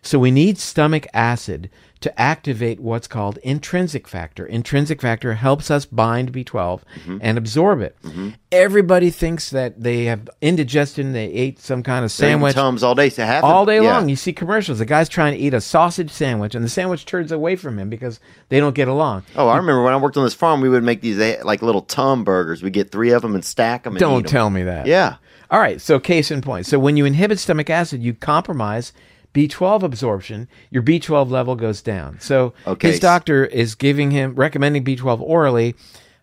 So 0.03 0.19
we 0.19 0.31
need 0.31 0.59
stomach 0.59 1.07
acid 1.13 1.69
to 2.01 2.21
activate 2.21 2.79
what's 2.81 3.09
called 3.09 3.39
intrinsic 3.39 4.07
factor. 4.07 4.45
Intrinsic 4.45 5.01
factor 5.01 5.35
helps 5.35 5.71
us 5.71 5.87
bind 5.87 6.33
B12 6.33 6.45
mm-hmm. 6.45 7.19
and 7.21 7.39
absorb 7.39 7.81
it. 7.81 7.97
Mm-hmm. 8.03 8.31
Everybody 8.53 9.11
thinks 9.11 9.51
that 9.51 9.83
they 9.83 10.05
have 10.05 10.29
indigestion, 10.41 11.13
they 11.13 11.27
ate 11.27 11.59
some 11.59 11.83
kind 11.83 12.05
of 12.05 12.13
sandwich 12.13 12.55
Tums 12.55 12.83
all 12.83 12.95
day. 12.95 13.09
So 13.09 13.25
all 13.43 13.65
day 13.65 13.77
yeah. 13.77 13.95
long. 13.95 14.09
You 14.09 14.17
see 14.17 14.33
commercials. 14.33 14.79
The 14.79 14.85
guy's 14.85 15.09
trying 15.09 15.35
to 15.35 15.39
eat 15.39 15.55
a 15.55 15.61
sausage 15.61 16.11
sandwich, 16.11 16.55
and 16.55 16.65
the 16.65 16.69
sandwich 16.69 17.07
turns 17.07 17.33
away 17.33 17.57
from 17.57 17.79
him 17.79 17.89
because 17.89 18.21
they 18.51 18.61
don't 18.61 18.75
get 18.75 18.89
along. 18.89 19.25
Oh, 19.35 19.49
I 19.49 19.57
remember 19.57 19.83
when 19.83 19.95
I 19.95 19.97
worked 19.97 20.17
on 20.17 20.25
this 20.25 20.35
farm, 20.35 20.61
we 20.61 20.69
would 20.69 20.85
make 20.85 21.01
these 21.01 21.19
eh, 21.19 21.41
like 21.45 21.63
little 21.63 21.83
Tum 21.83 22.25
burgers. 22.25 22.63
We 22.63 22.71
get 22.71 22.91
three 22.91 23.11
of 23.11 23.23
them 23.23 23.35
and 23.35 23.45
stack 23.45 23.85
them. 23.85 23.95
And 23.95 24.01
Don't 24.01 24.29
tell 24.29 24.51
me 24.51 24.63
that. 24.65 24.87
Yeah. 24.87 25.17
All 25.51 25.61
right. 25.61 25.81
So 25.81 25.99
case 25.99 26.31
in 26.31 26.43
point. 26.43 26.67
So 26.67 26.79
when 26.79 26.97
you 26.97 27.05
inhibit 27.05 27.39
stomach 27.39 27.71
acid, 27.71 28.03
you 28.03 28.15
compromise 28.15 28.93
B12 29.37 29.83
absorption. 29.83 30.49
Your 30.71 30.83
B12 30.83 31.31
level 31.31 31.57
goes 31.57 31.83
down. 31.83 32.19
So 32.21 32.55
Okay. 32.67 32.93
his 32.93 33.01
doctor 33.01 33.45
is 33.45 33.75
giving 33.75 34.11
him 34.11 34.35
recommending 34.35 34.83
B12 34.85 35.21
orally. 35.21 35.75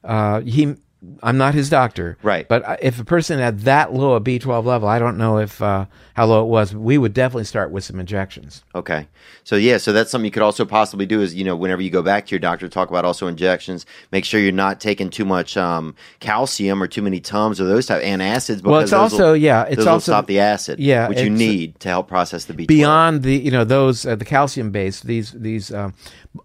Uh, 0.04 0.42
he. 0.42 0.76
I'm 1.22 1.38
not 1.38 1.54
his 1.54 1.70
doctor, 1.70 2.18
Right. 2.24 2.48
But 2.48 2.80
if 2.82 3.00
a 3.00 3.04
person 3.04 3.40
had 3.40 3.62
that 3.62 3.94
low 3.94 4.14
a 4.14 4.22
B12 4.22 4.64
level, 4.64 4.88
I 4.88 5.00
don't 5.00 5.18
know 5.18 5.38
if 5.38 5.62
uh, 5.62 5.86
how 6.14 6.26
low 6.26 6.44
it 6.44 6.48
was. 6.48 6.74
We 6.76 6.98
would 6.98 7.14
definitely 7.14 7.44
start 7.44 7.72
with 7.72 7.84
some 7.84 8.00
injections. 8.00 8.64
Okay. 8.74 9.08
So 9.44 9.56
yeah, 9.58 9.78
so 9.80 9.92
that's 9.92 10.10
something 10.12 10.26
you 10.26 10.32
could 10.32 10.44
also 10.44 10.64
possibly 10.64 11.06
do 11.06 11.22
is, 11.22 11.36
you 11.36 11.44
know, 11.44 11.56
whenever 11.56 11.82
you 11.82 11.90
go 11.90 12.02
back 12.02 12.26
to 12.28 12.32
your 12.32 12.40
doctor, 12.40 12.68
to 12.68 12.70
talk 12.74 12.90
about 12.90 13.04
also 13.04 13.28
injections. 13.28 13.86
Make 14.12 14.24
sure 14.24 14.40
you're 14.40 14.52
not 14.54 14.80
taking 14.80 15.10
too 15.10 15.26
much 15.26 15.58
um, 15.58 15.96
calcium 16.22 16.82
or 16.82 16.88
too 16.88 17.02
many 17.02 17.20
Tums 17.20 17.60
or 17.60 17.66
those 17.66 17.86
type 17.86 18.02
antacids. 18.04 18.58
Because 18.58 18.64
Well, 18.64 18.80
it's 18.82 18.94
also- 18.94 19.30
will, 19.32 19.38
yeah, 19.38 19.64
it's 19.64 19.86
also- 19.86 20.12
stop 20.12 20.28
the 20.28 20.40
acid. 20.40 20.80
yeah, 20.80 21.08
which 21.10 21.20
you 21.20 21.30
need 21.30 21.80
to 21.82 21.90
help 21.90 22.08
process 22.08 22.46
the 22.46 22.54
B12. 22.54 22.68
beyond 22.68 23.24
the 23.24 23.36
you 23.36 23.52
know 23.52 23.64
those 23.66 24.06
uh, 24.06 24.16
the 24.16 24.26
calcium 24.26 24.72
based 24.72 25.06
these 25.06 25.32
these 25.34 25.74
um, 25.74 25.94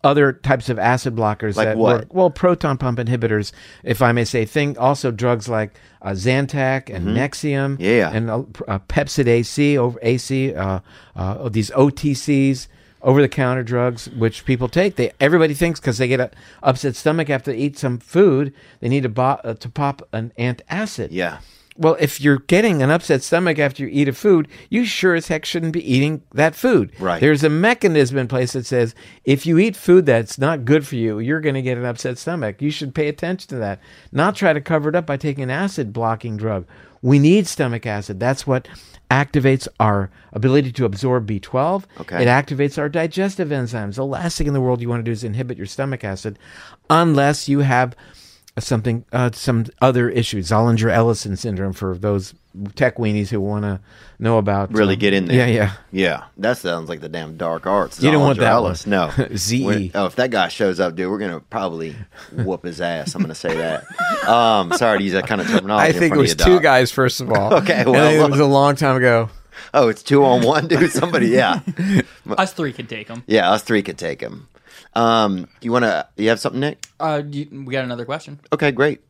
other 0.05 0.33
types 0.33 0.69
of 0.69 0.79
acid 0.79 1.15
blockers 1.15 1.57
Like 1.57 1.69
that 1.69 1.77
what? 1.79 1.97
work 2.01 2.15
well 2.15 2.31
proton 2.31 2.77
pump 2.79 2.99
inhibitors 2.99 3.53
if 3.85 4.03
I 4.03 4.13
may 4.13 4.25
say 4.25 4.45
thing 4.49 4.77
also 4.79 5.11
drugs 5.11 5.49
like 5.49 5.79
uh, 6.03 6.11
Zantac 6.11 6.89
and 6.95 7.09
Nexium 7.09 7.77
Mm-hmm. 7.77 7.83
Yeah. 7.83 8.11
and 8.13 8.31
uh, 8.31 8.39
uh, 8.67 8.79
Pepcid 8.89 9.27
AC 9.29 9.77
over 9.79 9.99
AC 10.03 10.55
uh, 10.55 10.81
uh, 11.17 11.49
these 11.49 11.71
OTCs 11.71 12.69
over 13.03 13.21
the 13.23 13.29
counter 13.29 13.63
drugs 13.63 14.09
which 14.11 14.45
people 14.45 14.69
take 14.69 14.97
they 14.97 15.13
everybody 15.21 15.55
thinks 15.55 15.79
because 15.81 15.99
they 15.99 16.09
get 16.09 16.21
a 16.21 16.31
upset 16.63 16.97
stomach 16.97 17.31
after 17.31 17.53
they 17.53 17.59
eat 17.59 17.79
some 17.79 17.99
food 17.99 18.53
they 18.81 18.89
need 18.89 19.05
to, 19.05 19.09
bo- 19.09 19.41
uh, 19.45 19.55
to 19.55 19.69
pop 19.69 20.03
an 20.13 20.33
antacid 20.39 21.09
Yeah. 21.13 21.39
Well, 21.79 21.97
if 22.01 22.21
you're 22.21 22.41
getting 22.41 22.83
an 22.83 22.91
upset 22.91 23.23
stomach 23.23 23.59
after 23.59 23.85
you 23.85 23.89
eat 23.91 24.09
a 24.09 24.13
food, 24.13 24.49
you 24.69 24.85
sure 24.85 25.15
as 25.15 25.29
heck 25.29 25.45
shouldn't 25.45 25.73
be 25.73 25.93
eating 25.93 26.23
that 26.35 26.57
food. 26.57 26.93
Right. 26.99 27.21
There's 27.21 27.45
a 27.45 27.49
mechanism 27.49 28.19
in 28.19 28.27
place 28.27 28.53
that 28.55 28.67
says 28.67 28.97
if 29.25 29.47
you 29.47 29.59
eat 29.59 29.77
food 29.77 30.05
that's 30.05 30.39
not 30.39 30.65
good 30.65 30.85
for 30.85 30.97
you, 30.97 31.21
you're 31.21 31.41
going 31.41 31.55
to 31.55 31.63
get 31.63 31.79
an 31.79 31.85
upset 31.85 32.19
stomach. 32.19 32.61
You 32.61 32.73
should 32.73 32.97
pay 32.97 33.07
attention 33.07 33.49
to 33.51 33.57
that. 33.59 33.81
Not 34.11 34.35
try 34.35 34.53
to 34.53 34.61
cover 34.61 34.89
it 34.89 34.97
up 34.97 35.07
by 35.07 35.17
taking 35.17 35.45
an 35.45 35.51
acid 35.51 35.93
blocking 35.93 36.37
drug. 36.37 36.67
We 37.01 37.21
need 37.21 37.47
stomach 37.47 37.87
acid. 37.87 38.19
That's 38.19 38.45
what 38.45 38.67
activates 39.09 39.69
our 39.79 40.11
ability 40.33 40.73
to 40.73 40.85
absorb 40.85 41.29
B12. 41.29 41.85
Okay. 42.01 42.25
It 42.25 42.27
activates 42.27 42.77
our 42.77 42.89
digestive 42.89 43.51
enzymes. 43.51 43.95
The 43.95 44.05
last 44.05 44.37
thing 44.37 44.49
in 44.49 44.53
the 44.53 44.61
world 44.61 44.81
you 44.81 44.89
want 44.89 45.01
to 45.01 45.09
do 45.09 45.13
is 45.13 45.23
inhibit 45.23 45.57
your 45.57 45.67
stomach 45.67 46.03
acid 46.03 46.41
unless 46.91 47.49
you 47.49 47.61
have 47.61 47.95
something 48.61 49.05
uh, 49.13 49.31
some 49.33 49.67
other 49.81 50.09
issue 50.09 50.41
Zollinger 50.41 50.91
Ellison 50.91 51.37
syndrome 51.37 51.73
for 51.73 51.97
those 51.97 52.35
tech 52.75 52.97
weenies 52.97 53.29
who 53.29 53.41
want 53.41 53.65
to 53.65 53.81
know 54.19 54.39
about 54.39 54.73
Really 54.73 54.95
um, 54.95 54.99
get 55.01 55.13
in 55.15 55.27
there. 55.27 55.37
yeah 55.37 55.47
yeah 55.47 55.73
Yeah. 55.93 56.25
That 56.39 56.59
sounds 56.59 56.89
like 56.89 57.01
the 57.01 57.09
damn 57.09 57.37
dark 57.37 57.67
arts. 57.67 58.03
You 58.03 58.11
don't 58.11 58.21
want 58.23 58.39
Zollinger 58.39 58.41
that 58.43 58.53
Ellis. 58.53 58.87
No. 58.87 59.11
ZE. 59.37 59.93
Oh, 59.95 60.07
if 60.07 60.17
that 60.17 60.31
guy 60.31 60.49
shows 60.49 60.81
up, 60.81 60.95
dude, 60.97 61.11
we're 61.11 61.19
gonna 61.19 61.41
probably 61.41 61.95
whoop 62.33 62.65
his 62.65 62.81
ass. 62.81 63.15
I'm 63.15 63.23
gonna 63.23 63.35
say 63.35 63.55
that. 63.57 64.29
Um, 64.29 64.73
sorry 64.73 64.99
to 64.99 65.05
use 65.05 65.13
that 65.13 65.27
kind 65.27 65.41
of 65.41 65.47
terminology. 65.47 65.89
I 65.89 65.93
think 65.99 66.15
it 66.15 66.19
was 66.19 66.35
two 66.35 66.55
Doc. 66.55 66.63
guys 66.63 66.91
first 66.91 67.21
of 67.21 67.31
all 67.33 67.55
Okay, 67.63 67.85
well, 67.87 68.25
it 68.27 68.31
was 68.31 68.41
a 68.41 68.47
long 68.47 68.75
time 68.77 68.97
ago 68.97 69.31
Oh, 69.75 69.89
it's 69.89 70.03
two 70.03 70.25
on 70.25 70.43
one, 70.43 70.69
dude. 70.69 70.91
Somebody, 70.91 71.29
yeah, 71.29 71.61
Us 72.39 72.53
three 72.53 72.73
could 72.73 72.89
take 72.89 73.09
him 73.09 73.23
yeah. 73.27 73.51
Us 73.51 73.63
three 73.63 73.83
could 73.83 73.99
take 73.99 74.21
him. 74.21 74.49
Um, 74.95 75.49
you 75.61 75.73
wanna? 75.73 76.09
You 76.17 76.29
have 76.31 76.41
something, 76.41 76.61
Nick? 76.61 76.87
Uh, 76.99 77.23
you, 77.29 77.65
we 77.65 77.73
got 77.73 77.85
another 77.85 78.05
question. 78.05 78.41
Okay, 78.53 78.73
great. 78.73 79.01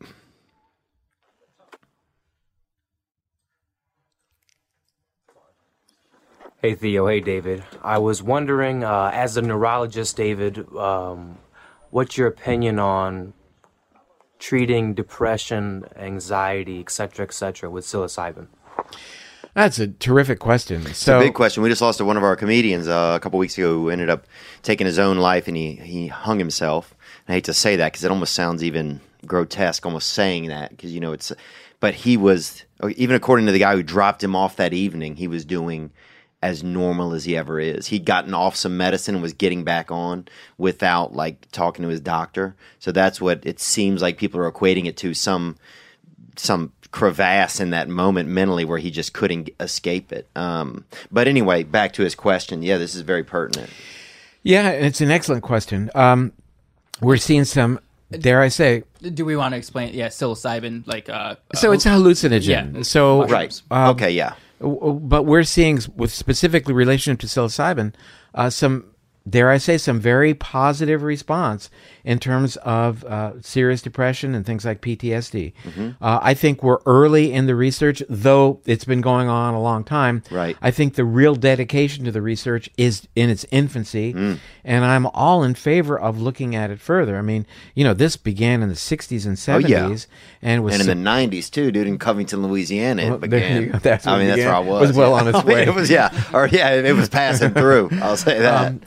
Hey 6.60 6.74
Theo, 6.74 7.06
hey 7.06 7.20
David. 7.20 7.62
I 7.82 7.98
was 7.98 8.20
wondering, 8.20 8.82
uh, 8.82 9.12
as 9.14 9.36
a 9.36 9.42
neurologist, 9.42 10.16
David, 10.16 10.68
um, 10.74 11.38
what's 11.90 12.18
your 12.18 12.26
opinion 12.26 12.80
on 12.80 13.32
treating 14.40 14.92
depression, 14.92 15.84
anxiety, 15.94 16.80
etc., 16.80 17.24
etc., 17.26 17.70
with 17.70 17.84
psilocybin? 17.84 18.48
That's 19.58 19.78
a 19.78 19.88
terrific 19.88 20.38
question 20.38 20.84
so 20.94 21.20
Big 21.20 21.34
question. 21.34 21.62
We 21.62 21.68
just 21.68 21.82
lost 21.82 22.00
one 22.00 22.16
of 22.16 22.22
our 22.22 22.36
comedians 22.36 22.86
uh, 22.86 23.14
a 23.16 23.20
couple 23.20 23.38
weeks 23.38 23.58
ago 23.58 23.74
who 23.74 23.90
ended 23.90 24.08
up 24.08 24.26
taking 24.62 24.86
his 24.86 24.98
own 24.98 25.18
life 25.18 25.48
and 25.48 25.56
he, 25.56 25.72
he 25.74 26.06
hung 26.06 26.38
himself. 26.38 26.94
And 27.26 27.32
I 27.32 27.36
hate 27.36 27.44
to 27.44 27.54
say 27.54 27.76
that 27.76 27.92
because 27.92 28.04
it 28.04 28.10
almost 28.10 28.34
sounds 28.34 28.62
even 28.62 29.00
grotesque, 29.26 29.84
almost 29.84 30.10
saying 30.10 30.46
that 30.46 30.70
because 30.70 30.92
you 30.92 31.00
know 31.00 31.12
it's. 31.12 31.32
But 31.80 31.94
he 31.94 32.16
was 32.16 32.64
even 32.96 33.16
according 33.16 33.46
to 33.46 33.52
the 33.52 33.58
guy 33.58 33.74
who 33.74 33.82
dropped 33.82 34.22
him 34.22 34.34
off 34.36 34.56
that 34.56 34.72
evening, 34.72 35.16
he 35.16 35.28
was 35.28 35.44
doing 35.44 35.90
as 36.40 36.62
normal 36.62 37.14
as 37.14 37.24
he 37.24 37.36
ever 37.36 37.58
is. 37.58 37.88
He'd 37.88 38.04
gotten 38.04 38.34
off 38.34 38.54
some 38.54 38.76
medicine 38.76 39.16
and 39.16 39.22
was 39.22 39.32
getting 39.32 39.64
back 39.64 39.90
on 39.90 40.28
without 40.56 41.14
like 41.14 41.50
talking 41.50 41.82
to 41.82 41.88
his 41.88 42.00
doctor. 42.00 42.54
So 42.78 42.92
that's 42.92 43.20
what 43.20 43.44
it 43.44 43.58
seems 43.60 44.02
like 44.02 44.18
people 44.18 44.40
are 44.40 44.50
equating 44.50 44.86
it 44.86 44.96
to 44.98 45.14
some 45.14 45.56
some 46.36 46.72
crevasse 46.90 47.60
in 47.60 47.70
that 47.70 47.88
moment 47.88 48.28
mentally 48.28 48.64
where 48.64 48.78
he 48.78 48.90
just 48.90 49.12
couldn't 49.12 49.50
escape 49.60 50.12
it. 50.12 50.26
Um, 50.34 50.84
but 51.12 51.28
anyway, 51.28 51.62
back 51.62 51.92
to 51.94 52.02
his 52.02 52.14
question. 52.14 52.62
Yeah, 52.62 52.78
this 52.78 52.94
is 52.94 53.02
very 53.02 53.22
pertinent. 53.24 53.70
Yeah, 54.42 54.70
it's 54.70 55.00
an 55.00 55.10
excellent 55.10 55.42
question. 55.42 55.90
Um, 55.94 56.32
we're 57.00 57.16
seeing 57.18 57.44
some, 57.44 57.78
dare 58.10 58.40
I 58.40 58.48
say, 58.48 58.84
Do 59.02 59.24
we 59.24 59.36
want 59.36 59.52
to 59.52 59.58
explain? 59.58 59.92
Yeah, 59.94 60.08
psilocybin, 60.08 60.86
like 60.86 61.08
uh, 61.08 61.36
so 61.54 61.70
uh, 61.70 61.74
it's 61.74 61.84
a 61.86 61.90
hallucinogen. 61.90 62.76
Yeah. 62.76 62.82
So 62.82 63.26
Right. 63.26 63.60
Um, 63.70 63.90
okay. 63.90 64.10
Yeah. 64.10 64.34
w- 64.60 64.94
but 64.94 65.24
we're 65.24 65.44
seeing 65.44 65.80
with 65.96 66.12
specifically 66.12 66.72
relationship 66.72 67.20
to 67.20 67.26
psilocybin, 67.26 67.92
uh, 68.34 68.48
some 68.50 68.86
dare 69.28 69.50
I 69.50 69.58
say 69.58 69.78
some 69.78 70.00
very 70.00 70.34
positive 70.34 71.02
response 71.02 71.70
in 72.04 72.18
terms 72.18 72.56
of 72.58 73.04
uh, 73.04 73.32
serious 73.42 73.82
depression 73.82 74.34
and 74.34 74.46
things 74.46 74.64
like 74.64 74.80
PTSD. 74.80 75.52
Mm-hmm. 75.64 75.90
Uh, 76.00 76.18
I 76.22 76.34
think 76.34 76.62
we're 76.62 76.78
early 76.86 77.32
in 77.32 77.46
the 77.46 77.54
research, 77.54 78.02
though 78.08 78.60
it's 78.64 78.84
been 78.84 79.00
going 79.02 79.28
on 79.28 79.54
a 79.54 79.60
long 79.60 79.84
time. 79.84 80.22
Right. 80.30 80.56
I 80.62 80.70
think 80.70 80.94
the 80.94 81.04
real 81.04 81.34
dedication 81.34 82.04
to 82.06 82.10
the 82.12 82.22
research 82.22 82.70
is 82.78 83.06
in 83.14 83.28
its 83.30 83.44
infancy, 83.50 84.14
Mm. 84.14 84.38
and 84.64 84.84
I'm 84.84 85.06
all 85.08 85.42
in 85.44 85.54
favor 85.54 85.98
of 85.98 86.20
looking 86.20 86.54
at 86.56 86.70
it 86.70 86.80
further. 86.80 87.16
I 87.18 87.22
mean, 87.22 87.46
you 87.74 87.84
know, 87.84 87.92
this 87.94 88.16
began 88.16 88.62
in 88.62 88.68
the 88.70 88.74
60s 88.74 89.26
and 89.26 89.36
70s, 89.36 89.64
Oh, 89.64 89.68
yeah. 89.68 89.98
and 90.42 90.64
was 90.64 90.74
And 90.74 90.80
in 90.82 90.86
so- 90.86 90.94
the 90.94 91.00
'90s 91.00 91.50
too, 91.50 91.70
dude, 91.70 91.86
in 91.86 91.98
Covington, 91.98 92.42
Louisiana, 92.46 93.02
it 93.02 93.10
Well, 93.10 93.18
there 93.18 93.28
began. 93.28 93.80
That's 93.82 94.06
I 94.06 94.18
mean, 94.18 94.28
it 94.28 94.36
that's 94.36 94.40
where 94.46 94.54
I 94.54 94.60
began. 94.60 94.72
was. 94.72 94.88
Was 94.88 94.96
well 94.96 95.10
yeah. 95.10 95.20
on 95.20 95.28
its 95.34 95.38
I 95.38 95.42
mean, 95.42 95.54
way. 95.56 95.62
It 95.66 95.74
was 95.74 95.90
yeah, 95.90 96.24
or 96.32 96.46
yeah, 96.48 96.70
it 96.72 96.96
was 96.96 97.08
passing 97.08 97.52
through. 97.52 97.90
I'll 98.00 98.16
say 98.16 98.38
that. 98.38 98.66
Um, 98.68 98.80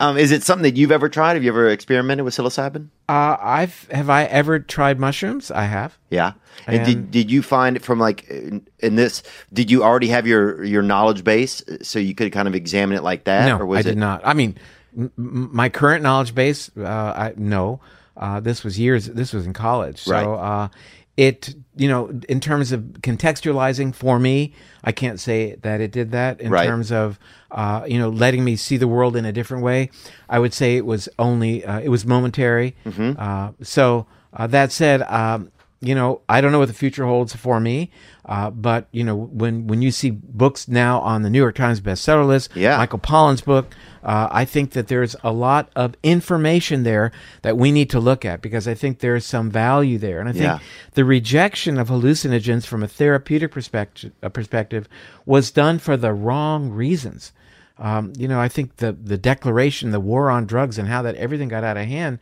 is 0.00 0.32
it 0.32 0.42
something 0.42 0.62
that 0.62 0.76
you've 0.76 0.92
ever 0.92 1.08
tried? 1.08 1.34
Have 1.34 1.44
you 1.44 1.50
ever 1.50 1.68
experimented 1.68 2.24
with 2.24 2.34
psilocybin? 2.34 2.88
Uh, 3.08 3.36
I've 3.40 3.88
have 3.90 4.10
I 4.10 4.24
ever 4.24 4.58
tried 4.58 4.98
mushrooms? 4.98 5.50
I 5.50 5.64
have. 5.64 5.98
Yeah. 6.10 6.32
And, 6.66 6.76
And- 6.76 6.86
did 6.86 7.10
did 7.10 7.30
you 7.30 7.42
find 7.42 7.76
it 7.76 7.82
from 7.82 7.98
like 7.98 8.28
in, 8.28 8.66
in 8.80 8.96
this? 8.96 9.22
Did 9.52 9.70
you 9.70 9.82
already 9.82 10.08
have 10.08 10.26
your 10.26 10.62
your 10.64 10.82
knowledge 10.82 11.24
base 11.24 11.62
so 11.82 11.98
you 11.98 12.14
could 12.14 12.32
kind 12.32 12.48
of 12.48 12.54
examine 12.54 12.96
it 12.96 13.02
like 13.02 13.24
that? 13.24 13.46
No, 13.46 13.58
or 13.58 13.66
was 13.66 13.80
I 13.80 13.82
did 13.82 13.92
it, 13.92 13.98
not. 13.98 14.22
I 14.24 14.34
mean, 14.34 14.56
m- 14.96 15.12
m- 15.18 15.50
my 15.52 15.68
current 15.68 16.02
knowledge 16.02 16.34
base, 16.34 16.70
uh, 16.76 16.82
I 16.84 17.34
no. 17.36 17.80
Uh, 18.16 18.38
this 18.38 18.62
was 18.62 18.78
years. 18.78 19.06
This 19.06 19.32
was 19.32 19.44
in 19.44 19.52
college. 19.52 19.98
So 20.02 20.12
Right. 20.12 20.70
It, 21.16 21.54
you 21.76 21.88
know, 21.88 22.10
in 22.28 22.40
terms 22.40 22.72
of 22.72 22.80
contextualizing 23.02 23.94
for 23.94 24.18
me, 24.18 24.52
I 24.82 24.92
can't 24.92 25.20
say 25.20 25.56
that 25.62 25.80
it 25.80 25.92
did 25.92 26.10
that. 26.12 26.40
In 26.40 26.50
Right. 26.50 26.66
terms 26.66 26.90
of, 26.92 27.18
uh, 27.50 27.84
you 27.86 27.98
know, 27.98 28.08
letting 28.08 28.44
me 28.44 28.56
see 28.56 28.76
the 28.76 28.88
world 28.88 29.16
in 29.16 29.24
a 29.24 29.32
different 29.32 29.62
way, 29.62 29.90
I 30.28 30.38
would 30.38 30.52
say 30.52 30.76
it 30.76 30.84
was 30.86 31.08
only 31.18 31.64
uh, 31.64 31.80
it 31.80 31.88
was 31.88 32.04
momentary. 32.04 32.74
Mm-hmm. 32.84 33.12
Uh, 33.18 33.52
so 33.62 34.06
uh, 34.32 34.46
that 34.48 34.72
said, 34.72 35.02
um, 35.02 35.50
you 35.84 35.94
know, 35.94 36.20
I 36.28 36.40
don't 36.40 36.52
know 36.52 36.58
what 36.58 36.68
the 36.68 36.74
future 36.74 37.04
holds 37.04 37.34
for 37.34 37.60
me. 37.60 37.90
Uh, 38.26 38.48
but 38.50 38.88
you 38.90 39.04
know, 39.04 39.14
when 39.14 39.66
when 39.66 39.82
you 39.82 39.90
see 39.90 40.10
books 40.10 40.66
now 40.66 41.00
on 41.00 41.22
the 41.22 41.28
New 41.30 41.38
York 41.38 41.54
Times 41.54 41.80
bestseller 41.80 42.26
list, 42.26 42.50
Yeah. 42.54 42.78
Michael 42.78 42.98
Pollan's 42.98 43.42
book, 43.42 43.74
uh, 44.02 44.28
I 44.32 44.44
think 44.46 44.70
that 44.70 44.88
there's 44.88 45.14
a 45.22 45.30
lot 45.30 45.70
of 45.76 45.94
information 46.02 46.84
there 46.84 47.12
that 47.42 47.58
we 47.58 47.70
need 47.70 47.90
to 47.90 48.00
look 48.00 48.24
at 48.24 48.40
because 48.40 48.66
I 48.66 48.72
think 48.72 49.00
there's 49.00 49.26
some 49.26 49.50
value 49.50 49.98
there, 49.98 50.20
and 50.20 50.28
I 50.28 50.32
think 50.32 50.44
Yeah. 50.44 50.58
the 50.94 51.04
rejection 51.04 51.78
of 51.78 51.88
hallucinogens 51.88 52.64
from 52.64 52.82
a 52.82 52.88
therapeutic 52.88 53.50
perspective, 53.52 54.12
uh, 54.22 54.30
perspective 54.30 54.88
was 55.26 55.50
done 55.50 55.78
for 55.78 55.96
the 55.96 56.14
wrong 56.14 56.70
reasons. 56.70 57.32
Um, 57.78 58.12
you 58.16 58.28
know, 58.28 58.40
I 58.40 58.48
think 58.48 58.76
the 58.76 58.92
the 58.92 59.18
declaration, 59.18 59.90
the 59.90 60.00
war 60.00 60.30
on 60.30 60.46
drugs, 60.46 60.78
and 60.78 60.88
how 60.88 61.02
that 61.02 61.16
everything 61.16 61.48
got 61.48 61.64
out 61.64 61.76
of 61.76 61.86
hand 61.86 62.20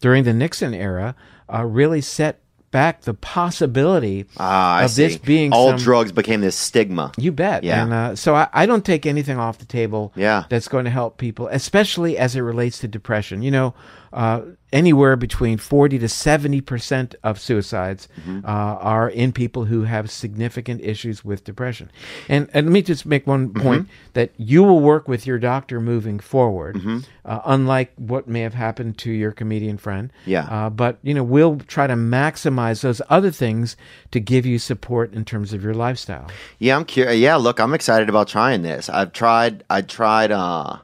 during 0.00 0.24
the 0.24 0.32
Nixon 0.32 0.72
era 0.72 1.14
uh, 1.52 1.64
really 1.64 2.00
set 2.00 2.38
back 2.72 3.02
the 3.02 3.14
possibility 3.14 4.26
Ah, 4.38 4.82
of 4.82 4.94
this 4.96 5.16
being 5.16 5.52
all 5.52 5.68
some- 5.70 5.78
drugs 5.78 6.10
became 6.10 6.40
this 6.40 6.56
stigma. 6.56 7.12
you 7.16 7.30
bet. 7.30 7.62
Yeah. 7.62 7.82
And 7.84 7.92
uh, 7.92 8.16
so 8.16 8.34
I, 8.34 8.48
I 8.52 8.66
don't 8.66 8.84
take 8.84 9.06
anything 9.06 9.38
off 9.38 9.58
the 9.58 9.64
table 9.66 10.12
Yeah. 10.16 10.44
that's 10.48 10.66
going 10.68 10.84
to 10.86 10.90
help 10.90 11.18
people, 11.18 11.46
especially 11.48 12.18
as 12.18 12.34
it 12.34 12.40
relates 12.40 12.80
to 12.80 12.88
depression. 12.88 13.42
You 13.42 13.50
know, 13.52 13.74
uh, 14.12 14.42
anywhere 14.72 15.16
between 15.16 15.58
40 15.58 15.98
to 15.98 16.06
70% 16.06 17.14
of 17.22 17.38
suicides 17.38 18.08
Mm-hmm. 18.20 18.44
uh, 18.44 18.48
are 18.48 19.08
in 19.08 19.32
people 19.32 19.64
who 19.66 19.84
have 19.84 20.10
significant 20.10 20.80
issues 20.82 21.24
with 21.24 21.44
depression. 21.44 21.90
And, 22.28 22.48
and 22.54 22.66
let 22.66 22.72
me 22.72 22.82
just 22.82 23.04
make 23.06 23.26
one 23.26 23.48
Mm-hmm. 23.50 23.62
point 23.62 23.88
that 24.14 24.30
you 24.36 24.62
will 24.62 24.80
work 24.80 25.08
with 25.08 25.26
your 25.26 25.38
doctor 25.38 25.80
moving 25.80 26.18
forward, 26.20 26.76
Mm-hmm. 26.76 26.98
uh, 27.24 27.40
unlike 27.44 27.92
what 27.96 28.28
may 28.28 28.40
have 28.40 28.54
happened 28.54 28.98
to 28.98 29.10
your 29.10 29.32
comedian 29.32 29.76
friend. 29.78 30.10
Yeah. 30.26 30.44
Uh, 30.44 30.70
but, 30.70 30.98
you 31.02 31.14
know, 31.14 31.22
we'll 31.24 31.58
try 31.60 31.86
to 31.86 31.94
maximize 31.94 32.82
those 32.82 33.02
other 33.10 33.30
things 33.30 33.76
to 34.10 34.20
give 34.20 34.46
you 34.46 34.58
support 34.58 35.12
in 35.14 35.24
terms 35.24 35.52
of 35.52 35.62
your 35.62 35.74
lifestyle. 35.74 36.28
Yeah, 36.58 36.76
I'm 36.76 36.84
curious. 36.84 37.18
Yeah, 37.18 37.36
look, 37.36 37.60
I'm 37.60 37.74
excited 37.74 38.08
about 38.08 38.28
trying 38.28 38.62
this. 38.62 38.88
I've 38.88 39.12
tried. 39.12 39.64
I 39.70 39.82
tried 39.82 40.30
uh, 40.32 40.78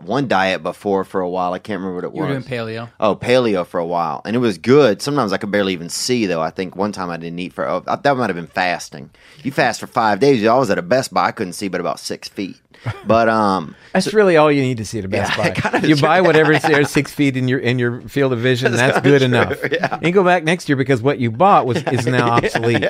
one 0.00 0.28
diet 0.28 0.62
before 0.62 1.04
for 1.04 1.20
a 1.20 1.28
while. 1.28 1.52
I 1.52 1.58
can't 1.58 1.80
remember 1.80 1.96
what 1.96 2.04
it 2.04 2.14
You 2.16 2.22
were 2.22 2.34
was. 2.34 2.44
doing 2.46 2.58
paleo. 2.66 2.90
Oh, 3.00 3.16
paleo 3.16 3.66
for 3.66 3.78
a 3.80 3.86
while, 3.86 4.22
and 4.24 4.34
it 4.36 4.40
was 4.40 4.58
good. 4.58 5.02
Sometimes 5.02 5.32
I 5.32 5.38
could 5.38 5.50
barely 5.50 5.72
even 5.72 5.88
see 5.88 6.26
though. 6.26 6.40
I 6.42 6.50
think 6.50 6.76
one 6.76 6.92
time 6.92 7.10
I 7.10 7.16
didn't 7.16 7.38
eat 7.38 7.52
for 7.52 7.68
oh, 7.68 7.80
that 7.80 8.16
might 8.16 8.28
have 8.30 8.36
been 8.36 8.46
fasting. 8.46 9.10
You 9.42 9.52
fast 9.52 9.80
for 9.80 9.86
five 9.86 10.20
days. 10.20 10.46
I 10.46 10.54
was 10.56 10.70
at 10.70 10.78
a 10.78 10.82
Best 10.82 11.12
Buy. 11.12 11.26
I 11.28 11.32
couldn't 11.32 11.54
see 11.54 11.68
but 11.68 11.80
about 11.80 12.00
six 12.00 12.28
feet. 12.28 12.56
But 13.06 13.28
um, 13.28 13.76
That's 13.92 14.12
really 14.12 14.36
all 14.36 14.50
you 14.50 14.62
need 14.62 14.78
to 14.78 14.84
see 14.84 14.98
at 14.98 15.04
a 15.04 15.08
Best 15.08 15.36
Yeah, 15.36 15.44
Buy. 15.50 15.50
kinda 15.50 15.86
You 15.88 15.94
is 15.94 16.00
buy 16.02 16.20
whatever's 16.20 16.62
there 16.62 16.84
six 16.84 17.12
feet 17.12 17.36
in 17.36 17.46
your 17.48 17.58
in 17.60 17.78
your 17.78 18.00
field 18.02 18.32
of 18.32 18.40
vision. 18.40 18.72
That's, 18.72 18.94
kinda 18.94 19.08
good 19.08 19.18
true, 19.20 19.26
enough. 19.26 19.58
yeah. 19.72 19.98
And 20.02 20.12
go 20.12 20.24
back 20.24 20.44
next 20.44 20.68
year 20.68 20.76
because 20.76 21.00
what 21.02 21.18
you 21.18 21.30
bought 21.30 21.66
was 21.66 21.82
is 21.92 22.06
now 22.06 22.30
obsolete. 22.32 22.84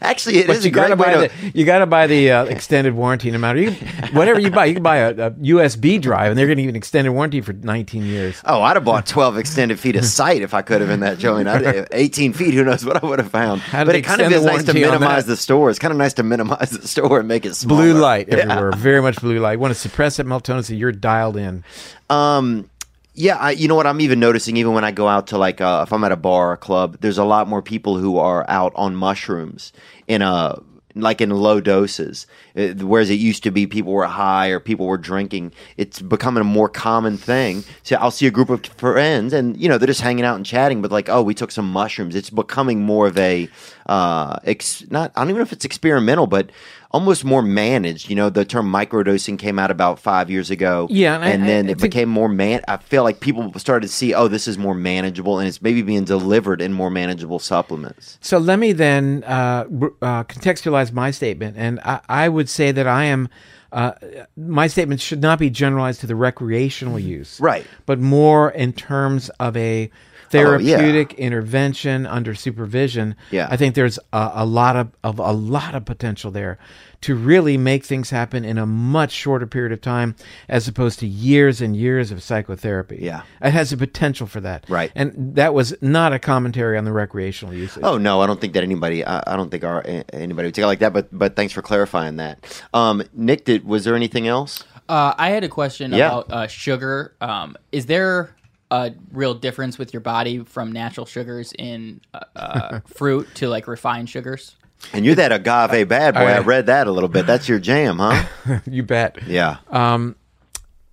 actually, 0.00 0.38
it 0.38 0.48
is 0.50 0.64
you 0.64 0.70
a 0.70 0.72
great 0.72 0.82
gotta 0.88 0.96
buy 0.96 1.16
the 1.16 1.28
to. 1.28 1.58
you 1.58 1.64
gotta 1.64 1.86
buy 1.86 2.06
the 2.06 2.30
uh, 2.30 2.44
extended 2.44 2.94
warranty. 2.94 3.30
No 3.30 3.38
matter 3.38 3.58
you, 3.60 3.72
whatever 4.12 4.38
you 4.40 4.50
buy, 4.50 4.66
you 4.66 4.74
can 4.74 4.82
buy 4.82 4.96
a, 4.98 5.10
a 5.10 5.30
USB 5.32 6.00
drive, 6.00 6.30
and 6.30 6.38
they're 6.38 6.46
going 6.46 6.56
to 6.56 6.62
give 6.62 6.66
you 6.66 6.70
an 6.70 6.76
extended 6.76 7.10
warranty 7.12 7.40
for 7.40 7.52
19 7.52 8.04
years. 8.04 8.40
Oh, 8.44 8.62
I'd 8.62 8.76
have 8.76 8.84
bought 8.84 9.06
12 9.06 9.36
extended 9.38 9.78
feet 9.80 9.96
of 9.96 10.04
sight 10.04 10.42
if 10.42 10.54
I 10.54 10.62
could 10.62 10.80
have 10.80 10.90
in 10.90 11.00
that 11.00 11.18
joint. 11.18 11.48
I'd, 11.48 11.88
18 11.92 12.32
feet, 12.32 12.54
who 12.54 12.64
knows 12.64 12.84
what 12.84 13.02
I 13.02 13.06
would 13.06 13.18
have 13.18 13.30
found. 13.30 13.62
But 13.72 13.94
it 13.94 14.02
kind 14.02 14.20
of 14.20 14.30
is 14.32 14.44
nice 14.44 14.64
to 14.64 14.74
minimize 14.74 15.26
the 15.26 15.36
store. 15.36 15.70
It's 15.70 15.78
kind 15.78 15.92
of 15.92 15.98
nice 15.98 16.14
to 16.14 16.22
minimize 16.22 16.70
the 16.70 16.86
store 16.86 17.18
and 17.20 17.28
make 17.28 17.44
it 17.46 17.54
smaller. 17.54 17.82
Blue 17.82 17.94
light 18.00 18.28
everywhere, 18.28 18.72
very 18.76 19.02
much 19.02 19.20
blue 19.20 19.38
light. 19.38 19.58
Want 19.58 19.74
to 19.74 19.78
suppress 19.78 20.16
that 20.18 20.26
melatonin 20.26 20.64
so 20.64 20.74
you're 20.74 20.92
dialed 20.92 21.36
in. 21.36 21.64
Um, 22.10 22.70
yeah, 23.14 23.36
I, 23.36 23.52
you 23.52 23.66
know 23.66 23.74
what? 23.74 23.86
I'm 23.86 24.00
even 24.00 24.20
noticing, 24.20 24.56
even 24.58 24.74
when 24.74 24.84
I 24.84 24.92
go 24.92 25.08
out 25.08 25.28
to 25.28 25.38
like, 25.38 25.60
uh, 25.60 25.84
if 25.86 25.92
I'm 25.92 26.04
at 26.04 26.12
a 26.12 26.16
bar 26.16 26.52
or 26.52 26.56
club, 26.56 26.98
there's 27.00 27.18
a 27.18 27.24
lot 27.24 27.48
more 27.48 27.62
people 27.62 27.96
who 27.96 28.18
are 28.18 28.44
out 28.48 28.72
on 28.76 28.94
mushrooms 28.94 29.72
in 30.06 30.20
a 30.22 30.60
like 30.96 31.20
in 31.20 31.30
low 31.30 31.60
doses. 31.60 32.26
Uh, 32.56 32.68
Whereas 32.68 33.10
it 33.10 33.14
used 33.14 33.42
to 33.44 33.50
be 33.50 33.66
people 33.66 33.92
were 33.92 34.06
high 34.06 34.48
or 34.48 34.60
people 34.60 34.86
were 34.86 34.96
drinking. 34.96 35.52
It's 35.76 36.00
becoming 36.00 36.40
a 36.40 36.44
more 36.44 36.68
common 36.68 37.18
thing. 37.18 37.64
So 37.82 37.96
I'll 37.96 38.10
see 38.10 38.26
a 38.26 38.30
group 38.30 38.48
of 38.48 38.64
friends 38.66 39.32
and, 39.32 39.56
you 39.60 39.68
know, 39.68 39.78
they're 39.78 39.86
just 39.86 40.00
hanging 40.00 40.24
out 40.24 40.36
and 40.36 40.46
chatting, 40.46 40.80
but 40.82 40.90
like, 40.90 41.08
oh, 41.08 41.22
we 41.22 41.34
took 41.34 41.50
some 41.50 41.70
mushrooms. 41.70 42.14
It's 42.14 42.30
becoming 42.30 42.80
more 42.80 43.06
of 43.06 43.18
a, 43.18 43.48
uh, 43.86 44.38
ex- 44.44 44.90
not, 44.90 45.12
I 45.14 45.20
don't 45.20 45.30
even 45.30 45.40
know 45.40 45.42
if 45.42 45.52
it's 45.52 45.66
experimental, 45.66 46.26
but 46.26 46.50
almost 46.96 47.24
more 47.24 47.42
managed. 47.42 48.08
You 48.08 48.16
know, 48.16 48.30
the 48.30 48.44
term 48.44 48.66
microdosing 48.72 49.38
came 49.38 49.58
out 49.58 49.70
about 49.70 49.98
five 49.98 50.30
years 50.30 50.50
ago. 50.50 50.88
Yeah, 50.90 51.16
and 51.16 51.24
and 51.24 51.44
I- 51.44 51.46
then 51.46 51.68
I 51.68 51.72
it 51.72 51.78
became 51.78 52.08
more 52.08 52.28
man. 52.28 52.62
I 52.68 52.78
feel 52.78 53.02
like 53.04 53.20
people 53.20 53.52
started 53.58 53.86
to 53.88 53.92
see, 53.92 54.14
oh, 54.14 54.28
this 54.28 54.48
is 54.48 54.56
more 54.56 54.74
manageable, 54.74 55.38
and 55.38 55.46
it's 55.46 55.60
maybe 55.60 55.82
being 55.82 56.04
delivered 56.04 56.60
in 56.62 56.72
more 56.72 56.90
manageable 56.90 57.38
supplements. 57.38 58.18
So 58.22 58.38
let 58.38 58.58
me 58.58 58.72
then 58.72 59.22
uh, 59.24 59.64
uh, 60.02 60.24
contextualize 60.24 60.90
my 60.92 61.10
statement, 61.10 61.56
and 61.58 61.80
I, 61.80 62.00
I 62.08 62.28
would 62.28 62.48
say 62.48 62.72
that 62.72 62.86
I 62.86 63.04
am. 63.04 63.28
Uh, 63.72 63.92
my 64.36 64.68
statement 64.68 65.00
should 65.00 65.20
not 65.20 65.38
be 65.38 65.50
generalized 65.50 66.00
to 66.00 66.06
the 66.06 66.14
recreational 66.14 66.98
use, 66.98 67.38
Right. 67.40 67.66
But 67.84 67.98
more 67.98 68.50
in 68.50 68.72
terms 68.72 69.28
of 69.38 69.54
a 69.56 69.90
Oh, 70.34 70.58
yeah. 70.58 70.76
therapeutic 70.76 71.14
intervention 71.14 72.06
under 72.06 72.34
supervision. 72.34 73.14
Yeah. 73.30 73.48
I 73.50 73.56
think 73.56 73.74
there's 73.74 73.98
a, 74.12 74.30
a 74.36 74.46
lot 74.46 74.76
of, 74.76 74.90
of 75.04 75.18
a 75.18 75.32
lot 75.32 75.74
of 75.74 75.84
potential 75.84 76.30
there 76.30 76.58
to 77.02 77.14
really 77.14 77.56
make 77.58 77.84
things 77.84 78.10
happen 78.10 78.44
in 78.44 78.56
a 78.58 78.64
much 78.66 79.12
shorter 79.12 79.46
period 79.46 79.70
of 79.70 79.80
time, 79.80 80.16
as 80.48 80.66
opposed 80.66 80.98
to 81.00 81.06
years 81.06 81.60
and 81.60 81.76
years 81.76 82.10
of 82.10 82.22
psychotherapy. 82.22 82.98
Yeah. 83.02 83.22
it 83.42 83.50
has 83.52 83.70
the 83.70 83.76
potential 83.76 84.26
for 84.26 84.40
that, 84.40 84.64
Right. 84.68 84.90
And 84.94 85.34
that 85.36 85.52
was 85.54 85.74
not 85.82 86.12
a 86.12 86.18
commentary 86.18 86.78
on 86.78 86.84
the 86.84 86.92
recreational 86.92 87.54
usage. 87.54 87.82
Oh 87.84 87.98
no, 87.98 88.20
I 88.22 88.26
don't 88.26 88.40
think 88.40 88.54
that 88.54 88.62
anybody. 88.62 89.04
I, 89.04 89.22
I 89.26 89.36
don't 89.36 89.50
think 89.50 89.62
our 89.64 89.84
anybody 90.12 90.46
would 90.48 90.54
take 90.54 90.62
it 90.62 90.66
like 90.66 90.78
that. 90.80 90.92
But 90.92 91.08
but 91.16 91.36
thanks 91.36 91.52
for 91.52 91.62
clarifying 91.62 92.16
that. 92.16 92.62
Um, 92.72 93.02
Nick, 93.12 93.44
did 93.44 93.64
was 93.64 93.84
there 93.84 93.94
anything 93.94 94.26
else? 94.26 94.64
Uh, 94.88 95.12
I 95.18 95.30
had 95.30 95.42
a 95.44 95.48
question 95.48 95.92
Yeah. 95.92 96.06
about 96.06 96.30
uh, 96.32 96.46
sugar. 96.46 97.14
Um, 97.20 97.56
is 97.72 97.86
there 97.86 98.35
a 98.70 98.92
real 99.12 99.34
difference 99.34 99.78
with 99.78 99.92
your 99.92 100.00
body 100.00 100.40
from 100.40 100.72
natural 100.72 101.06
sugars 101.06 101.52
in 101.58 102.00
uh, 102.14 102.20
uh, 102.34 102.80
fruit 102.86 103.28
to 103.36 103.48
like 103.48 103.66
refined 103.68 104.08
sugars? 104.10 104.56
And 104.92 105.04
you're 105.06 105.14
that 105.14 105.32
agave 105.32 105.88
bad 105.88 106.14
boy. 106.14 106.20
I 106.20 106.32
I- 106.34 106.38
read 106.40 106.66
that 106.66 106.86
a 106.86 106.92
little 106.92 107.08
bit. 107.08 107.26
That's 107.26 107.48
your 107.48 107.58
jam, 107.58 107.98
huh? 107.98 108.24
you 108.66 108.82
bet. 108.82 109.22
Yeah. 109.26 109.56
Um, 109.70 110.16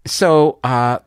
So 0.06 0.60
uh, 0.64 1.00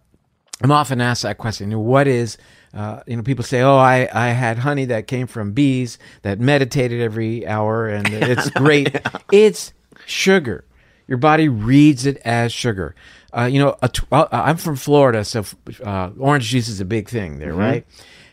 I'm 0.62 0.70
often 0.70 1.01
asked 1.01 1.22
that 1.22 1.38
question: 1.38 1.76
What 1.78 2.06
is 2.06 2.38
Uh, 2.74 3.01
you 3.06 3.16
know, 3.16 3.22
people 3.22 3.44
say, 3.44 3.62
"Oh, 3.62 3.76
I, 3.78 4.09
I 4.12 4.28
had 4.28 4.59
honey 4.59 4.84
that 4.86 5.06
came 5.06 5.26
from 5.26 5.52
bees 5.52 5.98
that 6.22 6.38
meditated 6.40 7.01
every 7.01 7.47
hour, 7.47 7.88
and 7.88 8.06
it's 8.12 8.51
great." 8.62 8.94
It's 9.32 9.72
sugar. 10.05 10.64
Your 11.09 11.18
body 11.18 11.48
reads 11.48 12.05
it 12.05 12.18
as 12.24 12.52
sugar. 12.52 12.94
Uh, 13.36 13.44
you 13.44 13.58
know, 13.58 13.76
a 13.82 13.88
tw- 13.88 14.10
uh, 14.12 14.26
I'm 14.32 14.56
from 14.56 14.76
Florida, 14.76 15.24
so 15.24 15.44
uh, 15.84 16.10
orange 16.18 16.48
juice 16.48 16.68
is 16.68 16.80
a 16.80 16.84
big 16.84 17.08
thing 17.08 17.38
there, 17.38 17.52
right? 17.52 17.86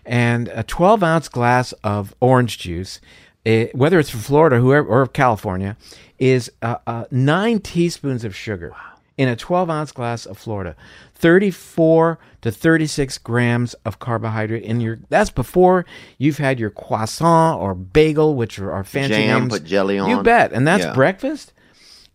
And 0.05 0.47
a 0.49 0.63
12 0.63 1.03
ounce 1.03 1.27
glass 1.29 1.73
of 1.83 2.13
orange 2.21 2.57
juice, 2.57 2.99
eh, 3.45 3.67
whether 3.73 3.99
it's 3.99 4.09
from 4.09 4.21
Florida 4.21 4.59
whoever, 4.59 4.87
or 4.87 5.05
California, 5.07 5.75
is 6.19 6.51
uh, 6.61 6.75
uh, 6.87 7.05
nine 7.11 7.59
teaspoons 7.59 8.23
of 8.23 8.35
sugar 8.35 8.73
in 9.17 9.27
a 9.27 9.35
12 9.35 9.69
ounce 9.69 9.91
glass 9.91 10.25
of 10.25 10.37
Florida. 10.37 10.75
34 11.15 12.19
to 12.41 12.51
36 12.51 13.17
grams 13.19 13.73
of 13.85 13.99
carbohydrate 13.99 14.63
in 14.63 14.81
your. 14.81 14.99
That's 15.09 15.29
before 15.29 15.85
you've 16.17 16.37
had 16.37 16.59
your 16.59 16.69
croissant 16.69 17.61
or 17.61 17.73
bagel, 17.73 18.35
which 18.35 18.59
are, 18.59 18.71
are 18.71 18.83
fancy 18.83 19.13
Jam, 19.15 19.41
names. 19.41 19.53
put 19.53 19.63
jelly 19.63 19.97
on. 19.99 20.09
You 20.09 20.21
bet, 20.21 20.51
and 20.51 20.67
that's 20.67 20.83
Yeah. 20.83 20.93
breakfast. 20.93 21.53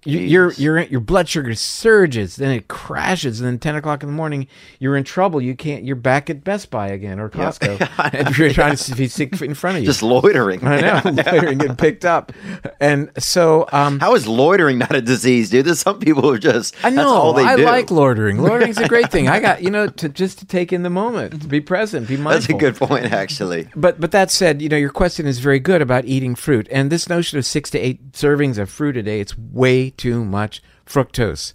You, 0.05 0.21
your 0.21 0.53
your 0.53 0.79
your 0.83 1.01
blood 1.01 1.29
sugar 1.29 1.53
surges, 1.57 2.37
then 2.37 2.53
it 2.53 2.69
crashes, 2.69 3.41
and 3.41 3.49
then 3.49 3.59
ten 3.59 3.75
o'clock 3.75 4.05
in 4.05 4.09
the 4.09 4.15
morning 4.15 4.47
you're 4.79 4.97
in 4.97 5.03
trouble. 5.03 5.43
You 5.43 5.57
can't. 5.57 5.85
You're 5.85 5.97
back 5.97 6.31
at 6.31 6.45
Best 6.45 6.71
Buy 6.71 6.87
again 6.89 7.19
or 7.19 7.29
Costco 7.29 7.81
if 8.29 8.39
you're 8.39 8.53
trying 8.53 8.71
to 8.71 8.77
see 8.77 8.93
if 8.93 8.99
he's 8.99 9.13
sick 9.13 9.41
in 9.43 9.55
front 9.55 9.77
of 9.77 9.83
you. 9.83 9.87
Just 9.87 10.05
loitering. 10.05 10.65
I 10.65 10.81
know, 10.81 11.01
loitering, 11.05 11.59
getting 11.59 11.75
picked 11.75 12.05
up, 12.05 12.33
and 12.79 13.11
so 13.19 13.69
um, 13.73 13.99
How 13.99 14.15
is 14.15 14.29
loitering 14.29 14.79
not 14.79 14.95
a 14.95 15.03
disease, 15.03 15.51
dude? 15.51 15.67
There's 15.67 15.81
some 15.81 15.99
people 15.99 16.23
who 16.23 16.39
just 16.39 16.77
I 16.85 16.91
that's 16.91 16.97
know. 16.97 17.09
all 17.09 17.33
they 17.33 17.43
I 17.43 17.57
do. 17.57 17.65
like 17.65 17.91
loitering. 17.91 18.37
Loitering's 18.41 18.79
a 18.79 18.87
great 18.87 19.11
thing. 19.11 19.29
I 19.29 19.41
got 19.41 19.65
you 19.65 19.71
know 19.71 19.89
to 19.89 20.09
just 20.09 20.39
to 20.39 20.47
take 20.47 20.73
in 20.73 20.85
the 20.85 20.91
moment, 20.91 21.43
to 21.43 21.49
be 21.49 21.61
present, 21.61 22.07
be 22.07 22.17
mindful. 22.17 22.33
That's 22.33 22.49
a 22.49 22.53
good 22.55 22.77
point, 22.77 23.13
actually. 23.13 23.69
But 23.75 24.01
but 24.01 24.13
that 24.13 24.31
said, 24.31 24.63
you 24.63 24.69
know 24.69 24.77
your 24.77 24.91
question 24.91 25.27
is 25.27 25.41
very 25.41 25.59
good 25.59 25.83
about 25.83 26.05
eating 26.05 26.37
fruit, 26.37 26.69
and 26.71 26.89
this 26.89 27.09
notion 27.09 27.37
of 27.37 27.45
six 27.45 27.69
to 27.71 27.81
eight 27.81 28.13
servings 28.13 28.59
of 28.59 28.71
fruit 28.71 28.97
a 28.97 29.03
day, 29.03 29.19
it's 29.21 29.37
way 29.37 29.88
too 29.91 30.25
much 30.25 30.63
fructose 30.87 31.53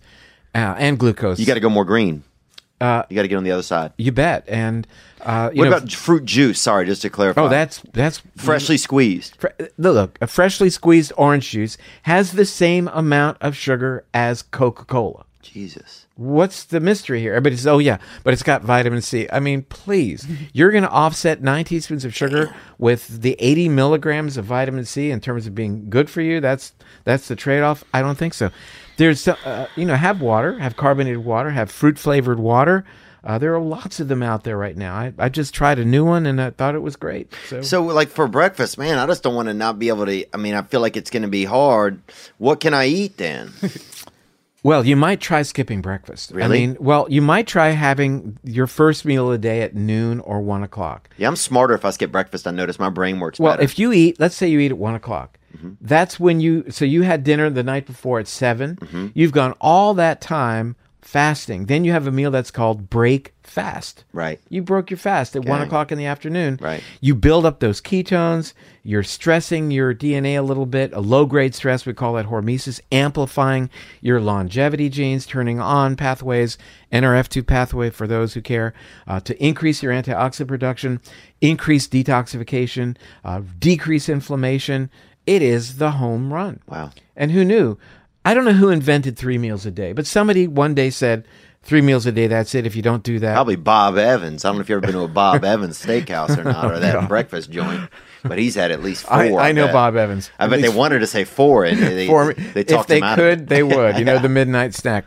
uh, 0.55 0.75
and 0.77 0.97
glucose. 0.99 1.39
You 1.39 1.45
got 1.45 1.55
to 1.55 1.59
go 1.59 1.69
more 1.69 1.85
green. 1.85 2.23
Uh, 2.81 3.03
you 3.09 3.15
got 3.15 3.21
to 3.21 3.27
get 3.29 3.37
on 3.37 3.43
the 3.43 3.51
other 3.51 3.63
side. 3.63 3.93
you 3.97 4.11
bet. 4.11 4.43
And 4.47 4.85
uh, 5.21 5.51
you 5.53 5.59
What 5.59 5.69
know, 5.69 5.77
about 5.77 5.91
fruit 5.93 6.25
juice? 6.25 6.59
Sorry, 6.59 6.85
just 6.85 7.01
to 7.03 7.09
clarify. 7.09 7.41
oh, 7.41 7.47
that's 7.47 7.79
that's 7.93 8.21
freshly 8.35 8.77
squeezed. 8.77 9.37
Fre- 9.37 9.47
Look, 9.77 10.17
a 10.19 10.27
freshly 10.27 10.69
squeezed 10.69 11.13
orange 11.15 11.49
juice 11.51 11.77
has 12.01 12.33
the 12.33 12.43
same 12.45 12.89
amount 12.89 13.37
of 13.39 13.55
sugar 13.55 14.03
as 14.13 14.41
Coca 14.41 14.83
Cola. 14.83 15.23
Jesus. 15.41 16.02
What's 16.15 16.65
the 16.65 16.79
mystery 16.79 17.21
here? 17.21 17.33
Everybody 17.33 17.55
says, 17.55 17.65
"Oh 17.65 17.79
yeah, 17.79 17.97
but 18.23 18.33
it's 18.33 18.43
got 18.43 18.61
vitamin 18.61 19.01
C. 19.01 19.27
I 19.31 19.39
mean, 19.39 19.63
please, 19.63 20.27
you're 20.53 20.71
going 20.71 20.83
to 20.83 20.89
offset 20.89 21.41
nine 21.41 21.65
teaspoons 21.65 22.05
of 22.05 22.13
sugar 22.15 22.53
with 22.77 23.21
the 23.21 23.35
80 23.39 23.69
milligrams 23.69 24.37
of 24.37 24.45
vitamin 24.45 24.85
C 24.85 25.09
in 25.09 25.19
terms 25.21 25.47
of 25.47 25.55
being 25.55 25.89
good 25.89 26.09
for 26.11 26.21
you. 26.21 26.39
That's 26.39 26.73
that's 27.03 27.27
the 27.27 27.35
trade-off. 27.35 27.83
I 27.93 28.01
don't 28.01 28.17
think 28.17 28.35
so. 28.35 28.51
There's, 28.97 29.27
uh, 29.27 29.67
you 29.75 29.85
know, 29.85 29.95
have 29.95 30.21
water, 30.21 30.59
have 30.59 30.75
carbonated 30.77 31.25
water, 31.25 31.49
have 31.49 31.71
fruit 31.71 31.97
flavored 31.97 32.39
water. 32.39 32.85
Uh, 33.23 33.37
there 33.37 33.55
are 33.55 33.59
lots 33.61 33.99
of 34.01 34.09
them 34.09 34.21
out 34.21 34.43
there 34.43 34.57
right 34.57 34.75
now. 34.75 34.93
I, 34.93 35.13
I 35.17 35.29
just 35.29 35.53
tried 35.53 35.79
a 35.79 35.85
new 35.85 36.05
one 36.05 36.25
and 36.25 36.41
I 36.41 36.49
thought 36.51 36.75
it 36.75 36.81
was 36.81 36.97
great. 36.97 37.33
So, 37.47 37.61
So, 37.61 37.81
like 37.83 38.09
for 38.09 38.27
breakfast, 38.27 38.77
man, 38.77 38.99
I 38.99 39.07
just 39.07 39.23
don't 39.23 39.33
want 39.33 39.47
to 39.47 39.53
not 39.53 39.79
be 39.79 39.87
able 39.87 40.05
to. 40.05 40.25
I 40.33 40.37
mean, 40.37 40.53
I 40.53 40.61
feel 40.61 40.81
like 40.81 40.97
it's 40.97 41.09
going 41.09 41.23
to 41.23 41.29
be 41.29 41.45
hard. 41.45 42.01
What 42.37 42.59
can 42.59 42.73
I 42.73 42.85
eat 42.87 43.17
then? 43.17 43.51
Well, 44.63 44.85
you 44.85 44.95
might 44.95 45.19
try 45.19 45.41
skipping 45.41 45.81
breakfast. 45.81 46.31
Really? 46.31 46.43
I 46.45 46.47
mean, 46.67 46.77
well, 46.79 47.05
you 47.09 47.21
might 47.21 47.47
try 47.47 47.69
having 47.71 48.37
your 48.43 48.65
first 48.65 49.03
meal 49.03 49.25
of 49.27 49.33
the 49.33 49.37
day 49.37 49.61
at 49.61 49.75
noon 49.75 50.21
or 50.21 50.41
one 50.41 50.63
o'clock. 50.63 51.09
yeah, 51.17 51.27
I'm 51.27 51.35
smarter 51.35 51.73
if 51.73 51.83
I 51.83 51.89
skip 51.91 52.11
breakfast. 52.11 52.47
I 52.47 52.51
notice 52.51 52.79
my 52.79 52.89
brain 52.89 53.19
works 53.19 53.37
better. 53.39 53.43
Well, 53.45 53.53
better. 53.55 53.63
if 53.63 53.77
you 53.77 53.91
eat, 53.91 54.19
let's 54.19 54.35
say 54.35 54.47
you 54.47 54.59
eat 54.59 54.71
at 54.71 54.77
one 54.77 54.95
o'clock, 54.95 55.37
Mm-hmm. 55.55 55.73
that's 55.81 56.19
when 56.19 56.39
you. 56.39 56.65
So 56.71 56.83
you 56.83 57.03
had 57.03 57.23
dinner 57.23 57.47
the 57.51 57.61
night 57.61 57.85
before 57.85 58.19
at 58.19 58.27
7 58.27 58.75
Mm-hmm. 58.77 59.07
You've 59.13 59.33
gone 59.33 59.53
all 59.61 59.93
that 59.93 60.19
time 60.19 60.75
fasting. 61.03 61.65
Then 61.65 61.83
you 61.83 61.91
have 61.91 62.07
a 62.07 62.11
meal 62.11 62.31
that's 62.31 62.51
called 62.51 62.89
break 62.89 63.33
fast. 63.43 64.05
Right. 64.13 64.39
You 64.49 64.61
broke 64.61 64.89
your 64.89 64.97
fast 64.97 65.35
at 65.35 65.45
one 65.45 65.61
o'clock 65.61 65.91
in 65.91 65.97
the 65.97 66.05
afternoon. 66.05 66.57
Right. 66.61 66.81
You 67.01 67.13
build 67.13 67.45
up 67.45 67.59
those 67.59 67.81
ketones. 67.81 68.53
You're 68.83 69.03
stressing 69.03 69.71
your 69.71 69.93
DNA 69.93 70.37
a 70.37 70.41
little 70.41 70.65
bit. 70.65 70.93
A 70.93 70.99
low 70.99 71.25
grade 71.25 71.53
stress, 71.53 71.85
we 71.85 71.93
call 71.93 72.13
that 72.13 72.27
hormesis, 72.27 72.79
amplifying 72.91 73.69
your 74.01 74.19
longevity 74.19 74.89
genes, 74.89 75.25
turning 75.25 75.59
on 75.59 75.95
pathways, 75.95 76.57
NRF2 76.91 77.45
pathway 77.45 77.89
for 77.89 78.07
those 78.07 78.33
who 78.33 78.41
care, 78.41 78.73
uh, 79.07 79.19
to 79.21 79.43
increase 79.43 79.83
your 79.83 79.93
antioxidant 79.93 80.47
production, 80.47 81.01
increase 81.41 81.87
detoxification, 81.87 82.97
uh, 83.23 83.41
decrease 83.59 84.09
inflammation. 84.09 84.89
It 85.25 85.41
is 85.41 85.77
the 85.77 85.91
home 85.91 86.33
run. 86.33 86.61
Wow. 86.67 86.91
And 87.15 87.31
who 87.31 87.45
knew? 87.45 87.77
I 88.25 88.33
don't 88.33 88.45
know 88.45 88.53
who 88.53 88.69
invented 88.69 89.17
three 89.17 89.37
meals 89.37 89.65
a 89.65 89.71
day, 89.71 89.93
but 89.93 90.05
somebody 90.07 90.47
one 90.47 90.73
day 90.73 90.89
said, 90.89 91.25
three 91.63 91.81
meals 91.81 92.05
a 92.05 92.11
day, 92.11 92.27
that's 92.27 92.53
it. 92.55 92.65
If 92.65 92.75
you 92.75 92.81
don't 92.81 93.03
do 93.03 93.19
that, 93.19 93.33
Probably 93.33 93.55
Bob 93.55 93.97
Evans. 93.97 94.45
I 94.45 94.49
don't 94.49 94.57
know 94.57 94.61
if 94.61 94.69
you've 94.69 94.77
ever 94.83 94.87
been 94.91 94.95
to 94.99 95.05
a 95.05 95.07
Bob 95.07 95.43
Evans 95.45 95.83
steakhouse 95.83 96.37
or 96.37 96.43
not, 96.43 96.71
or 96.71 96.79
that 96.79 97.07
breakfast 97.09 97.51
joint, 97.51 97.89
but 98.23 98.37
he's 98.37 98.55
had 98.55 98.71
at 98.71 98.81
least 98.83 99.05
four. 99.05 99.17
I, 99.41 99.49
I 99.49 99.51
know. 99.51 99.71
Bob 99.71 99.95
Evans. 99.95 100.29
I 100.39 100.47
bet 100.47 100.61
they 100.61 100.69
wanted 100.69 100.99
to 100.99 101.07
say 101.07 101.23
four, 101.23 101.65
and 101.65 101.79
they, 101.79 102.07
me. 102.07 102.33
they 102.53 102.61
if 102.61 102.67
talked 102.67 102.89
they 102.89 102.97
him 102.97 103.03
out 103.03 103.19
of 103.19 103.23
could, 103.23 103.41
it. 103.41 103.47
they 103.47 103.63
would. 103.63 103.97
You 103.97 104.05
know, 104.05 104.19
the 104.19 104.29
midnight 104.29 104.73
snack. 104.73 105.05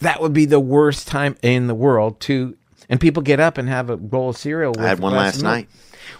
That 0.00 0.20
would 0.22 0.32
be 0.32 0.46
the 0.46 0.60
worst 0.60 1.08
time 1.08 1.36
in 1.42 1.66
the 1.66 1.74
world 1.74 2.20
to. 2.20 2.56
And 2.88 3.00
people 3.00 3.22
get 3.22 3.38
up 3.38 3.56
and 3.56 3.68
have 3.68 3.88
a 3.88 3.96
bowl 3.96 4.30
of 4.30 4.36
cereal. 4.36 4.72
With 4.72 4.80
I 4.80 4.88
had 4.88 4.98
one 4.98 5.12
last 5.12 5.36
of 5.36 5.42
milk. 5.42 5.54
night. 5.54 5.68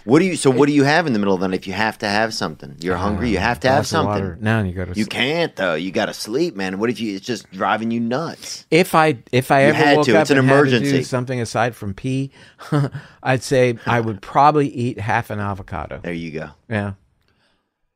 What 0.03 0.19
do 0.19 0.25
you? 0.25 0.35
So 0.35 0.49
what 0.49 0.67
do 0.67 0.73
you 0.73 0.83
have 0.83 1.07
in 1.07 1.13
the 1.13 1.19
middle 1.19 1.33
of 1.33 1.39
the 1.41 1.47
night 1.47 1.55
if 1.59 1.67
you 1.67 1.73
have 1.73 1.97
to 1.99 2.07
have 2.07 2.33
something? 2.33 2.75
You're 2.79 2.97
hungry. 2.97 3.29
You 3.29 3.37
have 3.37 3.59
to 3.61 3.69
have 3.69 3.85
something. 3.87 4.37
Now 4.39 4.61
you 4.63 4.73
go 4.73 4.85
to. 4.85 4.93
You 4.97 5.05
can't 5.05 5.55
though. 5.55 5.75
You 5.75 5.91
got 5.91 6.07
to 6.07 6.13
sleep, 6.13 6.55
man. 6.55 6.79
What 6.79 6.89
if 6.89 6.99
you? 6.99 7.15
It's 7.15 7.25
just 7.25 7.51
driving 7.51 7.91
you 7.91 7.99
nuts. 7.99 8.65
If 8.71 8.95
I 8.95 9.19
if 9.31 9.51
I 9.51 9.61
You 9.63 9.67
ever 9.69 9.77
had 9.77 9.97
woke 9.97 10.05
to. 10.07 10.15
up 10.17 10.21
It's 10.21 10.31
an 10.31 10.37
and 10.39 10.47
had 10.47 10.55
to 10.65 10.69
do 10.69 10.75
emergency. 10.77 11.03
something 11.03 11.39
aside 11.41 11.75
from 11.75 11.93
pee, 11.93 12.31
I'd 13.23 13.43
say 13.43 13.77
I 13.85 13.99
would 14.01 14.21
probably 14.21 14.67
eat 14.69 14.99
half 14.99 15.29
an 15.29 15.39
avocado. 15.39 15.99
There 16.03 16.13
you 16.13 16.31
go. 16.31 16.49
Yeah. 16.69 16.93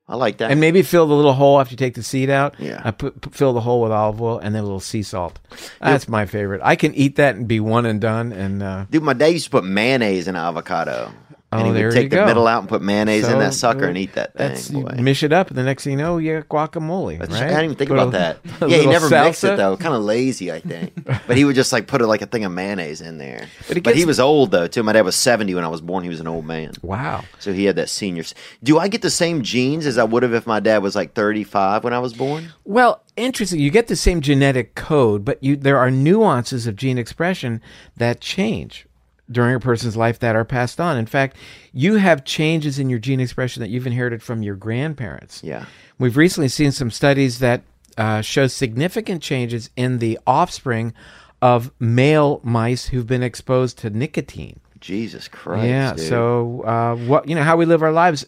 I 0.08 0.16
like 0.18 0.38
that. 0.38 0.52
And 0.52 0.60
maybe 0.60 0.84
fill 0.84 1.08
the 1.08 1.16
little 1.16 1.34
hole 1.34 1.60
after 1.60 1.74
you 1.74 1.78
take 1.78 1.96
the 1.96 2.04
seed 2.04 2.30
out. 2.30 2.60
Yeah. 2.60 2.80
I 2.84 2.92
put, 2.92 3.22
put- 3.22 3.34
fill 3.34 3.54
the 3.54 3.62
hole 3.62 3.82
with 3.82 3.92
olive 3.92 4.22
oil 4.22 4.38
and 4.38 4.54
then 4.54 4.62
a 4.62 4.64
little 4.64 4.80
sea 4.80 5.02
salt. 5.02 5.40
That's 5.82 6.08
my 6.08 6.28
favorite. 6.28 6.62
I 6.64 6.76
can 6.76 6.94
eat 6.94 7.16
that 7.16 7.36
and 7.36 7.48
be 7.48 7.60
one 7.60 7.88
and 7.88 8.00
done. 8.00 8.32
And 8.32 8.62
uh, 8.62 8.86
Dude, 8.92 9.02
my 9.02 9.14
dad 9.14 9.28
used 9.30 9.46
to 9.46 9.50
put 9.50 9.64
mayonnaise 9.64 10.28
in 10.28 10.36
avocado. 10.36 11.12
Oh, 11.56 11.60
and 11.60 11.66
he 11.68 11.72
oh, 11.72 11.74
there 11.74 11.88
would 11.88 11.96
you 11.96 12.02
take 12.02 12.10
the 12.10 12.18
go. 12.18 12.26
middle 12.26 12.48
out 12.48 12.60
and 12.60 12.70
put 12.70 12.82
mayonnaise 12.82 13.28
in 13.28 13.40
that 13.40 13.54
sucker 13.54 13.86
and 13.86 13.98
eat 13.98 14.14
that 14.14 14.34
that's 14.36 14.70
thing. 14.70 14.84
boy. 14.84 14.96
mish 15.00 15.24
it 15.24 15.32
up, 15.34 15.50
and 15.50 15.58
the 15.58 15.64
next 15.64 15.84
thing 15.84 15.92
you 15.92 15.98
know, 15.98 16.18
you 16.18 16.42
got 16.42 16.72
guacamole. 16.72 17.20
Right? 17.20 17.32
I 17.32 17.48
didn't 17.48 17.64
even 17.66 17.76
think 17.76 17.90
Put 17.90 18.00
about 18.00 18.08
a- 18.10 18.12
that. 18.12 18.40
a 18.62 18.70
Yeah, 18.70 18.78
he 18.78 18.86
never 18.88 19.10
mixed 19.10 19.44
it 19.44 19.58
though. 19.58 19.78
Kind 19.78 19.96
of 19.96 20.04
lazy, 20.04 20.52
I 20.52 20.60
think. 20.60 21.04
but 21.28 21.38
he 21.38 21.46
would 21.46 21.56
just 21.56 21.72
like 21.72 21.88
put 21.88 22.02
it 22.02 22.08
like 22.08 22.22
a 22.22 22.26
thing 22.26 22.44
of 22.46 22.52
mayonnaise 22.52 23.02
in 23.02 23.18
there. 23.18 23.48
But 23.68 23.78
it 23.78 23.84
But 23.84 23.96
he 23.96 24.06
was 24.06 24.20
old 24.20 24.52
though 24.52 24.68
too. 24.68 24.84
My 24.84 24.94
dad 24.94 25.02
was 25.02 25.16
seventy 25.16 25.56
when 25.56 25.64
I 25.64 25.68
was 25.68 25.82
born. 25.82 26.04
He 26.04 26.10
was 26.10 26.20
an 26.20 26.28
old 26.28 26.46
man. 26.46 26.74
Wow. 26.82 27.24
So 27.40 27.54
he 27.54 27.66
had 27.66 27.76
that 27.78 27.90
senior. 27.90 28.24
Do 28.64 28.78
I 28.80 28.88
get 28.88 29.02
the 29.02 29.10
same 29.10 29.42
genes 29.44 29.86
as 29.86 29.98
I 29.98 30.04
would 30.04 30.24
have 30.24 30.34
if 30.34 30.46
my 30.48 30.60
dad 30.60 30.84
was 30.84 30.96
like 30.96 31.14
35 31.14 31.84
when 31.84 31.94
I 31.94 32.00
was 32.00 32.14
born? 32.14 32.54
Well, 32.64 33.04
interesting. 33.16 33.60
You 33.60 33.72
get 33.72 33.88
the 33.88 33.96
same 33.96 34.22
genetic 34.22 34.76
code, 34.76 35.24
but 35.26 35.42
you 35.44 35.56
there 35.56 35.78
are 35.78 35.92
nuances 35.92 36.68
of 36.68 36.76
gene 36.76 36.98
expression 36.98 37.62
that 37.98 38.22
change 38.22 38.88
during 39.30 39.56
a 39.56 39.60
person's 39.60 39.98
life 39.98 40.20
that 40.20 40.36
are 40.36 40.46
passed 40.46 40.80
on. 40.80 40.98
In 40.98 41.06
fact, 41.06 41.38
you 41.74 41.96
have 41.96 42.24
changes 42.24 42.78
in 42.80 42.90
your 42.90 43.00
gene 43.00 43.20
expression 43.20 43.62
that 43.62 43.70
you've 43.70 43.88
inherited 43.88 44.22
from 44.22 44.44
your 44.44 44.56
grandparents. 44.56 45.44
Yeah. 45.44 45.66
We've 45.98 46.18
recently 46.18 46.50
seen 46.50 46.72
some 46.72 46.92
studies 46.92 47.40
that 47.40 47.64
uh, 47.98 48.22
show 48.22 48.48
significant 48.48 49.22
changes 49.22 49.70
in 49.76 50.00
the 50.00 50.20
offspring 50.28 50.94
of 51.42 51.72
male 51.80 52.42
mice 52.44 52.88
who've 52.88 53.08
been 53.08 53.24
exposed 53.24 53.78
to 53.80 53.90
nicotine. 53.90 54.60
Jesus 54.80 55.28
Christ. 55.28 55.66
yeah. 55.66 55.94
dude. 55.94 56.08
So, 56.08 56.62
uh, 56.62 56.96
what 56.96 57.28
you 57.28 57.36
know, 57.36 57.44
how 57.44 57.58
we 57.58 57.66
live 57.66 57.82
our 57.82 57.92
lives, 57.92 58.26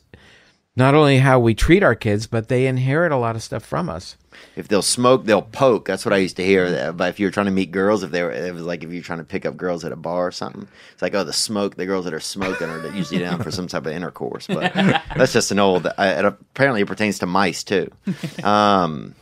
not 0.77 0.93
only 0.95 1.17
how 1.17 1.39
we 1.39 1.53
treat 1.55 1.83
our 1.83 1.95
kids, 1.95 2.27
but 2.27 2.47
they 2.47 2.67
inherit 2.67 3.11
a 3.11 3.17
lot 3.17 3.35
of 3.35 3.41
stuff 3.43 3.65
from 3.65 3.89
us. 3.89 4.15
if 4.55 4.67
they'll 4.67 4.83
smoke, 4.83 5.25
they'll 5.25 5.41
poke. 5.41 5.85
That's 5.85 6.05
what 6.05 6.13
I 6.13 6.17
used 6.17 6.37
to 6.37 6.45
hear. 6.45 6.93
But 6.93 7.09
if 7.09 7.19
you're 7.19 7.31
trying 7.31 7.47
to 7.47 7.51
meet 7.51 7.71
girls, 7.71 8.03
if 8.03 8.11
they 8.11 8.21
were, 8.21 8.31
it 8.31 8.53
was 8.53 8.61
like 8.63 8.83
if 8.83 8.91
you're 8.91 9.01
trying 9.01 9.17
to 9.17 9.25
pick 9.25 9.45
up 9.45 9.57
girls 9.57 9.83
at 9.83 9.91
a 9.91 9.95
bar 9.95 10.27
or 10.27 10.31
something, 10.31 10.67
it's 10.93 11.01
like, 11.01 11.15
oh, 11.15 11.23
the 11.23 11.33
smoke, 11.33 11.75
the 11.75 11.87
girls 11.87 12.05
that 12.05 12.13
are 12.13 12.19
smoking 12.19 12.69
are 12.69 12.87
usually 12.95 13.19
down 13.19 13.41
for 13.41 13.49
some 13.49 13.67
type 13.67 13.87
of 13.87 13.91
intercourse. 13.91 14.45
But 14.45 14.73
that's 15.15 15.33
just 15.33 15.51
an 15.51 15.57
old. 15.59 15.87
I, 15.97 16.09
it, 16.09 16.25
apparently, 16.25 16.81
it 16.81 16.87
pertains 16.87 17.19
to 17.19 17.25
mice 17.25 17.63
too. 17.63 17.91
Um, 18.43 19.15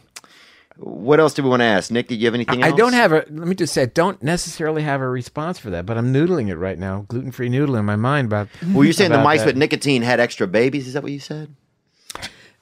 what 0.77 1.19
else 1.19 1.33
do 1.33 1.43
we 1.43 1.49
want 1.49 1.61
to 1.61 1.65
ask, 1.65 1.91
Nick? 1.91 2.07
Do 2.07 2.15
you 2.15 2.25
have 2.25 2.33
anything 2.33 2.63
I 2.63 2.69
else? 2.69 2.77
don't 2.77 2.93
have 2.93 3.11
a. 3.11 3.25
Let 3.29 3.47
me 3.47 3.55
just 3.55 3.73
say, 3.73 3.83
I 3.83 3.85
don't 3.85 4.21
necessarily 4.21 4.81
have 4.81 5.01
a 5.01 5.07
response 5.07 5.57
for 5.59 5.69
that, 5.69 5.85
but 5.85 5.97
I'm 5.97 6.13
noodling 6.13 6.49
it 6.49 6.57
right 6.57 6.77
now. 6.77 7.05
Gluten 7.07 7.31
free 7.31 7.49
noodle 7.49 7.75
in 7.75 7.85
my 7.85 7.95
mind 7.95 8.27
about. 8.27 8.49
Well, 8.73 8.83
you're 8.83 8.93
saying 8.93 9.11
the 9.11 9.21
mice 9.21 9.41
that. 9.41 9.47
with 9.47 9.57
nicotine 9.57 10.01
had 10.01 10.19
extra 10.19 10.47
babies? 10.47 10.87
Is 10.87 10.93
that 10.93 11.03
what 11.03 11.11
you 11.11 11.19
said? 11.19 11.55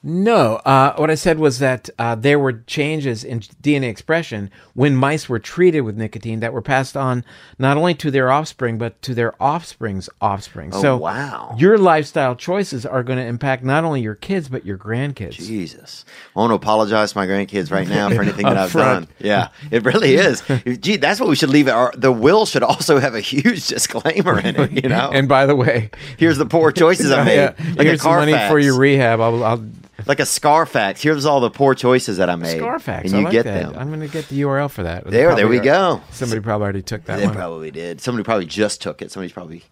No, 0.06 0.56
uh, 0.66 0.94
what 0.96 1.10
I 1.10 1.14
said 1.14 1.38
was 1.38 1.60
that 1.60 1.88
uh, 1.98 2.14
there 2.14 2.38
were 2.38 2.52
changes 2.52 3.24
in 3.24 3.40
DNA 3.40 3.84
expression 3.88 4.50
when 4.74 4.94
mice 4.94 5.30
were 5.30 5.38
treated 5.38 5.80
with 5.80 5.96
nicotine 5.96 6.40
that 6.40 6.52
were 6.52 6.60
passed 6.60 6.94
on 6.94 7.24
not 7.58 7.78
only 7.78 7.94
to 7.94 8.10
their 8.10 8.30
offspring 8.30 8.76
but 8.76 9.00
to 9.00 9.14
their 9.14 9.32
offspring's 9.42 10.10
offspring. 10.20 10.70
Oh, 10.74 10.82
so 10.82 10.96
wow. 10.98 11.54
your 11.58 11.78
lifestyle 11.78 12.36
choices 12.36 12.84
are 12.84 13.02
going 13.02 13.18
to 13.18 13.24
impact 13.24 13.64
not 13.64 13.82
only 13.84 14.02
your 14.02 14.14
kids 14.14 14.50
but 14.50 14.66
your 14.66 14.76
grandkids. 14.76 15.32
Jesus. 15.32 16.04
I 16.36 16.40
want 16.40 16.50
to 16.50 16.54
apologize 16.56 17.12
to 17.12 17.18
my 17.18 17.26
grandkids 17.26 17.70
right 17.72 17.88
now 17.88 18.10
for 18.10 18.20
anything 18.20 18.44
that 18.44 18.58
I've 18.58 18.72
front. 18.72 19.08
done. 19.08 19.16
Yeah, 19.26 19.48
it 19.70 19.84
really 19.86 20.16
is. 20.16 20.42
Gee, 20.80 20.96
that's 20.96 21.18
what 21.18 21.30
we 21.30 21.34
should 21.36 21.48
leave 21.48 21.66
it. 21.66 21.70
Our, 21.70 21.92
the 21.96 22.12
will 22.12 22.44
should 22.44 22.62
also 22.62 22.98
have 22.98 23.14
a 23.14 23.20
huge 23.20 23.66
disclaimer 23.68 24.38
in 24.38 24.54
it, 24.56 24.84
you 24.84 24.90
know? 24.90 25.10
And 25.14 25.30
by 25.30 25.46
the 25.46 25.56
way, 25.56 25.88
Here's 26.18 26.36
the 26.36 26.44
poor 26.44 26.72
choices 26.72 27.10
I 27.10 27.24
made. 27.24 27.36
yeah, 27.36 27.54
Like 27.76 27.86
here's 27.86 28.04
money 28.04 28.32
Carfax. 28.32 28.52
for 28.52 28.58
your 28.58 28.78
rehab. 28.78 29.20
I'll, 29.20 29.42
I'll 29.42 29.64
Like 30.06 30.20
a 30.20 30.26
Scarfax. 30.26 31.02
Here's 31.02 31.24
all 31.24 31.40
the 31.40 31.50
poor 31.50 31.74
choices 31.74 32.18
that 32.18 32.28
I 32.30 32.36
made. 32.36 32.58
Scarfax. 32.58 33.06
And 33.06 33.14
I 33.14 33.18
you 33.18 33.24
like 33.24 33.32
get 33.32 33.44
that. 33.44 33.72
them. 33.72 33.78
I'm 33.78 33.88
going 33.88 34.00
to 34.00 34.08
get 34.08 34.28
the 34.28 34.40
URL 34.42 34.70
for 34.70 34.82
that. 34.82 35.04
There, 35.04 35.34
there 35.34 35.48
we 35.48 35.56
Probably- 35.58 35.70
go. 35.70 36.00
Somebody 36.10 36.40
probably 36.40 36.64
already 36.64 36.82
took 36.82 37.04
that 37.04 37.16
They 37.18 37.26
one. 37.26 37.34
probably 37.34 37.70
did. 37.70 38.00
Somebody 38.00 38.24
probably 38.24 38.46
just 38.46 38.82
took 38.82 39.02
it. 39.02 39.10
Somebody's 39.10 39.32
probably. 39.32 39.64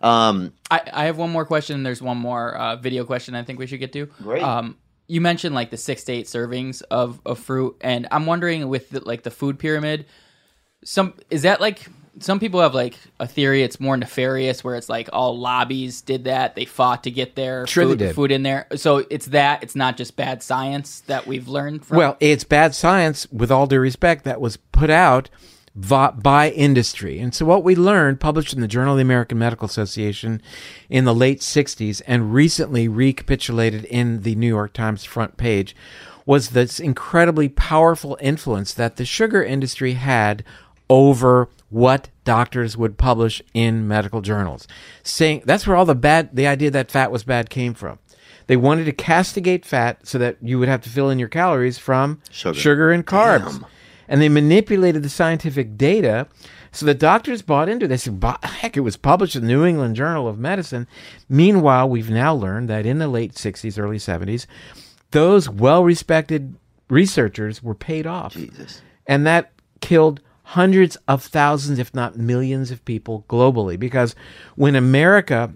Um, 0.00 0.52
I, 0.70 0.80
I 0.92 1.04
have 1.06 1.16
one 1.18 1.30
more 1.30 1.44
question. 1.44 1.82
There's 1.82 2.02
one 2.02 2.18
more 2.18 2.54
uh, 2.54 2.76
video 2.76 3.04
question 3.04 3.34
I 3.34 3.42
think 3.44 3.58
we 3.58 3.66
should 3.66 3.80
get 3.80 3.92
to. 3.94 4.06
Great. 4.22 4.42
Um, 4.42 4.76
you 5.06 5.20
mentioned 5.20 5.54
like 5.54 5.70
the 5.70 5.76
six 5.76 6.04
to 6.04 6.12
eight 6.12 6.26
servings 6.26 6.82
of, 6.90 7.20
of 7.24 7.38
fruit, 7.38 7.76
and 7.80 8.06
I'm 8.10 8.26
wondering 8.26 8.68
with 8.68 8.90
the, 8.90 9.00
like 9.00 9.22
the 9.22 9.30
food 9.30 9.58
pyramid, 9.58 10.06
some 10.84 11.14
is 11.30 11.42
that 11.42 11.60
like 11.60 11.88
some 12.20 12.40
people 12.40 12.60
have 12.60 12.74
like 12.74 12.96
a 13.20 13.26
theory 13.26 13.62
it's 13.62 13.80
more 13.80 13.96
nefarious 13.96 14.62
where 14.64 14.76
it's 14.76 14.88
like 14.88 15.08
all 15.12 15.38
lobbies 15.38 16.00
did 16.00 16.24
that 16.24 16.54
they 16.54 16.64
fought 16.64 17.04
to 17.04 17.10
get 17.10 17.34
their 17.34 17.66
Sure 17.66 17.84
food, 17.84 18.14
food 18.14 18.30
in 18.30 18.42
there. 18.42 18.66
So 18.76 19.04
it's 19.10 19.26
that 19.26 19.62
it's 19.62 19.76
not 19.76 19.96
just 19.96 20.16
bad 20.16 20.42
science 20.42 21.00
that 21.00 21.26
we've 21.26 21.48
learned 21.48 21.84
from? 21.84 21.96
Well, 21.96 22.16
it's 22.20 22.44
bad 22.44 22.74
science, 22.74 23.26
with 23.32 23.50
all 23.50 23.66
due 23.66 23.80
respect, 23.80 24.24
that 24.24 24.40
was 24.40 24.56
put 24.56 24.90
out 24.90 25.30
by 25.74 26.52
industry. 26.54 27.20
And 27.20 27.34
so, 27.34 27.44
what 27.46 27.62
we 27.62 27.76
learned, 27.76 28.20
published 28.20 28.52
in 28.52 28.60
the 28.60 28.68
Journal 28.68 28.94
of 28.94 28.98
the 28.98 29.02
American 29.02 29.38
Medical 29.38 29.66
Association 29.66 30.42
in 30.88 31.04
the 31.04 31.14
late 31.14 31.40
60s 31.40 32.02
and 32.06 32.34
recently 32.34 32.88
recapitulated 32.88 33.84
in 33.84 34.22
the 34.22 34.34
New 34.34 34.48
York 34.48 34.72
Times 34.72 35.04
front 35.04 35.36
page, 35.36 35.76
was 36.26 36.50
this 36.50 36.80
incredibly 36.80 37.48
powerful 37.48 38.18
influence 38.20 38.74
that 38.74 38.96
the 38.96 39.04
sugar 39.04 39.42
industry 39.42 39.94
had 39.94 40.44
over 40.90 41.48
what 41.70 42.08
doctors 42.24 42.76
would 42.76 42.96
publish 42.98 43.42
in 43.54 43.86
medical 43.86 44.20
journals. 44.20 44.66
Saying 45.02 45.42
that's 45.44 45.66
where 45.66 45.76
all 45.76 45.84
the 45.84 45.94
bad, 45.94 46.34
the 46.34 46.46
idea 46.46 46.70
that 46.70 46.90
fat 46.90 47.12
was 47.12 47.24
bad 47.24 47.50
came 47.50 47.74
from. 47.74 47.98
They 48.46 48.56
wanted 48.56 48.84
to 48.84 48.92
castigate 48.92 49.66
fat 49.66 50.06
so 50.06 50.16
that 50.18 50.38
you 50.40 50.58
would 50.58 50.68
have 50.68 50.80
to 50.82 50.88
fill 50.88 51.10
in 51.10 51.18
your 51.18 51.28
calories 51.28 51.76
from 51.76 52.22
Sugar. 52.30 52.90
and 52.90 53.06
carbs. 53.06 53.60
Damn. 53.60 53.66
And 54.10 54.22
they 54.22 54.30
manipulated 54.30 55.02
the 55.02 55.10
scientific 55.10 55.76
data 55.76 56.28
so 56.72 56.86
the 56.86 56.94
doctors 56.94 57.42
bought 57.42 57.68
into 57.68 57.88
this. 57.88 58.08
Heck, 58.42 58.76
it 58.76 58.80
was 58.80 58.96
published 58.96 59.36
in 59.36 59.42
the 59.42 59.48
New 59.48 59.64
England 59.64 59.96
Journal 59.96 60.28
of 60.28 60.38
Medicine. 60.38 60.86
Meanwhile, 61.28 61.88
we've 61.88 62.10
now 62.10 62.34
learned 62.34 62.68
that 62.68 62.86
in 62.86 62.98
the 62.98 63.08
late 63.08 63.34
60s, 63.34 63.78
early 63.78 63.98
70s, 63.98 64.46
those 65.10 65.48
well 65.48 65.82
respected 65.84 66.56
researchers 66.88 67.62
were 67.62 67.74
paid 67.74 68.06
off. 68.06 68.34
Jesus. 68.34 68.82
And 69.06 69.26
that 69.26 69.52
killed 69.80 70.20
hundreds 70.52 70.96
of 71.06 71.22
thousands, 71.22 71.78
if 71.78 71.94
not 71.94 72.16
millions, 72.16 72.70
of 72.70 72.82
people 72.86 73.24
globally. 73.28 73.78
Because 73.78 74.14
when 74.56 74.74
America 74.74 75.52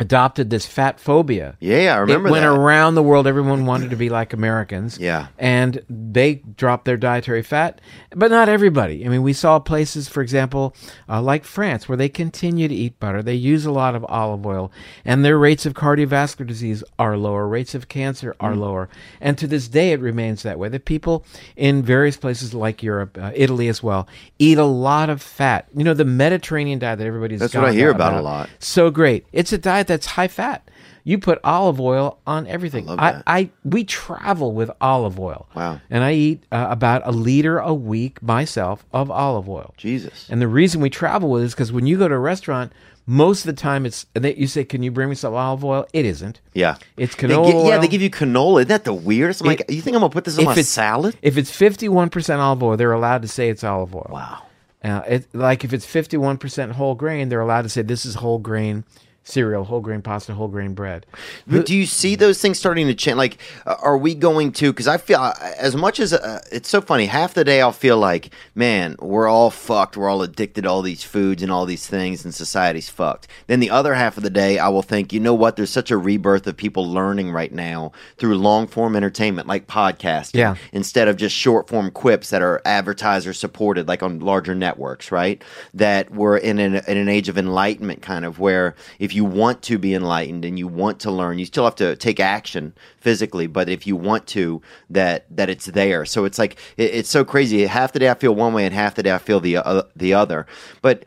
adopted 0.00 0.50
this 0.50 0.66
fat 0.66 0.98
phobia, 0.98 1.56
Yeah, 1.60 1.94
I 1.94 1.98
remember 1.98 2.28
it 2.28 2.32
went 2.32 2.42
that. 2.42 2.50
around 2.52 2.96
the 2.96 3.02
world. 3.02 3.28
Everyone 3.28 3.64
wanted 3.64 3.90
to 3.90 3.96
be 3.96 4.08
like 4.08 4.32
Americans. 4.32 4.98
Yeah. 4.98 5.28
And 5.38 5.82
they 5.88 6.42
dropped 6.56 6.84
their 6.84 6.96
dietary 6.96 7.42
fat, 7.42 7.80
but 8.10 8.30
not 8.32 8.48
everybody. 8.48 9.06
I 9.06 9.08
mean, 9.08 9.22
we 9.22 9.32
saw 9.32 9.60
places, 9.60 10.08
for 10.08 10.20
example, 10.20 10.74
uh, 11.08 11.22
like 11.22 11.44
France, 11.44 11.88
where 11.88 11.96
they 11.96 12.08
continue 12.08 12.66
to 12.66 12.74
eat 12.74 12.98
butter. 12.98 13.22
They 13.22 13.34
use 13.34 13.64
a 13.66 13.70
lot 13.70 13.94
of 13.94 14.04
olive 14.08 14.44
oil, 14.44 14.72
and 15.04 15.24
their 15.24 15.38
rates 15.38 15.64
of 15.64 15.74
cardiovascular 15.74 16.46
disease 16.46 16.82
are 16.98 17.16
lower. 17.16 17.46
Rates 17.46 17.74
of 17.76 17.88
cancer 17.88 18.32
Mm. 18.32 18.46
are 18.46 18.56
lower. 18.56 18.88
And 19.20 19.38
to 19.38 19.46
this 19.46 19.68
day, 19.68 19.92
it 19.92 20.00
remains 20.00 20.42
that 20.42 20.58
way. 20.58 20.68
The 20.68 20.80
people 20.80 21.24
in 21.56 21.82
various 21.84 22.16
places 22.16 22.52
like 22.52 22.82
Europe, 22.82 23.16
uh, 23.20 23.30
Italy 23.34 23.68
as 23.68 23.80
well, 23.80 24.08
eat 24.40 24.58
a 24.58 24.64
lot 24.64 25.08
of 25.08 25.22
fat. 25.22 25.66
You 25.76 25.84
know, 25.84 25.94
the 25.94 26.04
Mediterranean 26.04 26.80
diet 26.80 26.98
that 26.98 27.06
everybody's 27.06 27.38
That's 27.38 27.54
what 27.54 27.64
I 27.64 27.72
hear 27.72 27.90
about 27.90 28.08
about 28.12 28.20
a 28.20 28.22
lot. 28.22 28.50
so 28.58 28.90
great. 28.90 29.24
It's 29.32 29.52
a 29.52 29.58
diet 29.58 29.83
that's 29.86 30.06
high 30.06 30.28
fat. 30.28 30.68
You 31.06 31.18
put 31.18 31.38
olive 31.44 31.80
oil 31.80 32.18
on 32.26 32.46
everything. 32.46 32.88
I, 32.88 33.12
that. 33.12 33.22
I 33.26 33.50
we 33.62 33.84
travel 33.84 34.52
with 34.52 34.70
olive 34.80 35.20
oil. 35.20 35.46
Wow. 35.54 35.80
And 35.90 36.02
I 36.02 36.12
eat 36.14 36.44
uh, 36.50 36.66
about 36.70 37.02
a 37.04 37.12
liter 37.12 37.58
a 37.58 37.74
week 37.74 38.22
myself 38.22 38.86
of 38.92 39.10
olive 39.10 39.48
oil. 39.48 39.74
Jesus. 39.76 40.26
And 40.30 40.40
the 40.40 40.48
reason 40.48 40.80
we 40.80 40.88
travel 40.88 41.28
with 41.30 41.42
it 41.42 41.46
is 41.46 41.54
because 41.54 41.72
when 41.72 41.86
you 41.86 41.98
go 41.98 42.08
to 42.08 42.14
a 42.14 42.18
restaurant, 42.18 42.72
most 43.06 43.40
of 43.40 43.54
the 43.54 43.60
time 43.60 43.84
it's 43.84 44.06
and 44.14 44.24
they, 44.24 44.34
you 44.34 44.46
say, 44.46 44.64
"Can 44.64 44.82
you 44.82 44.90
bring 44.90 45.10
me 45.10 45.14
some 45.14 45.34
olive 45.34 45.62
oil?" 45.62 45.86
It 45.92 46.06
isn't. 46.06 46.40
Yeah. 46.54 46.76
It's 46.96 47.14
They 47.14 47.28
canola 47.28 47.50
gi- 47.50 47.68
yeah, 47.68 47.74
oil. 47.74 47.80
they 47.82 47.88
give 47.88 48.00
you 48.00 48.08
canola. 48.08 48.60
Isn't 48.60 48.68
that 48.68 48.84
the 48.84 48.94
weirdest? 48.94 49.42
I'm 49.42 49.46
It- 49.48 49.60
like, 49.60 49.70
you 49.70 49.82
think 49.82 49.94
I'm 49.96 50.00
gonna 50.00 50.10
put 50.10 50.24
this 50.24 50.38
on 50.38 50.46
my 50.46 50.54
salad? 50.62 51.16
if 51.20 51.36
it's 51.36 51.50
fifty 51.50 51.86
one 51.86 52.08
percent 52.08 52.40
olive 52.40 52.62
oil, 52.62 52.78
they're 52.78 52.92
allowed 52.92 53.20
to 53.20 53.28
say 53.28 53.50
it's 53.50 53.62
olive 53.62 53.94
oil. 53.94 54.08
Wow. 54.10 54.42
Uh, 54.82 55.02
it, 55.08 55.26
like 55.34 55.64
if 55.64 55.72
it's 55.72 55.86
51% 55.86 56.72
whole 56.72 56.94
grain, 56.94 57.30
they're 57.30 57.40
allowed 57.40 57.62
to 57.62 57.70
say 57.70 57.80
this 57.80 58.04
is 58.04 58.16
whole 58.16 58.38
grain 58.38 58.84
cereal, 59.24 59.64
whole 59.64 59.80
grain 59.80 60.02
pasta, 60.02 60.34
whole 60.34 60.48
grain 60.48 60.74
bread. 60.74 61.06
But 61.46 61.66
do 61.66 61.74
you 61.74 61.86
see 61.86 62.14
those 62.14 62.40
things 62.40 62.58
starting 62.58 62.86
to 62.86 62.94
change? 62.94 63.16
Like, 63.16 63.38
uh, 63.66 63.76
are 63.82 63.96
we 63.98 64.14
going 64.14 64.52
to? 64.52 64.72
Because 64.72 64.86
I 64.86 64.98
feel 64.98 65.18
uh, 65.18 65.32
as 65.58 65.74
much 65.74 65.98
as 65.98 66.12
uh, 66.12 66.40
it's 66.52 66.68
so 66.68 66.80
funny. 66.80 67.06
Half 67.06 67.34
the 67.34 67.44
day 67.44 67.60
I'll 67.60 67.72
feel 67.72 67.96
like, 67.98 68.30
man, 68.54 68.96
we're 69.00 69.26
all 69.26 69.50
fucked. 69.50 69.96
We're 69.96 70.08
all 70.10 70.22
addicted 70.22 70.62
to 70.62 70.68
all 70.70 70.82
these 70.82 71.02
foods 71.02 71.42
and 71.42 71.50
all 71.50 71.64
these 71.66 71.86
things, 71.86 72.24
and 72.24 72.34
society's 72.34 72.88
fucked. 72.88 73.26
Then 73.46 73.60
the 73.60 73.70
other 73.70 73.94
half 73.94 74.16
of 74.16 74.22
the 74.22 74.30
day, 74.30 74.58
I 74.58 74.68
will 74.68 74.82
think, 74.82 75.12
you 75.12 75.20
know 75.20 75.34
what? 75.34 75.56
There's 75.56 75.70
such 75.70 75.90
a 75.90 75.96
rebirth 75.96 76.46
of 76.46 76.56
people 76.56 76.86
learning 76.88 77.30
right 77.32 77.52
now 77.52 77.92
through 78.18 78.36
long 78.36 78.66
form 78.66 78.94
entertainment, 78.94 79.48
like 79.48 79.66
podcasting, 79.66 80.34
Yeah. 80.34 80.56
instead 80.72 81.08
of 81.08 81.16
just 81.16 81.34
short 81.34 81.68
form 81.68 81.90
quips 81.90 82.30
that 82.30 82.42
are 82.42 82.60
advertiser 82.66 83.32
supported, 83.32 83.88
like 83.88 84.02
on 84.02 84.20
larger 84.20 84.54
networks, 84.54 85.10
right? 85.10 85.42
That 85.72 86.10
we're 86.10 86.36
in 86.36 86.58
an, 86.58 86.74
in 86.86 86.98
an 86.98 87.08
age 87.08 87.30
of 87.30 87.38
enlightenment, 87.38 88.02
kind 88.02 88.24
of 88.26 88.38
where 88.38 88.74
if 88.98 89.13
you 89.14 89.24
want 89.24 89.62
to 89.62 89.78
be 89.78 89.94
enlightened 89.94 90.44
and 90.44 90.58
you 90.58 90.66
want 90.66 90.98
to 91.00 91.10
learn, 91.10 91.38
you 91.38 91.46
still 91.46 91.64
have 91.64 91.76
to 91.76 91.96
take 91.96 92.18
action 92.20 92.74
physically, 92.98 93.46
but 93.46 93.68
if 93.68 93.86
you 93.86 93.96
want 93.96 94.26
to, 94.28 94.60
that 94.90 95.26
that 95.36 95.48
it's 95.50 95.66
there. 95.66 96.04
So 96.04 96.24
it's 96.24 96.38
like 96.38 96.56
it, 96.76 96.94
it's 96.94 97.08
so 97.10 97.24
crazy. 97.24 97.66
Half 97.66 97.92
the 97.92 97.98
day 97.98 98.10
I 98.10 98.14
feel 98.14 98.34
one 98.34 98.52
way, 98.54 98.64
and 98.66 98.74
half 98.74 98.94
the 98.94 99.02
day 99.02 99.12
I 99.14 99.18
feel 99.18 99.40
the 99.40 99.58
uh, 99.58 99.82
the 99.96 100.14
other. 100.14 100.46
But 100.82 101.04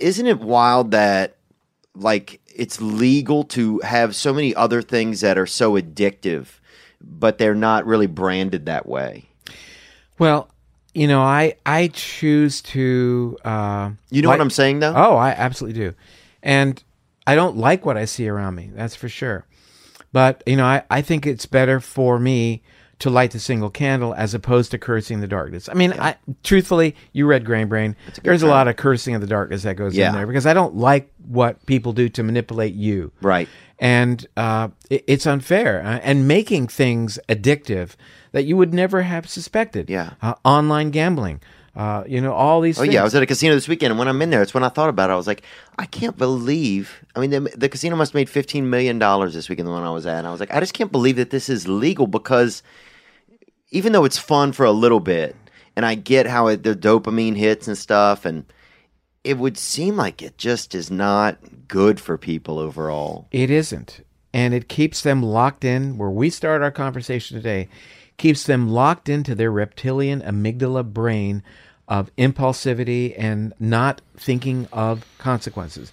isn't 0.00 0.26
it 0.26 0.40
wild 0.40 0.90
that 0.92 1.36
like 1.94 2.40
it's 2.54 2.80
legal 2.80 3.44
to 3.44 3.78
have 3.80 4.14
so 4.16 4.32
many 4.34 4.54
other 4.54 4.82
things 4.82 5.20
that 5.20 5.38
are 5.38 5.46
so 5.46 5.72
addictive, 5.80 6.46
but 7.00 7.38
they're 7.38 7.54
not 7.54 7.86
really 7.86 8.06
branded 8.08 8.66
that 8.66 8.86
way? 8.86 9.28
Well, 10.18 10.50
you 10.94 11.06
know, 11.06 11.22
I 11.22 11.54
I 11.64 11.88
choose 11.88 12.60
to. 12.62 13.36
Uh, 13.44 13.90
You 14.10 14.22
know 14.22 14.28
like- 14.28 14.38
what 14.38 14.42
I'm 14.42 14.50
saying, 14.50 14.80
though? 14.80 14.94
Oh, 14.96 15.16
I 15.16 15.30
absolutely 15.30 15.78
do, 15.80 15.94
and 16.42 16.82
I 17.28 17.34
don't 17.34 17.56
like 17.56 17.84
what 17.86 17.96
I 17.96 18.04
see 18.06 18.28
around 18.28 18.54
me. 18.54 18.70
That's 18.74 18.96
for 18.96 19.08
sure. 19.08 19.44
But 20.12 20.42
you 20.46 20.56
know, 20.56 20.64
I 20.64 20.82
I 20.90 21.02
think 21.02 21.26
it's 21.26 21.46
better 21.46 21.80
for 21.80 22.18
me 22.18 22.62
to 23.00 23.10
light 23.10 23.30
the 23.30 23.38
single 23.38 23.70
candle 23.70 24.12
as 24.14 24.34
opposed 24.34 24.72
to 24.72 24.78
cursing 24.78 25.20
the 25.20 25.28
darkness. 25.28 25.68
I 25.68 25.74
mean, 25.74 25.92
I 25.92 26.16
truthfully, 26.42 26.96
you 27.12 27.26
read 27.26 27.44
Grain 27.44 27.68
Brain. 27.68 27.94
There's 28.24 28.42
a 28.42 28.48
lot 28.48 28.66
of 28.66 28.74
cursing 28.74 29.14
of 29.14 29.20
the 29.20 29.26
darkness 29.28 29.62
that 29.62 29.76
goes 29.76 29.94
Yeah. 29.96 30.08
in 30.08 30.14
there 30.16 30.26
because 30.26 30.46
I 30.46 30.52
don't 30.54 30.74
like 30.74 31.12
what 31.28 31.64
people 31.66 31.92
do 31.92 32.08
to 32.08 32.22
manipulate 32.24 32.74
you. 32.74 33.12
Right. 33.22 33.48
and 33.78 34.26
uh, 34.36 34.70
it, 34.90 35.04
it's 35.06 35.26
unfair 35.28 35.80
uh, 35.84 36.00
and 36.02 36.26
making 36.26 36.66
things 36.66 37.20
addictive 37.28 37.90
that 38.32 38.44
you 38.46 38.56
would 38.56 38.74
never 38.74 39.02
have 39.02 39.28
suspected. 39.28 39.88
Yeah. 39.88 40.14
uh, 40.20 40.34
online 40.44 40.90
gambling. 40.90 41.40
Uh, 41.78 42.02
you 42.08 42.20
know 42.20 42.32
all 42.32 42.60
these. 42.60 42.76
Oh 42.76 42.82
things. 42.82 42.92
yeah, 42.92 43.02
I 43.02 43.04
was 43.04 43.14
at 43.14 43.22
a 43.22 43.26
casino 43.26 43.54
this 43.54 43.68
weekend, 43.68 43.92
and 43.92 44.00
when 44.00 44.08
I'm 44.08 44.20
in 44.20 44.30
there, 44.30 44.42
it's 44.42 44.52
when 44.52 44.64
I 44.64 44.68
thought 44.68 44.88
about 44.88 45.10
it. 45.10 45.12
I 45.12 45.16
was 45.16 45.28
like, 45.28 45.44
I 45.78 45.86
can't 45.86 46.18
believe. 46.18 47.04
I 47.14 47.20
mean, 47.20 47.30
the, 47.30 47.40
the 47.56 47.68
casino 47.68 47.94
must 47.94 48.10
have 48.10 48.16
made 48.16 48.28
15 48.28 48.68
million 48.68 48.98
dollars 48.98 49.32
this 49.32 49.48
weekend. 49.48 49.68
The 49.68 49.72
one 49.72 49.84
I 49.84 49.92
was 49.92 50.04
at, 50.04 50.18
and 50.18 50.26
I 50.26 50.32
was 50.32 50.40
like, 50.40 50.52
I 50.52 50.58
just 50.58 50.74
can't 50.74 50.90
believe 50.90 51.14
that 51.16 51.30
this 51.30 51.48
is 51.48 51.68
legal 51.68 52.08
because 52.08 52.64
even 53.70 53.92
though 53.92 54.04
it's 54.04 54.18
fun 54.18 54.50
for 54.50 54.66
a 54.66 54.72
little 54.72 54.98
bit, 54.98 55.36
and 55.76 55.86
I 55.86 55.94
get 55.94 56.26
how 56.26 56.48
it, 56.48 56.64
the 56.64 56.74
dopamine 56.74 57.36
hits 57.36 57.68
and 57.68 57.78
stuff, 57.78 58.24
and 58.24 58.44
it 59.22 59.38
would 59.38 59.56
seem 59.56 59.96
like 59.96 60.20
it 60.20 60.36
just 60.36 60.74
is 60.74 60.90
not 60.90 61.38
good 61.68 62.00
for 62.00 62.18
people 62.18 62.58
overall. 62.58 63.28
It 63.30 63.52
isn't. 63.52 64.04
And 64.32 64.52
it 64.52 64.68
keeps 64.68 65.02
them 65.02 65.22
locked 65.22 65.64
in 65.64 65.96
where 65.96 66.10
we 66.10 66.28
start 66.28 66.60
our 66.60 66.72
conversation 66.72 67.36
today, 67.36 67.68
keeps 68.16 68.42
them 68.42 68.68
locked 68.68 69.08
into 69.08 69.36
their 69.36 69.52
reptilian 69.52 70.22
amygdala 70.22 70.84
brain 70.84 71.44
of 71.88 72.14
impulsivity 72.16 73.14
and 73.18 73.52
not 73.58 74.00
thinking 74.16 74.68
of 74.72 75.04
consequences. 75.18 75.90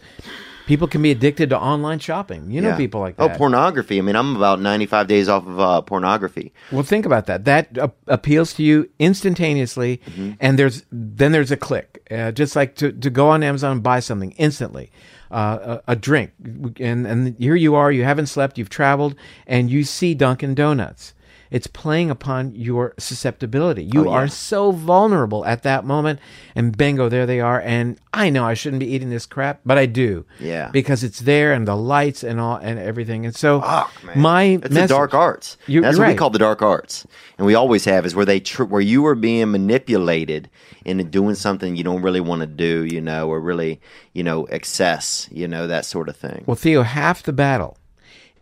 People 0.67 0.87
can 0.87 1.01
be 1.03 1.11
addicted 1.11 1.51
to 1.51 1.59
online 1.59 1.99
shopping. 1.99 2.49
You 2.49 2.59
know 2.59 2.69
Yeah. 2.69 2.77
people 2.77 2.99
like 2.99 3.15
Oh, 3.19 3.29
pornography. 3.29 3.99
I 3.99 4.01
mean, 4.01 4.15
I'm 4.15 4.35
about 4.35 4.59
95 4.59 5.07
days 5.07 5.29
off 5.29 5.45
of 5.45 5.59
uh, 5.59 5.81
pornography. 5.81 6.53
Well, 6.71 6.81
think 6.81 7.05
about 7.05 7.27
that. 7.27 7.45
That 7.45 7.77
uh, 7.77 7.89
appeals 8.07 8.53
to 8.55 8.63
you 8.63 8.89
instantaneously, 8.97 10.01
Mm-hmm. 10.07 10.31
and 10.39 10.57
there's 10.59 10.83
then 10.91 11.31
there's 11.31 11.51
a 11.51 11.57
click. 11.57 12.05
Uh, 12.11 12.31
just 12.31 12.55
like 12.55 12.75
to, 12.75 12.91
to 12.91 13.09
go 13.09 13.29
on 13.29 13.43
Amazon 13.43 13.73
and 13.73 13.83
buy 13.83 13.99
something 13.99 14.31
instantly, 14.37 14.91
uh, 15.31 15.79
a, 15.87 15.91
a 15.93 15.95
drink, 15.95 16.31
and 16.79 17.05
and 17.07 17.35
here 17.39 17.55
you 17.55 17.75
are. 17.75 17.91
You 17.91 18.03
haven't 18.03 18.27
slept. 18.27 18.57
You've 18.57 18.69
traveled, 18.69 19.15
and 19.47 19.69
you 19.69 19.83
see 19.83 20.13
Dunkin' 20.15 20.55
Donuts. 20.55 21.13
It's 21.55 21.67
playing 21.67 22.09
upon 22.11 22.53
your 22.53 22.93
susceptibility. 22.97 23.83
You 23.93 24.01
Oh, 24.01 24.03
yeah. 24.11 24.17
are 24.17 24.27
so 24.27 24.71
vulnerable 24.71 25.45
at 25.45 25.63
that 25.63 25.85
moment, 25.85 26.19
and 26.53 26.75
bingo, 26.77 27.07
there 27.07 27.25
they 27.25 27.39
are. 27.39 27.61
And 27.61 27.97
I 28.13 28.29
know 28.29 28.43
I 28.43 28.55
shouldn't 28.55 28.81
be 28.81 28.87
eating 28.93 29.09
this 29.09 29.25
crap, 29.25 29.61
but 29.65 29.77
I 29.77 29.85
do. 29.85 30.25
Yeah. 30.39 30.69
because 30.73 31.01
it's 31.03 31.19
there 31.21 31.53
and 31.53 31.65
the 31.65 31.75
lights 31.77 32.23
and 32.23 32.39
all 32.41 32.57
and 32.57 32.77
everything. 32.77 33.25
And 33.25 33.33
so 33.35 33.61
Fuck, 33.61 33.91
my 34.15 34.43
it's 34.63 34.67
the 34.75 34.87
dark 34.87 35.13
arts. 35.13 35.57
You- 35.65 35.81
That's 35.81 35.97
what 35.97 36.03
right. 36.03 36.13
we 36.13 36.17
call 36.17 36.29
the 36.29 36.39
dark 36.39 36.61
arts, 36.61 37.07
and 37.37 37.47
we 37.47 37.55
always 37.55 37.85
have 37.85 38.05
is 38.05 38.13
where 38.15 38.25
they 38.25 38.41
tr- 38.41 38.65
where 38.65 38.81
you 38.81 39.05
are 39.05 39.15
being 39.15 39.49
manipulated 39.51 40.49
into 40.83 41.03
doing 41.05 41.35
something 41.35 41.75
you 41.77 41.83
don't 41.85 42.01
really 42.01 42.19
want 42.21 42.41
to 42.41 42.47
do, 42.47 42.83
you 42.83 42.99
know, 43.01 43.29
or 43.29 43.39
really, 43.39 43.79
you 44.13 44.23
know, 44.23 44.43
excess, 44.51 45.29
you 45.31 45.47
know, 45.47 45.67
that 45.67 45.85
sort 45.85 46.09
of 46.09 46.17
thing. 46.17 46.43
Well, 46.45 46.55
Theo, 46.55 46.83
half 46.83 47.23
the 47.23 47.33
battle 47.33 47.77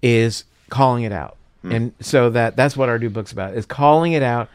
is 0.01 0.45
calling 0.69 1.03
it 1.03 1.11
out, 1.11 1.37
Hmm. 1.63 1.71
and 1.71 1.93
so 1.99 2.29
that 2.29 2.55
that's 2.55 2.77
what 2.77 2.89
our 2.89 2.99
new 2.99 3.09
book's 3.09 3.31
about 3.31 3.55
is 3.55 3.65
calling 3.65 4.13
it 4.13 4.21
out, 4.21 4.49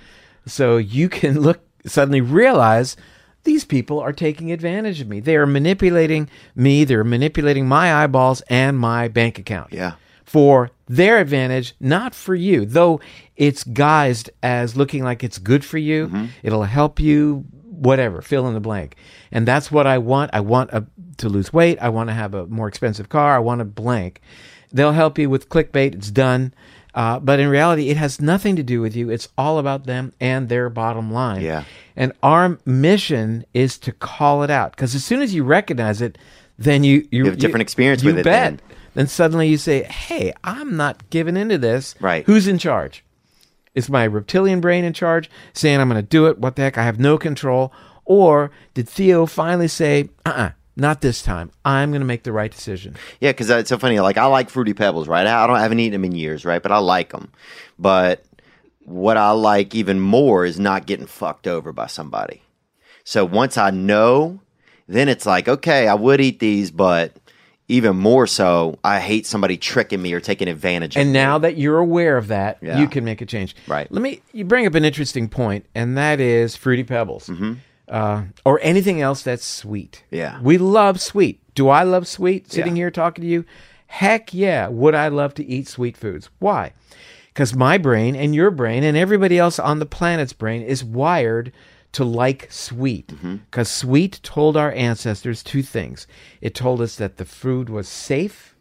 so 0.46 0.76
you 0.76 1.08
can 1.08 1.40
look 1.40 1.60
suddenly 1.86 2.20
realize 2.20 2.96
these 3.44 3.64
people 3.64 3.98
are 4.00 4.12
taking 4.12 4.52
advantage 4.52 5.00
of 5.00 5.08
me. 5.08 5.20
They 5.20 5.36
are 5.36 5.46
manipulating 5.46 6.28
me. 6.54 6.84
They're 6.84 7.04
manipulating 7.04 7.66
my 7.66 8.02
eyeballs 8.02 8.42
and 8.42 8.78
my 8.78 9.08
bank 9.08 9.38
account. 9.38 9.72
Yeah. 9.72 9.94
For 10.24 10.70
their 10.86 11.18
advantage, 11.18 11.74
not 11.80 12.14
for 12.14 12.34
you. 12.34 12.66
Though 12.66 13.00
it's 13.36 13.64
guised 13.64 14.28
as 14.42 14.76
looking 14.76 15.02
like 15.02 15.24
it's 15.24 15.38
good 15.38 15.64
for 15.64 15.78
you, 15.78 16.08
mm-hmm. 16.08 16.26
it'll 16.42 16.64
help 16.64 17.00
you, 17.00 17.46
whatever, 17.62 18.20
fill 18.20 18.46
in 18.46 18.54
the 18.54 18.60
blank. 18.60 18.96
And 19.32 19.48
that's 19.48 19.72
what 19.72 19.86
I 19.86 19.96
want. 19.96 20.32
I 20.34 20.40
want 20.40 20.70
a, 20.72 20.84
to 21.16 21.30
lose 21.30 21.50
weight. 21.50 21.78
I 21.80 21.88
want 21.88 22.10
to 22.10 22.14
have 22.14 22.34
a 22.34 22.46
more 22.46 22.68
expensive 22.68 23.08
car. 23.08 23.34
I 23.34 23.38
want 23.38 23.62
a 23.62 23.64
blank. 23.64 24.20
They'll 24.70 24.92
help 24.92 25.18
you 25.18 25.30
with 25.30 25.48
clickbait. 25.48 25.94
It's 25.94 26.10
done. 26.10 26.52
Uh, 26.94 27.18
but 27.20 27.38
in 27.38 27.48
reality, 27.48 27.90
it 27.90 27.96
has 27.96 28.20
nothing 28.20 28.56
to 28.56 28.62
do 28.62 28.80
with 28.80 28.96
you. 28.96 29.10
It's 29.10 29.28
all 29.36 29.58
about 29.58 29.84
them 29.84 30.12
and 30.20 30.48
their 30.48 30.68
bottom 30.70 31.12
line. 31.12 31.42
Yeah. 31.42 31.64
And 31.96 32.12
our 32.22 32.58
mission 32.64 33.44
is 33.54 33.78
to 33.78 33.92
call 33.92 34.42
it 34.42 34.50
out 34.50 34.72
because 34.72 34.94
as 34.94 35.04
soon 35.04 35.22
as 35.22 35.34
you 35.34 35.44
recognize 35.44 36.00
it, 36.00 36.18
then 36.58 36.84
you 36.84 37.06
you, 37.10 37.24
have 37.26 37.34
a 37.34 37.36
different 37.36 37.62
experience 37.62 38.02
you 38.02 38.10
with 38.10 38.18
it 38.18 38.24
bet. 38.24 38.58
then. 38.58 38.60
Then 38.94 39.06
suddenly 39.06 39.48
you 39.48 39.58
say, 39.58 39.84
"Hey, 39.84 40.32
I'm 40.42 40.76
not 40.76 41.08
giving 41.10 41.36
into 41.36 41.58
this. 41.58 41.94
Right. 42.00 42.24
Who's 42.24 42.48
in 42.48 42.58
charge? 42.58 43.04
Is 43.74 43.88
my 43.88 44.04
reptilian 44.04 44.60
brain 44.60 44.84
in 44.84 44.92
charge, 44.92 45.30
saying 45.52 45.80
I'm 45.80 45.88
going 45.88 46.02
to 46.02 46.08
do 46.08 46.26
it? 46.26 46.38
What 46.38 46.56
the 46.56 46.62
heck? 46.62 46.78
I 46.78 46.82
have 46.82 46.98
no 46.98 47.16
control. 47.16 47.72
Or 48.04 48.50
did 48.74 48.88
Theo 48.88 49.26
finally 49.26 49.68
say, 49.68 50.08
"Uh-uh, 50.26 50.50
not 50.78 51.00
this 51.02 51.22
time. 51.22 51.50
I'm 51.64 51.90
going 51.90 52.00
to 52.00 52.06
make 52.06 52.22
the 52.22 52.32
right 52.32 52.50
decision"? 52.50 52.96
Yeah, 53.20 53.30
because 53.32 53.50
it's 53.50 53.68
so 53.68 53.78
funny. 53.78 54.00
Like 54.00 54.16
I 54.16 54.24
like 54.26 54.48
fruity 54.48 54.72
pebbles, 54.74 55.08
right? 55.08 55.26
I 55.26 55.46
don't 55.46 55.56
I 55.56 55.60
haven't 55.62 55.80
eaten 55.80 55.92
them 56.00 56.04
in 56.10 56.16
years, 56.16 56.44
right? 56.44 56.62
But 56.62 56.72
I 56.72 56.78
like 56.78 57.10
them. 57.10 57.30
But 57.78 58.24
what 58.84 59.16
I 59.16 59.32
like 59.32 59.74
even 59.74 60.00
more 60.00 60.44
is 60.46 60.58
not 60.58 60.86
getting 60.86 61.06
fucked 61.06 61.46
over 61.46 61.72
by 61.72 61.86
somebody. 61.88 62.42
So 63.04 63.24
once 63.24 63.58
I 63.58 63.70
know, 63.70 64.40
then 64.86 65.08
it's 65.08 65.26
like, 65.26 65.48
okay, 65.48 65.88
I 65.88 65.94
would 65.94 66.20
eat 66.20 66.38
these, 66.40 66.70
but 66.70 67.12
even 67.70 67.96
more 67.96 68.26
so, 68.26 68.78
I 68.82 68.98
hate 69.00 69.26
somebody 69.26 69.58
tricking 69.58 70.00
me 70.00 70.14
or 70.14 70.20
taking 70.20 70.48
advantage 70.48 70.96
of 70.96 71.00
And 71.02 71.10
me. 71.10 71.18
now 71.18 71.36
that 71.38 71.58
you're 71.58 71.78
aware 71.78 72.16
of 72.16 72.28
that, 72.28 72.56
Yeah. 72.62 72.78
you 72.78 72.88
can 72.88 73.04
make 73.04 73.20
a 73.20 73.26
change. 73.26 73.54
Right. 73.66 73.90
Let 73.92 74.00
me. 74.00 74.22
You 74.32 74.46
bring 74.46 74.66
up 74.66 74.74
an 74.74 74.86
interesting 74.86 75.28
point, 75.28 75.66
and 75.74 75.96
that 75.98 76.18
is 76.18 76.56
fruity 76.56 76.84
pebbles, 76.84 77.26
Mm-hmm. 77.26 77.54
Uh, 77.88 78.24
or 78.44 78.60
anything 78.62 79.00
else 79.00 79.22
that's 79.22 79.44
sweet. 79.44 80.04
Yeah. 80.10 80.40
we 80.42 80.58
love 80.58 81.00
sweet. 81.00 81.40
Do 81.54 81.68
I 81.68 81.82
love 81.82 82.06
sweet? 82.06 82.50
Sitting 82.52 82.76
Yeah. 82.76 82.82
here 82.82 82.90
talking 82.90 83.22
to 83.22 83.28
you, 83.28 83.44
heck 83.86 84.32
yeah. 84.34 84.68
Would 84.68 84.94
I 84.94 85.08
love 85.08 85.34
to 85.34 85.44
eat 85.46 85.68
sweet 85.68 85.96
foods? 85.96 86.30
Why? 86.38 86.72
Because 87.28 87.54
my 87.54 87.78
brain 87.78 88.16
and 88.16 88.34
your 88.34 88.50
brain 88.50 88.82
and 88.84 88.96
everybody 88.96 89.38
else 89.38 89.58
on 89.58 89.78
the 89.78 89.86
planet's 89.86 90.32
brain 90.32 90.62
is 90.62 90.82
wired 90.84 91.52
to 91.92 92.04
like 92.04 92.46
sweet. 92.50 93.08
Mm-hmm. 93.08 93.36
Because 93.50 93.70
sweet 93.70 94.20
told 94.22 94.56
our 94.56 94.72
ancestors 94.72 95.42
two 95.42 95.62
things. 95.62 96.06
It 96.40 96.54
told 96.54 96.80
us 96.80 96.96
that 96.96 97.16
the 97.16 97.24
food 97.24 97.70
was 97.70 97.88
safe 97.88 98.54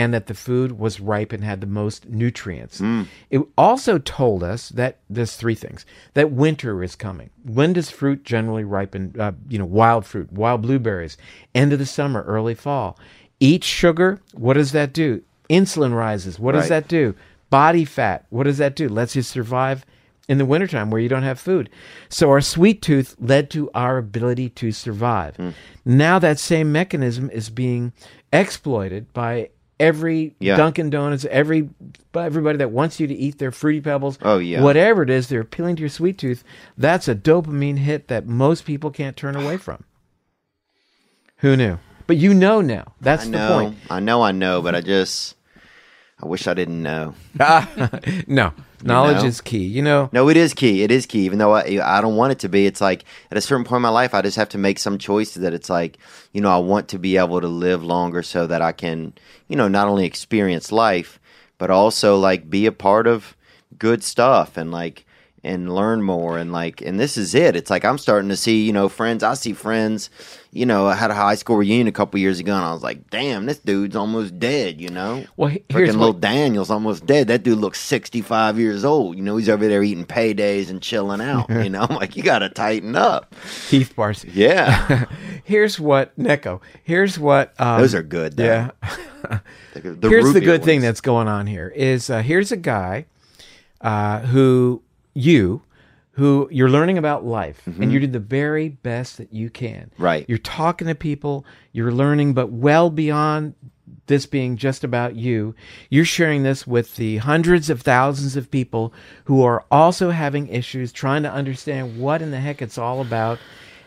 and 0.00 0.14
that 0.14 0.28
the 0.28 0.34
food 0.34 0.78
was 0.78 0.98
ripe 0.98 1.30
and 1.30 1.44
had 1.44 1.60
the 1.60 1.66
most 1.66 2.08
nutrients. 2.08 2.80
It 3.28 3.42
also 3.58 3.98
told 3.98 4.42
us 4.42 4.70
that 4.70 4.96
there's 5.10 5.36
three 5.36 5.54
things 5.54 5.84
that 6.14 6.32
winter 6.32 6.82
is 6.82 6.96
coming. 6.96 7.28
When 7.44 7.74
does 7.74 7.90
fruit 7.90 8.24
generally 8.24 8.64
ripen? 8.64 9.14
Uh, 9.20 9.32
you 9.50 9.58
know, 9.58 9.66
wild 9.66 10.06
fruit, 10.06 10.32
wild 10.32 10.62
blueberries, 10.62 11.18
end 11.54 11.74
of 11.74 11.78
the 11.78 11.84
summer, 11.84 12.22
early 12.22 12.54
fall. 12.54 12.98
Eat 13.40 13.62
sugar. 13.62 14.22
What 14.32 14.54
does 14.54 14.72
that 14.72 14.94
do? 14.94 15.22
Insulin 15.50 15.94
rises. 15.94 16.38
What 16.38 16.52
does 16.52 16.70
that 16.70 16.88
do? 16.88 17.14
Body 17.50 17.84
fat. 17.84 18.24
What 18.30 18.44
does 18.44 18.56
that 18.56 18.76
do? 18.76 18.88
Lets 18.88 19.14
you 19.14 19.20
survive 19.20 19.84
in 20.30 20.38
the 20.38 20.46
wintertime 20.46 20.90
where 20.90 21.02
you 21.02 21.10
don't 21.10 21.24
have 21.24 21.38
food. 21.38 21.68
So 22.08 22.30
our 22.30 22.40
sweet 22.40 22.80
tooth 22.80 23.16
led 23.20 23.50
to 23.50 23.70
our 23.74 23.98
ability 23.98 24.48
to 24.50 24.72
survive. 24.72 25.36
Hmm. 25.36 25.50
Now 25.84 26.18
that 26.20 26.38
same 26.38 26.72
mechanism 26.72 27.28
is 27.28 27.50
being 27.50 27.92
exploited 28.32 29.12
by 29.12 29.50
every 29.80 30.36
Yeah. 30.38 30.56
Dunkin' 30.56 30.90
Donuts, 30.90 31.24
every 31.24 31.68
everybody 32.14 32.58
that 32.58 32.70
wants 32.70 33.00
you 33.00 33.06
to 33.08 33.14
eat 33.14 33.38
their 33.38 33.50
fruity 33.50 33.80
pebbles. 33.80 34.18
Oh, 34.22 34.38
yeah. 34.38 34.62
Whatever 34.62 35.02
it 35.02 35.10
is, 35.10 35.28
they're 35.28 35.40
appealing 35.40 35.76
to 35.76 35.80
your 35.80 35.88
sweet 35.88 36.18
tooth. 36.18 36.44
That's 36.78 37.08
a 37.08 37.14
dopamine 37.14 37.78
hit 37.78 38.06
that 38.08 38.26
most 38.26 38.64
people 38.64 38.90
can't 38.90 39.16
turn 39.16 39.34
away 39.34 39.56
from. 39.66 39.82
Who 41.38 41.56
knew? 41.56 41.78
But 42.06 42.18
you 42.18 42.34
know 42.34 42.60
now. 42.60 42.92
That's 43.00 43.26
I 43.26 43.30
the 43.30 43.48
point. 43.48 43.76
I 43.88 44.00
know, 44.00 44.22
I 44.22 44.32
know, 44.32 44.60
but 44.62 44.74
I 44.74 44.80
just, 44.80 45.36
I 46.22 46.26
wish 46.26 46.46
I 46.46 46.54
didn't 46.54 46.82
know. 46.82 47.14
No. 48.26 48.52
Knowledge 48.82 49.22
know? 49.22 49.28
is 49.28 49.40
key. 49.40 49.64
You 49.64 49.82
know, 49.82 50.08
No, 50.12 50.28
it 50.28 50.36
is 50.36 50.54
key. 50.54 50.82
It 50.82 50.90
is 50.90 51.06
key. 51.06 51.20
Even 51.20 51.38
though 51.38 51.54
I, 51.54 51.80
I 51.82 52.00
don't 52.00 52.16
want 52.16 52.32
it 52.32 52.38
to 52.40 52.48
be, 52.48 52.66
it's 52.66 52.80
like 52.80 53.04
at 53.30 53.38
a 53.38 53.40
certain 53.40 53.64
point 53.64 53.78
in 53.78 53.82
my 53.82 53.88
life, 53.90 54.14
I 54.14 54.22
just 54.22 54.36
have 54.36 54.48
to 54.50 54.58
make 54.58 54.78
some 54.78 54.98
choices 54.98 55.42
that 55.42 55.54
it's 55.54 55.70
like, 55.70 55.98
you 56.32 56.40
know, 56.40 56.50
I 56.50 56.58
want 56.58 56.88
to 56.88 56.98
be 56.98 57.16
able 57.16 57.40
to 57.40 57.48
live 57.48 57.84
longer 57.84 58.22
so 58.22 58.46
that 58.46 58.62
I 58.62 58.72
can, 58.72 59.12
you 59.48 59.56
know, 59.56 59.68
not 59.68 59.88
only 59.88 60.06
experience 60.06 60.72
life, 60.72 61.20
but 61.58 61.70
also 61.70 62.18
like 62.18 62.48
be 62.48 62.66
a 62.66 62.72
part 62.72 63.06
of 63.06 63.36
good 63.78 64.02
stuff 64.02 64.56
and 64.56 64.70
like, 64.70 65.04
and 65.42 65.74
learn 65.74 66.02
more. 66.02 66.38
And 66.38 66.52
like, 66.52 66.80
and 66.82 67.00
this 67.00 67.16
is 67.16 67.34
it. 67.34 67.56
It's 67.56 67.70
like 67.70 67.84
I'm 67.84 67.98
starting 67.98 68.28
to 68.28 68.36
see, 68.36 68.64
you 68.64 68.72
know, 68.72 68.88
friends. 68.88 69.22
I 69.22 69.34
see 69.34 69.52
friends, 69.54 70.10
you 70.52 70.66
know, 70.66 70.86
I 70.86 70.94
had 70.94 71.10
a 71.10 71.14
high 71.14 71.34
school 71.36 71.56
reunion 71.56 71.86
a 71.86 71.92
couple 71.92 72.20
years 72.20 72.40
ago 72.40 72.54
and 72.54 72.64
I 72.64 72.72
was 72.72 72.82
like, 72.82 73.08
damn, 73.08 73.46
this 73.46 73.58
dude's 73.58 73.96
almost 73.96 74.38
dead, 74.38 74.80
you 74.80 74.90
know? 74.90 75.24
Well, 75.36 75.48
here's 75.48 75.64
Freaking 75.68 75.86
what- 75.86 75.98
little 75.98 76.12
Daniel's 76.12 76.70
almost 76.70 77.06
dead. 77.06 77.28
That 77.28 77.42
dude 77.42 77.58
looks 77.58 77.80
65 77.80 78.58
years 78.58 78.84
old. 78.84 79.16
You 79.16 79.22
know, 79.22 79.36
he's 79.36 79.48
over 79.48 79.66
there 79.66 79.82
eating 79.82 80.04
paydays 80.04 80.68
and 80.68 80.82
chilling 80.82 81.20
out. 81.20 81.48
You 81.48 81.70
know, 81.70 81.86
I'm 81.88 81.96
like, 81.96 82.16
you 82.16 82.22
got 82.22 82.40
to 82.40 82.48
tighten 82.50 82.94
up. 82.96 83.34
Keith 83.68 83.94
Barcy. 83.96 84.30
Yeah. 84.34 85.06
Here's 85.44 85.80
what 85.80 86.16
Neko. 86.18 86.60
Here's 86.84 87.18
what 87.18 87.54
um, 87.58 87.80
Those 87.80 87.94
are 87.94 88.02
good, 88.02 88.36
though. 88.36 88.44
Yeah. 88.44 88.70
The, 89.72 89.80
the 89.92 90.08
here's 90.08 90.32
the 90.32 90.40
good 90.40 90.64
thing 90.64 90.80
that's 90.80 91.00
going 91.00 91.28
on 91.28 91.46
here 91.46 91.68
is 91.68 92.10
uh, 92.10 92.22
here's 92.22 92.50
a 92.50 92.56
guy 92.56 93.06
uh, 93.80 94.18
who 94.20 94.82
you 95.14 95.62
who 96.12 96.48
you're 96.50 96.68
learning 96.68 96.98
about 96.98 97.24
life 97.24 97.66
and 97.66 97.90
you're 97.90 98.00
doing 98.00 98.12
the 98.12 98.18
very 98.18 98.68
best 98.68 99.16
that 99.16 99.32
you 99.32 99.48
can. 99.48 99.90
Mm-hmm. 99.94 100.02
Right. 100.02 100.26
You're 100.28 100.38
talking 100.38 100.88
to 100.88 100.94
people, 100.94 101.46
you're 101.72 101.92
learning, 101.92 102.34
but 102.34 102.50
well 102.50 102.90
beyond 102.90 103.54
this 104.06 104.26
being 104.26 104.56
just 104.56 104.84
about 104.84 105.14
you, 105.16 105.54
you're 105.88 106.04
sharing 106.04 106.42
this 106.42 106.66
with 106.66 106.96
the 106.96 107.18
hundreds 107.18 107.70
of 107.70 107.82
thousands 107.82 108.36
of 108.36 108.50
people 108.50 108.92
who 109.24 109.42
are 109.42 109.64
also 109.70 110.10
having 110.10 110.48
issues, 110.48 110.92
trying 110.92 111.22
to 111.22 111.32
understand 111.32 111.98
what 111.98 112.20
in 112.20 112.32
the 112.32 112.40
heck 112.40 112.60
it's 112.60 112.78
all 112.78 113.00
about, 113.00 113.38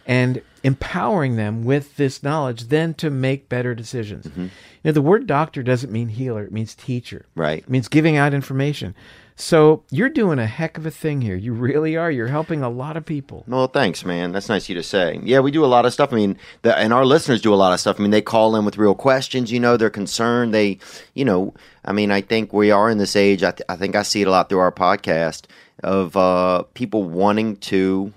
and 0.05 0.41
empowering 0.63 1.35
them 1.35 1.63
with 1.65 1.97
this 1.97 2.23
knowledge 2.23 2.69
then 2.69 2.93
to 2.93 3.09
make 3.09 3.49
better 3.49 3.75
decisions. 3.75 4.25
Mm-hmm. 4.25 4.41
You 4.43 4.49
know, 4.85 4.91
the 4.93 5.01
word 5.01 5.27
doctor 5.27 5.61
doesn't 5.61 5.91
mean 5.91 6.09
healer, 6.09 6.43
it 6.43 6.51
means 6.51 6.73
teacher. 6.73 7.25
Right. 7.35 7.59
It 7.59 7.69
means 7.69 7.87
giving 7.87 8.17
out 8.17 8.33
information. 8.33 8.95
So 9.35 9.83
you're 9.89 10.09
doing 10.09 10.37
a 10.37 10.45
heck 10.45 10.77
of 10.77 10.85
a 10.85 10.91
thing 10.91 11.21
here. 11.21 11.35
You 11.35 11.53
really 11.53 11.95
are. 11.97 12.11
You're 12.11 12.27
helping 12.27 12.61
a 12.61 12.69
lot 12.69 12.97
of 12.97 13.05
people. 13.05 13.43
Well, 13.47 13.67
thanks, 13.67 14.05
man. 14.05 14.31
That's 14.31 14.49
nice 14.49 14.65
of 14.65 14.69
you 14.69 14.75
to 14.75 14.83
say. 14.83 15.19
Yeah, 15.23 15.39
we 15.39 15.51
do 15.51 15.65
a 15.65 15.67
lot 15.67 15.85
of 15.85 15.93
stuff. 15.93 16.13
I 16.13 16.17
mean, 16.17 16.37
the, 16.61 16.77
and 16.77 16.93
our 16.93 17.05
listeners 17.05 17.41
do 17.41 17.53
a 17.53 17.55
lot 17.55 17.73
of 17.73 17.79
stuff. 17.79 17.99
I 17.99 18.03
mean, 18.03 18.11
they 18.11 18.21
call 18.21 18.55
in 18.55 18.65
with 18.65 18.77
real 18.77 18.95
questions. 18.95 19.51
You 19.51 19.59
know, 19.59 19.75
they're 19.75 19.89
concerned. 19.89 20.53
They, 20.53 20.77
you 21.13 21.25
know, 21.25 21.53
I 21.83 21.91
mean, 21.93 22.11
I 22.11 22.21
think 22.21 22.53
we 22.53 22.71
are 22.71 22.89
in 22.89 22.99
this 22.99 23.15
age. 23.15 23.43
I, 23.43 23.51
th- 23.51 23.65
I 23.67 23.75
think 23.75 23.95
I 23.95 24.03
see 24.03 24.21
it 24.21 24.27
a 24.27 24.31
lot 24.31 24.49
through 24.49 24.59
our 24.59 24.71
podcast 24.71 25.45
of 25.83 26.15
uh, 26.15 26.63
people 26.75 27.03
wanting 27.03 27.57
to, 27.57 28.13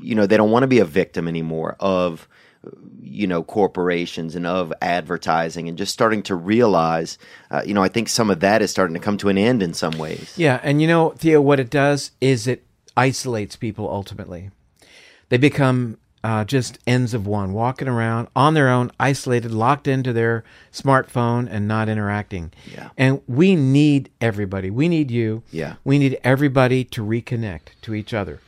you 0.00 0.14
know, 0.14 0.26
they 0.26 0.36
don't 0.36 0.50
want 0.50 0.62
to 0.62 0.68
be 0.68 0.78
a 0.78 0.84
victim 0.84 1.28
anymore 1.28 1.76
of 1.80 2.26
you 3.00 3.26
know 3.26 3.42
corporations 3.42 4.34
and 4.34 4.46
of 4.46 4.72
advertising 4.82 5.68
and 5.68 5.78
just 5.78 5.92
starting 5.92 6.22
to 6.22 6.34
realize 6.34 7.18
uh, 7.50 7.62
you 7.64 7.74
know 7.74 7.82
i 7.82 7.88
think 7.88 8.08
some 8.08 8.30
of 8.30 8.40
that 8.40 8.62
is 8.62 8.70
starting 8.70 8.94
to 8.94 9.00
come 9.00 9.16
to 9.16 9.28
an 9.28 9.38
end 9.38 9.62
in 9.62 9.74
some 9.74 9.96
ways 9.98 10.32
Yeah, 10.36 10.60
and 10.62 10.80
you 10.82 10.88
know, 10.88 11.10
Theo, 11.10 11.40
what 11.40 11.60
it 11.60 11.70
does 11.70 12.10
is 12.20 12.46
it 12.46 12.64
isolates 12.96 13.56
people 13.56 13.88
ultimately. 13.88 14.50
They 15.28 15.36
become 15.38 15.98
uh, 16.22 16.44
just 16.44 16.78
ends 16.86 17.12
of 17.12 17.26
one, 17.26 17.52
walking 17.52 17.86
around 17.88 18.28
on 18.34 18.54
their 18.54 18.68
own, 18.70 18.90
isolated, 18.98 19.52
locked 19.52 19.86
into 19.86 20.12
their 20.12 20.42
smartphone, 20.72 21.46
and 21.50 21.68
not 21.68 21.88
interacting. 21.88 22.50
Yeah. 22.72 22.90
And 22.96 23.20
we 23.26 23.54
need 23.56 24.10
everybody. 24.20 24.70
We 24.70 24.88
need 24.88 25.10
you. 25.10 25.42
Yeah. 25.50 25.74
We 25.84 25.98
need 25.98 26.18
everybody 26.24 26.82
to 26.84 27.04
reconnect 27.04 27.80
to 27.82 27.94
each 27.94 28.14
other. 28.14 28.40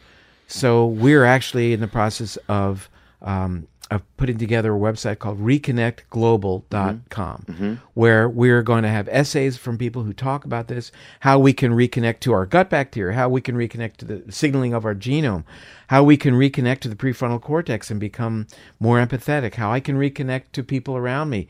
So 0.48 0.86
we're 0.86 1.24
actually 1.24 1.72
in 1.74 1.80
the 1.80 1.88
process 1.88 2.38
of 2.48 2.88
um, 3.20 3.66
of 3.90 4.02
putting 4.16 4.36
together 4.36 4.74
a 4.74 4.78
website 4.78 5.18
called 5.20 5.38
reconnectglobal.com 5.38 7.04
mm-hmm. 7.08 7.52
mm-hmm. 7.52 7.74
where 7.94 8.28
we're 8.28 8.62
going 8.62 8.82
to 8.82 8.88
have 8.88 9.08
essays 9.08 9.56
from 9.56 9.78
people 9.78 10.02
who 10.02 10.12
talk 10.12 10.44
about 10.44 10.66
this 10.68 10.90
how 11.20 11.38
we 11.38 11.52
can 11.52 11.72
reconnect 11.72 12.20
to 12.20 12.32
our 12.32 12.44
gut 12.46 12.68
bacteria 12.68 13.14
how 13.14 13.28
we 13.28 13.40
can 13.40 13.54
reconnect 13.54 13.96
to 13.96 14.04
the 14.04 14.24
signaling 14.32 14.74
of 14.74 14.84
our 14.84 14.94
genome 14.94 15.44
how 15.88 16.02
we 16.02 16.16
can 16.16 16.34
reconnect 16.34 16.80
to 16.80 16.88
the 16.88 16.96
prefrontal 16.96 17.40
cortex 17.40 17.90
and 17.90 18.00
become 18.00 18.46
more 18.80 18.98
empathetic 18.98 19.54
how 19.54 19.70
i 19.70 19.78
can 19.78 19.96
reconnect 19.96 20.44
to 20.52 20.64
people 20.64 20.96
around 20.96 21.30
me 21.30 21.46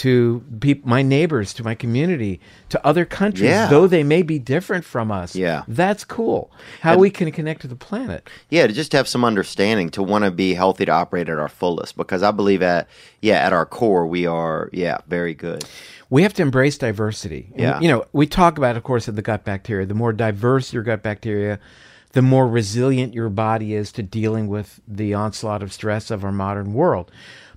to 0.00 0.42
peop 0.60 0.84
my 0.86 1.02
neighbors 1.02 1.52
to 1.54 1.62
my 1.64 1.74
community 1.74 2.40
to 2.68 2.86
other 2.86 3.04
countries 3.04 3.50
Yeah. 3.50 3.66
though 3.68 3.86
they 3.86 4.02
may 4.02 4.22
be 4.22 4.38
different 4.38 4.84
from 4.84 5.10
us 5.10 5.34
Yeah. 5.36 5.64
that's 5.68 6.04
cool 6.04 6.50
how 6.80 6.96
we 6.96 7.10
can 7.10 7.30
connect 7.32 7.60
to 7.62 7.68
the 7.68 7.76
planet 7.76 8.28
yeah 8.48 8.66
to 8.66 8.72
just 8.72 8.92
have 8.92 9.06
some 9.08 9.24
understanding 9.24 9.90
to 9.90 10.02
want 10.02 10.24
to 10.24 10.30
be 10.30 10.54
healthy 10.54 10.84
to 10.86 10.92
operate 10.92 11.28
at 11.28 11.38
our 11.38 11.48
fullest 11.48 11.96
because 11.96 12.22
i 12.22 12.30
believe 12.30 12.62
at 12.62 12.88
yeah 13.20 13.36
at 13.46 13.52
our 13.52 13.66
core 13.66 14.06
we 14.06 14.26
are 14.26 14.70
yeah 14.72 14.98
very 15.08 15.34
good 15.34 15.64
we 16.08 16.22
have 16.24 16.34
to 16.34 16.42
embrace 16.42 16.76
diversity. 16.76 17.50
And, 17.52 17.60
Yeah. 17.60 17.78
you 17.80 17.86
know, 17.86 18.04
we 18.12 18.26
talk 18.26 18.58
about, 18.58 18.76
of 18.76 18.82
course, 18.82 19.06
of 19.06 19.14
the 19.14 19.22
gut 19.22 19.44
bacteria. 19.44 19.86
The 19.86 19.94
more 19.94 20.12
diverse 20.12 20.72
your 20.72 20.82
gut 20.82 21.04
bacteria, 21.04 21.60
the 22.14 22.20
more 22.20 22.48
resilient 22.48 23.14
your 23.14 23.28
body 23.28 23.74
is 23.74 23.92
to 23.92 24.02
dealing 24.02 24.48
with 24.48 24.80
the 24.88 25.14
onslaught 25.14 25.62
of 25.62 25.72
stress 25.72 26.10
of 26.10 26.24
our 26.24 26.32
modern 26.32 26.74
world. 26.74 27.12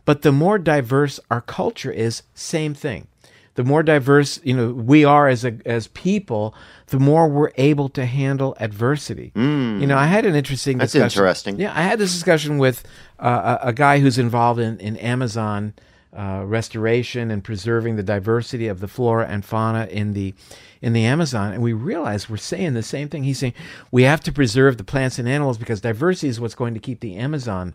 But 0.06 0.22
the 0.22 0.32
more 0.32 0.58
diverse 0.60 1.20
our 1.32 1.42
culture 1.42 1.92
is, 1.92 2.24
same 2.34 2.74
thing. 2.74 3.08
The 3.56 3.64
more 3.64 3.84
diverse, 3.84 4.40
you 4.44 4.56
know, 4.56 4.72
we 4.72 5.06
are 5.06 5.28
as 5.28 5.46
a 5.46 5.60
as 5.66 5.88
people, 5.90 6.56
the 6.88 6.98
more 7.00 7.28
we're 7.28 7.52
able 7.58 7.88
to 7.90 8.06
handle 8.06 8.56
adversity. 8.60 9.32
You 9.36 9.86
know, 9.86 9.96
I 9.98 10.08
had 10.08 10.26
an 10.26 10.34
interesting 10.34 10.78
Mm. 10.78 10.80
That's 10.80 10.94
discussion. 10.94 11.20
interesting. 11.22 11.60
Yeah, 11.60 11.72
I 11.76 11.84
had 11.84 12.00
this 12.00 12.12
discussion 12.14 12.58
with 12.58 12.84
uh, 13.20 13.60
a, 13.62 13.68
a 13.68 13.74
guy 13.74 14.00
who's 14.00 14.18
involved 14.18 14.60
in, 14.60 14.80
in 14.80 14.98
Amazon 14.98 15.74
uh, 16.18 16.42
restoration 16.46 17.30
and 17.32 17.44
preserving 17.44 17.96
the 17.96 18.02
diversity 18.04 18.68
of 18.68 18.80
the 18.80 18.88
flora 18.88 19.28
and 19.28 19.46
fauna 19.46 19.86
in 19.86 20.14
the 20.14 20.34
in 20.82 20.94
the 20.94 21.06
Amazon, 21.06 21.54
and 21.54 21.62
we 21.62 21.74
realized 21.74 22.30
we're 22.30 22.38
saying 22.38 22.74
the 22.74 22.84
same 22.84 23.08
thing. 23.08 23.24
He's 23.24 23.38
saying 23.40 23.54
we 23.92 24.02
have 24.04 24.20
to 24.22 24.32
preserve 24.32 24.78
the 24.78 24.84
plants 24.84 25.18
and 25.20 25.30
animals 25.30 25.58
because 25.60 25.80
diversity 25.80 26.28
is 26.28 26.40
what's 26.42 26.56
going 26.56 26.74
to 26.74 26.80
keep 26.80 27.00
the 27.02 27.16
Amazon 27.16 27.74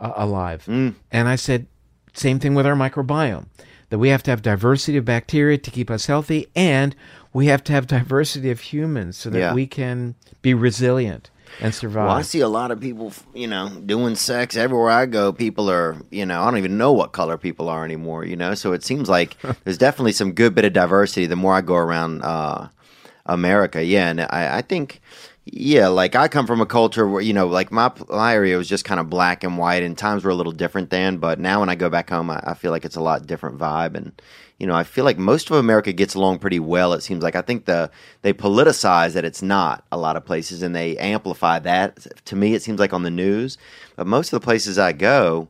uh, 0.00 0.12
alive. 0.16 0.66
And 0.68 0.94
I 1.12 1.36
said, 1.36 1.66
same 2.12 2.38
thing 2.40 2.54
with 2.54 2.66
our 2.66 2.74
microbiome. 2.74 3.46
That 3.90 3.98
we 3.98 4.08
have 4.10 4.22
to 4.24 4.30
have 4.30 4.40
diversity 4.42 4.96
of 4.98 5.04
bacteria 5.04 5.58
to 5.58 5.70
keep 5.70 5.90
us 5.90 6.06
healthy, 6.06 6.46
and 6.54 6.94
we 7.32 7.46
have 7.46 7.64
to 7.64 7.72
have 7.72 7.88
diversity 7.88 8.50
of 8.52 8.60
humans 8.60 9.16
so 9.16 9.30
that 9.30 9.38
Yeah. 9.38 9.52
we 9.54 9.66
can 9.66 10.14
be 10.42 10.54
resilient 10.54 11.28
and 11.60 11.74
survive. 11.74 12.06
Well, 12.06 12.14
I 12.16 12.22
see 12.22 12.38
a 12.38 12.46
lot 12.48 12.70
of 12.70 12.78
people, 12.78 13.12
you 13.34 13.48
know, 13.48 13.68
doing 13.68 14.14
sex 14.14 14.56
everywhere 14.56 14.90
I 14.90 15.06
go. 15.06 15.32
People 15.32 15.68
are, 15.68 15.96
you 16.12 16.24
know, 16.24 16.40
I 16.40 16.44
don't 16.44 16.58
even 16.58 16.78
know 16.78 16.92
what 16.92 17.10
color 17.10 17.36
people 17.36 17.68
are 17.68 17.84
anymore, 17.84 18.24
you 18.24 18.36
know. 18.36 18.54
So 18.54 18.72
it 18.72 18.84
seems 18.84 19.08
like 19.08 19.36
there's 19.64 19.78
definitely 19.78 20.12
some 20.12 20.32
good 20.34 20.54
bit 20.54 20.64
of 20.64 20.72
diversity 20.72 21.26
the 21.26 21.34
more 21.34 21.54
I 21.54 21.60
go 21.60 21.74
around 21.74 22.22
uh, 22.22 22.68
America. 23.26 23.82
Yeah, 23.84 24.08
and 24.10 24.20
I, 24.20 24.58
I 24.58 24.62
think, 24.62 25.00
yeah, 25.52 25.88
like 25.88 26.14
I 26.14 26.28
come 26.28 26.46
from 26.46 26.60
a 26.60 26.66
culture 26.66 27.08
where, 27.08 27.20
you 27.20 27.32
know, 27.32 27.48
like 27.48 27.72
my 27.72 27.90
my 28.08 28.34
area 28.34 28.56
was 28.56 28.68
just 28.68 28.84
kind 28.84 29.00
of 29.00 29.10
black 29.10 29.42
and 29.42 29.58
white, 29.58 29.82
and 29.82 29.98
times 29.98 30.22
were 30.22 30.30
a 30.30 30.34
little 30.34 30.52
different 30.52 30.90
then. 30.90 31.18
But 31.18 31.40
now 31.40 31.58
when 31.58 31.68
I 31.68 31.74
go 31.74 31.90
back 31.90 32.10
home, 32.10 32.30
I, 32.30 32.40
I 32.44 32.54
feel 32.54 32.70
like 32.70 32.84
it's 32.84 32.96
a 32.96 33.00
lot 33.00 33.26
different 33.26 33.58
vibe, 33.58 33.96
and 33.96 34.12
you 34.58 34.66
know, 34.68 34.74
I 34.74 34.84
feel 34.84 35.04
like 35.04 35.18
most 35.18 35.50
of 35.50 35.56
America 35.56 35.92
gets 35.92 36.14
along 36.14 36.38
pretty 36.38 36.60
well. 36.60 36.92
It 36.92 37.02
seems 37.02 37.24
like 37.24 37.34
I 37.34 37.42
think 37.42 37.64
the 37.64 37.90
they 38.22 38.32
politicize 38.32 39.14
that 39.14 39.24
it's 39.24 39.42
not 39.42 39.84
a 39.90 39.96
lot 39.96 40.16
of 40.16 40.24
places, 40.24 40.62
and 40.62 40.74
they 40.74 40.96
amplify 40.98 41.58
that. 41.58 42.06
To 42.26 42.36
me, 42.36 42.54
it 42.54 42.62
seems 42.62 42.78
like 42.78 42.92
on 42.92 43.02
the 43.02 43.10
news, 43.10 43.58
but 43.96 44.06
most 44.06 44.32
of 44.32 44.40
the 44.40 44.44
places 44.44 44.78
I 44.78 44.92
go, 44.92 45.48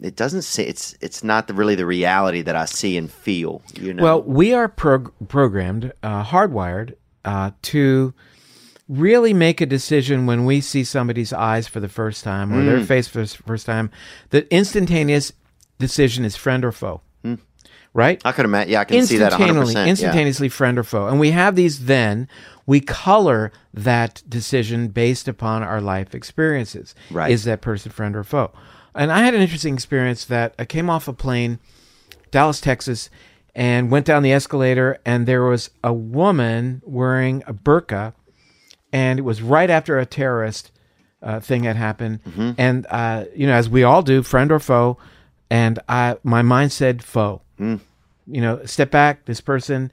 it 0.00 0.16
doesn't 0.16 0.42
see 0.42 0.64
it's 0.64 0.96
it's 1.00 1.22
not 1.22 1.46
the, 1.46 1.54
really 1.54 1.76
the 1.76 1.86
reality 1.86 2.42
that 2.42 2.56
I 2.56 2.64
see 2.64 2.96
and 2.96 3.08
feel. 3.08 3.62
You 3.74 3.94
know, 3.94 4.02
Well, 4.02 4.22
we 4.22 4.52
are 4.52 4.68
prog- 4.68 5.12
programmed, 5.28 5.92
uh, 6.02 6.24
hardwired 6.24 6.94
uh, 7.24 7.52
to 7.62 8.14
really 8.88 9.34
make 9.34 9.60
a 9.60 9.66
decision 9.66 10.26
when 10.26 10.44
we 10.44 10.60
see 10.60 10.82
somebody's 10.84 11.32
eyes 11.32 11.68
for 11.68 11.78
the 11.80 11.88
first 11.88 12.24
time 12.24 12.52
or 12.52 12.62
Mm. 12.62 12.66
their 12.66 12.84
face 12.84 13.06
for 13.06 13.18
the 13.20 13.26
first 13.26 13.66
time. 13.66 13.90
The 14.30 14.52
instantaneous 14.54 15.32
decision 15.78 16.24
is 16.24 16.36
friend 16.36 16.64
or 16.64 16.72
foe, 16.72 17.02
right? 17.92 18.20
I 18.24 18.32
could 18.32 18.44
imagine. 18.46 18.72
Yeah, 18.72 18.80
I 18.80 18.84
can 18.84 19.04
see 19.06 19.18
that 19.18 19.32
100. 19.32 19.48
instantaneously, 19.50 19.74
percent 19.74 19.88
instantaneously 19.90 20.48
friend 20.48 20.78
or 20.78 20.82
foe. 20.84 21.06
And 21.08 21.20
we 21.20 21.30
have 21.32 21.54
these 21.56 21.84
then, 21.84 22.28
we 22.66 22.80
color 22.80 23.52
that 23.74 24.22
decision 24.28 24.88
based 24.88 25.28
upon 25.28 25.62
our 25.62 25.80
life 25.80 26.14
experiences. 26.14 26.94
Right. 27.10 27.30
Is 27.30 27.44
that 27.44 27.60
person 27.60 27.92
friend 27.92 28.16
or 28.16 28.24
foe? 28.24 28.52
And 28.94 29.12
I 29.12 29.20
had 29.22 29.34
an 29.34 29.40
interesting 29.42 29.74
experience 29.74 30.24
that 30.24 30.54
I 30.58 30.64
came 30.64 30.88
off 30.90 31.08
a 31.08 31.12
plane, 31.12 31.58
Dallas, 32.30 32.60
Texas, 32.60 33.10
and 33.54 33.90
went 33.90 34.06
down 34.06 34.22
the 34.22 34.32
escalator, 34.32 34.98
and 35.04 35.26
there 35.26 35.42
was 35.44 35.70
a 35.84 35.92
woman 35.92 36.82
wearing 36.84 37.42
a 37.46 37.52
burqa, 37.54 38.12
and 38.92 39.18
it 39.18 39.22
was 39.22 39.42
right 39.42 39.70
after 39.70 39.98
a 39.98 40.06
terrorist 40.06 40.70
uh, 41.22 41.40
thing 41.40 41.64
had 41.64 41.76
happened. 41.76 42.22
Mm-hmm. 42.24 42.50
And 42.58 42.86
uh, 42.90 43.24
you 43.34 43.46
know, 43.46 43.54
as 43.54 43.68
we 43.68 43.82
all 43.82 44.02
do, 44.02 44.22
friend 44.22 44.52
or 44.52 44.60
foe, 44.60 44.98
and 45.50 45.78
I, 45.88 46.16
my 46.22 46.42
mind 46.42 46.72
said 46.72 47.02
foe 47.02 47.42
Mm. 47.58 47.80
you 48.26 48.40
know, 48.40 48.64
step 48.64 48.90
back, 48.90 49.24
this 49.24 49.40
person. 49.40 49.90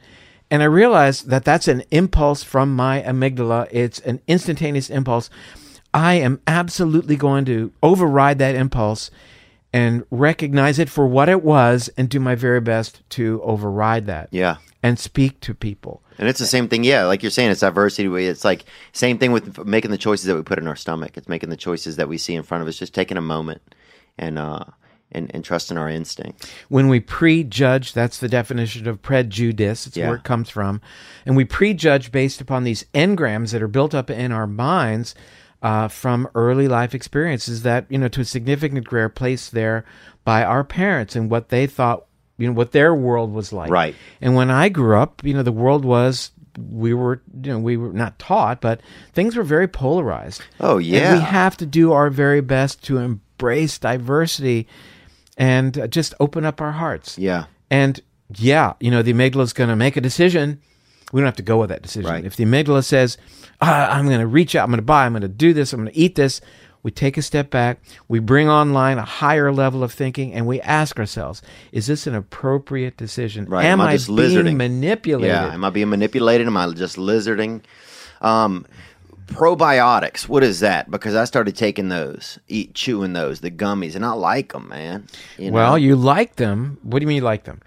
And 0.52 0.62
I 0.62 0.66
realized 0.66 1.30
that 1.30 1.44
that's 1.44 1.68
an 1.68 1.84
impulse 1.90 2.44
from 2.44 2.76
my 2.76 3.02
amygdala. 3.02 3.68
It's 3.72 4.00
an 4.02 4.22
instantaneous 4.28 4.90
impulse. 4.92 5.30
I 5.94 6.16
am 6.16 6.42
absolutely 6.46 7.16
going 7.16 7.46
to 7.46 7.72
override 7.82 8.38
that 8.40 8.54
impulse 8.54 9.10
and 9.74 10.06
recognize 10.12 10.78
it 10.78 10.90
for 10.90 11.08
what 11.08 11.28
it 11.28 11.42
was 11.44 11.90
and 11.98 12.08
do 12.08 12.20
my 12.20 12.36
very 12.36 12.62
best 12.62 13.02
to 13.12 13.42
override 13.44 14.06
that. 14.06 14.30
Yeah. 14.32 14.58
And 14.84 15.00
speak 15.00 15.40
to 15.42 15.56
people. 15.56 16.04
And 16.18 16.28
it's 16.30 16.40
the 16.40 16.46
same 16.46 16.68
thing, 16.70 16.84
yeah. 16.84 17.04
Like 17.06 17.22
you're 17.24 17.30
saying, 17.32 17.52
it's 17.52 17.62
diversity. 17.62 18.08
It's 18.26 18.46
like 18.46 18.66
same 18.94 19.18
thing 19.18 19.32
with 19.32 19.66
making 19.66 19.92
the 19.92 19.98
choices 19.98 20.26
that 20.26 20.36
we 20.36 20.44
put 20.44 20.60
in 20.60 20.68
our 20.68 20.76
stomach. 20.76 21.18
It's 21.18 21.28
making 21.28 21.50
the 21.50 21.58
choices 21.58 21.98
that 21.98 22.08
we 22.08 22.18
see 22.18 22.36
in 22.36 22.44
front 22.44 22.62
of 22.62 22.68
us. 22.68 22.78
Just 22.78 22.94
taking 22.94 23.18
a 23.18 23.22
moment 23.22 23.62
and 24.18 24.40
uh 24.40 24.64
and, 25.12 25.30
and 25.34 25.46
trusting 25.46 25.78
our 25.78 25.88
instinct. 25.88 26.52
when 26.68 26.88
we 26.90 27.00
prejudge, 27.00 27.94
that's 27.94 28.18
the 28.18 28.28
definition 28.28 28.88
of 28.88 29.02
prejudice. 29.02 29.88
It's 29.88 29.96
Yeah. 29.96 30.08
where 30.08 30.18
it 30.18 30.24
comes 30.24 30.50
from. 30.50 30.82
And 31.26 31.38
we 31.38 31.46
prejudge 31.46 32.12
based 32.12 32.42
upon 32.42 32.64
these 32.64 32.86
engrams 32.94 33.52
that 33.52 33.62
are 33.62 33.68
built 33.68 33.94
up 33.94 34.10
in 34.10 34.32
our 34.32 34.48
minds 34.48 35.16
uh, 35.62 35.88
from 35.88 36.28
early 36.36 36.68
life 36.68 36.94
experiences 36.94 37.62
that, 37.64 37.86
you 37.88 37.98
know, 37.98 38.08
to 38.10 38.22
a 38.22 38.26
significant 38.26 38.84
degree 38.84 39.02
are 39.02 39.10
placed 39.10 39.52
there 39.52 39.86
by 40.26 40.44
our 40.44 40.64
parents 40.64 41.16
and 41.16 41.30
what 41.30 41.50
they 41.50 41.66
thought, 41.68 42.06
you 42.38 42.48
know, 42.48 42.54
what 42.54 42.72
their 42.72 42.94
world 42.94 43.34
was 43.34 43.54
like. 43.54 43.72
Right. 43.72 43.96
And 44.22 44.36
when 44.36 44.50
I 44.52 44.70
grew 44.70 44.98
up, 44.98 45.24
you 45.24 45.34
know, 45.34 45.44
the 45.44 45.52
world 45.52 45.86
was. 45.86 46.32
We 46.58 46.94
were, 46.94 47.22
you 47.44 47.52
know, 47.52 47.60
we 47.60 47.76
were 47.76 47.92
not 47.92 48.18
taught, 48.18 48.62
but 48.62 48.80
things 49.12 49.36
were 49.36 49.44
very 49.44 49.68
polarized. 49.68 50.42
Oh, 50.62 50.78
And 50.78 50.86
yeah. 50.86 51.14
we 51.16 51.20
have 51.20 51.58
to 51.58 51.66
do 51.66 51.92
our 51.92 52.10
very 52.10 52.40
best 52.40 52.82
to 52.86 52.98
embrace 52.98 53.78
diversity 53.78 54.66
and 55.38 55.78
uh, 55.78 55.88
just 55.88 56.14
open 56.22 56.46
up 56.46 56.62
our 56.62 56.72
hearts. 56.72 57.18
Yeah. 57.18 57.48
And 57.70 58.00
yeah, 58.34 58.72
you 58.80 58.90
know, 58.90 59.02
the 59.02 59.12
amygdala 59.12 59.42
is 59.42 59.52
going 59.52 59.70
to 59.70 59.76
make 59.76 59.98
a 59.98 60.02
decision. 60.02 60.62
We 61.12 61.20
don't 61.20 61.26
have 61.26 61.36
to 61.36 61.44
go 61.44 61.58
with 61.58 61.72
that 61.72 61.82
decision. 61.82 62.10
Right. 62.10 62.24
If 62.24 62.38
the 62.38 62.46
amygdala 62.46 62.86
says, 62.86 63.18
ah, 63.60 63.90
I'm 63.92 64.06
going 64.08 64.22
to 64.22 64.28
reach 64.28 64.56
out, 64.56 64.64
I'm 64.64 64.70
going 64.70 64.78
to 64.78 64.82
buy, 64.82 65.06
I'm 65.06 65.12
going 65.12 65.24
to 65.24 65.28
do 65.28 65.54
this, 65.54 65.74
I'm 65.74 65.82
going 65.82 65.92
to 65.94 66.00
eat 66.00 66.16
this, 66.16 66.40
we 66.86 66.92
take 66.92 67.18
a 67.18 67.22
step 67.24 67.50
back, 67.50 67.80
we 68.08 68.20
bring 68.20 68.48
online 68.48 69.00
a 69.00 69.04
higher 69.04 69.52
level 69.52 69.84
of 69.84 69.92
thinking, 69.92 70.32
and 70.34 70.46
we 70.46 70.62
ask 70.62 71.00
ourselves, 71.00 71.42
is 71.72 71.88
this 71.88 72.06
an 72.06 72.14
appropriate 72.14 72.96
decision? 72.96 73.46
Right. 73.46 73.66
Am 73.66 73.82
Am 73.82 73.88
I 73.88 73.94
I 73.94 73.98
being 73.98 74.20
lizarding? 74.20 74.56
manipulated? 74.56 75.34
Yeah. 75.34 75.52
Am 75.52 75.64
I 75.64 75.72
being 75.72 75.90
manipulated? 75.90 76.46
Am 76.46 76.56
I 76.56 76.72
just 76.74 76.98
lizarding? 76.98 77.64
Um, 78.22 78.68
probiotics. 79.26 80.30
What 80.30 80.44
is 80.44 80.60
that? 80.60 80.92
Because 80.92 81.16
I 81.16 81.26
started 81.26 81.56
taking 81.56 81.90
those, 81.90 82.38
eat 82.48 82.76
chewing 82.76 83.14
those, 83.14 83.40
the 83.40 83.50
gummies, 83.50 83.96
and 83.96 84.06
I 84.06 84.12
like 84.12 84.54
them, 84.54 84.70
man. 84.70 85.08
You 85.40 85.50
know? 85.50 85.56
Well, 85.56 85.80
you 85.80 85.96
like 85.96 86.36
them. 86.36 86.78
What 86.84 87.00
do 87.00 87.04
you 87.04 87.08
mean 87.08 87.16
you 87.18 87.24
like 87.24 87.46
them? 87.46 87.62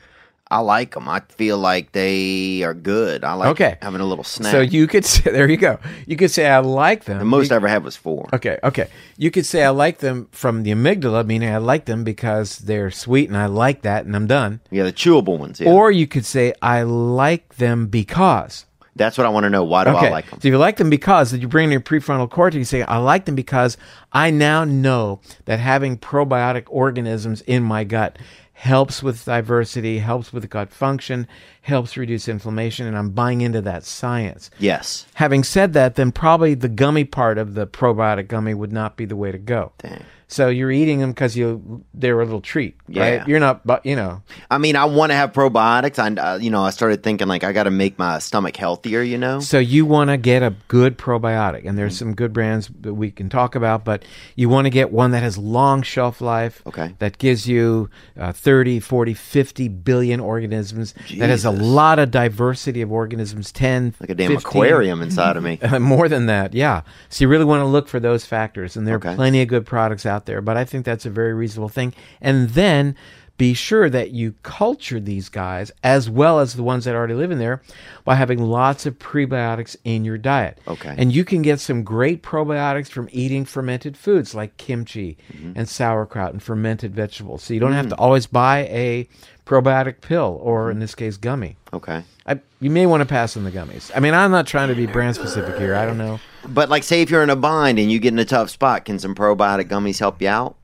I 0.50 0.60
like 0.60 0.94
them. 0.94 1.08
I 1.08 1.20
feel 1.28 1.58
like 1.58 1.92
they 1.92 2.62
are 2.62 2.72
good. 2.72 3.22
I 3.22 3.34
like 3.34 3.48
Okay. 3.50 3.76
having 3.82 4.00
a 4.00 4.04
little 4.06 4.24
snack. 4.24 4.50
So 4.52 4.60
you 4.60 4.86
could 4.86 5.04
say, 5.12 5.30
there 5.30 5.48
you 5.50 5.58
go. 5.58 5.78
You 6.06 6.16
could 6.16 6.30
say 6.30 6.46
I 6.48 6.58
like 6.60 7.04
them. 7.04 7.18
the 7.18 7.24
most 7.24 7.48
be- 7.48 7.52
I 7.52 7.56
ever 7.56 7.68
had 7.68 7.84
was 7.84 7.96
four. 7.96 8.28
Okay, 8.32 8.58
okay. 8.64 8.88
You 9.18 9.30
could 9.30 9.44
say 9.44 9.62
I 9.64 9.68
like 9.70 9.98
them 9.98 10.28
from 10.32 10.62
the 10.62 10.70
amygdala, 10.70 11.26
meaning 11.26 11.50
I 11.50 11.58
like 11.58 11.84
them 11.84 12.02
because 12.02 12.58
they're 12.58 12.90
sweet 12.90 13.28
and 13.28 13.36
I 13.36 13.46
like 13.46 13.82
that 13.82 14.06
and 14.06 14.16
I'm 14.16 14.26
done. 14.26 14.60
Yeah, 14.70 14.84
the 14.84 14.92
chewable 14.92 15.38
ones. 15.38 15.60
Yeah. 15.60 15.70
Or 15.70 15.90
you 15.90 16.06
could 16.06 16.24
say 16.24 16.54
I 16.62 16.82
like 16.82 17.56
them 17.56 17.86
because. 17.88 18.64
that's 18.96 19.16
what 19.18 19.26
I 19.26 19.30
want 19.30 19.44
to 19.44 19.50
know. 19.50 19.62
Why 19.64 19.84
do 19.84 19.90
Okay. 19.90 20.08
I 20.08 20.10
like 20.10 20.30
them? 20.30 20.40
So 20.40 20.48
if 20.48 20.52
you 20.52 20.58
like 20.58 20.76
them 20.78 20.90
because, 20.90 21.30
then 21.30 21.40
you 21.40 21.46
bring 21.46 21.66
in 21.66 21.70
your 21.72 21.80
prefrontal 21.80 22.28
cortex, 22.30 22.54
and 22.54 22.60
you 22.60 22.64
say, 22.64 22.82
I 22.82 22.96
like 22.96 23.26
them 23.26 23.34
because 23.36 23.76
I 24.12 24.30
now 24.30 24.64
know 24.64 25.20
that 25.44 25.60
having 25.60 25.98
probiotic 25.98 26.64
organisms 26.68 27.42
in 27.42 27.62
my 27.62 27.84
gut 27.84 28.18
helps 28.58 29.04
with 29.04 29.24
diversity, 29.24 30.00
helps 30.00 30.32
with 30.32 30.50
gut 30.50 30.72
function, 30.72 31.28
helps 31.62 31.96
reduce 31.96 32.26
inflammation, 32.26 32.88
and 32.88 32.98
I'm 32.98 33.10
buying 33.10 33.40
into 33.40 33.60
that 33.60 33.84
science. 33.84 34.50
Yes. 34.58 35.06
Having 35.14 35.44
said 35.44 35.74
that, 35.74 35.94
then 35.94 36.10
probably 36.10 36.54
the 36.54 36.68
gummy 36.68 37.04
part 37.04 37.38
of 37.38 37.54
the 37.54 37.68
probiotic 37.68 38.26
gummy 38.26 38.54
would 38.54 38.72
not 38.72 38.96
be 38.96 39.04
the 39.04 39.14
way 39.14 39.30
to 39.30 39.38
go. 39.38 39.70
Dang. 39.78 40.04
So 40.30 40.48
you're 40.50 40.70
eating 40.70 40.98
them 41.00 41.10
because 41.12 41.36
you 41.38 41.84
they're 41.94 42.20
a 42.20 42.24
little 42.24 42.42
treat, 42.42 42.76
Yeah. 42.86 43.02
right? 43.18 43.28
You're 43.28 43.40
not, 43.40 43.66
but 43.66 43.84
you 43.86 43.96
know, 43.96 44.22
I 44.50 44.58
mean, 44.58 44.76
I 44.76 44.84
want 44.84 45.10
to 45.10 45.16
have 45.16 45.32
probiotics. 45.32 45.98
I, 45.98 46.20
uh, 46.20 46.36
you 46.36 46.50
know, 46.50 46.62
I 46.62 46.68
started 46.70 47.02
thinking 47.02 47.28
like 47.28 47.44
I 47.44 47.52
got 47.52 47.62
to 47.64 47.70
make 47.70 47.98
my 47.98 48.18
stomach 48.18 48.54
healthier. 48.56 49.00
You 49.02 49.16
know. 49.16 49.40
So 49.40 49.58
you 49.58 49.86
want 49.86 50.10
to 50.10 50.18
get 50.18 50.42
a 50.42 50.54
good 50.68 50.98
probiotic, 50.98 51.66
and 51.66 51.78
there's 51.78 51.96
some 51.96 52.14
good 52.14 52.34
brands 52.34 52.70
that 52.82 52.92
we 52.92 53.10
can 53.10 53.30
talk 53.30 53.54
about, 53.54 53.84
but 53.84 54.04
you 54.36 54.50
want 54.50 54.66
to 54.66 54.70
get 54.70 54.92
one 54.92 55.12
that 55.12 55.22
has 55.22 55.38
long 55.38 55.80
shelf 55.82 56.20
life. 56.20 56.62
Okay. 56.66 56.94
That 56.98 57.16
gives 57.16 57.48
you 57.48 57.88
uh, 58.18 58.32
30, 58.32 58.80
40, 58.80 59.14
50 59.14 59.68
billion 59.68 60.20
organisms. 60.20 60.92
That 61.16 61.30
has 61.30 61.46
a 61.46 61.50
lot 61.50 61.98
of 61.98 62.10
diversity 62.10 62.82
of 62.82 62.92
organisms. 62.92 63.50
10, 63.50 63.94
Like 63.98 64.10
a 64.10 64.14
damn 64.14 64.32
15, 64.32 64.36
aquarium 64.46 65.00
inside 65.00 65.38
of 65.38 65.42
me. 65.42 65.58
More 65.80 66.06
than 66.08 66.26
that, 66.26 66.52
yeah. 66.52 66.82
So 67.08 67.24
you 67.24 67.28
really 67.28 67.46
want 67.46 67.62
to 67.62 67.66
look 67.66 67.88
for 67.88 67.98
those 67.98 68.26
factors, 68.26 68.76
and 68.76 68.86
there 68.86 68.96
Okay. 68.96 69.12
are 69.12 69.14
plenty 69.16 69.40
of 69.40 69.48
good 69.48 69.64
products 69.64 70.04
out 70.04 70.17
there. 70.26 70.40
But 70.40 70.56
I 70.56 70.64
think 70.64 70.84
that's 70.84 71.06
a 71.06 71.10
very 71.10 71.34
reasonable 71.34 71.68
thing. 71.68 71.94
And 72.20 72.50
then 72.50 72.94
be 73.36 73.54
sure 73.54 73.88
that 73.88 74.10
you 74.10 74.34
culture 74.42 74.98
these 74.98 75.28
guys 75.28 75.70
as 75.84 76.10
well 76.10 76.40
as 76.40 76.54
the 76.54 76.62
ones 76.64 76.84
that 76.84 76.96
already 76.96 77.14
live 77.14 77.30
in 77.30 77.38
there 77.38 77.62
by 78.04 78.16
having 78.16 78.42
lots 78.42 78.84
of 78.84 78.98
prebiotics 78.98 79.76
in 79.84 80.04
your 80.04 80.18
diet. 80.18 80.58
Okay. 80.66 80.92
And 80.98 81.12
you 81.14 81.24
can 81.24 81.42
get 81.42 81.60
some 81.60 81.84
great 81.84 82.24
probiotics 82.24 82.88
from 82.88 83.08
eating 83.12 83.44
fermented 83.44 83.96
foods 83.96 84.34
like 84.34 84.56
kimchi 84.56 85.16
Mm-hmm. 85.32 85.52
and 85.54 85.68
sauerkraut 85.68 86.32
and 86.32 86.42
fermented 86.42 86.92
vegetables. 86.96 87.44
So 87.44 87.54
you 87.54 87.60
don't 87.60 87.70
Mm. 87.72 87.76
have 87.76 87.88
to 87.90 87.96
always 87.96 88.26
buy 88.26 88.64
a 88.70 89.08
probiotic 89.46 90.00
pill 90.00 90.40
or 90.42 90.62
Mm-hmm. 90.64 90.70
in 90.72 90.78
this 90.80 90.94
case 90.96 91.16
gummy. 91.16 91.56
Okay. 91.72 92.02
I, 92.28 92.40
you 92.60 92.68
may 92.68 92.84
want 92.84 93.00
to 93.00 93.06
pass 93.06 93.36
on 93.38 93.44
the 93.44 93.50
gummies. 93.50 93.90
I 93.94 94.00
mean, 94.00 94.12
I'm 94.12 94.30
not 94.30 94.46
trying 94.46 94.68
to 94.68 94.74
be 94.74 94.86
brand 94.86 95.16
specific 95.16 95.56
here. 95.56 95.74
I 95.74 95.86
don't 95.86 95.96
know. 95.96 96.20
But 96.46 96.68
like, 96.68 96.84
say 96.84 97.00
if 97.00 97.10
you're 97.10 97.22
in 97.22 97.30
a 97.30 97.36
bind 97.36 97.78
and 97.78 97.90
you 97.90 97.98
get 97.98 98.12
in 98.12 98.18
a 98.18 98.24
tough 98.24 98.50
spot, 98.50 98.84
can 98.84 98.98
some 98.98 99.14
probiotic 99.14 99.68
gummies 99.68 99.98
help 99.98 100.20
you 100.20 100.28
out? 100.28 100.56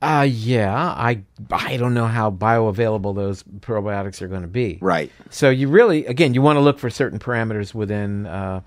Uh 0.00 0.26
yeah, 0.28 0.76
I 0.76 1.22
I 1.50 1.76
don't 1.76 1.92
know 1.92 2.06
how 2.06 2.30
bioavailable 2.30 3.16
those 3.16 3.42
probiotics 3.42 4.22
are 4.22 4.28
going 4.28 4.42
to 4.42 4.48
be. 4.48 4.78
Right. 4.80 5.10
So 5.30 5.50
you 5.50 5.68
really, 5.68 6.06
again, 6.06 6.34
you 6.34 6.42
want 6.42 6.56
to 6.56 6.60
look 6.60 6.78
for 6.78 6.88
certain 6.88 7.18
parameters 7.18 7.74
within, 7.74 8.26
uh, 8.26 8.60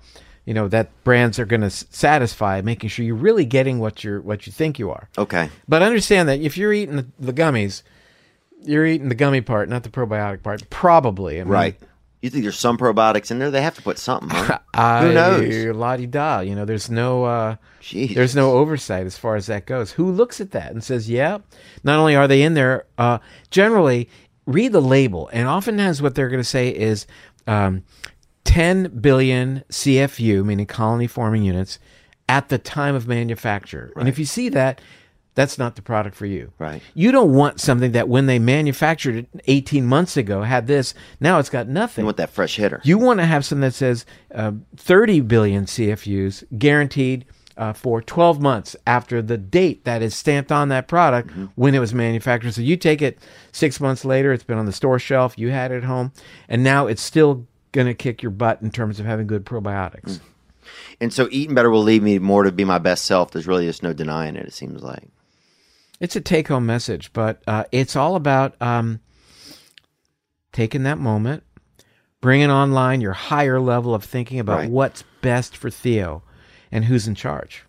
you 0.44 0.52
know, 0.52 0.68
that 0.68 0.90
brands 1.04 1.38
are 1.38 1.46
going 1.46 1.62
to 1.62 1.70
satisfy, 1.70 2.60
making 2.60 2.90
sure 2.90 3.06
you're 3.06 3.14
really 3.14 3.46
getting 3.46 3.78
what 3.78 4.04
you're 4.04 4.20
what 4.20 4.46
you 4.46 4.52
think 4.52 4.78
you 4.78 4.90
are. 4.90 5.08
Okay. 5.16 5.48
But 5.66 5.80
understand 5.80 6.28
that 6.28 6.40
if 6.40 6.58
you're 6.58 6.72
eating 6.72 6.96
the, 6.96 7.06
the 7.18 7.32
gummies, 7.32 7.82
you're 8.64 8.86
eating 8.86 9.08
the 9.08 9.14
gummy 9.14 9.40
part, 9.40 9.68
not 9.68 9.82
the 9.82 9.88
probiotic 9.88 10.42
part. 10.42 10.68
Probably, 10.70 11.40
I 11.40 11.44
mean, 11.44 11.52
Right. 11.52 11.80
You 12.20 12.30
think 12.30 12.44
there's 12.44 12.58
some 12.58 12.78
probiotics 12.78 13.32
in 13.32 13.40
there? 13.40 13.50
They 13.50 13.62
have 13.62 13.74
to 13.74 13.82
put 13.82 13.98
something. 13.98 14.30
Huh? 14.30 14.60
I, 14.74 15.06
Who 15.06 15.12
knows? 15.12 15.76
La 15.76 15.96
di 15.96 16.06
da. 16.06 16.38
You 16.38 16.54
know, 16.54 16.64
there's 16.64 16.88
no. 16.88 17.24
Uh, 17.24 17.56
There's 18.14 18.36
no 18.36 18.52
oversight 18.52 19.06
as 19.06 19.18
far 19.18 19.34
as 19.34 19.46
that 19.46 19.66
goes. 19.66 19.90
Who 19.90 20.08
looks 20.08 20.40
at 20.40 20.52
that 20.52 20.70
and 20.70 20.84
says, 20.84 21.10
"Yeah"? 21.10 21.38
Not 21.82 21.98
only 21.98 22.14
are 22.14 22.28
they 22.28 22.42
in 22.42 22.54
there, 22.54 22.86
uh, 22.96 23.18
generally 23.50 24.08
read 24.46 24.70
the 24.70 24.80
label, 24.80 25.28
and 25.32 25.48
oftentimes 25.48 26.00
what 26.00 26.14
they're 26.14 26.28
going 26.28 26.38
to 26.40 26.48
say 26.48 26.68
is 26.68 27.08
um, 27.48 27.82
10 28.44 29.00
billion 29.00 29.64
CFU, 29.68 30.44
meaning 30.44 30.66
colony 30.66 31.08
forming 31.08 31.42
units, 31.42 31.80
at 32.28 32.48
the 32.50 32.58
time 32.58 32.94
of 32.94 33.08
manufacture. 33.08 33.92
And 33.96 34.08
if 34.08 34.16
you 34.18 34.24
see 34.26 34.48
that, 34.50 34.80
that's 35.34 35.58
not 35.58 35.76
the 35.76 35.82
product 35.82 36.14
for 36.14 36.26
you. 36.26 36.52
Right. 36.58 36.82
You 36.94 37.10
don't 37.10 37.32
want 37.32 37.60
something 37.60 37.92
that 37.92 38.08
when 38.08 38.26
they 38.26 38.38
manufactured 38.38 39.16
it 39.16 39.28
18 39.46 39.86
months 39.86 40.16
ago 40.16 40.42
had 40.42 40.66
this. 40.66 40.94
Now 41.20 41.38
it's 41.38 41.48
got 41.48 41.68
nothing. 41.68 42.02
You 42.02 42.06
want 42.06 42.18
that 42.18 42.30
fresh 42.30 42.56
hitter? 42.56 42.80
You 42.84 42.98
want 42.98 43.20
to 43.20 43.26
have 43.26 43.44
something 43.44 43.62
that 43.62 43.74
says 43.74 44.04
uh, 44.34 44.52
30 44.76 45.20
billion 45.20 45.64
CFUs 45.64 46.44
guaranteed 46.58 47.24
uh, 47.56 47.72
for 47.72 48.00
12 48.02 48.40
months 48.40 48.76
after 48.86 49.20
the 49.22 49.38
date 49.38 49.84
that 49.84 50.02
is 50.02 50.14
stamped 50.14 50.50
on 50.50 50.68
that 50.68 50.88
product 50.88 51.30
when 51.54 51.74
it 51.74 51.78
was 51.78 51.94
manufactured. 51.94 52.52
So 52.52 52.60
you 52.62 52.76
take 52.76 53.02
it 53.02 53.18
six 53.52 53.80
months 53.80 54.04
later, 54.04 54.32
it's 54.32 54.44
been 54.44 54.58
on 54.58 54.66
the 54.66 54.72
store 54.72 54.98
shelf, 54.98 55.38
you 55.38 55.50
had 55.50 55.70
it 55.70 55.78
at 55.78 55.84
home, 55.84 56.12
and 56.48 56.64
now 56.64 56.86
it's 56.86 57.02
still 57.02 57.46
going 57.72 57.86
to 57.86 57.94
kick 57.94 58.22
your 58.22 58.30
butt 58.30 58.62
in 58.62 58.70
terms 58.70 59.00
of 59.00 59.06
having 59.06 59.26
good 59.26 59.44
probiotics. 59.44 60.20
and 61.00 61.12
so 61.12 61.28
eating 61.30 61.54
better 61.54 61.70
will 61.70 61.82
lead 61.82 62.02
me 62.02 62.18
more 62.18 62.42
to 62.42 62.52
be 62.52 62.64
my 62.64 62.78
best 62.78 63.04
self. 63.04 63.30
There's 63.30 63.46
really 63.46 63.66
just 63.66 63.82
no 63.82 63.92
denying 63.92 64.36
it. 64.36 64.46
It 64.46 64.52
seems 64.52 64.82
like. 64.82 65.08
It's 66.02 66.16
a 66.16 66.20
take 66.20 66.48
home 66.48 66.66
message, 66.66 67.12
but 67.12 67.40
uh, 67.46 67.62
it's 67.70 67.94
all 67.94 68.16
about 68.16 68.60
um, 68.60 68.98
taking 70.52 70.82
that 70.82 70.98
moment, 70.98 71.44
bringing 72.20 72.50
online 72.50 73.00
your 73.00 73.12
higher 73.12 73.60
level 73.60 73.94
of 73.94 74.02
thinking 74.02 74.40
about 74.40 74.58
Right. 74.58 74.70
what's 74.70 75.04
best 75.20 75.56
for 75.56 75.70
Theo 75.70 76.24
and 76.72 76.86
who's 76.86 77.06
in 77.06 77.14
charge. 77.14 77.62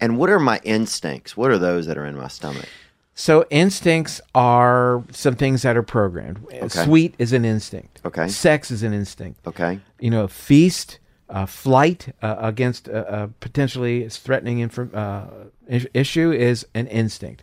And 0.00 0.18
what 0.18 0.30
are 0.30 0.38
my 0.38 0.60
instincts? 0.62 1.36
What 1.36 1.50
are 1.50 1.58
those 1.58 1.86
that 1.86 1.98
are 1.98 2.06
in 2.06 2.16
my 2.16 2.28
stomach? 2.28 2.68
So 3.14 3.44
instincts 3.50 4.20
are 4.36 5.02
some 5.10 5.34
things 5.34 5.62
that 5.62 5.76
are 5.76 5.82
programmed. 5.82 6.46
Sweet 6.68 7.16
is 7.18 7.32
an 7.32 7.44
instinct. 7.44 8.00
Okay. 8.04 8.28
Sex 8.28 8.70
is 8.70 8.84
an 8.84 8.92
instinct. 8.92 9.44
Okay. 9.48 9.80
You 9.98 10.10
know, 10.10 10.28
feast, 10.28 11.00
uh, 11.28 11.46
flight 11.46 12.14
uh, 12.22 12.36
against 12.38 12.86
a, 12.86 13.24
a 13.24 13.28
potentially 13.40 14.08
threatening 14.08 14.60
inf- 14.60 14.94
uh, 14.94 15.24
issue 15.94 16.32
is 16.32 16.66
an 16.74 16.86
instinct. 16.88 17.42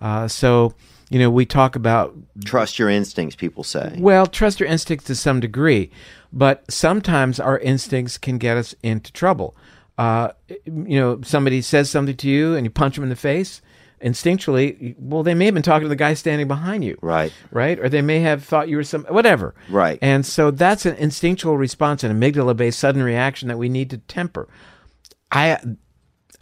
Uh, 0.00 0.28
so, 0.28 0.74
you 1.10 1.18
know, 1.18 1.30
we 1.30 1.46
talk 1.46 1.76
about 1.76 2.14
Trust 2.44 2.78
your 2.78 2.88
instincts. 2.90 3.36
People 3.36 3.64
say. 3.64 3.96
well, 3.98 4.26
trust 4.26 4.60
your 4.60 4.68
instincts 4.68 5.06
to 5.06 5.14
some 5.14 5.40
degree, 5.40 5.90
but 6.32 6.64
sometimes 6.70 7.38
our 7.40 7.58
instincts 7.58 8.18
can 8.18 8.38
get 8.38 8.56
us 8.56 8.74
into 8.82 9.12
trouble. 9.12 9.56
Uh, 9.96 10.28
you 10.64 10.98
know, 10.98 11.20
somebody 11.22 11.62
says 11.62 11.88
something 11.90 12.16
to 12.16 12.28
you 12.28 12.54
and 12.56 12.66
you 12.66 12.70
punch 12.70 12.96
them 12.96 13.04
in 13.04 13.10
the 13.10 13.16
face. 13.16 13.62
Instinctually, 14.02 14.94
well, 14.98 15.22
they 15.22 15.34
may 15.34 15.46
have 15.46 15.54
been 15.54 15.62
talking 15.62 15.84
to 15.84 15.88
the 15.88 15.96
guy 15.96 16.12
standing 16.14 16.46
behind 16.48 16.84
you, 16.84 16.98
Right. 17.00 17.32
right? 17.50 17.78
Or 17.78 17.88
they 17.88 18.02
may 18.02 18.20
have 18.20 18.44
thought 18.44 18.68
you 18.68 18.76
were 18.76 18.84
some 18.84 19.04
whatever, 19.04 19.54
Right. 19.70 19.98
And 20.02 20.26
so 20.26 20.50
that's 20.50 20.84
an 20.84 20.96
instinctual 20.96 21.56
response, 21.56 22.04
an 22.04 22.12
amygdala-based 22.12 22.78
sudden 22.78 23.02
reaction 23.02 23.48
that 23.48 23.56
we 23.56 23.68
need 23.70 23.88
to 23.90 23.98
temper. 23.98 24.46
I 25.32 25.58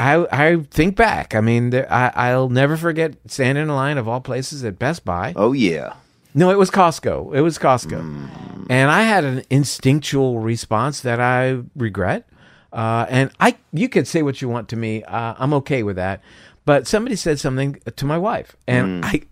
I 0.03 0.27
I 0.31 0.57
think 0.71 0.97
back. 0.97 1.35
I 1.35 1.41
mean, 1.41 1.71
there, 1.71 1.91
I 1.93 2.13
I'll 2.15 2.49
never 2.49 2.77
forget 2.77 3.15
standing 3.27 3.63
in 3.63 3.69
a 3.71 3.75
line 3.75 3.99
of 3.99 4.09
all 4.09 4.21
places 4.21 4.65
at 4.65 4.79
Best 4.79 5.05
Buy. 5.05 5.33
Oh 5.37 5.53
yeah. 5.53 5.95
No, 6.35 6.51
it 6.51 6.59
was 6.59 6.71
Costco. 6.71 7.35
It 7.35 7.43
was 7.43 7.59
Costco, 7.59 8.67
and 8.71 8.91
I 8.91 9.03
had 9.03 9.23
an 9.23 9.43
instinctual 9.51 10.39
response 10.39 11.03
that 11.03 11.21
I 11.21 11.61
regret. 11.77 12.27
Uh, 12.73 13.05
and 13.11 13.31
I, 13.39 13.57
you 13.71 13.87
could 13.91 14.09
say 14.09 14.23
what 14.23 14.41
you 14.41 14.49
want 14.49 14.71
to 14.71 14.77
me. 14.77 15.03
Uh, 15.05 15.35
I'm 15.39 15.53
okay 15.55 15.83
with 15.83 15.97
that. 15.97 16.23
But 16.65 16.87
somebody 16.87 17.17
said 17.17 17.39
something 17.39 17.81
to 17.97 18.05
my 18.07 18.17
wife, 18.17 18.57
and 18.67 19.05
I, 19.05 19.23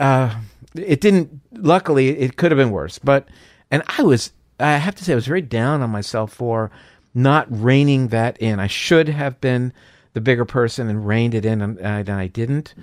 uh, 0.00 0.34
it 0.74 1.00
didn't. 1.00 1.40
Luckily, 1.52 2.18
it 2.18 2.36
could 2.36 2.50
have 2.50 2.58
been 2.58 2.72
worse. 2.72 2.98
But, 2.98 3.28
and 3.70 3.84
I 3.96 4.02
was, 4.02 4.32
I 4.58 4.78
have 4.78 4.96
to 4.96 5.04
say, 5.04 5.12
I 5.12 5.14
was 5.14 5.26
very 5.28 5.42
down 5.42 5.82
on 5.82 5.90
myself 5.90 6.32
for 6.32 6.72
not 7.16 7.46
reining 7.48 8.08
that 8.08 8.36
in. 8.38 8.60
I 8.60 8.66
should 8.66 9.08
have 9.08 9.40
been 9.40 9.72
the 10.12 10.20
bigger 10.20 10.44
person 10.44 10.88
and 10.88 11.06
reined 11.06 11.34
it 11.34 11.46
in, 11.46 11.62
and, 11.62 11.78
and 11.78 12.10
I 12.10 12.26
didn't. 12.26 12.74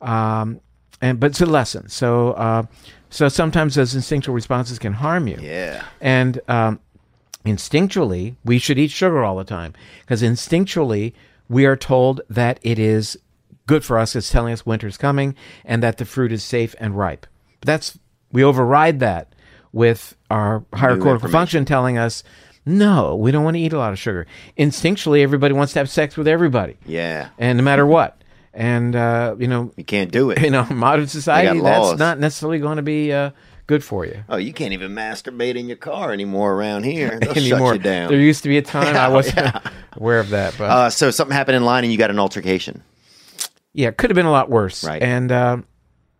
Um, 0.00 0.60
and 1.02 1.18
but 1.18 1.32
it's 1.32 1.40
a 1.40 1.46
lesson. 1.46 1.88
So, 1.88 2.30
uh, 2.32 2.62
so 3.10 3.28
sometimes 3.28 3.74
those 3.74 3.94
instinctual 3.94 4.34
responses 4.34 4.78
can 4.78 4.92
harm 4.92 5.26
you. 5.26 5.38
Yeah. 5.40 5.84
And 6.00 6.40
um, 6.46 6.78
instinctually, 7.44 8.36
we 8.44 8.58
should 8.58 8.78
eat 8.78 8.92
sugar 8.92 9.24
all 9.24 9.36
the 9.36 9.44
time 9.44 9.74
because 10.02 10.22
instinctually, 10.22 11.12
we 11.48 11.66
are 11.66 11.76
told 11.76 12.20
that 12.30 12.60
it 12.62 12.78
is 12.78 13.18
good 13.66 13.84
for 13.84 13.98
us. 13.98 14.14
It's 14.14 14.30
telling 14.30 14.52
us 14.52 14.64
winter's 14.64 14.96
coming 14.96 15.34
and 15.64 15.82
that 15.82 15.98
the 15.98 16.04
fruit 16.04 16.30
is 16.30 16.44
safe 16.44 16.76
and 16.78 16.96
ripe. 16.96 17.26
But 17.60 17.66
that's 17.66 17.98
we 18.30 18.44
override 18.44 19.00
that 19.00 19.34
with 19.72 20.16
our 20.30 20.64
higher 20.72 20.96
neocortical 20.96 21.30
function 21.30 21.64
telling 21.64 21.98
us, 21.98 22.22
no, 22.66 23.16
we 23.16 23.30
don't 23.32 23.44
want 23.44 23.56
to 23.56 23.60
eat 23.60 23.72
a 23.72 23.78
lot 23.78 23.92
of 23.92 23.98
sugar. 23.98 24.26
Instinctually, 24.58 25.22
everybody 25.22 25.54
wants 25.54 25.72
to 25.74 25.78
have 25.78 25.88
sex 25.90 26.16
with 26.16 26.28
everybody 26.28 26.76
Yeah. 26.86 27.28
and 27.38 27.56
no 27.58 27.64
matter 27.64 27.86
what. 27.86 28.16
and 28.52 28.94
uh, 28.96 29.36
you 29.38 29.46
know, 29.48 29.72
You 29.76 29.84
can't 29.84 30.10
do 30.12 30.30
it. 30.30 30.42
in 30.44 30.54
a 30.54 30.70
modern 30.72 31.06
society, 31.06 31.60
laws. 31.60 31.90
that's 31.90 31.98
not 31.98 32.18
necessarily 32.18 32.58
going 32.58 32.76
to 32.76 32.82
be 32.82 33.12
uh, 33.12 33.30
good 33.66 33.82
for 33.84 34.04
you. 34.04 34.24
Oh, 34.28 34.36
you 34.36 34.52
can't 34.52 34.72
even 34.72 34.92
masturbate 34.92 35.54
in 35.54 35.68
your 35.68 35.76
car 35.76 36.12
anymore 36.12 36.52
around 36.54 36.84
here. 36.84 37.18
They'll 37.20 37.30
anymore. 37.32 37.68
shut 37.74 37.76
you 37.76 37.82
down. 37.82 38.08
There 38.10 38.18
used 38.20 38.42
to 38.42 38.48
be 38.48 38.58
a 38.58 38.62
time 38.62 38.96
I 38.96 39.08
wasn't 39.18 39.54
aware 39.92 40.18
of 40.20 40.30
that, 40.30 40.54
but 40.58 40.64
Uh, 40.70 40.90
so 40.90 41.10
something 41.10 41.34
happened 41.36 41.56
in 41.56 41.64
line 41.64 41.84
and 41.84 41.92
you 41.92 41.98
got 41.98 42.10
an 42.10 42.18
altercation. 42.18 42.82
yeah, 43.72 43.88
it 43.88 43.96
could 43.96 44.10
have 44.10 44.16
been 44.16 44.26
a 44.26 44.32
lot 44.32 44.50
worse. 44.50 44.82
Right. 44.84 45.00
And 45.02 45.30
uh, 45.32 45.58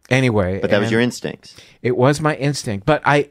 anyway, 0.09 0.61
But 0.61 0.71
that 0.71 0.79
was 0.79 0.87
and 0.87 0.93
your 0.93 1.01
instincts. 1.01 1.57
It 1.83 1.97
was 1.97 2.21
my 2.21 2.37
instinct, 2.37 2.87
but 2.87 3.03
I, 3.05 3.29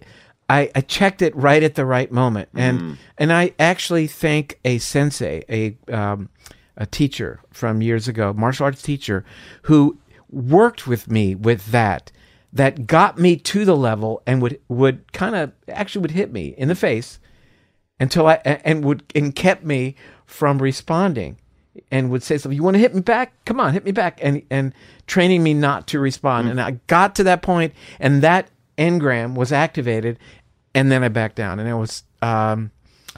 I, 0.50 0.72
I 0.74 0.82
checked 0.82 1.22
it 1.22 1.36
right 1.36 1.62
at 1.62 1.76
the 1.76 1.86
right 1.86 2.12
moment, 2.12 2.50
and 2.56 2.80
Mm. 2.82 2.98
and 3.18 3.32
I 3.34 3.54
actually 3.60 4.08
thank 4.08 4.60
a 4.66 4.80
sensei, 4.80 5.44
a 5.50 5.94
um, 5.94 6.30
a 6.76 6.86
teacher 6.86 7.40
from 7.52 7.82
years 7.82 8.08
ago, 8.08 8.34
martial 8.34 8.66
arts 8.66 8.82
teacher, 8.82 9.24
who 9.64 9.98
worked 10.30 10.88
with 10.88 11.10
me 11.10 11.36
with 11.36 11.68
that. 11.72 12.12
That 12.52 12.88
got 12.88 13.20
me 13.20 13.36
to 13.36 13.64
the 13.64 13.78
level 13.78 14.24
and 14.26 14.42
would 14.42 14.60
would 14.70 15.14
kind 15.14 15.36
of 15.36 15.52
actually 15.68 16.02
would 16.02 16.12
hit 16.12 16.34
me 16.34 16.56
in 16.58 16.68
the 16.68 16.74
face 16.74 17.20
until 18.00 18.26
I 18.26 18.36
and 18.44 18.84
would 18.84 19.04
and 19.14 19.36
kept 19.36 19.64
me 19.64 19.94
from 20.26 20.60
responding 20.60 21.38
and 21.92 22.10
would 22.10 22.24
say 22.24 22.40
something 22.40 22.56
you 22.56 22.64
want 22.64 22.74
to 22.74 22.80
hit 22.80 22.96
me 22.96 23.02
back 23.02 23.34
come 23.46 23.60
on 23.60 23.74
hit 23.74 23.86
me 23.86 23.92
back 23.92 24.18
and 24.24 24.42
and 24.50 24.74
training 25.06 25.44
me 25.44 25.54
not 25.54 25.86
to 25.90 26.00
respond 26.00 26.50
and 26.50 26.60
I 26.60 26.72
got 26.88 27.14
to 27.18 27.24
that 27.26 27.44
point 27.44 27.72
and 28.00 28.24
that 28.24 28.50
engram 28.80 29.36
was 29.36 29.52
activated 29.52 30.18
and 30.76 30.92
then 30.92 31.04
I 31.04 31.08
backed 31.10 31.36
down 31.36 31.60
and 31.60 31.68
I 31.70 31.74
was 31.74 32.04
um, 32.22 32.72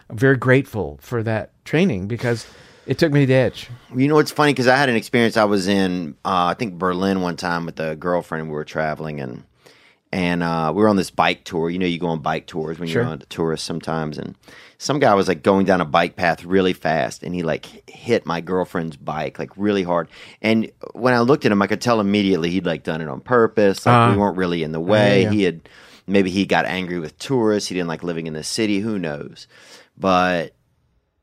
very 0.09 0.37
grateful 0.37 0.97
for 1.01 1.23
that 1.23 1.51
training 1.65 2.07
because 2.07 2.45
it 2.87 2.97
took 2.97 3.11
me 3.11 3.21
to 3.21 3.25
the 3.27 3.33
edge 3.35 3.69
You 3.95 4.07
know 4.07 4.15
what's 4.15 4.31
funny? 4.31 4.51
Because 4.53 4.67
I 4.67 4.75
had 4.75 4.89
an 4.89 4.95
experience. 4.95 5.37
I 5.37 5.43
was 5.45 5.67
in, 5.67 6.15
uh, 6.25 6.45
I 6.45 6.53
think 6.55 6.75
Berlin 6.79 7.21
one 7.21 7.35
time 7.37 7.65
with 7.65 7.79
a 7.79 7.95
girlfriend. 7.95 8.47
We 8.47 8.53
were 8.53 8.65
traveling 8.65 9.19
and 9.21 9.43
and 10.13 10.43
uh, 10.43 10.73
we 10.75 10.81
were 10.81 10.89
on 10.89 10.97
this 10.97 11.09
bike 11.09 11.45
tour. 11.45 11.69
You 11.69 11.79
know, 11.79 11.85
you 11.85 11.97
go 11.97 12.07
on 12.07 12.19
bike 12.19 12.45
tours 12.45 12.77
when 12.77 12.89
Sure. 12.89 13.03
you're 13.03 13.11
on 13.11 13.21
a 13.21 13.25
tourist 13.27 13.63
sometimes. 13.63 14.17
And 14.17 14.35
some 14.77 14.99
guy 14.99 15.13
was 15.13 15.29
like 15.29 15.41
going 15.41 15.65
down 15.65 15.79
a 15.79 15.85
bike 15.85 16.17
path 16.17 16.43
really 16.43 16.73
fast, 16.73 17.23
and 17.23 17.33
he 17.33 17.43
like 17.43 17.89
hit 17.89 18.25
my 18.25 18.41
girlfriend's 18.41 18.97
bike 18.97 19.39
like 19.39 19.51
really 19.55 19.83
hard. 19.83 20.09
And 20.41 20.69
when 20.93 21.13
I 21.13 21.19
looked 21.21 21.45
at 21.45 21.51
him, 21.53 21.61
I 21.61 21.67
could 21.67 21.79
tell 21.79 22.01
immediately 22.01 22.49
he'd 22.49 22.65
like 22.65 22.83
done 22.83 22.99
it 22.99 23.07
on 23.07 23.21
purpose. 23.21 23.85
Like 23.85 24.09
Uh, 24.09 24.11
we 24.11 24.17
weren't 24.19 24.35
really 24.35 24.63
in 24.63 24.73
the 24.73 24.81
way. 24.81 25.23
yeah. 25.23 25.31
He 25.31 25.43
had 25.43 25.69
maybe 26.11 26.29
he 26.29 26.45
got 26.45 26.65
angry 26.65 26.99
with 26.99 27.17
tourists. 27.17 27.69
He 27.69 27.75
didn't 27.75 27.87
like 27.87 28.03
living 28.03 28.27
in 28.27 28.33
the 28.33 28.43
city. 28.43 28.79
Who 28.79 28.99
knows? 28.99 29.47
But 29.97 30.53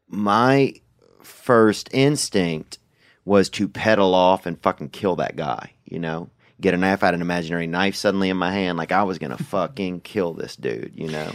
my 0.08 0.74
first 1.22 1.88
instinct 1.92 2.78
was 3.24 3.50
to 3.50 3.68
pedal 3.68 4.14
off 4.14 4.46
and 4.46 4.60
fucking 4.60 4.88
kill 4.88 5.16
that 5.16 5.36
guy, 5.36 5.72
you 5.84 5.98
know? 5.98 6.30
Get 6.60 6.74
a 6.74 6.76
knife 6.76 7.04
out, 7.04 7.14
an 7.14 7.20
imaginary 7.20 7.68
knife 7.68 7.94
suddenly 7.94 8.30
in 8.30 8.36
my 8.36 8.50
hand, 8.50 8.78
like 8.78 8.90
I 8.90 9.04
was 9.04 9.18
gonna 9.18 9.38
fucking 9.38 10.00
kill 10.00 10.32
this 10.32 10.56
dude, 10.56 10.92
you 10.96 11.08
know? 11.08 11.30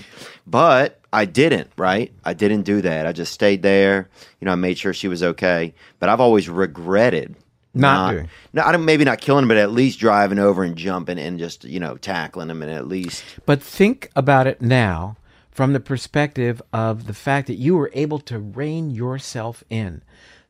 But 0.45 0.99
I 1.13 1.25
didn't, 1.25 1.71
right? 1.77 2.11
I 2.25 2.33
didn't 2.33 2.63
do 2.63 2.81
that. 2.81 3.05
I 3.05 3.13
just 3.13 3.31
stayed 3.31 3.61
there, 3.61 4.09
you 4.41 4.45
know, 4.45 4.51
I 4.51 4.55
made 4.55 4.77
sure 4.77 4.93
she 4.93 5.07
was 5.07 5.23
okay. 5.23 5.75
But 5.99 6.09
I've 6.09 6.19
always 6.19 6.49
regretted 6.49 7.35
Not 7.73 8.11
doing. 8.11 8.29
No, 8.53 8.63
I 8.63 8.71
don't 8.71 8.85
maybe 8.85 9.03
not 9.03 9.19
killing 9.19 9.43
him, 9.43 9.47
but 9.47 9.57
at 9.57 9.71
least 9.71 9.99
driving 9.99 10.39
over 10.39 10.63
and 10.63 10.75
jumping 10.75 11.17
and 11.17 11.39
just, 11.39 11.63
you 11.63 11.79
know, 11.79 11.97
tackling 11.97 12.49
him 12.49 12.61
and 12.61 12.71
at 12.71 12.87
least 12.87 13.23
But 13.45 13.61
think 13.61 14.09
about 14.15 14.45
it 14.47 14.61
now 14.61 15.17
from 15.49 15.73
the 15.73 15.79
perspective 15.79 16.61
of 16.71 17.07
the 17.07 17.13
fact 17.13 17.47
that 17.47 17.55
you 17.55 17.75
were 17.75 17.91
able 17.93 18.19
to 18.19 18.39
rein 18.39 18.91
yourself 18.91 19.63
in. 19.69 20.01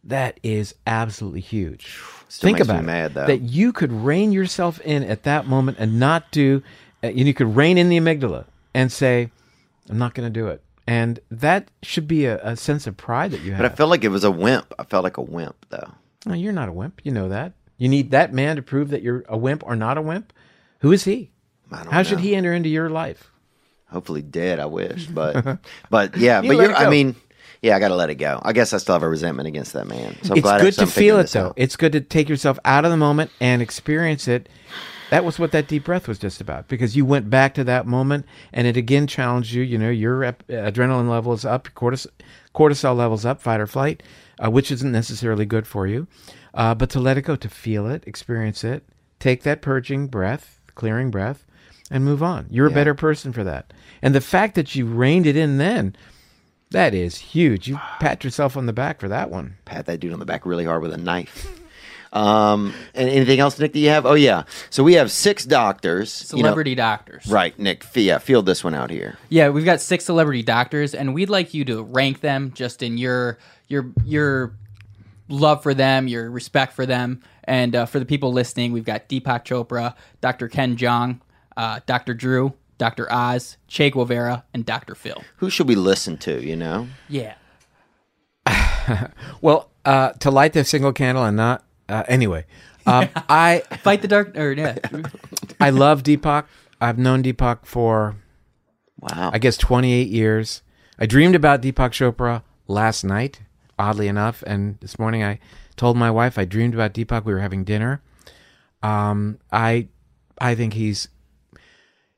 That 0.04 0.40
is 0.44 0.76
absolutely 0.86 1.40
huge. 1.40 1.98
Still 2.28 2.48
think 2.48 2.60
about 2.60 2.80
it, 2.80 2.86
mad, 2.86 3.14
that 3.14 3.42
you 3.42 3.72
could 3.72 3.92
rein 3.92 4.34
yourself 4.34 4.82
in 4.82 5.04
at 5.04 5.24
that 5.24 5.48
moment 5.48 5.78
and 5.80 5.98
not 6.00 6.30
do. 6.32 6.62
Uh, 7.02 7.08
and 7.08 7.20
you 7.20 7.34
could 7.34 7.56
rein 7.56 7.78
in 7.78 7.88
the 7.88 7.98
amygdala 7.98 8.46
and 8.74 8.92
say, 8.92 9.32
"I'm 9.90 9.98
not 9.98 10.14
going 10.14 10.28
to 10.28 10.40
do 10.40 10.48
it," 10.48 10.62
and 10.88 11.22
that 11.32 11.70
should 11.84 12.08
be 12.08 12.26
a, 12.26 12.38
a 12.44 12.58
sense 12.58 12.86
of 12.86 12.98
pride 12.98 13.32
that 13.32 13.42
you 13.42 13.52
have. 13.52 13.62
But 13.62 13.72
I 13.72 13.76
felt 13.76 13.90
like 13.90 14.04
it 14.04 14.10
was 14.10 14.26
a 14.26 14.32
wimp. 14.32 14.74
I 14.78 14.84
felt 14.84 15.06
like 15.06 15.16
a 15.16 15.22
wimp 15.22 15.66
though. 15.70 15.92
No, 16.26 16.34
you're 16.34 16.54
not 16.54 16.70
a 16.70 16.74
wimp. 16.74 17.02
You 17.04 17.12
know 17.12 17.30
that. 17.30 17.54
You 17.78 17.90
need 17.90 18.12
that 18.12 18.34
man 18.34 18.56
to 18.56 18.62
prove 18.62 18.90
that 18.92 19.02
you're 19.02 19.24
a 19.28 19.38
wimp 19.38 19.64
or 19.66 19.76
not 19.76 19.98
a 19.98 20.02
wimp. 20.02 20.32
Who 20.80 20.92
is 20.92 21.04
he? 21.04 21.32
I 21.72 21.84
don't 21.84 21.92
How 21.94 22.04
should 22.04 22.20
he 22.20 22.36
enter 22.36 22.54
into 22.54 22.70
your 22.70 22.90
life? 22.90 23.30
hopefully 23.88 24.24
dead 24.24 24.60
i 24.60 24.66
wish 24.66 25.06
but 25.06 25.60
but 25.92 26.18
yeah 26.18 26.42
You 26.42 26.48
but 26.50 26.58
you're 26.58 26.74
i 26.76 26.90
mean 26.90 27.16
yeah 27.62 27.76
i 27.76 27.80
gotta 27.80 27.94
let 27.94 28.10
it 28.10 28.16
go 28.16 28.42
i 28.44 28.52
guess 28.52 28.74
i 28.74 28.78
still 28.78 28.94
have 28.96 29.04
a 29.04 29.08
resentment 29.08 29.48
against 29.48 29.74
that 29.74 29.86
man 29.86 30.16
so 30.24 30.32
I'm 30.34 30.40
it's 30.40 30.52
good 30.64 30.74
to 30.80 30.88
feel 30.88 31.20
it 31.20 31.30
though. 31.30 31.48
out. 31.50 31.54
It's 31.58 31.76
good 31.76 31.92
to 31.92 32.02
take 32.02 32.28
yourself 32.28 32.58
out 32.66 32.86
of 32.86 32.92
the 32.92 32.98
moment 32.98 33.30
and 33.40 33.62
experience 33.62 34.28
it. 34.28 34.50
That 35.12 35.24
was 35.24 35.38
what 35.38 35.52
that 35.52 35.68
deep 35.68 35.84
breath 35.84 36.08
was 36.08 36.18
just 36.18 36.42
about 36.42 36.68
because 36.68 36.96
you 36.96 37.06
went 37.06 37.30
back 37.30 37.54
to 37.54 37.64
that 37.66 37.86
moment 37.86 38.26
and 38.52 38.66
it 38.66 38.78
again 38.78 39.06
challenged 39.06 39.54
you. 39.54 39.62
You 39.62 39.78
know, 39.78 39.92
your 39.92 40.24
ep- 40.24 40.48
adrenaline 40.48 41.08
level 41.08 41.32
is 41.34 41.46
up, 41.46 41.70
cortis- 41.76 42.08
cortisol 42.54 42.96
levels 42.96 43.26
up, 43.26 43.42
fight 43.42 43.60
or 43.60 43.68
flight, 43.68 44.04
uh, 44.44 44.50
which 44.50 44.72
isn't 44.72 44.92
necessarily 44.92 45.46
good 45.46 45.68
for 45.68 45.88
you. 45.88 46.08
Uh, 46.54 46.76
but 46.76 46.90
to 46.92 47.00
let 47.00 47.18
it 47.18 47.24
go, 47.24 47.36
to 47.36 47.50
feel 47.50 47.88
it, 47.88 48.04
experience 48.06 48.64
it, 48.64 48.84
take 49.20 49.44
that 49.44 49.62
purging 49.62 50.08
breath, 50.08 50.60
clearing 50.76 51.10
breath, 51.10 51.46
and 51.90 52.06
move 52.06 52.24
on. 52.24 52.48
You're 52.50 52.68
a 52.68 52.72
better 52.72 52.94
person 52.94 53.34
for 53.34 53.44
that. 53.44 53.74
And 54.02 54.16
the 54.16 54.22
fact 54.22 54.56
that 54.56 54.76
you 54.76 54.86
reined 54.86 55.26
it 55.26 55.36
in 55.36 55.58
then, 55.58 55.96
that 56.72 56.94
is 56.94 57.18
huge. 57.18 57.68
You 57.68 57.80
pat 58.00 58.24
yourself 58.24 58.56
on 58.56 58.66
the 58.66 58.74
back 58.74 59.00
for 59.00 59.08
that 59.08 59.30
one. 59.30 59.58
pat 59.66 59.86
that 59.88 60.00
dude 60.00 60.14
on 60.14 60.20
the 60.20 60.26
back 60.26 60.46
really 60.46 60.66
hard 60.66 60.82
with 60.82 60.94
a 60.94 60.98
knife 60.98 61.63
um 62.14 62.74
and 62.94 63.10
anything 63.10 63.40
else 63.40 63.58
nick 63.60 63.74
that 63.74 63.80
you 63.80 63.90
have 63.90 64.06
oh 64.06 64.14
yeah 64.14 64.44
so 64.70 64.84
we 64.84 64.94
have 64.94 65.12
six 65.12 65.46
doctors 65.46 66.32
you 66.32 66.38
know- 66.44 66.50
Celebrity 66.50 66.76
doctors. 66.76 67.26
right 67.28 67.58
nick 67.58 67.84
f- 67.84 67.98
yeah 67.98 68.20
field 68.20 68.46
this 68.46 68.64
one 68.64 68.74
out 68.76 68.90
here 68.92 69.18
Yeah, 69.30 69.50
we've 69.50 69.66
got 69.66 69.82
six 69.82 70.06
celebrity 70.06 70.44
doctors, 70.44 70.94
and 70.94 71.14
we'd 71.16 71.30
like 71.32 71.54
you 71.56 71.66
to 71.66 71.82
rank 71.84 72.22
them 72.22 72.52
just 72.56 72.84
in 72.84 72.98
your 73.00 73.40
your 73.68 73.92
your 74.06 74.54
love 75.28 75.64
for 75.64 75.74
them, 75.74 76.08
your 76.08 76.30
respect 76.30 76.74
for 76.74 76.86
them, 76.86 77.22
and 77.46 77.76
uh, 77.76 77.86
for 77.88 77.98
the 77.98 78.06
people 78.06 78.32
listening, 78.32 78.72
we've 78.74 78.84
got 78.86 79.10
Deepak 79.10 79.44
Chopra, 79.46 79.96
Dr. 80.22 80.48
Ken 80.50 80.76
Jeong, 80.78 81.20
uh, 81.58 81.80
Dr. 81.88 82.14
Drew, 82.14 82.54
Dr. 82.78 83.12
Oz, 83.12 83.58
Che 83.68 83.90
Guevara, 83.90 84.44
and 84.54 84.66
Dr. 84.66 84.94
Phil. 84.94 85.24
who 85.38 85.50
should 85.50 85.68
we 85.68 85.76
listen 85.76 86.18
to 86.18 86.46
you 86.46 86.56
know 86.56 86.88
Yeah. 87.10 87.34
Well, 89.42 89.70
uh, 89.86 90.12
to 90.20 90.30
light 90.30 90.54
the 90.54 90.64
single 90.64 90.94
candle 90.94 91.24
and 91.24 91.38
not 91.38 91.64
uh, 91.90 92.04
anyway. 92.08 92.46
Um, 92.86 93.10
I 93.30 93.64
Fight 93.82 94.02
the 94.02 94.08
dark. 94.08 94.38
Or 94.38 94.52
yeah, 94.52 94.78
I 95.60 95.70
love 95.70 96.04
Deepak. 96.04 96.46
I've 96.82 96.98
known 96.98 97.24
Deepak 97.24 97.66
for 97.66 98.16
wow 99.00 99.32
I 99.34 99.40
guess 99.40 99.58
28 99.58 100.08
years. 100.08 100.62
I 101.00 101.06
dreamed 101.06 101.36
about 101.36 101.62
Deepak 101.62 101.92
Chopra 101.92 102.44
last 102.68 103.04
night, 103.04 103.42
oddly 103.80 104.08
enough, 104.08 104.44
and 104.46 104.78
this 104.80 105.00
morning 105.00 105.24
I 105.24 105.40
told 105.76 105.98
my 105.98 106.12
wife 106.12 106.38
I 106.38 106.46
dreamed 106.46 106.74
about 106.74 106.94
Deepak. 106.94 107.26
We 107.26 107.34
were 107.34 107.40
having 107.40 107.64
dinner. 107.64 108.02
Um, 108.82 109.40
I 109.52 109.88
I 110.40 110.56
think 110.56 110.74
he's 110.74 111.08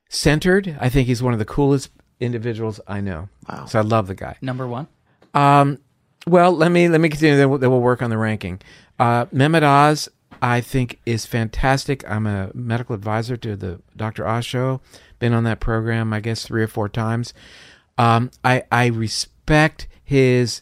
centered. 0.09 0.77
I 0.79 0.89
think 0.89 1.07
he's 1.07 1.21
one 1.21 1.33
of 1.33 1.39
the 1.39 1.45
coolest 1.45 1.89
individuals 2.19 2.79
I 2.87 3.01
know. 3.01 3.29
Wow. 3.49 3.65
So 3.65 3.79
I 3.79 3.81
love 3.81 4.07
the 4.07 4.15
guy. 4.15 4.37
number 4.41 4.67
one. 4.67 4.87
Um, 5.33 5.79
well, 6.27 6.51
let 6.51 6.71
me 6.71 6.89
let 6.89 7.01
me 7.01 7.09
continue. 7.09 7.37
Then 7.37 7.49
we'll, 7.49 7.59
then 7.59 7.69
we'll 7.69 7.81
work 7.81 8.01
on 8.01 8.09
the 8.09 8.17
ranking. 8.17 8.61
Uh, 8.99 9.25
Mehmet 9.25 9.63
Oz, 9.63 10.09
I 10.41 10.61
think, 10.61 10.99
is 11.05 11.25
fantastic. 11.25 12.09
I'm 12.09 12.25
a 12.27 12.51
medical 12.53 12.95
advisor 12.95 13.37
to 13.37 13.55
the 13.55 13.81
Dr. 13.95 14.27
Oz 14.27 14.45
show. 14.45 14.81
Been 15.19 15.33
on 15.33 15.43
that 15.45 15.59
program, 15.59 16.13
I 16.13 16.19
guess, 16.19 16.45
three 16.45 16.63
or 16.63 16.67
four 16.67 16.89
times. 16.89 17.33
Um, 17.97 18.31
I 18.43 18.63
I 18.71 18.87
respect 18.87 19.87
his 20.03 20.61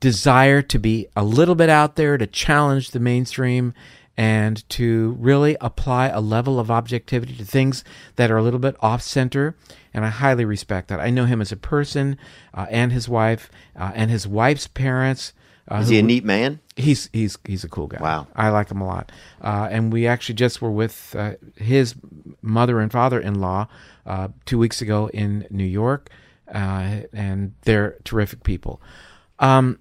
desire 0.00 0.62
to 0.62 0.78
be 0.78 1.08
a 1.16 1.24
little 1.24 1.54
bit 1.54 1.68
out 1.68 1.96
there 1.96 2.16
to 2.18 2.26
challenge 2.26 2.90
the 2.92 3.00
mainstream 3.00 3.74
and 4.16 4.68
to 4.68 5.16
really 5.18 5.56
apply 5.60 6.08
a 6.08 6.20
level 6.20 6.58
of 6.60 6.70
objectivity 6.70 7.34
to 7.36 7.44
things 7.44 7.84
that 8.16 8.30
are 8.30 8.36
a 8.36 8.42
little 8.42 8.58
bit 8.58 8.76
off 8.80 9.00
center. 9.00 9.56
And 9.94 10.04
I 10.04 10.08
highly 10.08 10.44
respect 10.44 10.88
that. 10.88 11.00
I 11.00 11.10
know 11.10 11.24
him 11.24 11.40
as 11.40 11.52
a 11.52 11.56
person 11.56 12.18
uh, 12.52 12.66
and 12.70 12.92
his 12.92 13.08
wife 13.08 13.50
uh, 13.76 13.92
and 13.94 14.10
his 14.10 14.26
wife's 14.26 14.66
parents. 14.66 15.32
Uh, 15.70 15.76
is 15.76 15.88
who- 15.88 15.94
he 15.94 15.98
a 16.00 16.02
neat 16.02 16.24
man 16.24 16.60
He's 16.78 17.10
he's 17.12 17.36
he's 17.44 17.64
a 17.64 17.68
cool 17.68 17.88
guy. 17.88 17.98
Wow. 18.00 18.28
I 18.36 18.50
like 18.50 18.70
him 18.70 18.80
a 18.80 18.86
lot. 18.86 19.10
Uh, 19.42 19.68
and 19.70 19.92
we 19.92 20.06
actually 20.06 20.36
just 20.36 20.62
were 20.62 20.70
with 20.70 21.14
uh, 21.18 21.32
his 21.56 21.94
mother 22.40 22.80
and 22.80 22.90
father-in-law 22.92 23.66
uh, 24.06 24.28
two 24.46 24.58
weeks 24.58 24.80
ago 24.80 25.10
in 25.12 25.46
New 25.50 25.64
York, 25.64 26.08
uh, 26.54 27.00
and 27.12 27.54
they're 27.62 27.96
terrific 28.04 28.44
people. 28.44 28.80
Um, 29.38 29.78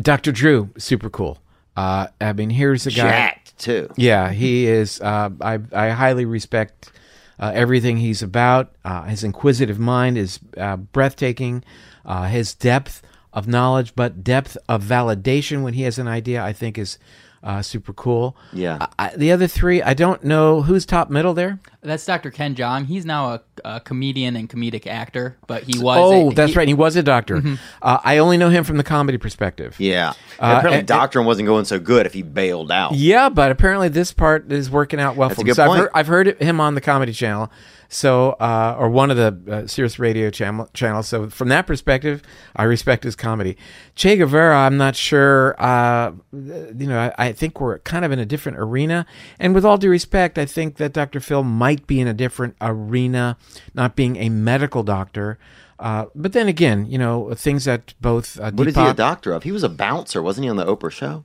Dr. 0.00 0.32
Drew, 0.32 0.70
super 0.78 1.10
cool. 1.10 1.38
Uh, 1.76 2.08
I 2.20 2.32
mean, 2.32 2.50
here's 2.50 2.86
a 2.86 2.90
guy. 2.90 2.96
jacked 2.96 3.58
too 3.58 3.88
Yeah, 3.96 4.30
he 4.30 4.66
is. 4.66 5.00
Uh, 5.00 5.30
I 5.40 5.58
I 5.72 5.90
highly 5.90 6.26
respect 6.26 6.92
uh, 7.38 7.50
everything 7.54 7.96
he's 7.96 8.22
about. 8.22 8.74
Uh, 8.84 9.04
his 9.04 9.24
inquisitive 9.24 9.78
mind 9.78 10.18
is 10.18 10.38
uh, 10.56 10.76
breathtaking. 10.76 11.64
Uh, 12.04 12.24
his 12.24 12.54
depth 12.54 13.02
of 13.32 13.46
knowledge, 13.48 13.94
but 13.96 14.22
depth 14.22 14.56
of 14.68 14.82
validation 14.82 15.62
when 15.62 15.74
he 15.74 15.82
has 15.82 15.98
an 15.98 16.08
idea, 16.08 16.42
I 16.42 16.52
think 16.52 16.76
is 16.78 16.98
uh, 17.42 17.60
super 17.60 17.92
cool. 17.92 18.36
Yeah. 18.52 18.78
I, 18.98 19.06
I- 19.10 19.16
the 19.16 19.32
other 19.32 19.48
three, 19.48 19.82
I 19.82 19.94
don't 19.94 20.22
know 20.22 20.62
who's 20.62 20.86
top 20.86 21.10
middle 21.10 21.34
there. 21.34 21.58
That's 21.80 22.06
Dr. 22.06 22.30
Ken 22.30 22.54
Jeong. 22.54 22.86
He's 22.86 23.04
now 23.04 23.30
a, 23.34 23.40
a 23.64 23.80
comedian 23.80 24.36
and 24.36 24.48
comedic 24.48 24.86
actor, 24.86 25.36
but 25.48 25.64
he 25.64 25.80
was. 25.80 25.98
Oh, 26.00 26.30
a- 26.30 26.34
that's 26.34 26.52
he- 26.52 26.56
right. 26.58 26.68
He 26.68 26.74
was 26.74 26.94
a 26.94 27.02
doctor. 27.02 27.42
Uh, 27.82 27.98
I 28.04 28.18
only 28.18 28.36
know 28.36 28.48
him 28.50 28.62
from 28.62 28.76
the 28.76 28.84
comedy 28.84 29.18
perspective. 29.18 29.74
Yeah. 29.80 30.10
Uh, 30.38 30.54
Apparently, 30.58 30.78
and- 30.78 30.86
Doctrine 30.86 31.24
wasn't 31.26 31.46
going 31.46 31.64
so 31.64 31.80
good 31.80 32.06
if 32.06 32.12
he 32.12 32.22
bailed 32.22 32.70
out. 32.70 32.94
Yeah, 32.94 33.28
but 33.28 33.50
apparently 33.50 33.88
this 33.88 34.12
part 34.12 34.52
is 34.52 34.70
working 34.70 35.00
out 35.00 35.16
well 35.16 35.28
That's 35.30 35.40
for 35.40 35.44
a 35.44 35.44
him. 35.44 35.48
good 35.48 35.56
So 35.56 35.64
I've 35.70 35.78
heard, 35.80 35.90
I've 35.94 36.06
heard 36.06 36.40
him 36.40 36.60
on 36.60 36.76
the 36.76 36.80
Comedy 36.80 37.12
Channel, 37.12 37.50
so 37.92 38.30
uh, 38.40 38.74
or 38.78 38.88
one 38.88 39.10
of 39.10 39.18
the 39.18 39.52
uh, 39.52 39.66
Sirius 39.66 39.98
Radio 39.98 40.30
channel, 40.30 40.68
channels. 40.72 41.08
So 41.08 41.28
from 41.28 41.48
that 41.50 41.66
perspective, 41.66 42.22
I 42.56 42.64
respect 42.64 43.04
his 43.04 43.14
comedy. 43.14 43.58
Che 43.96 44.16
Guevara, 44.16 44.56
I'm 44.56 44.78
not 44.78 44.96
sure. 44.96 45.54
Uh, 45.62 46.12
you 46.32 46.86
know, 46.86 46.98
I, 46.98 47.26
I 47.26 47.32
think 47.32 47.60
we're 47.60 47.80
kind 47.80 48.06
of 48.06 48.10
in 48.10 48.18
a 48.18 48.24
different 48.24 48.58
arena. 48.58 49.04
And 49.38 49.54
with 49.54 49.66
all 49.66 49.76
due 49.76 49.90
respect, 49.90 50.38
I 50.38 50.46
think 50.46 50.76
that 50.76 50.94
Dr. 50.94 51.20
Phil 51.20 51.42
might 51.42 51.86
be 51.86 52.00
in 52.00 52.08
a 52.08 52.14
different 52.14 52.56
arena, 52.62 53.36
not 53.74 53.94
being 53.94 54.16
a 54.16 54.30
medical 54.30 54.82
doctor. 54.82 55.38
Uh, 55.78 56.06
but 56.14 56.32
then 56.32 56.48
again, 56.48 56.86
you 56.86 56.96
know, 56.96 57.34
things 57.34 57.66
that 57.66 57.92
both 58.00 58.40
uh, 58.40 58.52
What 58.52 58.68
is 58.68 58.74
he 58.74 58.80
a 58.80 58.94
doctor 58.94 59.32
of? 59.32 59.42
He 59.42 59.52
was 59.52 59.64
a 59.64 59.68
bouncer, 59.68 60.22
wasn't 60.22 60.44
he, 60.44 60.50
on 60.50 60.56
the 60.56 60.64
Oprah 60.64 60.90
show? 60.90 61.24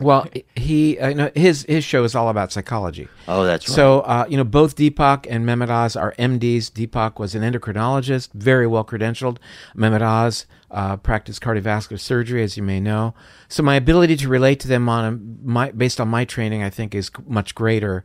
Well, 0.00 0.26
he 0.56 0.98
uh, 0.98 1.08
you 1.08 1.14
know 1.14 1.30
his 1.34 1.64
his 1.68 1.84
show 1.84 2.04
is 2.04 2.14
all 2.14 2.28
about 2.28 2.50
psychology. 2.52 3.08
Oh, 3.28 3.44
that's 3.44 3.68
right. 3.68 3.74
So, 3.74 4.00
uh, 4.00 4.26
you 4.28 4.36
know, 4.36 4.44
both 4.44 4.76
Deepak 4.76 5.26
and 5.30 5.46
Mehmet 5.46 5.70
Oz 5.70 5.94
are 5.94 6.14
MDs. 6.18 6.70
Deepak 6.70 7.18
was 7.18 7.34
an 7.34 7.42
endocrinologist, 7.42 8.32
very 8.32 8.66
well 8.66 8.84
credentialed. 8.84 9.38
Mehmet 9.76 10.02
Oz 10.02 10.46
uh, 10.70 10.96
practiced 10.96 11.40
cardiovascular 11.42 12.00
surgery, 12.00 12.42
as 12.42 12.56
you 12.56 12.62
may 12.62 12.80
know. 12.80 13.14
So, 13.48 13.62
my 13.62 13.76
ability 13.76 14.16
to 14.16 14.28
relate 14.28 14.58
to 14.60 14.68
them 14.68 14.88
on 14.88 15.04
a, 15.04 15.46
my, 15.46 15.70
based 15.70 16.00
on 16.00 16.08
my 16.08 16.24
training, 16.24 16.62
I 16.62 16.70
think, 16.70 16.94
is 16.94 17.10
much 17.26 17.54
greater. 17.54 18.04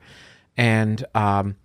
And, 0.56 1.03
um, 1.16 1.56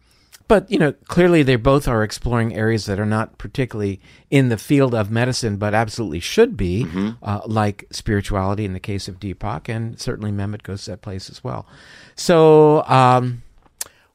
but 0.49 0.71
you 0.71 0.79
know, 0.79 0.93
clearly 1.09 1.43
they 1.43 1.57
both 1.57 1.89
are 1.89 2.03
exploring 2.03 2.55
areas 2.55 2.87
that 2.87 2.99
are 3.01 3.07
not 3.07 3.39
particularly 3.39 4.01
in 4.31 4.49
the 4.49 4.57
field 4.59 4.95
of 4.95 5.11
medicine, 5.11 5.57
but 5.57 5.75
absolutely 5.75 6.21
should 6.21 6.57
be, 6.57 6.87
uh, 7.23 7.41
like 7.47 7.87
spirituality 7.91 8.65
in 8.65 8.73
the 8.73 8.81
case 8.81 9.09
of 9.09 9.19
Deepak, 9.21 9.69
and 9.69 9.99
certainly 10.01 10.31
Mehmet 10.33 10.63
goes 10.63 10.85
to 10.85 10.93
that 10.93 11.03
place 11.03 11.31
as 11.31 11.43
well. 11.43 11.67
So, 12.15 12.85
um, 12.85 13.43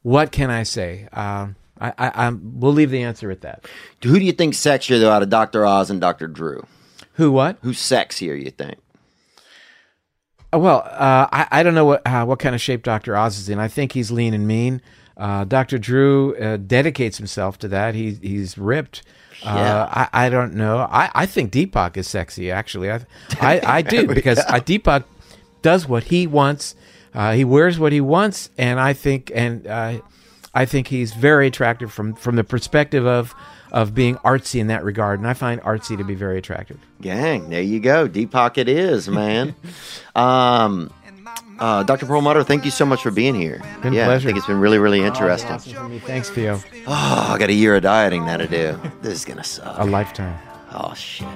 what 0.02 0.32
can 0.32 0.50
I 0.50 0.62
say? 0.62 1.08
Um 1.12 1.56
I, 1.82 1.94
I, 1.96 2.26
I'm, 2.26 2.60
we'll 2.60 2.74
leave 2.74 2.90
the 2.90 3.02
answer 3.02 3.30
at 3.30 3.40
that. 3.40 3.66
Who 4.04 4.18
do 4.18 4.24
you 4.26 4.32
think 4.32 4.52
sexier, 4.52 5.00
though, 5.00 5.10
out 5.10 5.22
of 5.22 5.30
Dr. 5.30 5.64
Oz 5.64 5.88
and 5.88 5.98
Dr. 5.98 6.28
Drew? 6.28 6.66
Who? 7.14 7.32
What? 7.32 7.56
Who's 7.62 7.78
sexier, 7.78 8.38
you 8.38 8.50
think? 8.50 8.76
Uh, 10.52 10.58
Well, 10.58 10.82
uh, 10.84 11.26
I, 11.32 11.48
I 11.50 11.62
don't 11.62 11.74
know 11.74 11.86
what 11.86 12.06
uh, 12.06 12.24
what 12.26 12.38
kind 12.38 12.54
of 12.54 12.60
shape 12.60 12.82
Dr. 12.82 13.16
Oz 13.16 13.38
is 13.38 13.48
in. 13.48 13.58
I 13.58 13.68
think 13.68 13.92
he's 13.92 14.10
lean 14.10 14.34
and 14.34 14.46
mean. 14.46 14.82
Uh, 15.20 15.44
Dr. 15.44 15.76
Drew 15.78 16.34
uh, 16.36 16.56
dedicates 16.56 17.18
himself 17.18 17.58
to 17.58 17.68
that. 17.68 17.94
He, 17.94 18.12
he's 18.14 18.56
ripped. 18.56 19.02
Yeah. 19.42 19.82
Uh, 19.82 19.88
I, 20.12 20.26
I 20.26 20.28
don't 20.30 20.54
know. 20.54 20.78
I, 20.78 21.10
I 21.14 21.26
think 21.26 21.52
Deepak 21.52 21.98
is 21.98 22.08
sexy, 22.08 22.50
actually. 22.50 22.90
I, 22.90 23.00
I, 23.40 23.60
I 23.64 23.82
do, 23.82 24.06
because 24.06 24.38
uh, 24.38 24.60
Deepak 24.60 25.04
does 25.60 25.86
what 25.86 26.04
he 26.04 26.26
wants. 26.26 26.74
Uh, 27.12 27.32
he 27.32 27.44
wears 27.44 27.78
what 27.78 27.92
he 27.92 28.00
wants, 28.00 28.50
and 28.56 28.80
I 28.80 28.92
think 28.92 29.30
and 29.34 29.66
uh, 29.66 30.00
I 30.54 30.64
think 30.64 30.88
he's 30.88 31.12
very 31.12 31.48
attractive 31.48 31.92
from, 31.92 32.14
from 32.14 32.36
the 32.36 32.44
perspective 32.44 33.06
of 33.06 33.34
of 33.72 33.94
being 33.94 34.16
artsy 34.16 34.60
in 34.60 34.66
that 34.68 34.84
regard. 34.84 35.20
And 35.20 35.28
I 35.28 35.34
find 35.34 35.60
artsy 35.62 35.96
to 35.96 36.04
be 36.04 36.14
very 36.14 36.38
attractive. 36.38 36.78
Gang, 37.00 37.50
there 37.50 37.62
you 37.62 37.78
go. 37.80 38.08
Deepak 38.08 38.58
it 38.58 38.68
is, 38.68 39.08
man. 39.08 39.54
um, 40.16 40.92
uh, 41.58 41.82
Dr. 41.82 42.06
Perlmutter, 42.06 42.42
thank 42.42 42.64
you 42.64 42.70
so 42.70 42.86
much 42.86 43.02
for 43.02 43.10
being 43.10 43.34
here. 43.34 43.62
Been 43.82 43.92
a 43.92 43.96
yeah, 43.96 44.06
pleasure. 44.06 44.28
I 44.28 44.30
think 44.30 44.38
it's 44.38 44.46
been 44.46 44.60
really, 44.60 44.78
really 44.78 45.02
interesting. 45.02 45.58
Thanks, 46.00 46.30
Theo. 46.30 46.60
Oh, 46.86 47.30
I 47.34 47.38
got 47.38 47.50
a 47.50 47.52
year 47.52 47.76
of 47.76 47.82
dieting 47.82 48.24
now 48.24 48.38
to 48.38 48.46
do. 48.46 48.80
This 49.02 49.14
is 49.14 49.24
gonna 49.24 49.44
suck. 49.44 49.76
A 49.78 49.84
lifetime. 49.84 50.38
Oh 50.72 50.94
shit. 50.94 51.28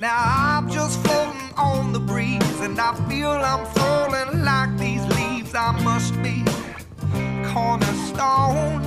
Now 0.00 0.16
I'm 0.16 0.70
just 0.70 1.00
floating 1.02 1.52
on 1.56 1.92
the 1.92 2.00
breeze, 2.00 2.60
and 2.60 2.78
I 2.78 2.94
feel 3.08 3.30
I'm 3.30 3.66
falling 3.66 4.44
like 4.44 4.76
these 4.78 5.04
leaves. 5.16 5.54
I 5.54 5.72
must 5.82 6.14
be 6.22 6.44
cornerstone. 7.52 8.82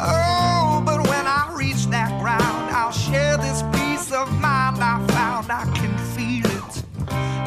Oh, 0.00 0.82
but 0.84 1.06
when 1.08 1.26
I 1.26 1.52
reach 1.54 1.86
that 1.86 2.10
ground, 2.20 2.70
I'll 2.74 2.92
share 2.92 3.36
this 3.36 3.62
peace 3.72 4.12
of 4.12 4.30
mind 4.40 4.82
I 4.82 5.04
found. 5.08 5.50
I 5.50 5.64
can 5.74 5.96
feel 5.98 6.04
it 6.04 6.07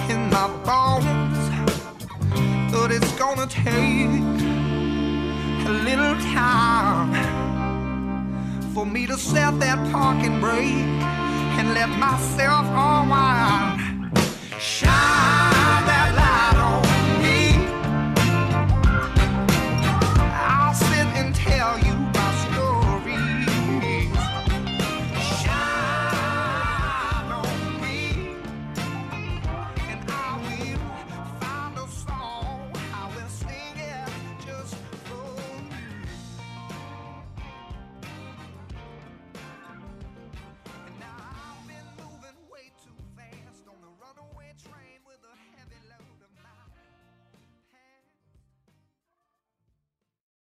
in 0.10 0.30
my 0.30 0.48
bones, 0.66 1.40
but 2.72 2.92
it's 2.92 3.12
gonna 3.14 3.48
take 3.48 4.08
a 5.68 5.74
little 5.84 6.16
time 6.34 7.12
for 8.74 8.86
me 8.86 9.06
to 9.08 9.18
set 9.18 9.60
that 9.60 9.78
parking 9.92 10.40
brake 10.40 11.02
and 11.60 11.74
let 11.74 11.90
myself 11.90 12.66
unwind. 12.66 14.18
Shine 14.60 15.91